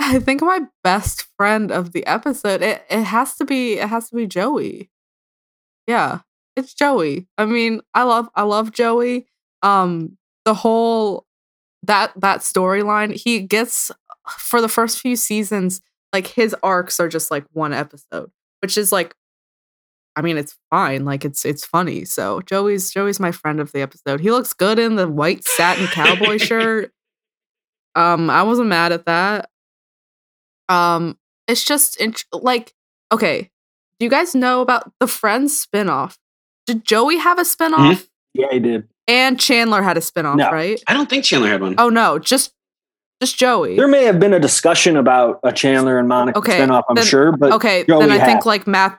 I 0.00 0.18
think 0.18 0.40
my 0.40 0.62
best 0.82 1.28
friend 1.36 1.70
of 1.70 1.92
the 1.92 2.04
episode 2.06 2.62
it, 2.62 2.84
it 2.90 3.04
has 3.04 3.36
to 3.36 3.44
be 3.44 3.74
it 3.74 3.88
has 3.88 4.08
to 4.08 4.16
be 4.16 4.26
Joey. 4.26 4.90
Yeah, 5.86 6.20
it's 6.56 6.74
Joey. 6.74 7.28
I 7.38 7.44
mean, 7.44 7.82
I 7.94 8.02
love 8.04 8.28
I 8.34 8.42
love 8.42 8.72
Joey. 8.72 9.26
Um 9.62 10.16
the 10.46 10.54
whole 10.54 11.26
that 11.82 12.12
that 12.16 12.40
storyline 12.40 13.14
he 13.14 13.40
gets 13.40 13.90
for 14.38 14.60
the 14.60 14.68
first 14.68 15.00
few 15.00 15.16
seasons 15.16 15.80
like 16.12 16.26
his 16.26 16.54
arcs 16.62 16.98
are 17.00 17.08
just 17.08 17.30
like 17.30 17.44
one 17.52 17.72
episode, 17.72 18.30
which 18.62 18.76
is 18.78 18.92
like 18.92 19.14
I 20.16 20.22
mean, 20.22 20.36
it's 20.38 20.56
fine. 20.70 21.04
Like 21.04 21.24
it's 21.24 21.44
it's 21.44 21.64
funny. 21.64 22.04
So 22.04 22.40
Joey's 22.42 22.90
Joey's 22.90 23.20
my 23.20 23.32
friend 23.32 23.60
of 23.60 23.72
the 23.72 23.80
episode. 23.80 24.20
He 24.20 24.30
looks 24.30 24.52
good 24.52 24.78
in 24.78 24.96
the 24.96 25.08
white 25.08 25.44
satin 25.44 25.86
cowboy 25.86 26.38
shirt. 26.38 26.92
Um, 27.96 28.30
I 28.30 28.44
wasn't 28.44 28.68
mad 28.68 28.92
at 28.92 29.06
that. 29.06 29.50
Um, 30.68 31.18
it's 31.48 31.64
just 31.64 32.00
int- 32.00 32.24
like 32.32 32.72
okay. 33.12 33.50
Do 33.98 34.06
you 34.06 34.10
guys 34.10 34.34
know 34.34 34.60
about 34.60 34.92
the 35.00 35.06
Friends 35.08 35.66
spinoff? 35.66 36.16
Did 36.66 36.84
Joey 36.84 37.16
have 37.18 37.38
a 37.38 37.42
spinoff? 37.42 38.06
Yeah, 38.32 38.46
he 38.52 38.60
did. 38.60 38.88
And 39.08 39.38
Chandler 39.40 39.82
had 39.82 39.96
a 39.96 40.00
spinoff, 40.00 40.36
No. 40.36 40.50
right? 40.52 40.80
I 40.86 40.94
don't 40.94 41.10
think 41.10 41.24
Chandler 41.24 41.48
had 41.48 41.60
one. 41.60 41.74
Oh 41.78 41.88
no, 41.88 42.20
just 42.20 42.54
just 43.20 43.38
Joey. 43.38 43.76
There 43.76 43.88
may 43.88 44.04
have 44.04 44.18
been 44.18 44.32
a 44.32 44.40
discussion 44.40 44.96
about 44.96 45.40
a 45.42 45.52
Chandler 45.52 45.98
and 45.98 46.08
Monica 46.08 46.38
Okay, 46.38 46.58
spinoff, 46.58 46.84
I'm 46.88 46.96
then- 46.96 47.04
sure, 47.04 47.36
but 47.36 47.52
okay, 47.52 47.84
Joey 47.84 48.00
then 48.00 48.10
I 48.10 48.18
had. 48.18 48.26
think 48.26 48.46
like 48.46 48.66
Math 48.66 48.98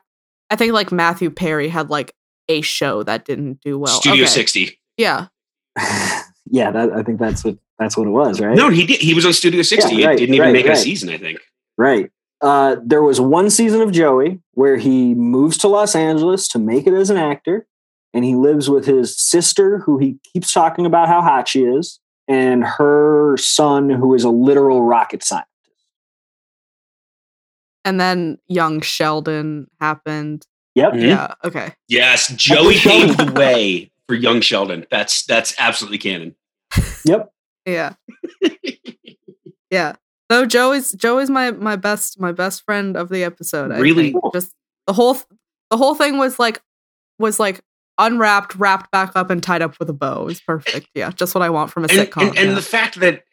I 0.52 0.56
think 0.58 0.74
like 0.74 0.92
Matthew 0.92 1.30
Perry 1.30 1.70
had 1.70 1.90
like 1.90 2.14
a 2.50 2.62
show 2.62 3.04
that 3.04 3.26
didn't 3.26 3.62
do 3.62 3.80
well. 3.80 4.00
Studio 4.00 4.24
Okay. 4.24 4.32
60. 4.32 4.80
Yeah. 4.98 5.28
yeah, 6.46 6.72
that, 6.72 6.92
I 6.92 7.04
think 7.04 7.20
that's 7.20 7.44
what 7.44 7.58
that's 7.80 7.98
what 7.98 8.06
it 8.06 8.12
was, 8.12 8.40
right? 8.40 8.56
No, 8.56 8.70
he 8.70 8.86
did. 8.86 9.00
He 9.00 9.14
was 9.14 9.26
on 9.26 9.34
Studio 9.34 9.64
60. 9.64 9.96
Yeah, 9.96 10.08
right, 10.08 10.16
it 10.16 10.20
didn't 10.20 10.36
even 10.36 10.48
right, 10.48 10.54
make 10.54 10.68
right. 10.68 10.78
a 10.78 10.80
season, 10.80 11.10
I 11.10 11.18
think. 11.18 11.40
Right. 11.78 12.12
Uh, 12.42 12.76
there 12.84 13.02
was 13.02 13.20
one 13.20 13.50
season 13.50 13.82
of 13.82 13.92
Joey 13.92 14.40
where 14.54 14.76
he 14.76 15.16
moves 15.16 15.58
to 15.60 15.68
Los 15.68 15.96
Angeles 15.96 16.48
to 16.50 16.60
make 16.60 16.86
it 16.86 16.94
as 16.94 17.10
an 17.10 17.18
actor, 17.18 17.66
and 18.14 18.26
he 18.26 18.36
lives 18.36 18.70
with 18.70 18.86
his 18.86 19.18
sister, 19.18 19.80
who 19.80 19.98
he 19.98 20.20
keeps 20.34 20.52
talking 20.52 20.86
about 20.86 21.08
how 21.08 21.22
hot 21.22 21.48
she 21.48 21.64
is, 21.64 22.00
and 22.32 22.64
her 22.64 23.36
son, 23.38 23.90
who 23.90 24.16
is 24.16 24.24
a 24.24 24.30
literal 24.30 24.84
rocket 24.84 25.24
scientist. 25.24 25.48
And 27.84 28.00
then 28.00 28.38
young 28.48 28.82
Sheldon 28.82 29.68
happened. 29.80 30.46
Yep. 30.76 30.94
Mhm. 30.94 31.08
Yeah, 31.10 31.34
okay. 31.44 31.74
Yes, 31.88 32.28
Joey 32.30 32.76
paved 32.78 33.18
the 33.18 33.32
way 33.34 33.92
for 34.08 34.16
young 34.16 34.40
Sheldon. 34.42 34.86
That's 34.92 35.26
that's 35.26 35.54
absolutely 35.60 35.98
canon. 35.98 36.36
Yep. 37.06 37.32
Yeah. 37.66 37.94
yeah. 39.70 39.96
No, 40.30 40.46
Joey's 40.46 40.92
Joey's 40.94 41.30
my 41.30 41.52
my 41.52 41.76
best 41.76 42.20
my 42.20 42.32
best 42.32 42.64
friend 42.64 42.96
of 42.96 43.10
the 43.10 43.24
episode. 43.24 43.72
I 43.72 43.80
Really? 43.80 44.12
think. 44.14 44.34
Just 44.34 44.54
the 44.88 44.94
whole 44.94 45.18
the 45.70 45.78
whole 45.78 45.96
thing 45.96 46.18
was 46.18 46.40
like 46.40 46.62
was 47.20 47.40
like 47.40 47.62
unwrapped, 48.06 48.56
wrapped 48.56 48.92
back 48.92 49.12
up, 49.16 49.30
and 49.30 49.42
tied 49.42 49.62
up 49.62 49.80
with 49.80 49.90
a 49.90 49.94
bow. 49.94 50.24
It 50.24 50.26
was 50.26 50.42
perfect. 50.42 50.88
Yeah, 50.94 51.12
just 51.12 51.34
what 51.36 51.42
I 51.42 51.50
want 51.50 51.72
from 51.72 51.86
a 51.86 51.88
And, 51.88 52.08
sitcom. 52.10 52.22
and, 52.30 52.38
and 52.38 52.50
yeah. 52.50 52.56
the 52.56 52.62
fact 52.62 53.00
that 53.00 53.24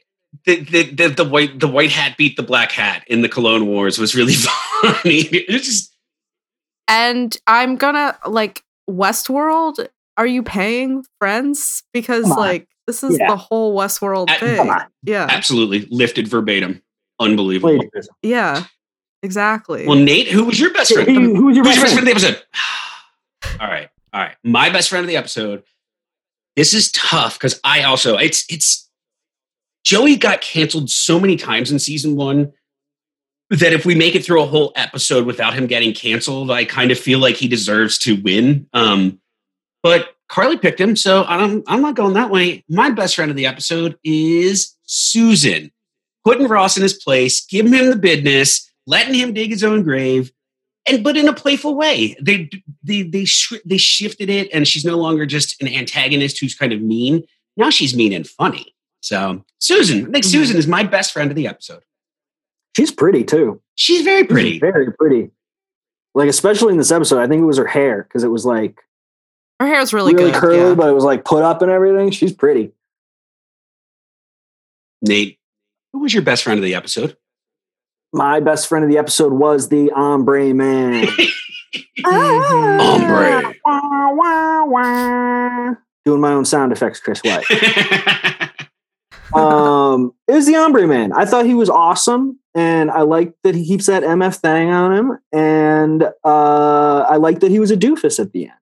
the, 0.45 0.57
the, 0.61 0.83
the, 0.95 1.09
the 1.09 1.25
white 1.25 1.59
the 1.59 1.69
white 1.69 1.91
hat 1.91 2.17
beat 2.19 2.37
the 2.37 2.43
black 2.43 2.71
hat 2.73 3.03
in 3.07 3.23
the 3.23 3.29
Cologne 3.29 3.67
Wars 3.67 3.99
was 3.99 4.15
really 4.15 4.35
funny. 4.83 5.23
Just 5.49 5.95
And 6.87 7.37
I'm 7.47 7.77
gonna 7.77 8.17
like 8.27 8.63
Westworld. 8.89 9.89
Are 10.17 10.27
you 10.27 10.43
paying 10.43 11.05
friends? 11.19 11.83
Because 11.93 12.27
like 12.29 12.67
this 12.87 13.03
is 13.05 13.19
Yeah. 13.19 13.29
the 13.29 13.37
whole 13.37 13.77
Westworld 13.77 14.31
Uh, 14.31 14.39
thing. 14.39 14.71
Yeah, 15.03 15.27
absolutely 15.31 15.87
lifted 15.91 16.29
verbatim. 16.29 16.83
Unbelievable. 17.21 17.77
Plagiarism. 17.79 18.15
yeah, 18.23 18.65
exactly. 19.23 19.87
Well, 19.87 19.99
Nate, 19.99 20.29
who 20.29 20.45
was 20.45 20.61
your 20.61 20.73
best 20.73 20.93
friend? 20.93 21.09
who 21.37 21.47
was 21.47 21.57
your 21.57 21.65
Who's 21.65 21.77
best 21.77 21.77
your 21.77 21.85
best 21.85 21.95
friend? 21.95 22.07
friend 22.07 22.09
of 22.09 22.23
the 22.23 22.29
episode? 22.29 23.61
all 23.61 23.69
right, 23.69 23.89
all 24.19 24.25
right. 24.25 24.37
My 24.43 24.69
best 24.69 24.89
friend 24.89 25.05
of 25.05 25.09
the 25.09 25.17
episode. 25.17 25.63
This 26.57 26.75
is 26.75 26.91
tough 26.91 27.39
because 27.39 27.61
I 27.63 27.85
also 27.85 28.17
it's 28.17 28.45
it's 28.51 28.91
Joey 29.85 30.17
got 30.17 30.41
canceled 30.41 30.91
so 30.91 31.21
many 31.21 31.37
times 31.37 31.71
in 31.71 31.79
season 31.79 32.17
one 32.17 32.53
that 33.51 33.73
if 33.73 33.87
we 33.87 33.95
make 33.95 34.17
it 34.17 34.25
through 34.25 34.43
a 34.43 34.47
whole 34.47 34.73
episode 34.75 35.25
without 35.25 35.55
him 35.55 35.69
getting 35.69 35.95
canceled, 35.95 36.51
I 36.51 36.65
kind 36.65 36.91
of 36.91 36.99
feel 36.99 37.21
like 37.21 37.37
he 37.37 37.47
deserves 37.47 37.97
to 37.99 38.21
win. 38.21 38.67
Um, 38.73 39.21
but 39.85 40.17
Carly 40.29 40.59
picked 40.59 40.81
him, 40.81 40.97
so 40.97 41.23
I'm 41.23 41.63
I'm 41.69 41.81
not 41.81 41.95
going 41.95 42.15
that 42.15 42.31
way. 42.31 42.65
My 42.69 42.91
best 42.91 43.15
friend 43.15 43.31
of 43.31 43.37
the 43.37 43.47
episode 43.47 43.97
is 44.03 44.75
Susan, 44.83 45.71
putting 46.25 46.49
Ross 46.49 46.77
in 46.77 46.83
his 46.83 46.95
place, 46.95 47.47
giving 47.47 47.73
him 47.73 47.89
the 47.89 47.97
business, 47.97 48.69
letting 48.85 49.15
him 49.15 49.33
dig 49.33 49.51
his 49.51 49.63
own 49.63 49.85
grave 49.85 50.33
and 50.91 51.03
but 51.05 51.17
in 51.17 51.29
a 51.29 51.33
playful 51.33 51.75
way. 51.75 52.17
They 52.21 52.49
they 52.83 53.03
they 53.03 53.25
sh- 53.25 53.53
they 53.65 53.77
shifted 53.79 54.31
it, 54.31 54.49
and 54.53 54.67
she's 54.67 54.85
no 54.85 54.97
longer 54.97 55.27
just 55.27 55.61
an 55.63 55.69
antagonist 55.69 56.39
who's 56.41 56.55
kind 56.55 56.73
of 56.73 56.81
mean. 56.81 57.25
Now 57.57 57.71
she's 57.71 57.95
mean 57.97 58.13
and 58.13 58.27
funny. 58.27 58.75
So 59.01 59.45
Susan, 59.61 60.07
I 60.07 60.11
think 60.11 60.25
Mhm. 60.25 60.31
Susan 60.31 60.57
is 60.57 60.67
my 60.67 60.83
best 60.83 61.13
friend 61.13 61.31
of 61.31 61.37
the 61.37 61.47
episode. 61.47 61.83
She's 62.77 62.91
pretty 62.93 63.25
too. 63.25 63.61
She's 63.75 64.03
very 64.03 64.23
She's 64.23 64.31
pretty. 64.31 64.59
Very 64.59 64.93
pretty. 64.93 65.31
Like 66.15 66.29
especially 66.29 66.73
in 66.73 66.79
this 66.79 66.91
episode, 66.93 67.21
I 67.21 67.27
think 67.29 67.43
it 67.43 67.47
was 67.47 67.59
her 67.59 67.67
hair 67.67 68.03
because 68.05 68.25
it 68.25 68.29
was 68.29 68.45
like 68.47 68.81
Her 69.61 69.67
hair's 69.67 69.93
really, 69.93 70.15
really, 70.15 70.31
good. 70.33 70.41
curly, 70.41 70.57
yeah. 70.59 70.75
but 70.75 70.89
it 70.89 70.93
was 70.93 71.05
like 71.05 71.25
put 71.25 71.43
up 71.43 71.63
and 71.63 71.71
everything. 71.71 72.11
She's 72.11 72.33
pretty. 72.33 72.73
Nate, 75.03 75.39
who 75.93 76.01
was 76.01 76.13
your 76.13 76.23
best 76.23 76.43
friend 76.43 76.59
of 76.59 76.65
the 76.65 76.75
episode? 76.75 77.17
My 78.13 78.41
best 78.41 78.69
friend 78.69 78.85
of 78.85 78.91
the 78.91 78.99
episode 78.99 79.33
was 79.33 79.69
the 79.69 79.91
Hombre 79.95 80.55
man. 80.55 81.07
Hombre. 82.05 83.55
Wah, 83.65 84.13
wah, 84.15 84.65
wah. 84.65 85.75
Doing 86.07 86.21
my 86.21 86.33
own 86.33 86.45
sound 86.45 86.73
effects, 86.73 87.01
Chris 87.01 87.21
White. 87.23 87.45
um, 89.35 90.15
it 90.27 90.33
was 90.33 90.47
the 90.47 90.55
Hombre 90.55 90.87
man. 90.87 91.13
I 91.13 91.27
thought 91.27 91.45
he 91.45 91.55
was 91.55 91.69
awesome, 91.69 92.39
and 92.55 92.91
I 92.91 93.03
liked 93.03 93.35
that 93.45 93.55
he 93.55 93.67
keeps 93.67 93.87
that 93.87 94.03
MF 94.03 94.37
thing 94.37 94.71
on 94.71 94.95
him, 94.95 95.19
and 95.33 96.05
uh, 96.25 97.01
I 97.09 97.17
liked 97.17 97.41
that 97.43 97.51
he 97.51 97.61
was 97.61 97.71
a 97.71 97.77
doofus 97.77 98.19
at 98.19 98.33
the 98.33 98.45
end. 98.45 98.53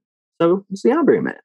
So 0.42 0.64
it's 0.70 0.82
the 0.82 0.90
Hombre 0.90 1.22
man. 1.22 1.38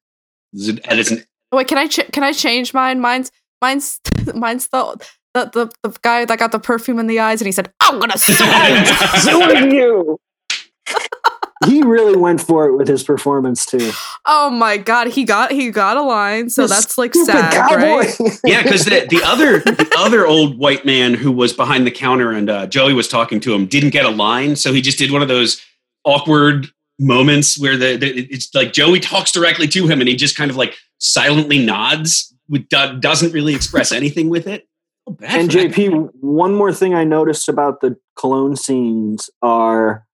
that 0.54 0.98
is 0.98 1.12
an 1.12 1.24
Wait, 1.54 1.68
can 1.68 1.78
I 1.78 1.88
ch- 1.88 2.12
can 2.12 2.24
I 2.24 2.32
change 2.32 2.74
mine? 2.74 3.00
Mine's 3.00 3.32
mine's 3.62 4.00
mine's 4.36 4.68
the 4.68 5.08
the, 5.34 5.46
the 5.82 5.90
the 5.90 5.98
guy 6.02 6.26
that 6.26 6.40
got 6.40 6.52
the 6.52 6.60
perfume 6.60 7.00
in 7.00 7.08
the 7.08 7.20
eyes, 7.20 7.42
and 7.42 7.46
he 7.48 7.52
said, 7.52 7.72
"I'm 7.80 8.00
gonna 8.00 8.18
sue 8.20 8.34
you." 9.70 9.72
You. 9.72 10.20
he 11.68 11.82
really 11.84 12.18
went 12.18 12.42
for 12.42 12.66
it 12.68 12.76
with 12.76 12.88
his 12.88 13.04
performance 13.04 13.66
too. 13.66 13.92
oh 14.26 14.50
my 14.50 14.78
god, 14.78 15.08
he 15.08 15.24
got 15.24 15.52
he 15.52 15.70
got 15.72 15.96
a 15.98 16.02
line, 16.02 16.50
so 16.50 16.64
You 16.64 16.68
that's 16.68 16.98
like 16.98 17.14
sad, 17.14 17.54
cowboy. 17.54 17.76
right? 17.76 18.40
yeah, 18.44 18.64
because 18.64 18.86
the, 18.86 19.06
the 19.10 19.22
other 19.24 19.60
the 19.60 19.90
other 19.98 20.26
old 20.26 20.58
white 20.58 20.86
man 20.86 21.14
who 21.14 21.32
was 21.32 21.54
behind 21.54 21.86
the 21.86 21.92
counter 21.92 22.32
and 22.32 22.50
uh, 22.50 22.68
Joey 22.68 22.94
was 22.94 23.08
talking 23.08 23.40
to 23.42 23.54
him 23.54 23.68
didn't 23.68 23.92
get 23.92 24.06
a 24.06 24.10
line, 24.10 24.56
so 24.56 24.74
he 24.74 24.82
just 24.82 24.98
did 24.98 25.12
one 25.12 25.22
of 25.22 25.28
those 25.28 25.62
awkward 26.04 26.68
moments 27.00 27.60
where 27.60 27.78
the, 27.78 27.96
the 27.96 28.08
it's 28.32 28.54
like 28.54 28.74
Joey 28.74 29.00
talks 29.00 29.32
directly 29.32 29.68
to 29.70 29.88
him 29.88 30.00
and 30.02 30.10
he 30.10 30.16
just 30.16 30.36
kind 30.36 30.50
of 30.52 30.58
like 30.58 30.76
silently 30.98 31.64
nods, 31.64 32.36
with, 32.50 32.68
doesn't 32.70 33.32
really 33.34 33.56
express 33.56 33.92
anything 33.92 34.30
with 34.30 34.48
it. 34.48 34.68
Bad 35.12 35.40
and 35.40 35.52
for 35.52 35.58
that. 35.60 35.72
JP, 35.72 36.10
one 36.22 36.54
more 36.56 36.74
thing 36.74 36.94
I 36.94 37.04
noticed 37.04 37.48
about 37.50 37.82
the 37.82 37.98
cologne 38.16 38.56
scenes 38.56 39.30
are 39.42 40.06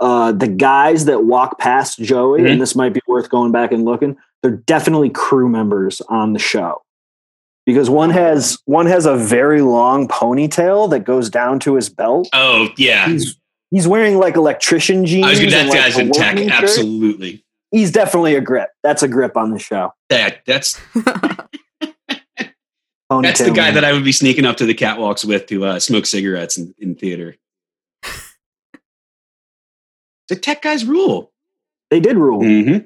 uh, 0.00 0.32
the 0.32 0.48
guys 0.48 1.04
that 1.04 1.24
walk 1.24 1.58
past 1.58 1.98
Joey, 1.98 2.40
Mhm. 2.40 2.52
and 2.52 2.60
this 2.60 2.74
might 2.74 2.94
be 2.94 3.00
worth 3.06 3.28
going 3.28 3.52
back 3.52 3.70
and 3.72 3.84
looking. 3.84 4.16
They're 4.42 4.52
definitely 4.56 5.10
crew 5.10 5.48
members 5.48 6.00
on 6.08 6.32
the 6.32 6.38
show 6.38 6.80
because 7.66 7.90
one 7.90 8.08
has 8.10 8.58
one 8.64 8.86
has 8.86 9.04
a 9.04 9.14
very 9.16 9.60
long 9.60 10.08
ponytail 10.08 10.88
that 10.90 11.00
goes 11.00 11.28
down 11.28 11.58
to 11.60 11.74
his 11.74 11.90
belt. 11.90 12.28
Oh 12.32 12.68
yeah, 12.78 13.08
He's 13.08 13.36
he's 13.70 13.86
wearing 13.86 14.16
like 14.16 14.36
electrician 14.36 15.04
jeans. 15.04 15.26
I 15.26 15.30
was 15.30 15.38
gonna, 15.40 15.50
that 15.50 15.60
and, 15.60 15.68
like, 15.68 15.78
guy's 15.78 15.98
a 15.98 16.00
in 16.00 16.10
tech. 16.12 16.38
shirt. 16.38 16.50
Absolutely, 16.50 17.44
He's 17.70 17.92
definitely 17.92 18.34
a 18.36 18.40
grip. 18.40 18.70
That's 18.82 19.02
a 19.02 19.08
grip 19.08 19.36
on 19.36 19.50
the 19.50 19.58
show. 19.58 19.92
that 20.08 20.38
that's 20.46 20.80
Ponytail 23.10 23.22
that's 23.22 23.40
the 23.40 23.50
guy 23.50 23.66
man. 23.66 23.74
that 23.74 23.84
I 23.84 23.92
would 23.92 24.04
be 24.04 24.12
sneaking 24.12 24.46
up 24.46 24.56
to 24.58 24.66
the 24.66 24.74
catwalks 24.74 25.24
with 25.24 25.46
to 25.46 25.64
uh, 25.64 25.80
smoke 25.80 26.06
cigarettes 26.06 26.56
in, 26.56 26.74
in 26.78 26.94
theater. 26.94 27.36
the 30.28 30.36
tech 30.36 30.62
guys 30.62 30.84
rule. 30.84 31.32
they 31.90 32.00
did 32.00 32.16
rule. 32.16 32.42
hmm 32.44 32.78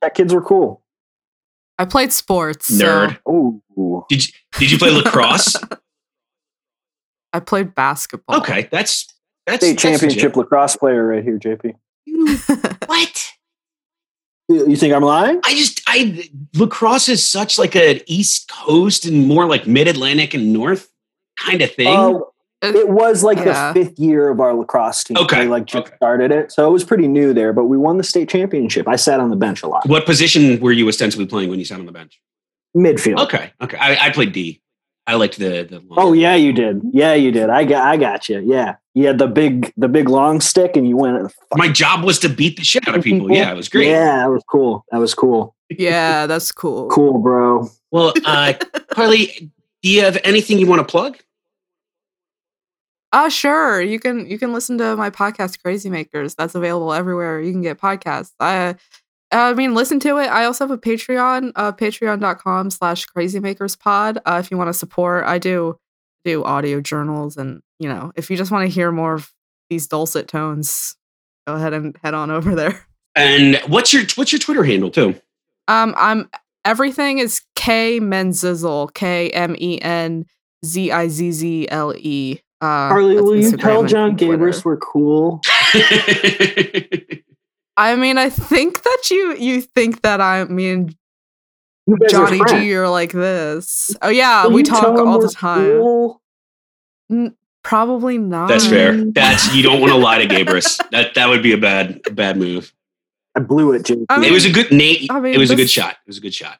That 0.00 0.14
kids 0.14 0.32
were 0.32 0.42
cool. 0.42 0.82
I 1.78 1.84
played 1.84 2.12
sports. 2.12 2.66
so 2.66 2.84
Nerd. 2.84 3.18
Oh, 3.26 4.06
Did 4.08 4.26
you 4.28 4.32
did 4.58 4.70
you 4.70 4.78
play 4.78 4.90
lacrosse? 4.90 5.56
I 7.32 7.40
played 7.40 7.74
basketball. 7.74 8.36
okay, 8.40 8.68
that's 8.70 9.06
that's 9.46 9.64
State 9.64 9.80
that's 9.80 9.82
championship 9.82 10.36
lacrosse 10.36 10.76
player 10.76 11.04
right 11.06 11.24
here, 11.24 11.38
JP. 11.38 11.74
legit. 12.06 12.88
What? 12.88 13.24
You 14.52 14.68
you 14.68 14.76
think 14.76 14.94
I'm 14.94 15.02
lying? 15.02 15.40
I 15.44 15.54
just 15.54 15.82
I 15.86 16.28
lacrosse 16.54 17.08
is 17.08 17.28
such 17.28 17.58
like 17.58 17.74
an 17.74 18.00
East 18.06 18.50
Coast 18.50 19.04
and 19.06 19.26
more 19.26 19.46
like 19.46 19.66
Mid 19.66 19.88
Atlantic 19.88 20.34
and 20.34 20.52
North 20.52 20.90
kind 21.38 21.62
of 21.62 21.70
thing. 21.72 21.88
Oh, 21.88 22.32
it 22.62 22.88
was 22.88 23.24
like 23.24 23.38
Yeah. 23.38 23.72
the 23.72 23.84
fifth 23.84 23.98
year 23.98 24.28
of 24.28 24.38
our 24.40 24.54
lacrosse 24.54 25.04
team. 25.04 25.16
Okay, 25.16 25.40
They 25.40 25.48
like 25.48 25.64
just 25.66 25.86
okay. 25.88 25.96
started 25.96 26.30
it. 26.30 26.52
So 26.52 26.68
it 26.68 26.70
was 26.72 26.84
pretty 26.84 27.08
new 27.08 27.32
there, 27.34 27.52
but 27.52 27.64
we 27.64 27.76
won 27.76 27.96
the 27.98 28.04
state 28.04 28.28
championship. 28.28 28.86
I 28.86 28.96
sat 28.96 29.18
on 29.20 29.30
the 29.30 29.36
bench 29.36 29.62
a 29.62 29.66
lot. 29.68 29.88
what 29.88 30.06
position 30.06 30.60
were 30.60 30.72
you 30.72 30.86
ostensibly 30.88 31.26
playing 31.26 31.50
when 31.50 31.58
you 31.58 31.64
sat 31.64 31.80
on 31.80 31.86
the 31.86 31.92
bench? 31.92 32.20
Midfield. 32.76 33.18
Okay, 33.24 33.52
okay. 33.60 33.76
I, 33.78 34.06
I 34.06 34.10
played 34.10 34.32
D. 34.32 34.60
I 35.06 35.14
liked 35.14 35.38
the 35.38 35.64
the. 35.64 35.82
Oh 35.96 36.12
yeah, 36.12 36.34
you 36.34 36.52
did. 36.52 36.80
Yeah, 36.92 37.14
you 37.14 37.32
did. 37.32 37.50
I 37.50 37.64
got 37.64 37.86
I 37.86 37.96
got 37.96 38.28
you. 38.28 38.40
Yeah. 38.40 38.76
You 38.94 39.06
had 39.06 39.18
the 39.18 39.26
big 39.26 39.72
the 39.76 39.88
big 39.88 40.08
long 40.08 40.40
stick 40.40 40.76
and 40.76 40.86
you 40.86 40.96
went 40.96 41.16
and 41.16 41.30
My 41.56 41.68
job 41.68 42.04
was 42.04 42.18
to 42.20 42.28
beat 42.28 42.56
the 42.56 42.64
shit 42.64 42.86
out 42.86 42.96
of 42.96 43.02
people. 43.02 43.26
People? 43.26 43.36
Yeah, 43.36 43.50
it 43.50 43.56
was 43.56 43.68
great. 43.68 43.88
Yeah, 43.88 44.18
that 44.18 44.30
was 44.30 44.44
cool. 44.48 44.84
That 44.92 44.98
was 44.98 45.14
cool. 45.14 45.56
yeah, 45.70 46.26
that's 46.26 46.52
cool. 46.52 46.88
Cool, 46.88 47.18
bro. 47.18 47.68
Well, 47.90 48.12
uh, 48.24 48.52
Carly, 48.90 49.50
do 49.82 49.90
you 49.90 50.02
have 50.02 50.18
anything 50.24 50.58
you 50.58 50.66
want 50.66 50.86
to 50.86 50.90
plug? 50.90 51.18
Uh 53.12 53.28
sure. 53.28 53.82
You 53.82 53.98
can 53.98 54.26
you 54.26 54.38
can 54.38 54.52
listen 54.52 54.78
to 54.78 54.96
my 54.96 55.10
podcast 55.10 55.62
Crazy 55.62 55.90
Makers. 55.90 56.34
That's 56.34 56.54
available 56.54 56.92
everywhere 56.94 57.40
you 57.40 57.52
can 57.52 57.60
get 57.60 57.78
podcasts. 57.78 58.32
I 58.40 58.76
I 59.32 59.54
mean 59.54 59.74
listen 59.74 59.98
to 60.00 60.18
it. 60.18 60.26
I 60.26 60.44
also 60.44 60.64
have 60.64 60.70
a 60.70 60.78
Patreon, 60.78 61.52
uh 61.56 61.72
patreon.com 61.72 62.70
slash 62.70 63.06
crazymakerspod. 63.06 64.18
Uh 64.26 64.40
if 64.44 64.50
you 64.50 64.58
want 64.58 64.68
to 64.68 64.74
support, 64.74 65.24
I 65.24 65.38
do 65.38 65.78
do 66.24 66.44
audio 66.44 66.80
journals 66.80 67.36
and 67.36 67.62
you 67.78 67.88
know, 67.88 68.12
if 68.14 68.30
you 68.30 68.36
just 68.36 68.50
want 68.52 68.68
to 68.68 68.72
hear 68.72 68.92
more 68.92 69.14
of 69.14 69.32
these 69.70 69.86
dulcet 69.86 70.28
tones, 70.28 70.94
go 71.46 71.54
ahead 71.54 71.72
and 71.72 71.96
head 72.02 72.14
on 72.14 72.30
over 72.30 72.54
there. 72.54 72.86
And 73.14 73.60
what's 73.66 73.92
your 73.92 74.04
what's 74.14 74.32
your 74.32 74.38
Twitter 74.38 74.64
handle 74.64 74.90
too? 74.90 75.14
Um 75.68 75.94
I'm 75.98 76.30
everything 76.64 77.18
is 77.18 77.42
K 77.54 78.00
Menzizzle, 78.00 78.94
K 78.94 79.28
M 79.30 79.54
E 79.58 79.78
N 79.82 80.24
Z 80.64 80.90
I 80.90 81.08
Z 81.08 81.32
Z 81.32 81.68
L 81.70 81.92
E. 81.96 82.38
Uh, 82.62 82.88
Carly, 82.88 83.16
that's 83.16 83.24
will 83.26 83.36
you 83.36 83.56
tell 83.56 83.84
John 83.84 84.16
Twitter. 84.16 84.38
Gabrus 84.38 84.64
we're 84.64 84.76
cool? 84.78 85.42
I 87.76 87.96
mean, 87.96 88.18
I 88.18 88.28
think 88.28 88.82
that 88.82 89.02
you 89.10 89.34
you 89.36 89.62
think 89.62 90.02
that 90.02 90.20
I 90.20 90.44
me 90.44 90.70
and 90.70 90.96
You 91.86 91.96
guys 91.98 92.12
are 92.12 92.26
Johnny 92.26 92.38
friends. 92.38 92.52
G 92.64 92.74
are 92.74 92.88
like 92.88 93.12
this. 93.12 93.94
Oh 94.02 94.08
yeah, 94.08 94.44
Will 94.44 94.52
we 94.52 94.62
talk 94.62 94.84
all 94.98 95.20
the 95.20 95.28
time. 95.28 95.78
cool? 95.78 96.20
N- 97.10 97.34
probably 97.64 98.18
not. 98.18 98.48
That's 98.48 98.66
fair. 98.66 99.04
That's 99.12 99.54
you 99.54 99.62
don't 99.62 99.80
want 99.80 99.92
to 99.92 99.98
lie 99.98 100.18
to 100.24 100.26
Gabrus. 100.26 100.78
That 100.90 101.14
that 101.14 101.28
would 101.28 101.42
be 101.42 101.52
a 101.52 101.58
bad 101.58 102.00
bad 102.14 102.36
move. 102.36 102.72
I 103.34 103.40
blew 103.40 103.72
it, 103.72 103.84
JP. 103.84 104.04
I 104.10 104.18
mean, 104.18 104.28
it 104.30 104.32
was 104.32 104.44
a 104.44 104.50
good 104.52 104.70
Nate. 104.70 105.10
I 105.10 105.18
mean, 105.18 105.32
it 105.34 105.38
was 105.38 105.50
a 105.50 105.56
good 105.56 105.70
shot. 105.70 105.92
It 105.92 106.08
was 106.08 106.18
a 106.18 106.20
good 106.20 106.34
shot. 106.34 106.58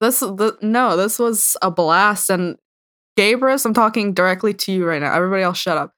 This 0.00 0.20
the 0.20 0.56
no, 0.62 0.96
this 0.96 1.18
was 1.18 1.56
a 1.62 1.70
blast. 1.72 2.30
And 2.30 2.56
Gabrus, 3.18 3.66
I'm 3.66 3.74
talking 3.74 4.14
directly 4.14 4.54
to 4.54 4.70
you 4.72 4.86
right 4.86 5.02
now. 5.02 5.12
Everybody 5.12 5.42
else, 5.42 5.58
shut 5.58 5.76
up. 5.76 5.92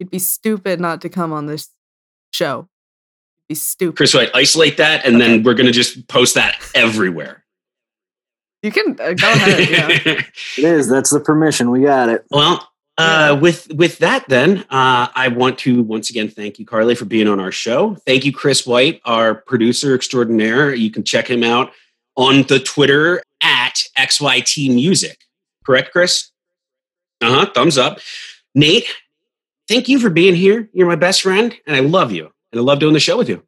You'd 0.00 0.10
be 0.10 0.18
stupid 0.18 0.80
not 0.80 1.00
to 1.02 1.08
come 1.08 1.32
on 1.32 1.46
this 1.46 1.68
show. 2.32 2.68
You'd 3.48 3.54
be 3.54 3.54
stupid. 3.54 3.96
Chris 3.96 4.14
White, 4.14 4.30
isolate 4.34 4.76
that, 4.78 5.04
and 5.04 5.20
then 5.20 5.42
we're 5.42 5.54
gonna 5.54 5.72
just 5.72 6.08
post 6.08 6.34
that 6.34 6.56
everywhere. 6.74 7.44
You 8.62 8.72
can 8.72 8.96
uh, 9.00 9.12
go 9.12 9.30
ahead. 9.32 9.70
Yeah. 9.70 9.88
it 10.58 10.64
is. 10.64 10.88
That's 10.88 11.10
the 11.10 11.20
permission. 11.20 11.70
We 11.70 11.82
got 11.82 12.08
it. 12.08 12.24
Well, 12.30 12.68
uh, 12.98 13.38
with 13.40 13.72
with 13.74 13.98
that, 13.98 14.28
then 14.28 14.60
uh, 14.70 15.08
I 15.14 15.28
want 15.28 15.58
to 15.60 15.82
once 15.82 16.10
again 16.10 16.28
thank 16.28 16.58
you, 16.58 16.66
Carly, 16.66 16.94
for 16.94 17.04
being 17.04 17.28
on 17.28 17.38
our 17.38 17.52
show. 17.52 17.94
Thank 18.06 18.24
you, 18.24 18.32
Chris 18.32 18.66
White, 18.66 19.00
our 19.04 19.34
producer 19.34 19.94
extraordinaire. 19.94 20.74
You 20.74 20.90
can 20.90 21.04
check 21.04 21.28
him 21.28 21.44
out 21.44 21.70
on 22.16 22.42
the 22.44 22.58
Twitter 22.58 23.22
at 23.42 23.74
XYT 23.98 24.74
Music. 24.74 25.18
Correct, 25.64 25.92
Chris? 25.92 26.30
Uh 27.20 27.32
huh. 27.32 27.50
Thumbs 27.54 27.76
up. 27.78 28.00
Nate, 28.54 28.86
thank 29.68 29.88
you 29.88 30.00
for 30.00 30.08
being 30.08 30.34
here. 30.34 30.68
You're 30.72 30.88
my 30.88 30.96
best 30.96 31.22
friend, 31.22 31.54
and 31.66 31.76
I 31.76 31.80
love 31.80 32.12
you, 32.12 32.32
and 32.52 32.60
I 32.60 32.62
love 32.62 32.78
doing 32.78 32.94
the 32.94 33.00
show 33.00 33.16
with 33.16 33.28
you. 33.28 33.42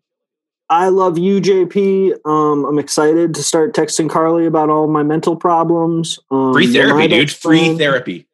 I 0.70 0.88
love 0.88 1.16
you, 1.16 1.40
JP. 1.40 2.26
Um, 2.26 2.66
I'm 2.66 2.78
excited 2.78 3.34
to 3.34 3.42
start 3.42 3.74
texting 3.74 4.10
Carly 4.10 4.44
about 4.44 4.68
all 4.68 4.86
my 4.86 5.02
mental 5.02 5.34
problems. 5.34 6.18
Um, 6.30 6.52
Free 6.52 6.66
therapy, 6.66 7.08
dude. 7.08 7.28
best 7.28 7.40
Free 7.40 7.60
friend, 7.60 7.78
therapy. 7.78 8.26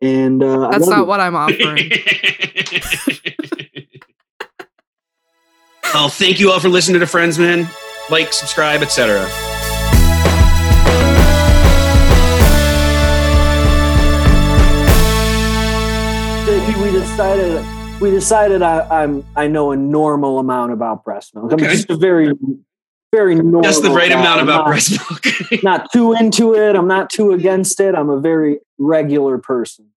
And 0.00 0.42
uh, 0.42 0.70
That's 0.70 0.88
not 0.88 0.98
you. 1.00 1.04
what 1.04 1.20
I'm 1.20 1.36
offering. 1.36 1.92
well, 5.94 6.08
thank 6.08 6.40
you 6.40 6.50
all 6.50 6.58
for 6.58 6.68
listening 6.68 6.98
to 7.00 7.06
Friendsman. 7.06 7.68
Like, 8.10 8.32
subscribe, 8.32 8.82
etc. 8.82 9.28
JP, 16.44 16.82
we 16.82 16.90
decided 16.90 17.81
we 18.02 18.10
decided 18.10 18.62
I, 18.62 18.80
I'm 19.02 19.24
I 19.36 19.46
know 19.46 19.70
a 19.70 19.76
normal 19.76 20.38
amount 20.38 20.72
about 20.72 21.04
breast 21.04 21.34
milk. 21.34 21.52
I'm 21.52 21.58
just 21.58 21.88
a 21.88 21.96
very 21.96 22.32
very 23.12 23.36
normal. 23.36 23.62
Just 23.62 23.82
the 23.82 23.90
right 23.90 24.10
guy. 24.10 24.18
amount 24.18 24.40
about 24.40 24.58
not, 24.58 24.66
breast 24.66 24.90
milk. 24.90 25.62
Not 25.62 25.92
too 25.92 26.12
into 26.14 26.54
it. 26.54 26.74
I'm 26.74 26.88
not 26.88 27.10
too 27.10 27.32
against 27.32 27.78
it. 27.78 27.94
I'm 27.94 28.08
a 28.08 28.18
very 28.18 28.58
regular 28.78 29.36
person. 29.36 29.91